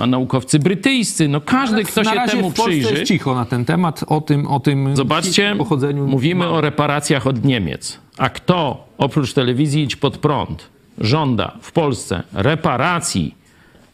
a 0.00 0.06
naukowcy 0.06 0.58
brytyjscy, 0.58 1.28
no 1.28 1.40
każdy, 1.40 1.84
kto 1.84 2.04
się 2.04 2.10
temu 2.30 2.50
w 2.50 2.54
Polsce 2.54 2.70
przyjrzy. 2.70 2.94
jest 2.94 3.04
cicho 3.04 3.34
na 3.34 3.44
ten 3.44 3.64
temat, 3.64 4.04
o 4.06 4.20
tym, 4.20 4.46
o 4.46 4.60
tym 4.60 4.96
Zobaczcie, 4.96 5.54
pochodzeniu. 5.58 6.06
mówimy 6.06 6.48
o 6.48 6.60
reparacjach 6.60 7.26
od 7.26 7.44
Niemiec. 7.44 7.98
A 8.18 8.28
kto 8.28 8.86
oprócz 8.98 9.32
telewizji 9.32 9.82
Idź 9.82 9.96
Pod 9.96 10.18
Prąd 10.18 10.68
żąda 10.98 11.52
w 11.60 11.72
Polsce 11.72 12.22
reparacji 12.32 13.34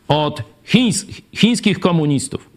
od 0.09 0.43
chińs 0.65 1.07
chińskich 1.35 1.81
komunistów. 1.81 2.51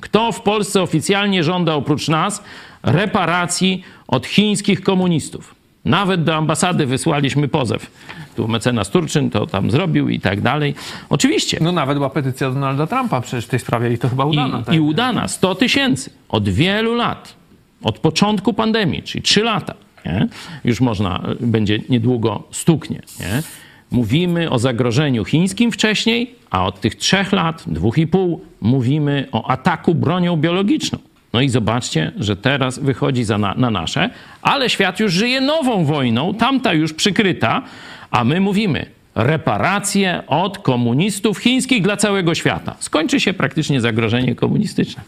Kto 0.00 0.32
w 0.32 0.40
Polsce 0.40 0.82
oficjalnie 0.82 1.44
żąda 1.44 1.74
oprócz 1.74 2.08
nas 2.08 2.42
reparacji 2.82 3.82
od 4.08 4.26
chińskich 4.26 4.82
komunistów? 4.82 5.54
Nawet 5.84 6.24
do 6.24 6.36
ambasady 6.36 6.86
wysłaliśmy 6.86 7.48
pozew. 7.48 7.90
Tu 8.36 8.48
mecenas 8.48 8.90
Turczyn 8.90 9.30
to 9.30 9.46
tam 9.46 9.70
zrobił 9.70 10.08
i 10.08 10.20
tak 10.20 10.40
dalej. 10.40 10.74
Oczywiście. 11.08 11.58
No 11.60 11.72
nawet 11.72 11.96
była 11.96 12.10
petycja 12.10 12.50
Donalda 12.50 12.86
Trumpa 12.86 13.20
przecież 13.20 13.44
w 13.46 13.48
tej 13.48 13.60
sprawie 13.60 13.92
i 13.92 13.98
to 13.98 14.08
chyba 14.08 14.24
udana. 14.24 14.60
I, 14.60 14.64
tak? 14.64 14.74
i 14.74 14.80
udana. 14.80 15.28
100 15.28 15.54
tysięcy. 15.54 16.10
Od 16.28 16.48
wielu 16.48 16.94
lat. 16.94 17.34
Od 17.82 17.98
początku 17.98 18.52
pandemii, 18.52 19.02
czyli 19.02 19.22
3 19.22 19.42
lata. 19.42 19.74
Nie? 20.06 20.28
Już 20.64 20.80
można, 20.80 21.22
będzie 21.40 21.78
niedługo 21.88 22.42
stuknie. 22.50 23.02
Nie? 23.20 23.42
Mówimy 23.90 24.50
o 24.50 24.58
zagrożeniu 24.58 25.24
chińskim 25.24 25.72
wcześniej, 25.72 26.34
a 26.50 26.66
od 26.66 26.80
tych 26.80 26.94
trzech 26.94 27.32
lat, 27.32 27.64
dwóch 27.66 27.98
i 27.98 28.06
pół, 28.06 28.40
mówimy 28.60 29.28
o 29.32 29.50
ataku 29.50 29.94
bronią 29.94 30.36
biologiczną. 30.36 30.98
No 31.32 31.40
i 31.40 31.48
zobaczcie, 31.48 32.12
że 32.16 32.36
teraz 32.36 32.78
wychodzi 32.78 33.24
na, 33.38 33.54
na 33.54 33.70
nasze, 33.70 34.10
ale 34.42 34.70
świat 34.70 35.00
już 35.00 35.12
żyje 35.12 35.40
nową 35.40 35.84
wojną, 35.84 36.34
tamta 36.34 36.72
już 36.72 36.92
przykryta, 36.92 37.62
a 38.10 38.24
my 38.24 38.40
mówimy 38.40 38.86
reparacje 39.14 40.22
od 40.26 40.58
komunistów 40.58 41.38
chińskich 41.38 41.82
dla 41.82 41.96
całego 41.96 42.34
świata. 42.34 42.76
Skończy 42.78 43.20
się 43.20 43.32
praktycznie 43.32 43.80
zagrożenie 43.80 44.34
komunistyczne. 44.34 45.02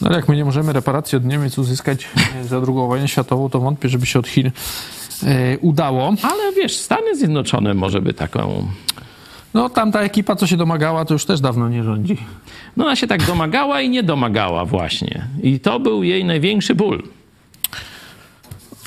No 0.00 0.08
ale 0.08 0.16
jak 0.16 0.28
my 0.28 0.36
nie 0.36 0.44
możemy 0.44 0.72
reparacji 0.72 1.16
od 1.16 1.24
Niemiec 1.24 1.58
uzyskać 1.58 2.08
za 2.48 2.60
drugą 2.60 2.88
wojnę 2.88 3.08
światową, 3.08 3.50
to 3.50 3.60
wątpię, 3.60 3.88
żeby 3.88 4.06
się 4.06 4.18
od 4.18 4.28
Chin 4.28 4.46
e, 4.46 4.50
udało. 5.60 6.14
Ale 6.22 6.52
wiesz, 6.56 6.76
Stany 6.76 7.16
Zjednoczone 7.16 7.74
może 7.74 8.00
by 8.00 8.14
taką 8.14 8.68
no 9.54 9.68
tamta 9.68 10.00
ekipa, 10.00 10.36
co 10.36 10.46
się 10.46 10.56
domagała, 10.56 11.04
to 11.04 11.14
już 11.14 11.24
też 11.24 11.40
dawno 11.40 11.68
nie 11.68 11.84
rządzi. 11.84 12.16
No 12.76 12.84
ona 12.84 12.96
się 12.96 13.06
tak 13.06 13.26
domagała 13.26 13.80
i 13.80 13.90
nie 13.90 14.02
domagała 14.02 14.64
właśnie. 14.64 15.26
I 15.42 15.60
to 15.60 15.80
był 15.80 16.02
jej 16.02 16.24
największy 16.24 16.74
ból. 16.74 17.02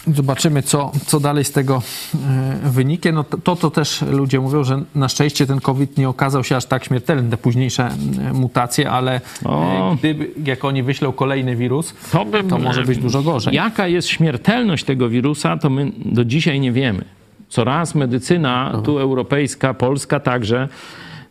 Zobaczymy, 0.08 0.64
co, 0.64 0.92
co 1.06 1.20
dalej 1.20 1.46
z 1.46 1.52
tego 1.52 1.82
e, 2.16 2.70
wyniknie. 2.70 3.12
No 3.12 3.24
to, 3.24 3.56
to 3.56 3.72
też 3.72 4.02
ludzie 4.02 4.40
mówią, 4.40 4.64
że 4.64 4.84
na 4.96 5.10
szczęście 5.10 5.48
ten 5.48 5.60
COVID 5.62 5.98
nie 5.98 6.10
okazał 6.10 6.44
się 6.44 6.56
aż 6.56 6.66
tak 6.66 6.86
śmiertelny, 6.86 7.30
te 7.30 7.38
późniejsze 7.38 7.90
e, 8.30 8.34
mutacje, 8.34 8.92
ale 8.92 9.22
o. 9.46 9.92
E, 9.94 9.96
gdyby, 9.96 10.32
jak 10.46 10.66
oni 10.66 10.84
wyślą 10.84 11.12
kolejny 11.12 11.56
wirus, 11.56 11.94
to, 12.12 12.26
by, 12.26 12.44
to 12.44 12.58
może 12.58 12.84
być 12.84 12.98
dużo 12.98 13.22
gorzej. 13.22 13.56
Jaka 13.56 13.88
jest 13.88 14.08
śmiertelność 14.08 14.84
tego 14.84 15.10
wirusa, 15.10 15.58
to 15.58 15.70
my 15.70 15.92
do 16.06 16.26
dzisiaj 16.26 16.60
nie 16.60 16.72
wiemy. 16.72 17.06
Coraz 17.50 17.96
medycyna, 17.96 18.82
tu 18.84 19.00
europejska, 19.00 19.74
polska 19.74 20.20
także, 20.20 20.70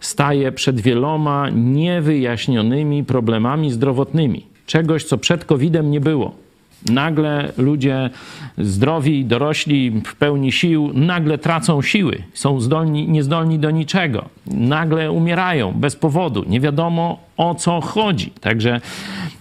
staje 0.00 0.52
przed 0.52 0.80
wieloma 0.80 1.48
niewyjaśnionymi 1.50 3.04
problemami 3.04 3.70
zdrowotnymi. 3.70 4.46
Czegoś, 4.66 5.04
co 5.04 5.18
przed 5.18 5.44
COVID-em 5.44 5.90
nie 5.90 6.00
było. 6.00 6.34
Nagle 6.88 7.52
ludzie 7.58 8.10
zdrowi, 8.58 9.24
dorośli, 9.24 9.90
w 9.90 10.16
pełni 10.16 10.52
sił, 10.52 10.90
nagle 10.94 11.38
tracą 11.38 11.82
siły, 11.82 12.22
są 12.34 12.60
zdolni, 12.60 13.08
niezdolni 13.08 13.58
do 13.58 13.70
niczego, 13.70 14.28
nagle 14.46 15.12
umierają 15.12 15.72
bez 15.72 15.96
powodu, 15.96 16.44
nie 16.48 16.60
wiadomo 16.60 17.18
o 17.36 17.54
co 17.54 17.80
chodzi. 17.80 18.30
Także 18.40 18.80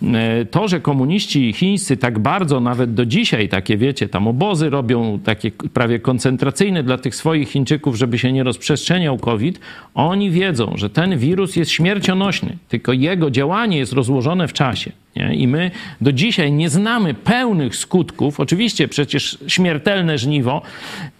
e, 0.03 0.45
to, 0.45 0.67
że 0.67 0.79
komuniści 0.79 1.53
chińscy 1.53 1.97
tak 1.97 2.19
bardzo, 2.19 2.59
nawet 2.59 2.93
do 2.93 3.05
dzisiaj, 3.05 3.49
takie 3.49 3.77
wiecie, 3.77 4.09
tam 4.09 4.27
obozy 4.27 4.69
robią, 4.69 5.19
takie 5.23 5.51
prawie 5.51 5.99
koncentracyjne 5.99 6.83
dla 6.83 6.97
tych 6.97 7.15
swoich 7.15 7.49
Chińczyków, 7.49 7.95
żeby 7.95 8.19
się 8.19 8.31
nie 8.31 8.43
rozprzestrzeniał 8.43 9.17
COVID, 9.17 9.59
oni 9.93 10.31
wiedzą, 10.31 10.73
że 10.75 10.89
ten 10.89 11.17
wirus 11.17 11.55
jest 11.55 11.71
śmiercionośny, 11.71 12.57
tylko 12.69 12.93
jego 12.93 13.31
działanie 13.31 13.77
jest 13.77 13.93
rozłożone 13.93 14.47
w 14.47 14.53
czasie. 14.53 14.91
Nie? 15.15 15.35
I 15.35 15.47
my 15.47 15.71
do 16.01 16.11
dzisiaj 16.11 16.51
nie 16.51 16.69
znamy 16.69 17.13
pełnych 17.13 17.75
skutków. 17.75 18.39
Oczywiście 18.39 18.87
przecież 18.87 19.37
śmiertelne 19.47 20.17
żniwo 20.17 20.61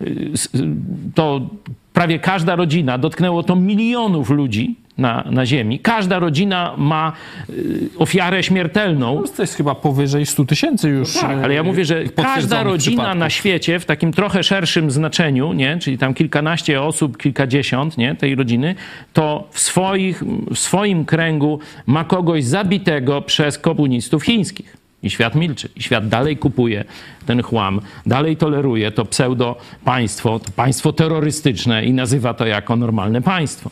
y, 0.02 0.32
to 1.16 1.50
prawie 1.94 2.20
każda 2.20 2.56
rodzina, 2.56 2.98
dotknęło 2.98 3.44
to 3.44 3.56
milionów 3.56 4.30
ludzi, 4.30 4.76
na, 5.00 5.24
na 5.32 5.46
ziemi. 5.46 5.80
Każda 5.80 6.20
rodzina 6.20 6.74
ma 6.78 7.14
y, 7.50 7.90
ofiarę 7.98 8.44
śmiertelną. 8.44 9.24
To 9.36 9.44
jest 9.44 9.56
chyba 9.56 9.76
powyżej 9.76 10.26
100 10.26 10.46
tysięcy 10.46 10.90
już. 10.90 11.14
Tak, 11.14 11.38
ale 11.44 11.54
ja 11.54 11.64
mówię, 11.64 11.86
że 11.86 12.04
każda 12.04 12.64
rodzina 12.64 12.96
przypadków. 12.96 13.20
na 13.20 13.30
świecie 13.30 13.80
w 13.80 13.86
takim 13.86 14.12
trochę 14.12 14.44
szerszym 14.44 14.92
znaczeniu, 14.92 15.54
nie, 15.54 15.78
czyli 15.78 15.98
tam 15.98 16.14
kilkanaście 16.14 16.82
osób, 16.82 17.18
kilkadziesiąt 17.18 17.98
nie, 17.98 18.16
tej 18.16 18.36
rodziny, 18.36 18.76
to 19.14 19.48
w, 19.52 19.60
swoich, 19.60 20.24
w 20.56 20.58
swoim 20.58 21.06
kręgu 21.06 21.60
ma 21.86 22.04
kogoś 22.04 22.44
zabitego 22.44 23.22
przez 23.22 23.58
komunistów 23.58 24.24
chińskich. 24.24 24.80
I 25.04 25.10
świat 25.10 25.36
milczy. 25.36 25.70
I 25.76 25.84
świat 25.84 26.08
dalej 26.08 26.38
kupuje 26.38 26.84
ten 27.26 27.44
chłam, 27.44 27.82
dalej 28.06 28.38
toleruje 28.38 28.92
to 28.92 29.06
pseudo 29.06 29.56
państwo, 29.86 30.40
to 30.40 30.52
państwo 30.52 30.94
terrorystyczne 30.94 31.86
i 31.86 31.94
nazywa 31.94 32.34
to 32.34 32.46
jako 32.46 32.76
normalne 32.76 33.22
państwo. 33.22 33.70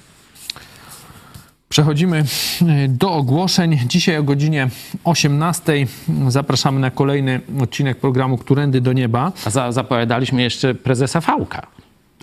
Przechodzimy 1.70 2.18
e, 2.62 2.88
do 2.88 3.12
ogłoszeń. 3.12 3.80
Dzisiaj 3.88 4.18
o 4.18 4.24
godzinie 4.24 4.70
18 5.04 5.74
zapraszamy 6.28 6.80
na 6.80 6.92
kolejny 6.92 7.42
odcinek 7.62 7.98
programu 7.98 8.38
Którędy 8.38 8.82
do 8.82 8.94
Nieba. 8.94 9.32
A 9.46 9.50
za, 9.50 9.72
zapowiadaliśmy 9.72 10.42
jeszcze 10.42 10.76
prezesa 10.76 11.22
Fałka. 11.22 11.68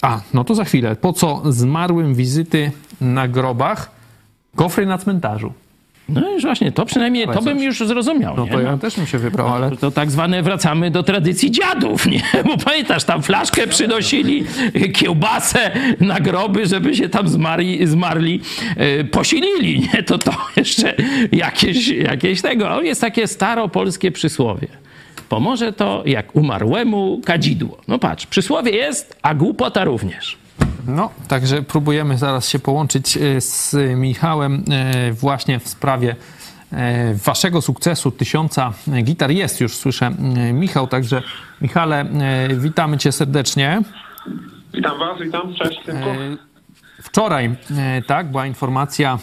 A, 0.02 0.20
no 0.34 0.44
to 0.44 0.54
za 0.54 0.64
chwilę. 0.64 0.96
Po 0.96 1.12
co 1.12 1.42
zmarłym 1.52 2.14
wizyty 2.14 2.72
na 3.00 3.28
grobach? 3.28 3.90
Kofry 4.56 4.86
na 4.86 4.98
cmentarzu. 4.98 5.52
No 6.08 6.30
już 6.30 6.42
właśnie, 6.42 6.72
to 6.72 6.86
przynajmniej, 6.86 7.26
to 7.26 7.42
bym 7.42 7.62
już 7.62 7.78
zrozumiał. 7.78 8.36
No 8.36 8.44
nie? 8.44 8.50
to 8.50 8.60
ja 8.60 8.78
też 8.78 8.96
bym 8.96 9.06
się 9.06 9.18
wybrał, 9.18 9.48
ale... 9.48 9.76
To 9.76 9.90
tak 9.90 10.10
zwane 10.10 10.42
wracamy 10.42 10.90
do 10.90 11.02
tradycji 11.02 11.50
dziadów, 11.50 12.06
nie? 12.06 12.22
Bo 12.48 12.56
pamiętasz, 12.56 13.04
tam 13.04 13.22
flaszkę 13.22 13.66
przynosili, 13.66 14.44
kiełbasę 14.94 15.70
na 16.00 16.20
groby, 16.20 16.66
żeby 16.66 16.94
się 16.96 17.08
tam 17.08 17.28
zmarli, 17.28 17.86
zmarli 17.86 18.40
e, 18.76 19.04
posilili, 19.04 19.80
nie? 19.80 20.02
To 20.02 20.18
to 20.18 20.32
jeszcze 20.56 20.94
jakieś, 21.32 21.88
jakieś 21.88 22.42
tego. 22.42 22.70
A 22.70 22.82
Jest 22.82 23.00
takie 23.00 23.26
staropolskie 23.26 24.12
przysłowie. 24.12 24.68
Pomoże 25.28 25.72
to 25.72 26.02
jak 26.06 26.36
umarłemu 26.36 27.20
kadzidło. 27.24 27.80
No 27.88 27.98
patrz, 27.98 28.26
przysłowie 28.26 28.70
jest, 28.70 29.18
a 29.22 29.34
głupota 29.34 29.84
również. 29.84 30.43
No, 30.86 31.10
także 31.28 31.62
próbujemy 31.62 32.18
zaraz 32.18 32.48
się 32.48 32.58
połączyć 32.58 33.16
e, 33.16 33.40
z 33.40 33.76
Michałem 33.96 34.64
e, 34.70 35.12
właśnie 35.12 35.58
w 35.60 35.68
sprawie 35.68 36.16
e, 36.72 37.14
waszego 37.14 37.62
sukcesu 37.62 38.10
tysiąca 38.10 38.72
gitar. 39.02 39.30
Jest 39.30 39.60
już, 39.60 39.76
słyszę, 39.76 40.10
Michał, 40.52 40.86
także 40.86 41.22
Michale, 41.60 42.06
witamy 42.56 42.98
cię 42.98 43.12
serdecznie. 43.12 43.82
Witam 44.74 44.98
Was, 44.98 45.20
witam, 45.20 45.54
cześć. 45.54 45.80
Wczoraj, 47.02 47.56
tak, 48.06 48.30
była 48.30 48.46
informacja, 48.46 49.18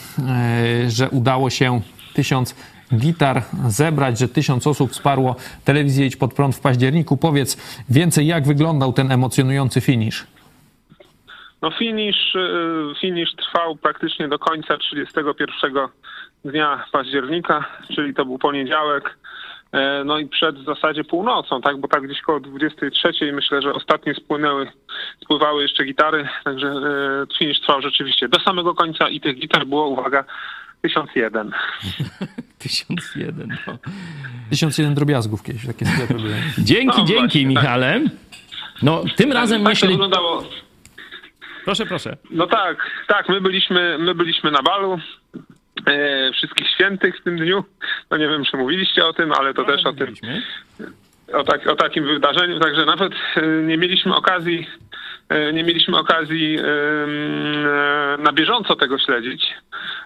że 0.88 1.09
udało 1.09 1.49
się 1.49 1.82
tysiąc 2.14 2.55
gitar 2.95 3.43
zebrać, 3.68 4.20
że 4.20 4.28
tysiąc 4.28 4.68
osób 4.68 4.91
wsparło 4.91 5.36
telewizję 5.66 6.05
Idź 6.05 6.16
Pod 6.16 6.34
Prąd 6.34 6.55
w 6.55 6.59
październiku. 6.59 7.18
Powiedz 7.18 7.57
więcej, 7.89 8.28
jak 8.28 8.47
wyglądał 8.47 8.93
ten 8.93 9.12
emocjonujący 9.12 9.82
finisz? 9.82 10.28
No 11.62 11.72
finisz, 11.72 12.36
y, 12.36 12.93
finisz 13.01 13.36
trwał 13.36 13.76
praktycznie 13.76 14.28
do 14.28 14.39
końca 14.39 14.78
31 14.78 15.88
dnia 16.45 16.86
października, 16.91 17.66
czyli 17.95 18.14
to 18.14 18.26
był 18.26 18.38
poniedziałek. 18.38 19.18
E, 19.72 20.03
No 20.05 20.20
i 20.20 20.28
przed 20.28 20.59
w 20.59 20.66
zasadzie 20.66 21.03
północą, 21.03 21.62
tak, 21.62 21.78
bo 21.78 21.88
tak 21.88 22.03
gdzieś 22.03 22.22
koło 22.22 22.39
23 22.39 23.34
myślę, 23.34 23.62
że 23.62 23.74
ostatnie 23.74 24.14
spłynęły, 24.16 24.72
spływały 25.24 25.62
jeszcze 25.62 25.86
gitary, 25.86 26.28
także 26.43 26.68
e, 26.68 27.38
finisz 27.39 27.59
trwał 27.59 27.82
rzeczywiście 27.82 28.30
do 28.30 28.39
samego 28.39 28.76
końca 28.76 29.09
i 29.09 29.22
tych 29.22 29.39
gitar 29.39 29.66
było, 29.66 29.88
uwaga, 29.88 30.24
1001. 30.82 31.51
1001. 32.59 33.57
No. 33.68 33.78
1001 34.49 34.95
drobiazgów 34.95 35.43
kiedyś, 35.43 35.68
takie 35.68 35.86
sklepy 35.86 36.14
były. 36.14 36.36
Dzięki, 36.57 36.97
No 36.97 37.05
dzięki, 37.05 37.20
właśnie, 37.20 37.41
tak. 37.55 37.64
Michale. 37.64 38.01
No, 38.82 39.03
tym 39.16 39.32
razem 39.32 39.64
tak 39.64 39.78
to 39.78 39.88
myślę... 39.88 40.07
Proszę, 41.66 41.86
proszę. 41.86 42.18
No 42.32 42.47
tak, 42.47 42.78
tak, 43.07 43.30
my 43.30 43.41
byliśmy, 43.41 43.97
my 43.99 44.16
byliśmy 44.16 44.51
na 44.51 44.62
balu 44.62 44.99
e, 45.86 46.32
wszystkich 46.34 46.70
świętych 46.70 47.20
w 47.20 47.24
tym 47.24 47.38
dniu. 47.38 47.64
No 48.12 48.18
nie 48.18 48.28
wiem, 48.28 48.43
czy 48.45 48.57
mówiliście 48.57 49.05
o 49.05 49.14
tym, 49.14 49.32
ale 49.32 49.53
to 49.53 49.64
też 49.64 49.86
o 49.86 49.93
tym, 49.93 50.16
o, 51.34 51.43
tak, 51.43 51.68
o 51.68 51.76
takim 51.76 52.05
wydarzeniu, 52.05 52.59
także 52.59 52.86
nawet 52.86 53.14
e, 53.36 53.47
nie 53.47 53.78
mieliśmy 53.78 54.16
okazji, 54.16 54.68
e, 55.30 55.53
nie 55.53 55.64
mieliśmy 55.64 55.97
okazji 55.97 56.57
e, 56.59 56.64
na 58.18 58.32
bieżąco 58.34 58.76
tego 58.76 58.99
śledzić. 58.99 59.53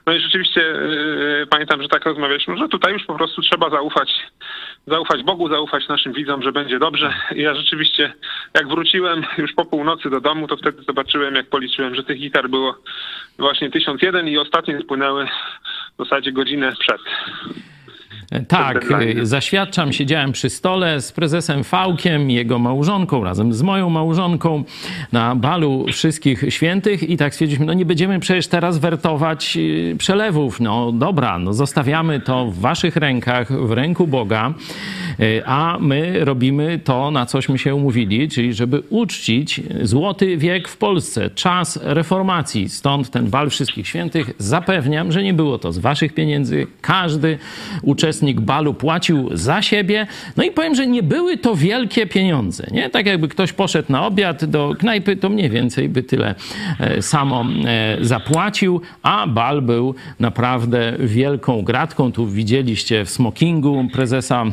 No 0.06 0.14
i 0.14 0.20
rzeczywiście 0.20 0.76
pamiętam, 1.50 1.82
że 1.82 1.88
tak 1.88 2.06
rozmawialiśmy, 2.06 2.58
że 2.58 2.68
tutaj 2.68 2.94
już 2.94 3.06
po 3.06 3.16
prostu 3.16 3.42
trzeba 3.42 3.70
zaufać, 3.70 4.10
zaufać 4.88 5.24
Bogu, 5.24 5.50
zaufać 5.50 5.88
naszym 5.88 6.14
widzom, 6.14 6.42
że 6.42 6.52
będzie 6.52 6.80
dobrze. 6.80 7.14
I 7.36 7.42
ja 7.42 7.56
rzeczywiście, 7.56 8.14
jak 8.54 8.68
wróciłem 8.68 9.26
już 9.38 9.54
po 9.54 9.66
północy 9.66 10.10
do 10.10 10.22
domu, 10.22 10.48
to 10.48 10.58
wtedy 10.58 10.84
zobaczyłem, 10.84 11.36
jak 11.36 11.50
policzyłem, 11.50 11.96
że 11.96 12.04
tych 12.04 12.20
gitar 12.20 12.50
było 12.50 12.76
właśnie 13.38 13.72
1001 13.72 14.28
i 14.28 14.38
ostatnie 14.38 14.80
spłynęły 14.80 15.28
w 16.00 16.04
zasadzie 16.04 16.32
godzinę 16.32 16.74
przed. 16.80 17.02
Tak, 18.48 18.86
zaświadczam, 19.24 19.94
siedziałem 19.94 20.32
przy 20.32 20.50
stole 20.50 21.02
z 21.02 21.12
prezesem 21.12 21.64
Fałkiem, 21.64 22.32
jego 22.32 22.60
małżonką, 22.60 23.24
razem 23.24 23.54
z 23.54 23.62
moją 23.62 23.90
małżonką 23.90 24.64
na 25.12 25.36
balu 25.36 25.86
Wszystkich 25.92 26.46
Świętych 26.50 27.10
i 27.10 27.18
tak 27.18 27.34
stwierdziliśmy, 27.34 27.66
no 27.66 27.74
nie 27.74 27.86
będziemy 27.86 28.20
przecież 28.20 28.48
teraz 28.48 28.78
wertować 28.78 29.58
y, 29.58 29.96
przelewów. 29.98 30.60
No 30.60 30.92
dobra, 30.92 31.40
no 31.40 31.54
zostawiamy 31.54 32.20
to 32.20 32.46
w 32.46 32.60
waszych 32.60 32.96
rękach, 32.96 33.68
w 33.68 33.72
ręku 33.72 34.08
Boga, 34.08 34.54
y, 35.20 35.42
a 35.46 35.78
my 35.80 36.26
robimy 36.26 36.80
to, 36.84 37.12
na 37.12 37.26
cośmy 37.26 37.58
się 37.58 37.76
umówili, 37.76 38.30
czyli 38.30 38.54
żeby 38.54 38.84
uczcić 38.90 39.62
złoty 39.82 40.38
wiek 40.38 40.68
w 40.68 40.78
Polsce, 40.78 41.30
czas 41.30 41.80
reformacji. 41.84 42.70
Stąd 42.70 43.10
ten 43.10 43.30
bal 43.30 43.50
Wszystkich 43.50 43.88
Świętych. 43.88 44.32
Zapewniam, 44.38 45.12
że 45.12 45.24
nie 45.24 45.34
było 45.34 45.58
to 45.58 45.72
z 45.72 45.78
waszych 45.78 46.14
pieniędzy. 46.14 46.68
Każdy 46.82 47.38
uczestnik 48.16 48.42
balu 48.42 48.74
płacił 48.74 49.30
za 49.34 49.62
siebie. 49.62 50.08
No 50.38 50.44
i 50.44 50.52
powiem, 50.52 50.76
że 50.76 50.88
nie 50.88 51.04
były 51.04 51.38
to 51.38 51.56
wielkie 51.56 52.08
pieniądze. 52.08 52.68
Nie? 52.72 52.90
Tak 52.90 53.06
jakby 53.06 53.28
ktoś 53.28 53.54
poszedł 53.54 53.92
na 53.92 54.06
obiad 54.06 54.46
do 54.46 54.76
knajpy, 54.80 55.16
to 55.16 55.30
mniej 55.30 55.50
więcej 55.50 55.90
by 55.90 56.04
tyle 56.04 56.36
e, 56.80 57.02
samo 57.02 57.46
e, 57.66 57.98
zapłacił, 58.02 58.82
a 59.04 59.28
bal 59.28 59.62
był 59.62 59.96
naprawdę 60.20 60.94
wielką 61.00 61.62
gratką. 61.62 62.12
Tu 62.12 62.28
widzieliście 62.28 63.06
w 63.06 63.10
smokingu 63.10 63.88
prezesa 63.94 64.46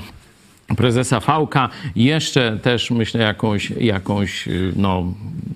prezesa 0.76 1.20
Fałka, 1.20 1.68
jeszcze 1.96 2.58
też 2.62 2.90
myślę 2.90 3.20
jakąś, 3.20 3.70
jakąś 3.70 4.48
no, 4.76 5.04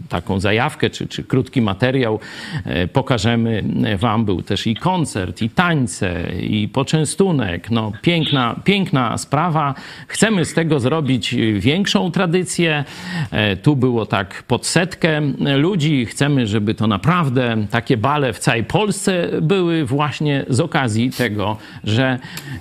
taką 0.08 0.40
zajawkę 0.40 0.90
czy, 0.90 1.06
czy 1.06 1.24
krótki 1.24 1.62
materiał 1.62 2.20
e, 2.64 2.88
pokażemy 2.88 3.64
wam. 3.98 4.24
Był 4.24 4.42
też 4.42 4.66
i 4.66 4.74
koncert, 4.74 5.42
i 5.42 5.50
tańce, 5.50 6.32
i 6.40 6.68
poczęstunek. 6.68 7.70
No, 7.70 7.92
piękna, 8.02 8.60
piękna 8.64 9.18
sprawa. 9.18 9.74
Chcemy 10.08 10.44
z 10.44 10.54
tego 10.54 10.80
zrobić 10.80 11.34
większą 11.58 12.10
tradycję. 12.10 12.84
E, 13.30 13.56
Tu 13.56 13.76
było 13.76 14.06
tak 14.06 14.42
pod 14.42 14.66
setkę 14.66 15.20
ludzi. 15.56 16.06
Chcemy, 16.06 16.46
żeby 16.46 16.74
to 16.74 16.86
naprawdę 16.86 17.66
takie 17.70 17.96
bale 17.96 18.32
w 18.32 18.38
całej 18.38 18.64
Polsce 18.64 19.28
były 19.42 19.84
właśnie 19.84 20.44
z 20.48 20.60
okazji 20.60 21.10
tego, 21.10 21.56
że 21.84 22.18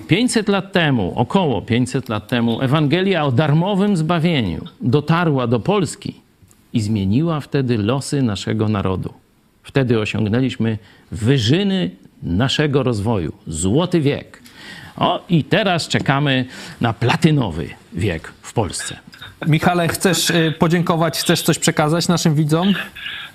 500 0.08 0.50
lat 0.50 0.72
temu, 0.72 1.14
około 1.16 1.62
500 1.62 2.10
lat 2.10 2.28
temu, 2.28 2.45
Ewangelia 2.62 3.26
o 3.26 3.32
darmowym 3.32 3.98
zbawieniu 3.98 4.66
dotarła 4.82 5.48
do 5.48 5.60
Polski 5.60 6.14
i 6.74 6.82
zmieniła 6.82 7.40
wtedy 7.40 7.78
losy 7.78 8.22
naszego 8.22 8.70
narodu. 8.70 9.14
Wtedy 9.64 10.00
osiągnęliśmy 10.00 10.78
wyżyny 11.12 11.92
naszego 12.24 12.84
rozwoju, 12.84 13.34
złoty 13.48 14.02
wiek. 14.02 14.42
O, 14.98 15.24
i 15.30 15.44
teraz 15.44 15.88
czekamy 15.88 16.46
na 16.82 16.94
platynowy 16.94 17.70
wiek 17.94 18.34
w 18.42 18.54
Polsce. 18.54 18.98
Michale, 19.48 19.88
chcesz 19.88 20.32
e, 20.32 20.52
podziękować, 20.52 21.20
chcesz 21.20 21.42
coś 21.42 21.60
przekazać 21.60 22.08
naszym 22.08 22.36
widzom? 22.36 22.74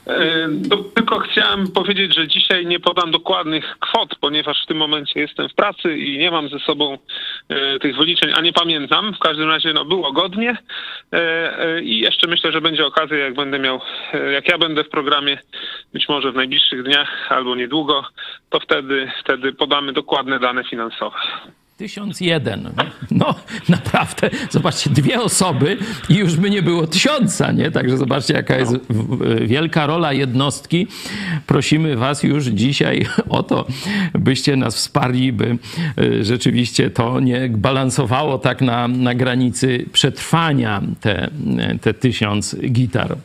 E, 0.06 0.48
No, 0.70 0.76
tylko 0.76 1.18
chciałem 1.18 1.72
powiedzieć, 1.72 2.14
że 2.14 2.28
dzisiaj 2.28 2.66
nie 2.66 2.80
podam 2.80 3.10
dokładnych 3.10 3.76
kwot, 3.80 4.14
ponieważ 4.20 4.62
w 4.64 4.66
tym 4.66 4.76
momencie 4.76 5.20
jestem 5.20 5.48
w 5.48 5.54
pracy 5.54 5.98
i 5.98 6.18
nie 6.18 6.30
mam 6.30 6.48
ze 6.48 6.58
sobą 6.58 6.98
e, 7.48 7.78
tych 7.78 7.96
wyliczeń, 7.96 8.32
a 8.36 8.40
nie 8.40 8.52
pamiętam. 8.52 9.14
W 9.14 9.18
każdym 9.18 9.48
razie 9.48 9.72
no, 9.72 9.84
było 9.84 10.12
godnie 10.12 10.56
e, 11.12 11.18
e, 11.58 11.82
i 11.82 11.98
jeszcze 11.98 12.26
myślę, 12.26 12.52
że 12.52 12.60
będzie 12.60 12.86
okazja, 12.86 13.16
jak 13.16 13.34
będę 13.34 13.58
miał, 13.58 13.80
jak 14.32 14.48
ja 14.48 14.58
będę 14.58 14.84
w 14.84 14.88
programie, 14.88 15.38
być 15.92 16.08
może 16.08 16.32
w 16.32 16.36
najbliższych 16.36 16.82
dniach 16.82 17.32
albo 17.32 17.56
niedługo, 17.56 18.04
to 18.50 18.60
wtedy, 18.60 19.10
wtedy 19.24 19.52
podamy 19.52 19.92
dokładne 19.92 20.38
dane 20.38 20.64
finansowe. 20.64 21.16
1001. 21.80 22.70
No 23.10 23.34
naprawdę, 23.68 24.30
zobaczcie, 24.50 24.90
dwie 24.90 25.20
osoby 25.20 25.76
i 26.08 26.14
już 26.14 26.36
by 26.36 26.50
nie 26.50 26.62
było 26.62 26.86
tysiąca, 26.86 27.52
nie? 27.52 27.70
Także 27.70 27.96
zobaczcie, 27.96 28.34
jaka 28.34 28.58
jest 28.58 28.76
wielka 29.40 29.86
rola 29.86 30.12
jednostki. 30.12 30.86
Prosimy 31.46 31.96
was 31.96 32.22
już 32.22 32.44
dzisiaj 32.44 33.06
o 33.28 33.42
to, 33.42 33.66
byście 34.14 34.56
nas 34.56 34.76
wsparli, 34.76 35.32
by 35.32 35.58
e, 35.98 36.24
rzeczywiście 36.24 36.90
to 36.90 37.20
nie 37.20 37.48
balansowało 37.48 38.38
tak 38.38 38.60
na, 38.60 38.88
na 38.88 39.14
granicy 39.14 39.86
przetrwania 39.92 40.82
te, 41.00 41.30
te 41.80 41.94
tysiąc 41.94 42.56
gitar. 42.70 43.16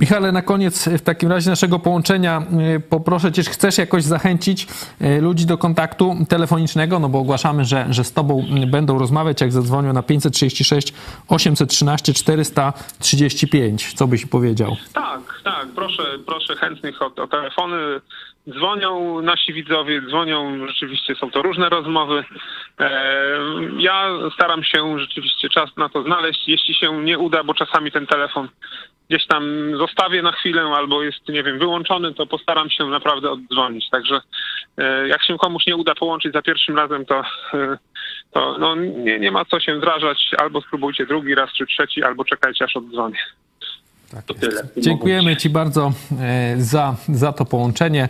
Michale, 0.00 0.32
na 0.32 0.42
koniec 0.42 0.88
w 0.88 1.02
takim 1.02 1.30
razie 1.30 1.50
naszego 1.50 1.78
połączenia 1.78 2.42
y, 2.76 2.80
poproszę 2.80 3.32
cię, 3.32 3.42
chcesz 3.42 3.78
jakoś 3.78 4.02
zachęcić 4.02 4.66
y, 5.02 5.20
ludzi 5.20 5.46
do 5.46 5.58
kontaktu 5.58 6.16
telefonicznego, 6.28 6.98
no 6.98 7.08
bo 7.08 7.18
ogłaszamy, 7.18 7.64
że, 7.64 7.86
że 7.90 8.04
z 8.04 8.12
tobą 8.12 8.44
będą 8.66 8.98
rozmawiać, 8.98 9.40
jak 9.40 9.52
zadzwonią 9.52 9.92
na 9.92 10.02
536 10.02 10.94
813 11.28 12.14
435. 12.14 13.92
Co 13.92 14.06
byś 14.06 14.26
powiedział? 14.26 14.76
Tak, 14.92 15.20
tak, 15.44 15.66
proszę, 15.74 16.02
proszę 16.26 16.56
chętnych 16.56 17.02
o, 17.02 17.06
o 17.16 17.26
telefony. 17.26 18.00
Dzwonią 18.48 19.22
nasi 19.22 19.52
widzowie, 19.52 20.02
dzwonią, 20.08 20.66
rzeczywiście 20.66 21.14
są 21.14 21.30
to 21.30 21.42
różne 21.42 21.68
rozmowy. 21.68 22.24
E, 22.78 22.90
ja 23.78 24.10
staram 24.34 24.64
się 24.64 24.98
rzeczywiście 24.98 25.48
czas 25.48 25.76
na 25.76 25.88
to 25.88 26.02
znaleźć. 26.02 26.48
Jeśli 26.48 26.74
się 26.74 27.02
nie 27.02 27.18
uda, 27.18 27.44
bo 27.44 27.54
czasami 27.54 27.92
ten 27.92 28.06
telefon 28.06 28.48
gdzieś 29.10 29.26
tam 29.26 29.44
zostawię 29.78 30.22
na 30.22 30.32
chwilę 30.32 30.62
albo 30.62 31.02
jest, 31.02 31.28
nie 31.28 31.42
wiem, 31.42 31.58
wyłączony, 31.58 32.14
to 32.14 32.26
postaram 32.26 32.70
się 32.70 32.86
naprawdę 32.86 33.30
oddzwonić. 33.30 33.90
Także 33.90 34.20
e, 34.78 35.08
jak 35.08 35.24
się 35.24 35.38
komuś 35.38 35.66
nie 35.66 35.76
uda 35.76 35.94
połączyć 35.94 36.32
za 36.32 36.42
pierwszym 36.42 36.76
razem, 36.76 37.06
to, 37.06 37.22
e, 37.54 37.78
to 38.32 38.56
no, 38.58 38.74
nie, 38.74 39.18
nie 39.18 39.30
ma 39.30 39.44
co 39.44 39.60
się 39.60 39.74
wdrażać. 39.74 40.30
Albo 40.38 40.60
spróbujcie 40.60 41.06
drugi 41.06 41.34
raz 41.34 41.50
czy 41.52 41.66
trzeci, 41.66 42.02
albo 42.02 42.24
czekajcie 42.24 42.64
aż 42.64 42.76
oddzwonię. 42.76 43.18
Tak 44.10 44.24
to 44.24 44.34
tyle. 44.34 44.62
Dziękujemy 44.76 45.36
Ci 45.36 45.50
bardzo 45.50 45.92
e, 46.20 46.54
za, 46.58 46.94
za 47.08 47.32
to 47.32 47.44
połączenie. 47.44 48.08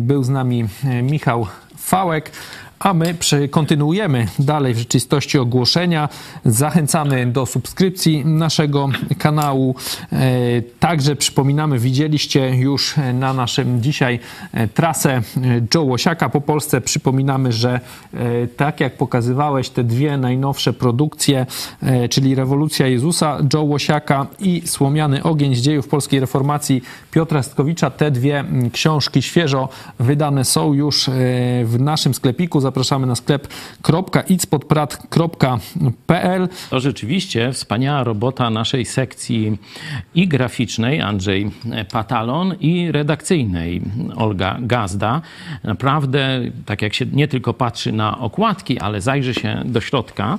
Był 0.00 0.22
z 0.22 0.28
nami 0.28 0.64
Michał 1.02 1.46
Fałek. 1.78 2.30
A 2.78 2.94
my 2.94 3.14
kontynuujemy 3.50 4.26
dalej 4.38 4.74
w 4.74 4.78
rzeczywistości 4.78 5.38
ogłoszenia. 5.38 6.08
Zachęcamy 6.44 7.26
do 7.26 7.46
subskrypcji 7.46 8.24
naszego 8.24 8.88
kanału. 9.18 9.74
E, 10.12 10.18
także 10.80 11.16
przypominamy, 11.16 11.78
widzieliście 11.78 12.56
już 12.56 12.94
na 13.14 13.32
naszym 13.32 13.82
dzisiaj 13.82 14.20
e, 14.52 14.68
trasę 14.68 15.12
e, 15.12 15.22
Joe 15.74 15.82
Łosiaka 15.82 16.28
po 16.28 16.40
Polsce. 16.40 16.80
Przypominamy, 16.80 17.52
że 17.52 17.80
tak 18.56 18.80
jak 18.80 18.96
pokazywałeś 18.96 19.68
te 19.68 19.84
dwie 19.84 20.16
najnowsze 20.16 20.72
produkcje, 20.72 21.46
czyli 22.10 22.34
Rewolucja 22.34 22.86
Jezusa 22.86 23.38
Joe 23.54 23.62
Łosiaka 23.62 24.26
i 24.40 24.62
Słomiany 24.66 25.22
Ogień 25.22 25.54
z 25.54 25.60
dziejów 25.60 25.88
polskiej 25.88 26.20
reformacji 26.20 26.82
Piotra 27.10 27.42
Stkowicza, 27.42 27.90
te 27.90 28.10
dwie 28.10 28.44
książki 28.72 29.22
świeżo 29.22 29.68
wydane 29.98 30.44
są 30.44 30.72
już 30.72 31.10
w 31.64 31.76
naszym 31.78 32.14
sklepiku 32.14 32.60
zapraszamy 32.74 33.06
na 33.06 33.14
sklep 33.14 33.48
.itspodprat.pl 34.28 36.48
To 36.70 36.80
rzeczywiście 36.80 37.52
wspaniała 37.52 38.04
robota 38.04 38.50
naszej 38.50 38.84
sekcji 38.84 39.58
i 40.14 40.28
graficznej 40.28 41.00
Andrzej 41.00 41.50
Patalon 41.92 42.54
i 42.60 42.92
redakcyjnej 42.92 43.82
Olga 44.16 44.58
Gazda. 44.60 45.22
Naprawdę, 45.64 46.40
tak 46.66 46.82
jak 46.82 46.94
się 46.94 47.06
nie 47.12 47.28
tylko 47.28 47.54
patrzy 47.54 47.92
na 47.92 48.18
okładki, 48.18 48.78
ale 48.78 49.00
zajrzy 49.00 49.34
się 49.34 49.62
do 49.64 49.80
środka, 49.80 50.38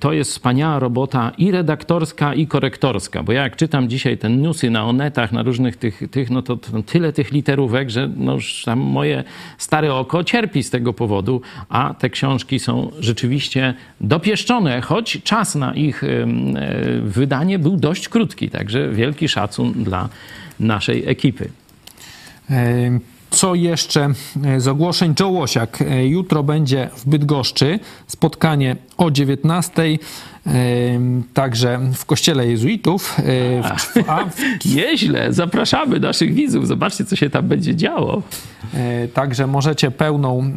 to 0.00 0.12
jest 0.12 0.30
wspaniała 0.30 0.78
robota 0.78 1.32
i 1.38 1.50
redaktorska, 1.50 2.34
i 2.34 2.46
korektorska, 2.46 3.22
bo 3.22 3.32
ja 3.32 3.42
jak 3.42 3.56
czytam 3.56 3.88
dzisiaj 3.88 4.18
te 4.18 4.30
newsy 4.30 4.70
na 4.70 4.84
onetach, 4.84 5.32
na 5.32 5.42
różnych 5.42 5.76
tych, 5.76 6.02
tych 6.10 6.30
no 6.30 6.42
to, 6.42 6.56
to 6.56 6.82
tyle 6.82 7.12
tych 7.12 7.32
literówek, 7.32 7.90
że 7.90 8.10
no 8.16 8.34
już 8.34 8.64
tam 8.64 8.78
moje 8.78 9.24
stare 9.58 9.94
oko 9.94 10.24
cierpi 10.24 10.62
z 10.62 10.70
tego 10.70 10.92
powodu, 10.92 11.41
a 11.68 11.94
te 11.98 12.10
książki 12.10 12.58
są 12.58 12.90
rzeczywiście 13.00 13.74
dopieszczone, 14.00 14.80
choć 14.80 15.22
czas 15.22 15.54
na 15.54 15.74
ich 15.74 16.04
e, 16.04 16.08
wydanie 17.02 17.58
był 17.58 17.76
dość 17.76 18.08
krótki. 18.08 18.50
Także 18.50 18.90
wielki 18.90 19.28
szacun 19.28 19.72
dla 19.72 20.08
naszej 20.60 21.08
ekipy. 21.08 21.48
Co 23.32 23.54
jeszcze 23.54 24.08
e, 24.44 24.60
z 24.60 24.68
ogłoszeń? 24.68 25.14
Joe 25.20 25.28
Łosiak. 25.28 25.82
E, 25.82 26.06
jutro 26.06 26.42
będzie 26.42 26.90
w 26.96 27.08
Bydgoszczy 27.08 27.78
spotkanie 28.06 28.76
o 28.96 29.10
19. 29.10 29.98
Także 31.34 31.80
w 31.94 32.04
kościele 32.06 32.46
jezuitów. 32.46 33.16
E, 33.98 34.08
a, 34.08 34.24
Nieźle, 34.76 35.32
zapraszamy 35.32 36.00
naszych 36.00 36.34
widzów. 36.34 36.66
Zobaczcie, 36.66 37.04
co 37.04 37.16
się 37.16 37.30
tam 37.30 37.48
będzie 37.48 37.76
działo. 37.76 38.22
Także 39.14 39.46
możecie 39.46 39.90
pełną 39.90 40.52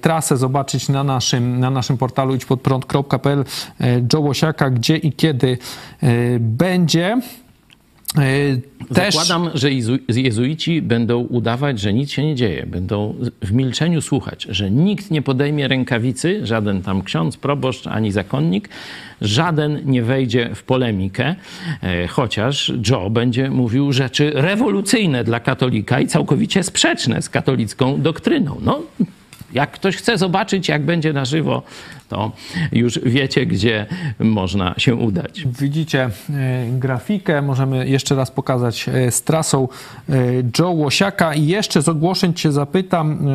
trasę 0.00 0.36
zobaczyć 0.36 0.88
na 0.88 1.04
naszym, 1.04 1.60
na 1.60 1.70
naszym 1.70 1.98
portalu 1.98 2.34
idźpodprąd.pl 2.34 3.44
Joe 4.12 4.20
Łosiaka, 4.20 4.70
gdzie 4.70 4.96
i 4.96 5.12
kiedy 5.12 5.58
będzie. 6.40 7.20
E, 8.18 8.94
też... 8.94 9.14
Zakładam, 9.14 9.50
że 9.54 10.20
jezuici 10.20 10.82
będą 10.82 11.18
udawać, 11.18 11.80
że 11.80 11.92
nic 11.92 12.10
się 12.10 12.24
nie 12.24 12.34
dzieje. 12.34 12.66
Będą 12.66 13.14
w 13.42 13.52
milczeniu 13.52 14.00
słuchać, 14.00 14.46
że 14.50 14.70
nikt 14.70 15.10
nie 15.10 15.22
podejmie 15.22 15.68
rękawicy, 15.68 16.46
żaden 16.46 16.82
tam 16.82 17.02
ksiądz, 17.02 17.36
proboszcz 17.36 17.86
ani 17.86 18.12
zakonnik, 18.12 18.68
żaden 19.20 19.80
nie 19.84 20.02
wejdzie 20.02 20.50
w 20.54 20.62
polemikę, 20.62 21.34
e, 21.82 22.06
chociaż 22.06 22.72
Joe 22.90 23.10
będzie 23.10 23.50
mówił 23.50 23.92
rzeczy 23.92 24.32
rewolucyjne 24.34 25.24
dla 25.24 25.40
katolika 25.40 26.00
i 26.00 26.06
całkowicie 26.06 26.62
sprzeczne 26.62 27.22
z 27.22 27.28
katolicką 27.28 28.02
doktryną. 28.02 28.56
No, 28.64 28.82
jak 29.52 29.70
ktoś 29.70 29.96
chce 29.96 30.18
zobaczyć, 30.18 30.68
jak 30.68 30.84
będzie 30.84 31.12
na 31.12 31.24
żywo, 31.24 31.62
to 32.08 32.32
już 32.72 32.98
wiecie, 32.98 33.46
gdzie 33.46 33.86
można 34.18 34.74
się 34.78 34.94
udać. 34.94 35.44
Widzicie 35.60 36.02
e, 36.02 36.10
grafikę, 36.78 37.42
możemy 37.42 37.88
jeszcze 37.88 38.14
raz 38.14 38.30
pokazać 38.30 38.88
e, 38.88 39.10
z 39.10 39.22
trasą 39.22 39.68
e, 40.08 40.14
Joe 40.58 40.70
Łosiaka 40.70 41.34
i 41.34 41.46
jeszcze 41.46 41.82
z 41.82 41.88
ogłoszeń 41.88 42.34
cię 42.34 42.52
zapytam, 42.52 43.28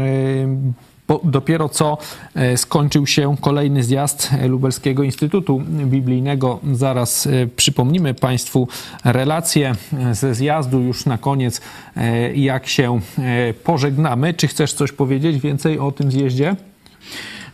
bo 1.08 1.22
dopiero 1.24 1.70
co 1.70 1.98
e, 2.36 2.58
skończył 2.58 3.08
się 3.08 3.36
kolejny 3.42 3.84
zjazd 3.84 4.30
Lubelskiego 4.48 5.04
Instytutu 5.04 5.62
Biblijnego. 5.86 6.60
Zaraz 6.74 7.28
e, 7.28 7.48
przypomnimy 7.56 8.14
Państwu 8.14 8.68
relacje 9.04 9.76
ze 10.12 10.36
zjazdu 10.36 10.80
już 10.80 11.06
na 11.06 11.18
koniec, 11.18 11.62
e, 11.98 12.36
jak 12.36 12.68
się 12.68 13.00
pożegnamy. 13.64 14.34
Czy 14.34 14.48
chcesz 14.48 14.74
coś 14.74 14.92
powiedzieć 14.92 15.42
więcej 15.42 15.80
o 15.80 15.92
tym 15.92 16.12
zjeździe? 16.12 16.56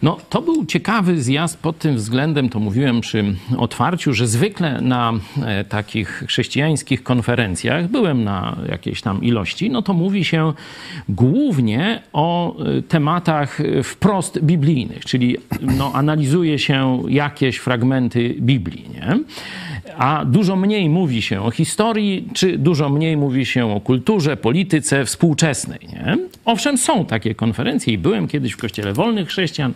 No, 0.03 0.17
to 0.29 0.41
był 0.41 0.65
ciekawy 0.65 1.21
zjazd 1.21 1.59
pod 1.59 1.77
tym 1.77 1.95
względem, 1.95 2.49
to 2.49 2.59
mówiłem 2.59 3.01
przy 3.01 3.35
otwarciu, 3.57 4.13
że 4.13 4.27
zwykle 4.27 4.81
na 4.81 5.13
e, 5.45 5.63
takich 5.63 6.23
chrześcijańskich 6.27 7.03
konferencjach, 7.03 7.87
byłem 7.87 8.23
na 8.23 8.57
jakiejś 8.69 9.01
tam 9.01 9.23
ilości, 9.23 9.69
no 9.69 9.81
to 9.81 9.93
mówi 9.93 10.25
się 10.25 10.53
głównie 11.09 12.01
o 12.13 12.57
e, 12.57 12.81
tematach 12.81 13.59
wprost 13.83 14.39
biblijnych, 14.39 15.05
czyli 15.05 15.37
no, 15.61 15.91
analizuje 15.93 16.59
się 16.59 17.03
jakieś 17.07 17.57
fragmenty 17.57 18.35
Biblii, 18.39 18.89
nie? 18.93 19.19
A 19.97 20.25
dużo 20.25 20.55
mniej 20.55 20.89
mówi 20.89 21.21
się 21.21 21.41
o 21.41 21.51
historii, 21.51 22.27
czy 22.33 22.57
dużo 22.57 22.89
mniej 22.89 23.17
mówi 23.17 23.45
się 23.45 23.71
o 23.71 23.79
kulturze, 23.79 24.37
polityce 24.37 25.05
współczesnej. 25.05 25.79
Nie? 25.93 26.17
Owszem, 26.45 26.77
są 26.77 27.05
takie 27.05 27.35
konferencje 27.35 27.93
i 27.93 27.97
byłem 27.97 28.27
kiedyś 28.27 28.53
w 28.53 28.57
Kościele 28.57 28.93
Wolnych 28.93 29.27
Chrześcijan, 29.27 29.73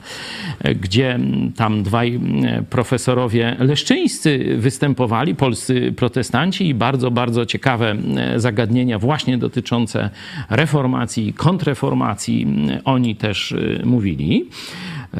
e, 0.59 0.75
gdzie 0.75 1.19
tam 1.55 1.83
dwaj 1.83 2.19
e, 2.45 2.63
profesorowie 2.69 3.55
leszczyńscy 3.59 4.55
występowali, 4.57 5.35
polscy 5.35 5.93
protestanci 5.95 6.67
i 6.67 6.73
bardzo, 6.73 7.11
bardzo 7.11 7.45
ciekawe 7.45 7.95
e, 8.17 8.39
zagadnienia 8.39 8.99
właśnie 8.99 9.37
dotyczące 9.37 10.09
reformacji, 10.49 11.33
kontreformacji 11.33 12.47
oni 12.85 13.15
też 13.15 13.55
mówili. 13.83 14.45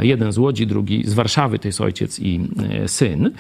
Jeden 0.01 0.31
z 0.31 0.38
Łodzi, 0.38 0.68
drugi 0.68 1.03
z 1.05 1.14
Warszawy, 1.14 1.59
to 1.59 1.68
jest 1.68 1.81
ojciec 1.81 2.19
i 2.19 2.39
e, 2.84 2.88
syn. 2.88 3.31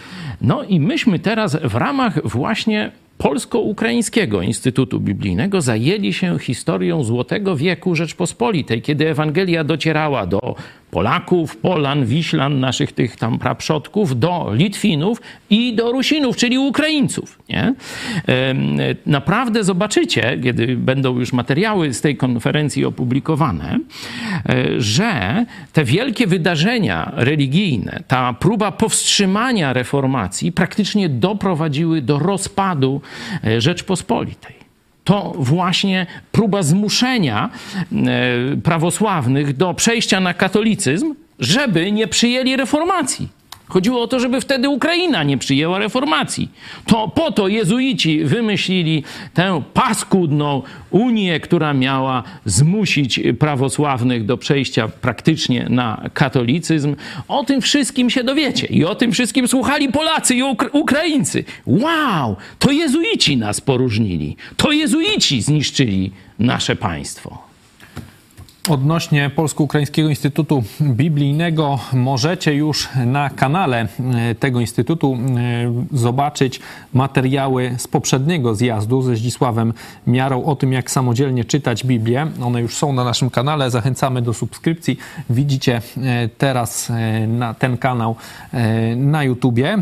No 0.41 0.63
i 0.63 0.79
myśmy 0.79 1.19
teraz 1.19 1.57
w 1.63 1.75
ramach 1.75 2.27
właśnie 2.27 2.91
Polsko-Ukraińskiego 3.17 4.41
Instytutu 4.41 4.99
Biblijnego 4.99 5.61
zajęli 5.61 6.13
się 6.13 6.39
historią 6.39 7.03
Złotego 7.03 7.55
Wieku 7.55 7.95
Rzeczpospolitej, 7.95 8.81
kiedy 8.81 9.09
Ewangelia 9.09 9.63
docierała 9.63 10.25
do 10.25 10.55
Polaków, 10.97 11.57
Polan, 11.57 12.05
Wiślan, 12.05 12.59
naszych 12.59 12.91
tych 12.91 13.15
tam 13.15 13.39
praprzodków, 13.39 14.19
do 14.19 14.51
Litwinów 14.53 15.21
i 15.49 15.75
do 15.75 15.91
Rusinów, 15.91 16.37
czyli 16.37 16.57
Ukraińców. 16.57 17.39
Nie? 17.49 17.73
Naprawdę 19.05 19.63
zobaczycie, 19.63 20.39
kiedy 20.43 20.75
będą 20.75 21.19
już 21.19 21.33
materiały 21.33 21.93
z 21.93 22.01
tej 22.01 22.17
konferencji 22.17 22.85
opublikowane, 22.85 23.79
e, 24.49 24.81
że 24.81 25.45
te 25.73 25.83
wielkie 25.83 26.27
wydarzenia 26.27 27.11
religijne, 27.15 28.03
ta 28.07 28.33
próba 28.33 28.71
powstrzymania 28.71 29.73
reformacji 29.73 30.51
praktycznie 30.51 31.09
doprowadziły 31.09 32.01
do 32.01 32.19
rozpadu 32.19 33.01
e, 33.43 33.61
Rzeczpospolitej 33.61 34.56
to 35.07 35.33
właśnie 35.35 36.05
próba 36.31 36.63
zmuszenia 36.63 37.49
e, 37.91 38.57
prawosławnych 38.63 39.57
do 39.57 39.73
przejścia 39.73 40.19
na 40.19 40.33
katolicyzm, 40.33 41.15
żeby 41.39 41.91
nie 41.91 42.07
przyjęli 42.07 42.55
reformacji. 42.55 43.29
Chodziło 43.67 44.01
o 44.01 44.07
to, 44.07 44.19
żeby 44.19 44.41
wtedy 44.41 44.69
Ukraina 44.69 45.23
nie 45.23 45.37
przyjęła 45.37 45.79
reformacji. 45.79 46.51
To 46.85 47.07
po 47.07 47.31
to 47.31 47.47
jezuici 47.47 48.23
wymyślili 48.23 49.03
tę 49.33 49.61
paskudną 49.73 50.61
Unię, 50.89 51.39
która 51.39 51.73
miała 51.73 52.23
zmusić 52.45 53.19
prawosławnych 53.39 54.25
do 54.25 54.37
przejścia 54.37 54.87
praktycznie 54.87 55.67
na 55.69 56.09
katolicyzm. 56.13 56.95
O 57.27 57.43
tym 57.43 57.61
wszystkim 57.61 58.09
się 58.09 58.23
dowiecie 58.23 58.67
i 58.67 58.85
o 58.85 58.95
tym 58.95 59.11
wszystkim 59.11 59.47
słuchali 59.47 59.91
Polacy 59.91 60.35
i 60.35 60.43
Ukra 60.43 60.69
Ukraińcy. 60.73 61.43
Wow, 61.65 62.35
to 62.59 62.71
jezuici 62.71 63.37
nas 63.37 63.61
poróżnili. 63.61 64.37
To 64.57 64.71
jezuici 64.71 65.41
zniszczyli 65.41 66.11
nasze 66.39 66.75
państwo. 66.75 67.46
Odnośnie 68.69 69.29
Polsko-Ukraińskiego 69.35 70.09
Instytutu 70.09 70.63
Biblijnego 70.81 71.79
możecie 71.93 72.53
już 72.53 72.89
na 73.05 73.29
kanale 73.29 73.87
e, 73.99 74.35
tego 74.35 74.59
instytutu 74.59 75.13
e, 75.13 75.97
zobaczyć 75.97 76.59
materiały 76.93 77.75
z 77.77 77.87
poprzedniego 77.87 78.55
zjazdu 78.55 79.01
ze 79.01 79.15
Zdzisławem 79.15 79.73
Miarą 80.07 80.45
o 80.45 80.55
tym, 80.55 80.73
jak 80.73 80.91
samodzielnie 80.91 81.45
czytać 81.45 81.85
Biblię. 81.85 82.27
One 82.43 82.61
już 82.61 82.75
są 82.75 82.93
na 82.93 83.03
naszym 83.03 83.29
kanale, 83.29 83.71
zachęcamy 83.71 84.21
do 84.21 84.33
subskrypcji. 84.33 84.97
Widzicie 85.29 85.81
e, 85.97 86.29
teraz 86.37 86.91
ten 87.59 87.77
kanał 87.77 88.15
na 88.95 89.23
YouTubie. 89.23 89.77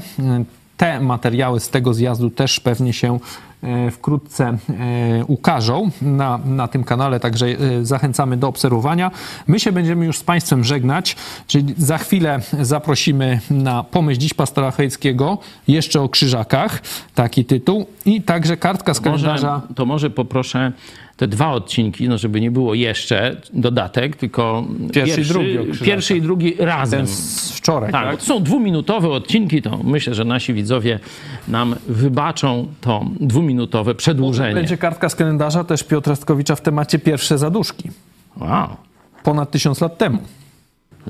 Te 0.78 1.00
materiały 1.00 1.60
z 1.60 1.70
tego 1.70 1.94
zjazdu 1.94 2.30
też 2.30 2.60
pewnie 2.60 2.94
się 2.94 3.20
E, 3.66 3.92
wkrótce 3.92 4.58
e, 4.70 5.26
ukażą 5.26 5.90
na, 6.02 6.40
na 6.46 6.68
tym 6.68 6.84
kanale, 6.84 7.20
także 7.20 7.46
e, 7.48 7.86
zachęcamy 7.86 8.38
do 8.38 8.48
obserwowania. 8.48 9.12
My 9.48 9.60
się 9.60 9.72
będziemy 9.72 10.06
już 10.06 10.18
z 10.18 10.24
Państwem 10.24 10.64
żegnać, 10.64 11.16
czyli 11.48 11.74
za 11.78 11.98
chwilę 11.98 12.40
zaprosimy 12.62 13.40
na 13.52 13.84
pomyśl 13.84 14.20
dziś 14.20 14.34
pastora 14.34 14.72
Hejckiego, 14.72 15.38
jeszcze 15.68 16.02
o 16.02 16.10
krzyżakach, 16.10 16.82
taki 17.16 17.46
tytuł 17.46 17.86
i 18.06 18.22
także 18.22 18.58
kartka 18.58 18.94
z 18.94 19.00
kalendarza. 19.00 19.54
Może, 19.56 19.74
to 19.76 19.86
może 19.86 20.10
poproszę 20.10 20.72
te 21.18 21.28
dwa 21.28 21.52
odcinki, 21.52 22.10
no 22.10 22.18
żeby 22.18 22.42
nie 22.42 22.52
było 22.52 22.74
jeszcze 22.74 23.42
dodatek, 23.54 24.16
tylko 24.16 24.66
pierwszy, 24.94 25.16
pierwszy 25.16 25.22
i 25.22 25.26
drugi, 25.26 25.80
pierwszy 25.86 26.18
i 26.18 26.22
drugi 26.22 26.56
razem. 26.60 27.00
Ten 27.00 27.08
z 27.08 27.52
wczoraj, 27.52 27.92
tak? 27.92 28.12
tak? 28.12 28.22
Są 28.22 28.44
dwuminutowe 28.44 29.10
odcinki, 29.10 29.62
to 29.62 29.80
myślę, 29.84 30.16
że 30.16 30.26
nasi 30.26 30.54
widzowie 30.54 31.00
nam 31.48 31.76
wybaczą 31.88 32.68
to 32.82 33.06
dwuminutowe 33.20 33.96
przedłużenie. 33.96 34.56
Będzie 34.56 34.78
kartka 34.78 35.10
z 35.10 35.16
kalendarza 35.16 35.64
też 35.64 35.84
Piotra 35.84 36.16
Stkowicza 36.16 36.56
w 36.56 36.62
temacie 36.62 37.00
pierwsze 37.00 37.38
zaduszki. 37.38 37.92
Wow. 38.38 38.68
Ponad 39.24 39.52
tysiąc 39.52 39.82
lat 39.82 39.98
temu. 39.98 40.20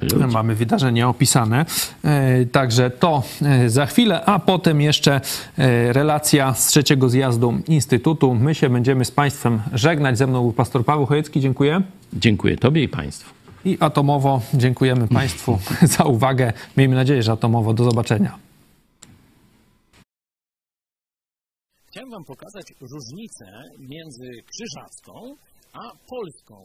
Ludzie. 0.02 0.28
Mamy 0.28 0.56
wydarzenie 0.56 1.08
opisane. 1.08 1.66
E, 2.04 2.46
także 2.46 2.90
to 2.90 3.24
e, 3.42 3.70
za 3.70 3.86
chwilę, 3.86 4.26
a 4.26 4.40
potem 4.40 4.82
jeszcze 4.82 5.22
e, 5.58 5.94
relacja 5.94 6.54
z 6.54 6.68
trzeciego 6.68 7.10
zjazdu 7.10 7.54
Instytutu. 7.68 8.36
My 8.36 8.56
się 8.56 8.70
będziemy 8.70 9.06
z 9.06 9.12
Państwem 9.12 9.62
żegnać. 9.74 10.18
Ze 10.18 10.28
mną 10.28 10.42
był 10.42 10.54
pastor 10.54 10.86
Paweł 10.86 11.06
Chojecki. 11.06 11.42
Dziękuję. 11.42 11.82
Dziękuję 12.14 12.58
Tobie 12.58 12.84
i 12.84 12.88
Państwu. 12.88 13.34
I 13.66 13.78
atomowo 13.80 14.42
dziękujemy 14.54 15.08
Państwu 15.08 15.60
za 15.98 16.04
uwagę. 16.04 16.54
Miejmy 16.78 16.96
nadzieję, 16.96 17.24
że 17.24 17.32
atomowo. 17.32 17.74
Do 17.74 17.84
zobaczenia. 17.84 18.38
Chciałem 21.88 22.12
Wam 22.12 22.24
pokazać 22.24 22.74
różnicę 22.82 23.46
między 23.80 24.44
krzyżacką 24.52 25.36
a 25.84 25.86
polską 26.16 26.56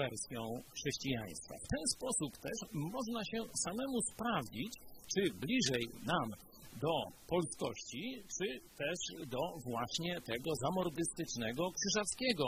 wersją 0.00 0.40
chrześcijaństwa. 0.74 1.54
W 1.64 1.68
ten 1.74 1.84
sposób 1.96 2.30
też 2.46 2.58
można 2.94 3.20
się 3.30 3.38
samemu 3.66 3.98
sprawdzić, 4.12 4.72
czy 5.12 5.20
bliżej 5.42 5.84
nam 6.12 6.28
do 6.84 6.94
polskości, 7.32 8.04
czy 8.34 8.46
też 8.82 8.98
do 9.34 9.42
właśnie 9.70 10.20
tego 10.30 10.50
zamordystycznego, 10.64 11.62
krzyżackiego 11.76 12.46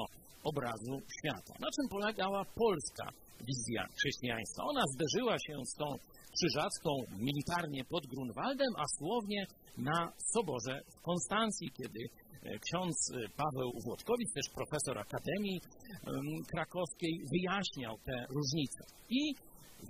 obrazu 0.51 0.95
świata. 1.17 1.55
Na 1.65 1.71
czym 1.75 1.87
polegała 1.95 2.45
polska 2.65 3.07
wizja 3.47 3.83
chrześcijaństwa? 3.99 4.63
Ona 4.65 4.83
zderzyła 4.95 5.37
się 5.47 5.55
z 5.65 5.75
tą 5.75 5.87
krzyżacką 6.37 6.91
militarnie 7.27 7.85
pod 7.85 8.07
Grunwaldem, 8.07 8.73
a 8.77 8.85
słownie 8.99 9.47
na 9.79 10.13
Soborze 10.35 10.81
w 10.97 11.01
Konstancji, 11.03 11.71
kiedy 11.79 12.01
E, 12.43 12.59
ksiądz 12.59 12.97
e, 13.11 13.29
Paweł 13.43 13.71
Włodkowicz, 13.85 14.33
też 14.35 14.49
profesor 14.55 14.99
Akademii 14.99 15.61
Krakowskiej, 16.53 17.15
wyjaśniał 17.33 17.95
te 18.07 18.27
różnice. 18.37 18.83
I 19.11 19.35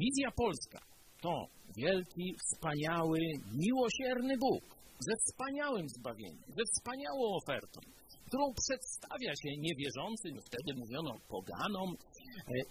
wizja 0.01 0.31
polska 0.37 0.81
to 1.21 1.35
wielki, 1.77 2.35
wspaniały, 2.45 3.19
miłosierny 3.65 4.35
Bóg 4.39 4.63
ze 5.09 5.15
wspaniałym 5.23 5.89
zbawieniem, 5.89 6.45
ze 6.59 6.65
wspaniałą 6.73 7.23
ofertą, 7.43 7.81
którą 8.29 8.45
przedstawia 8.63 9.33
się 9.43 9.51
niewierzącym, 9.67 10.33
wtedy 10.49 10.71
mówiono 10.81 11.13
poganom, 11.29 11.91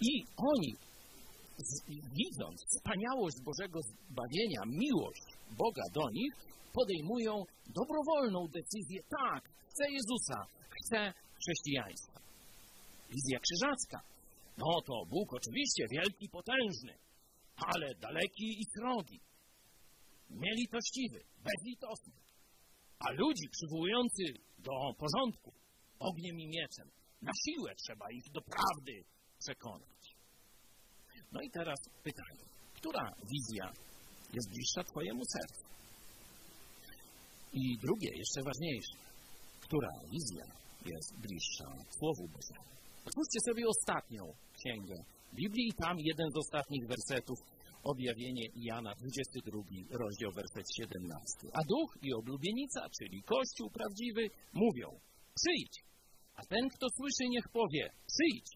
i 0.02 0.26
oni, 0.38 0.72
widząc 2.20 2.66
wspaniałość 2.66 3.38
Bożego 3.42 3.80
zbawienia, 3.82 4.62
miłość 4.66 5.28
Boga 5.58 5.84
do 5.94 6.10
nich, 6.10 6.34
podejmują 6.74 7.34
dobrowolną 7.80 8.48
decyzję, 8.48 9.00
tak, 9.20 9.50
chcę 9.70 9.92
Jezusa, 9.92 10.40
chcę 10.78 11.14
chrześcijaństwa. 11.40 12.20
Wizja 13.10 13.40
krzyżacka. 13.40 14.00
No 14.58 14.82
to 14.88 15.06
Bóg 15.10 15.34
oczywiście 15.34 15.84
wielki, 15.92 16.30
potężny, 16.30 16.94
ale 17.56 17.96
daleki 17.96 18.48
i 18.62 18.64
srogi, 18.74 19.20
nielitościwy, 20.30 21.20
bezlitosny. 21.48 22.14
A 23.00 23.12
ludzi 23.12 23.48
przywołujący 23.52 24.24
do 24.60 24.74
porządku 24.98 25.52
ogniem 26.00 26.40
i 26.40 26.48
mieczem, 26.48 26.88
na 27.22 27.32
siłę 27.44 27.76
trzeba 27.76 28.12
ich 28.12 28.32
do 28.32 28.42
prawdy 28.42 29.04
przekonać. 29.40 30.16
No 31.32 31.42
i 31.42 31.50
teraz 31.52 31.80
pytanie, 32.04 32.46
która 32.74 33.12
wizja 33.32 33.66
jest 34.34 34.50
bliższa 34.50 34.84
Twojemu 34.84 35.22
sercu? 35.26 35.64
I 37.54 37.78
drugie, 37.78 38.10
jeszcze 38.18 38.42
ważniejsze, 38.44 38.98
która 39.66 39.92
wizja 40.12 40.46
jest 40.86 41.12
bliższa 41.26 41.68
Słowu 41.98 42.26
Bożemu. 42.36 42.70
Otwórzcie 43.06 43.40
sobie 43.48 43.64
ostatnią 43.68 44.24
księgę 44.58 44.96
Biblii 45.34 45.68
i 45.68 45.74
tam 45.84 45.96
jeden 46.00 46.28
z 46.32 46.38
ostatnich 46.38 46.88
wersetów, 46.88 47.38
objawienie 47.84 48.46
Jana, 48.56 48.92
22 48.96 49.62
rozdział, 50.04 50.32
werset 50.32 50.68
17. 50.78 51.48
A 51.54 51.62
duch 51.74 51.98
i 52.02 52.14
oblubienica, 52.14 52.82
czyli 52.98 53.24
Kościół 53.24 53.70
prawdziwy, 53.70 54.24
mówią, 54.54 54.88
przyjdź, 55.40 55.76
a 56.40 56.42
ten, 56.46 56.70
kto 56.70 56.86
słyszy, 56.98 57.24
niech 57.30 57.48
powie, 57.50 57.84
przyjdź, 58.12 58.50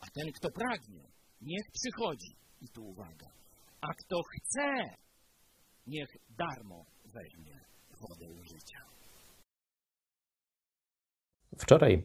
a 0.00 0.06
ten, 0.14 0.32
kto 0.32 0.48
pragnie, 0.50 1.04
niech 1.40 1.66
przychodzi. 1.72 2.36
I 2.60 2.68
tu 2.68 2.88
uwaga, 2.88 3.30
a 3.80 3.94
kto 3.94 4.22
chce, 4.22 4.96
niech 5.86 6.16
darmo 6.38 6.84
weźmie 7.04 7.60
wodę 8.00 8.44
życia. 8.44 8.80
Wczoraj 11.58 12.02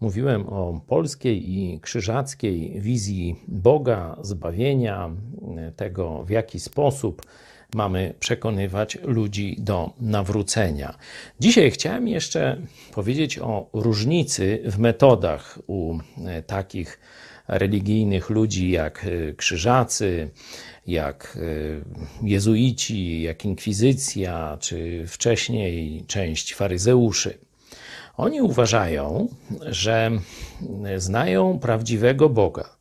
mówiłem 0.00 0.48
o 0.48 0.80
polskiej 0.80 1.50
i 1.50 1.80
krzyżackiej 1.80 2.80
wizji 2.80 3.36
Boga, 3.48 4.16
zbawienia, 4.22 5.10
tego 5.76 6.24
w 6.24 6.30
jaki 6.30 6.60
sposób 6.60 7.22
mamy 7.74 8.14
przekonywać 8.20 8.98
ludzi 9.02 9.56
do 9.58 9.92
nawrócenia. 10.00 10.98
Dzisiaj 11.40 11.70
chciałem 11.70 12.08
jeszcze 12.08 12.56
powiedzieć 12.94 13.38
o 13.38 13.68
różnicy 13.72 14.62
w 14.64 14.78
metodach 14.78 15.58
u 15.66 15.98
takich 16.46 17.00
religijnych 17.48 18.30
ludzi 18.30 18.70
jak 18.70 19.06
krzyżacy, 19.36 20.30
jak 20.86 21.38
jezuici, 22.22 23.22
jak 23.22 23.44
inkwizycja, 23.44 24.58
czy 24.60 25.06
wcześniej 25.06 26.04
część 26.06 26.54
faryzeuszy. 26.54 27.38
Oni 28.16 28.42
uważają, 28.42 29.28
że 29.66 30.10
znają 30.96 31.58
prawdziwego 31.58 32.28
Boga, 32.28 32.76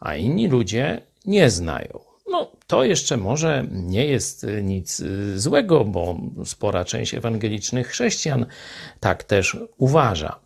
a 0.00 0.16
inni 0.16 0.48
ludzie 0.48 1.02
nie 1.26 1.50
znają. 1.50 2.05
No, 2.36 2.50
To 2.66 2.84
jeszcze 2.84 3.16
może 3.16 3.66
nie 3.70 4.06
jest 4.06 4.46
nic 4.62 5.02
złego, 5.36 5.84
bo 5.84 6.16
spora 6.44 6.84
część 6.84 7.14
ewangelicznych 7.14 7.88
chrześcijan 7.88 8.46
tak 9.00 9.24
też 9.24 9.56
uważa. 9.78 10.38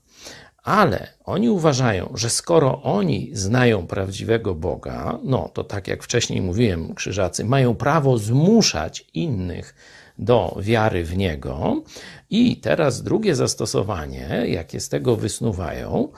Ale 0.63 1.09
oni 1.25 1.51
uważają, 1.51 2.13
że 2.15 2.31
skoro 2.31 2.83
oni 2.83 3.31
znają 3.33 3.87
prawdziwego 3.87 4.55
Boga, 4.55 5.19
no 5.23 5.51
to 5.55 5.65
tak 5.65 5.89
jak 5.89 6.03
wcześniej 6.03 6.41
mówiłem, 6.41 6.95
krzyżacy 6.95 7.45
mają 7.45 7.75
prawo 7.75 8.19
zmuszać 8.19 9.05
innych 9.15 9.75
do 10.19 10.57
wiary 10.61 11.05
w 11.05 11.17
Niego. 11.17 11.83
I 12.31 12.57
teraz 12.57 13.03
drugie 13.03 13.35
zastosowanie, 13.35 14.45
jakie 14.47 14.81
z 14.81 14.89
tego 14.89 15.17
wysnuwają, 15.17 16.09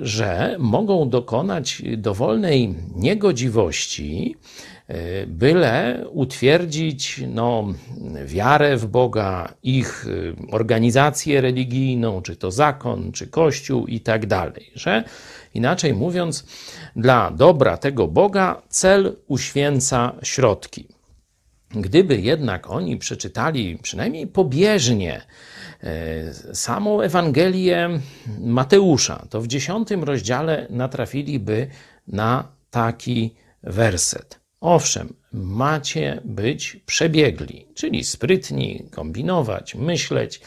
że 0.00 0.56
mogą 0.58 1.08
dokonać 1.08 1.82
dowolnej 1.96 2.74
niegodziwości, 2.96 4.36
e, 4.88 5.26
byle 5.26 6.04
utwierdzić 6.10 7.20
no, 7.28 7.74
wiarę 8.26 8.76
w 8.76 8.86
Boga, 8.86 9.54
ich 9.62 10.06
e, 10.06 10.52
organizację 10.52 11.40
religijną, 11.40 12.22
czy 12.22 12.36
to 12.36 12.50
zakon, 12.50 13.12
czy 13.12 13.26
kościół 13.26 13.86
i 13.86 14.00
tak 14.00 14.26
dalej. 14.26 14.70
Że 14.74 15.04
inaczej 15.54 15.94
mówiąc, 15.94 16.46
dla 16.96 17.30
dobra 17.30 17.76
tego 17.76 18.08
Boga 18.08 18.62
cel 18.68 19.16
uświęca 19.26 20.12
środki. 20.22 20.88
Gdyby 21.70 22.20
jednak 22.20 22.70
oni 22.70 22.96
przeczytali 22.96 23.78
przynajmniej 23.82 24.26
pobieżnie 24.26 25.14
e, 25.14 25.22
samą 26.52 27.00
Ewangelię 27.00 28.00
Mateusza, 28.40 29.26
to 29.30 29.40
w 29.40 29.46
dziesiątym 29.46 30.04
rozdziale 30.04 30.66
natrafiliby 30.70 31.68
na 32.06 32.52
taki 32.70 33.34
werset. 33.62 34.40
Owszem, 34.60 35.14
macie 35.32 36.20
być 36.24 36.80
przebiegli, 36.86 37.66
czyli 37.74 38.04
sprytni, 38.04 38.84
kombinować, 38.90 39.74
myśleć, 39.74 40.40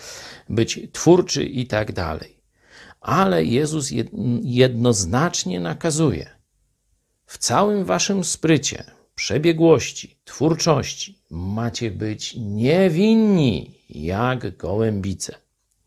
być 0.49 0.79
twórczy 0.91 1.43
i 1.43 1.67
tak 1.67 1.91
dalej. 1.91 2.41
Ale 3.01 3.45
Jezus 3.45 3.89
jednoznacznie 4.43 5.59
nakazuje: 5.59 6.29
w 7.25 7.37
całym 7.37 7.85
waszym 7.85 8.23
sprycie, 8.23 8.83
przebiegłości, 9.15 10.17
twórczości 10.23 11.19
macie 11.29 11.91
być 11.91 12.35
niewinni 12.37 13.80
jak 13.91 14.57
gołębice. 14.57 15.35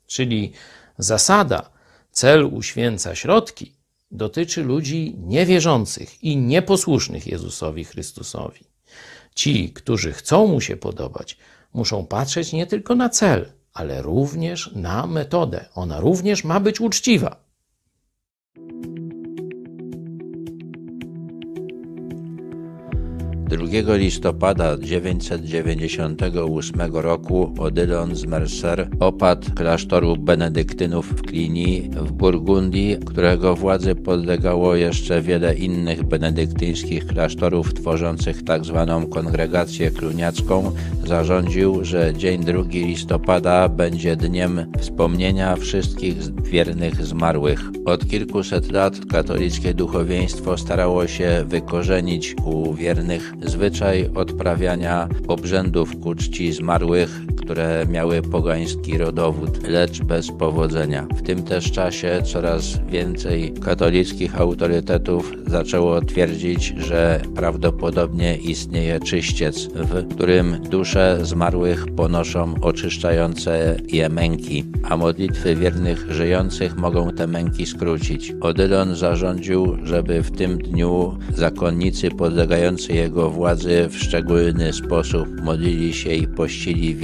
Czyli 0.07 0.53
zasada 0.99 1.71
cel 2.11 2.45
uświęca 2.45 3.15
środki 3.15 3.73
dotyczy 4.11 4.63
ludzi 4.63 5.17
niewierzących 5.19 6.25
i 6.25 6.37
nieposłusznych 6.37 7.27
Jezusowi 7.27 7.85
Chrystusowi. 7.85 8.61
Ci, 9.35 9.73
którzy 9.73 10.13
chcą 10.13 10.47
mu 10.47 10.61
się 10.61 10.77
podobać, 10.77 11.37
muszą 11.75 12.07
patrzeć 12.07 12.53
nie 12.53 12.67
tylko 12.67 12.95
na 12.95 13.09
cel, 13.09 13.53
ale 13.73 14.03
również 14.03 14.71
na 14.75 15.07
metodę. 15.07 15.65
Ona 15.75 16.01
również 16.01 16.45
ma 16.45 16.61
być 16.61 16.81
uczciwa. 16.81 17.45
2 23.49 23.97
listopada 23.97 24.79
998 24.79 26.81
roku 26.93 27.55
Odylon 27.59 28.17
z 28.17 28.27
Mercer 28.27 28.89
opadł 29.01 29.55
klasztoru 29.55 30.17
benedyktynów 30.17 31.09
w 31.09 31.23
Cluny 31.23 31.89
w 32.07 32.13
Burgundii, 32.13 32.97
którego 33.07 33.57
władzy 33.57 33.95
podlegało 33.95 34.75
jeszcze 34.75 35.23
wiele 35.23 35.55
innych 35.55 36.05
benedyktyńskich 36.05 37.07
klasztorów 37.07 37.75
tworzących 37.75 38.43
tzw. 38.43 38.87
Tak 38.89 39.09
kongregację 39.09 39.91
kluniacką, 39.91 40.73
zarządził, 41.07 41.85
że 41.85 42.15
dzień 42.15 42.45
2 42.45 42.63
listopada 42.73 43.69
będzie 43.69 44.17
dniem 44.17 44.67
wspomnienia 44.79 45.57
wszystkich 45.57 46.17
wiernych 46.43 47.07
zmarłych. 47.07 47.61
Od 47.85 48.09
kilkuset 48.09 48.73
lat 48.73 49.01
katolickie 49.11 49.75
duchowieństwo 49.75 50.59
starało 50.59 51.07
się 51.07 51.45
wykorzenić 51.49 52.35
u 52.45 52.75
wiernych 52.75 53.34
zwyczaj 53.43 54.11
odprawiania 54.15 55.09
obrzędów 55.29 56.01
ku 56.01 56.15
czci 56.15 56.53
zmarłych, 56.53 57.11
które 57.45 57.87
miały 57.91 58.23
pogański 58.23 58.99
rodowód, 58.99 59.69
lecz 59.69 60.03
bez 60.03 60.31
powodzenia. 60.31 61.07
W 61.17 61.23
tym 61.23 61.43
też 61.43 61.73
czasie 61.73 62.23
coraz 62.33 62.79
więcej 62.91 63.53
katolickich 63.53 64.41
autorytetów 64.41 65.33
zaczęło 65.47 66.01
twierdzić, 66.01 66.75
że 66.77 67.21
prawdopodobnie 67.35 68.37
istnieje 68.37 69.01
czyściec, 69.01 69.69
w 69.75 70.15
którym 70.15 70.57
dusze 70.71 71.19
zmarłych 71.23 71.87
ponoszą 71.97 72.55
oczyszczające 72.61 73.77
je 73.89 74.09
męki, 74.09 74.65
a 74.83 74.97
modlitwy 74.97 75.57
wiernych 75.57 76.07
żyjących 76.13 76.77
mogą 76.77 77.11
te 77.11 77.27
męki 77.27 77.67
skrócić. 77.67 78.35
Odylon 78.41 78.95
zarządził, 78.95 79.77
żeby 79.83 80.23
w 80.23 80.31
tym 80.31 80.59
dniu 80.59 81.19
zakonnicy 81.35 82.11
podlegający 82.11 82.93
jego 82.93 83.31
władzy 83.31 83.89
w 83.89 83.99
szczególny 83.99 84.73
sposób 84.73 85.29
modlili 85.43 85.95
się 85.95 86.11
i 86.11 86.27
pościli 86.27 86.95
w 86.95 87.03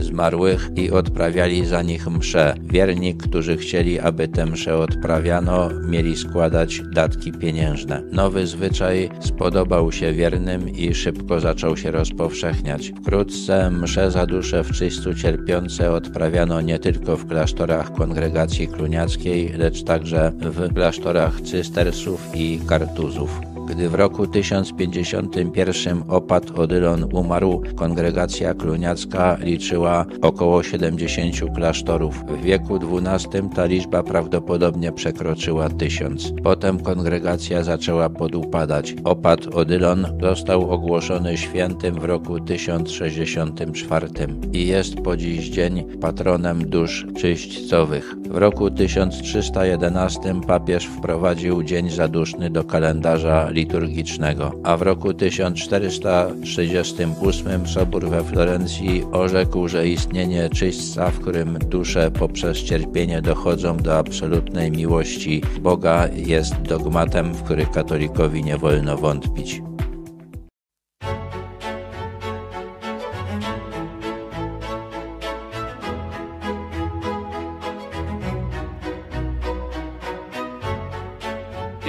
zmarłych 0.00 0.68
i 0.76 0.90
odprawiali 0.90 1.66
za 1.66 1.82
nich 1.82 2.06
msze. 2.06 2.54
Wierni, 2.62 3.14
którzy 3.14 3.56
chcieli, 3.56 4.00
aby 4.00 4.28
tę 4.28 4.46
mszę 4.46 4.76
odprawiano, 4.76 5.70
mieli 5.88 6.16
składać 6.16 6.82
datki 6.92 7.32
pieniężne. 7.32 8.02
Nowy 8.12 8.46
zwyczaj 8.46 9.10
spodobał 9.20 9.92
się 9.92 10.12
wiernym 10.12 10.68
i 10.68 10.94
szybko 10.94 11.40
zaczął 11.40 11.76
się 11.76 11.90
rozpowszechniać. 11.90 12.92
Wkrótce 13.02 13.70
msze 13.70 14.10
za 14.10 14.26
dusze 14.26 14.64
w 14.64 14.72
czystu 14.72 15.14
cierpiące 15.14 15.92
odprawiano 15.92 16.60
nie 16.60 16.78
tylko 16.78 17.16
w 17.16 17.26
klasztorach 17.26 17.92
kongregacji 17.92 18.68
kluniackiej, 18.68 19.52
lecz 19.58 19.82
także 19.82 20.32
w 20.40 20.74
klasztorach 20.74 21.40
cystersów 21.40 22.28
i 22.34 22.60
kartuzów. 22.68 23.57
Gdy 23.68 23.88
w 23.88 23.94
roku 23.94 24.26
1051 24.26 26.02
opadł 26.08 26.60
Odylon 26.62 27.08
umarł, 27.12 27.62
kongregacja 27.76 28.54
kluniacka 28.54 29.36
liczyła 29.40 30.06
około 30.22 30.62
70 30.62 31.36
klasztorów. 31.54 32.24
W 32.24 32.42
wieku 32.42 32.78
XII 32.96 33.42
ta 33.54 33.64
liczba 33.64 34.02
prawdopodobnie 34.02 34.92
przekroczyła 34.92 35.68
tysiąc. 35.68 36.32
Potem 36.42 36.80
kongregacja 36.80 37.62
zaczęła 37.62 38.10
podupadać. 38.10 38.94
Opad 39.04 39.46
Odylon 39.46 40.06
został 40.22 40.70
ogłoszony 40.70 41.36
świętym 41.36 41.94
w 41.94 42.04
roku 42.04 42.40
1064 42.40 44.08
i 44.52 44.66
jest 44.66 44.94
po 44.94 45.16
dziś 45.16 45.48
dzień 45.48 45.98
patronem 46.00 46.70
dusz 46.70 47.06
czyśćcowych. 47.16 48.14
W 48.30 48.36
roku 48.36 48.70
1311 48.70 50.40
papież 50.46 50.86
wprowadził 50.86 51.62
Dzień 51.62 51.90
Zaduszny 51.90 52.50
do 52.50 52.64
kalendarza 52.64 53.50
liturgicznego, 53.58 54.52
a 54.64 54.76
w 54.76 54.82
roku 54.82 55.14
1468 55.14 57.66
Sobór 57.66 58.08
we 58.08 58.24
Florencji 58.24 59.04
orzekł, 59.12 59.68
że 59.68 59.88
istnienie 59.88 60.48
czyśćca, 60.48 61.10
w 61.10 61.20
którym 61.20 61.58
dusze 61.58 62.10
poprzez 62.10 62.58
cierpienie 62.58 63.22
dochodzą 63.22 63.76
do 63.76 63.98
absolutnej 63.98 64.70
miłości 64.70 65.42
Boga, 65.60 66.08
jest 66.16 66.62
dogmatem, 66.62 67.34
w 67.34 67.42
który 67.42 67.66
katolikowi 67.66 68.44
nie 68.44 68.58
wolno 68.58 68.96
wątpić. 68.96 69.62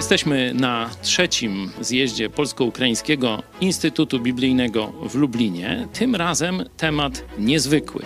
Jesteśmy 0.10 0.54
na 0.54 0.90
trzecim 1.02 1.72
zjeździe 1.82 2.30
Polsko-Ukraińskiego 2.30 3.44
Instytutu 3.62 4.20
Biblijnego 4.20 4.94
w 5.10 5.16
Lublinie. 5.16 5.88
Tym 5.94 6.16
razem 6.16 6.66
temat 6.78 7.26
niezwykły. 7.38 8.02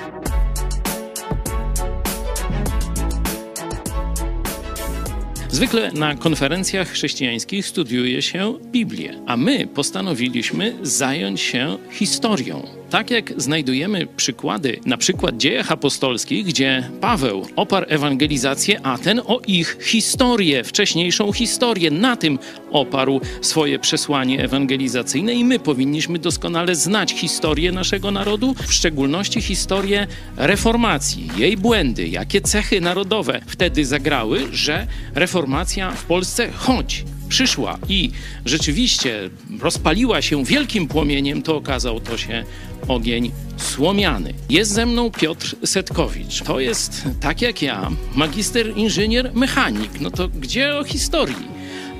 Zwykle 5.50 5.92
na 5.92 6.16
konferencjach 6.16 6.90
chrześcijańskich 6.90 7.68
studiuje 7.68 8.22
się 8.22 8.54
Biblię, 8.72 9.20
a 9.26 9.38
my 9.38 9.68
postanowiliśmy 9.68 10.76
zająć 10.82 11.42
się 11.42 11.78
historią 11.92 12.83
tak 12.94 13.12
jak 13.12 13.42
znajdujemy 13.42 14.08
przykłady, 14.08 14.80
na 14.86 14.98
przykład 14.98 15.38
dziejach 15.38 15.72
apostolskich, 15.72 16.46
gdzie 16.46 16.90
Paweł 17.02 17.48
oparł 17.56 17.86
ewangelizację, 17.90 18.80
a 18.84 18.98
ten 18.98 19.22
o 19.26 19.42
ich 19.48 19.78
historię, 19.82 20.64
wcześniejszą 20.64 21.32
historię, 21.32 21.92
na 21.92 22.16
tym 22.16 22.40
oparł 22.72 23.22
swoje 23.42 23.80
przesłanie 23.80 24.44
ewangelizacyjne 24.44 25.34
i 25.34 25.44
my 25.44 25.60
powinniśmy 25.60 26.20
doskonale 26.20 26.76
znać 26.76 27.12
historię 27.12 27.72
naszego 27.72 28.12
narodu, 28.12 28.56
w 28.68 28.74
szczególności 28.74 29.42
historię 29.42 30.08
reformacji, 30.38 31.30
jej 31.38 31.58
błędy, 31.58 32.08
jakie 32.08 32.42
cechy 32.42 32.82
narodowe 32.82 33.42
wtedy 33.48 33.86
zagrały, 33.86 34.48
że 34.52 34.88
reformacja 35.16 35.92
w 35.92 36.06
Polsce, 36.06 36.52
choć 36.52 37.04
przyszła 37.34 37.78
i 37.90 38.12
rzeczywiście 38.46 39.30
rozpaliła 39.62 40.22
się 40.22 40.46
wielkim 40.46 40.88
płomieniem, 40.88 41.42
to 41.42 41.56
okazał 41.56 42.00
to 42.00 42.18
się 42.18 42.44
ogień 42.88 43.32
słomiany. 43.58 44.34
Jest 44.50 44.72
ze 44.72 44.86
mną 44.86 45.12
Piotr 45.12 45.56
Setkowicz. 45.66 46.44
To 46.44 46.60
jest, 46.60 47.04
tak 47.22 47.42
jak 47.42 47.62
ja, 47.62 47.92
magister 48.16 48.78
inżynier 48.78 49.32
mechanik. 49.34 50.02
No 50.02 50.12
to 50.12 50.28
gdzie 50.28 50.76
o 50.76 50.84
historii? 50.84 51.48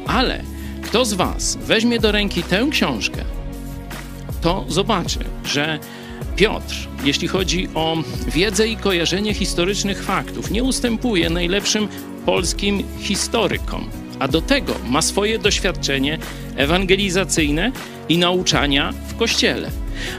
Ale 0.08 0.44
kto 0.82 1.06
z 1.06 1.14
Was 1.14 1.58
weźmie 1.62 2.00
do 2.00 2.12
ręki 2.12 2.44
tę 2.44 2.68
książkę, 2.72 3.24
to 4.42 4.66
zobaczy, 4.68 5.20
że 5.46 5.80
Piotr, 6.36 6.76
jeśli 7.04 7.28
chodzi 7.28 7.68
o 7.76 7.98
wiedzę 8.28 8.68
i 8.68 8.78
kojarzenie 8.78 9.34
historycznych 9.34 10.04
faktów, 10.04 10.52
nie 10.52 10.64
ustępuje 10.64 11.30
najlepszym 11.30 11.88
polskim 12.26 12.84
historykom, 13.00 14.03
a 14.24 14.28
do 14.28 14.42
tego 14.42 14.76
ma 14.90 15.02
swoje 15.02 15.40
doświadczenie 15.40 16.18
ewangelizacyjne 16.56 17.72
i 18.10 18.18
nauczania 18.18 18.94
w 19.08 19.16
kościele. 19.16 19.72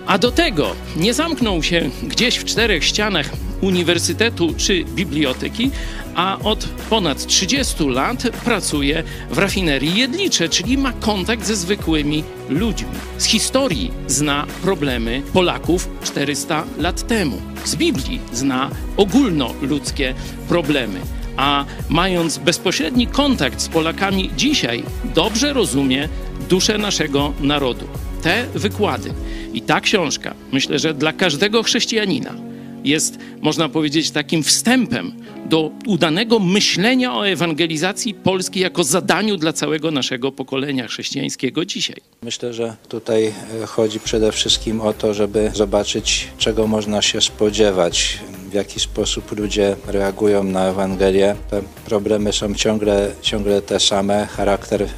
A 0.06 0.18
do 0.18 0.31
tego 0.31 0.74
nie 0.97 1.14
zamknął 1.14 1.62
się 1.62 1.90
gdzieś 2.02 2.36
w 2.36 2.44
czterech 2.44 2.85
ścianach 2.85 3.31
uniwersytetu 3.60 4.55
czy 4.56 4.85
biblioteki, 4.85 5.70
a 6.14 6.39
od 6.39 6.64
ponad 6.90 7.26
30 7.26 7.85
lat 7.85 8.22
pracuje 8.44 9.02
w 9.31 9.39
rafinerii 9.39 9.98
Jedlicze, 9.98 10.48
czyli 10.48 10.78
ma 10.78 10.93
kontakt 10.93 11.47
ze 11.47 11.56
zwykłymi 11.56 12.24
ludźmi. 12.48 12.89
Z 13.18 13.24
historii 13.24 13.90
zna 14.06 14.47
problemy 14.62 15.22
Polaków 15.32 15.89
400 16.02 16.64
lat 16.78 17.06
temu. 17.06 17.43
Z 17.64 17.76
Biblii 17.76 18.20
zna 18.32 18.70
ogólnoludzkie 18.97 20.14
problemy. 20.48 21.01
A 21.36 21.65
mając 21.89 22.39
bezpośredni 22.39 23.06
kontakt 23.06 23.61
z 23.61 23.69
Polakami 23.69 24.31
dzisiaj, 24.36 24.82
dobrze 25.15 25.52
rozumie 25.52 26.09
duszę 26.48 26.78
naszego 26.78 27.32
narodu. 27.40 27.86
Te 28.23 28.47
wykłady 28.55 29.15
i 29.52 29.62
ta 29.62 29.81
książka, 29.81 30.35
myślę, 30.52 30.78
że 30.78 30.94
dla 30.94 31.12
każdego 31.12 31.62
chrześcijanina 31.62 32.53
jest, 32.85 33.19
można 33.43 33.69
powiedzieć, 33.69 34.11
takim 34.11 34.43
wstępem 34.43 35.12
do 35.47 35.70
udanego 35.86 36.39
myślenia 36.39 37.15
o 37.15 37.28
ewangelizacji 37.28 38.15
Polski 38.15 38.61
jako 38.61 38.85
zadaniu 38.85 39.36
dla 39.36 39.52
całego 39.52 39.90
naszego 39.90 40.32
pokolenia 40.32 40.89
chrześcijańskiego 40.89 41.65
dzisiaj. 41.65 41.97
Myślę, 42.23 42.52
że 42.52 42.77
tutaj 42.89 43.32
e, 43.62 43.66
chodzi 43.66 44.01
przede 44.01 44.32
wszystkim 44.32 44.81
o 44.81 44.93
to, 44.93 45.15
żeby 45.15 45.51
zobaczyć, 45.55 46.28
czego 46.39 46.66
można 46.66 47.02
się 47.02 47.20
spodziewać, 47.20 48.19
w 48.51 48.55
jaki 48.55 48.81
sposób 48.81 49.39
ludzie 49.39 49.77
reagują 49.86 50.44
na 50.44 50.65
Ewangelię. 50.65 51.36
Te 51.51 51.62
problemy 51.85 52.32
są 52.32 52.55
ciągle, 52.55 53.11
ciągle 53.23 53.62
te 53.62 53.81
same. 53.81 54.27
Charakter 54.27 54.89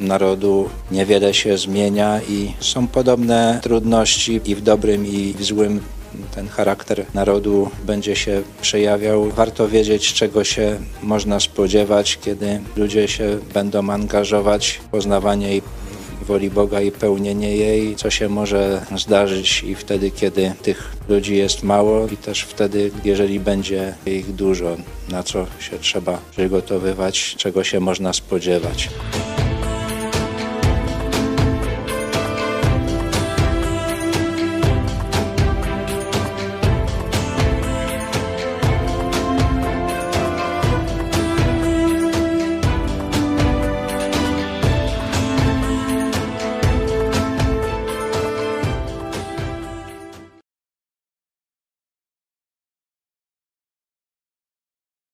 narodu 0.00 0.68
niewiele 0.90 1.34
się 1.34 1.58
zmienia 1.58 2.20
i 2.28 2.52
są 2.60 2.88
podobne 2.88 3.60
trudności 3.62 4.40
i 4.44 4.54
w 4.54 4.60
dobrym 4.60 5.06
i 5.06 5.34
w 5.38 5.44
złym 5.44 5.80
ten 6.34 6.48
charakter 6.48 7.06
narodu 7.14 7.70
będzie 7.86 8.16
się 8.16 8.42
przejawiał. 8.62 9.30
Warto 9.30 9.68
wiedzieć, 9.68 10.12
czego 10.12 10.44
się 10.44 10.78
można 11.02 11.40
spodziewać, 11.40 12.18
kiedy 12.24 12.60
ludzie 12.76 13.08
się 13.08 13.38
będą 13.54 13.90
angażować 13.90 14.80
w 14.84 14.88
poznawanie 14.88 15.56
i 15.56 15.62
woli 16.24 16.50
Boga 16.50 16.80
i 16.80 16.92
pełnienie 16.92 17.56
jej, 17.56 17.96
co 17.96 18.10
się 18.10 18.28
może 18.28 18.86
zdarzyć 18.96 19.62
i 19.62 19.74
wtedy, 19.74 20.10
kiedy 20.10 20.52
tych 20.62 20.96
ludzi 21.08 21.36
jest 21.36 21.62
mało 21.62 22.06
i 22.06 22.16
też 22.16 22.42
wtedy, 22.42 22.90
jeżeli 23.04 23.40
będzie 23.40 23.94
ich 24.06 24.34
dużo, 24.34 24.76
na 25.08 25.22
co 25.22 25.46
się 25.60 25.78
trzeba 25.78 26.18
przygotowywać, 26.30 27.34
czego 27.38 27.64
się 27.64 27.80
można 27.80 28.12
spodziewać. 28.12 28.88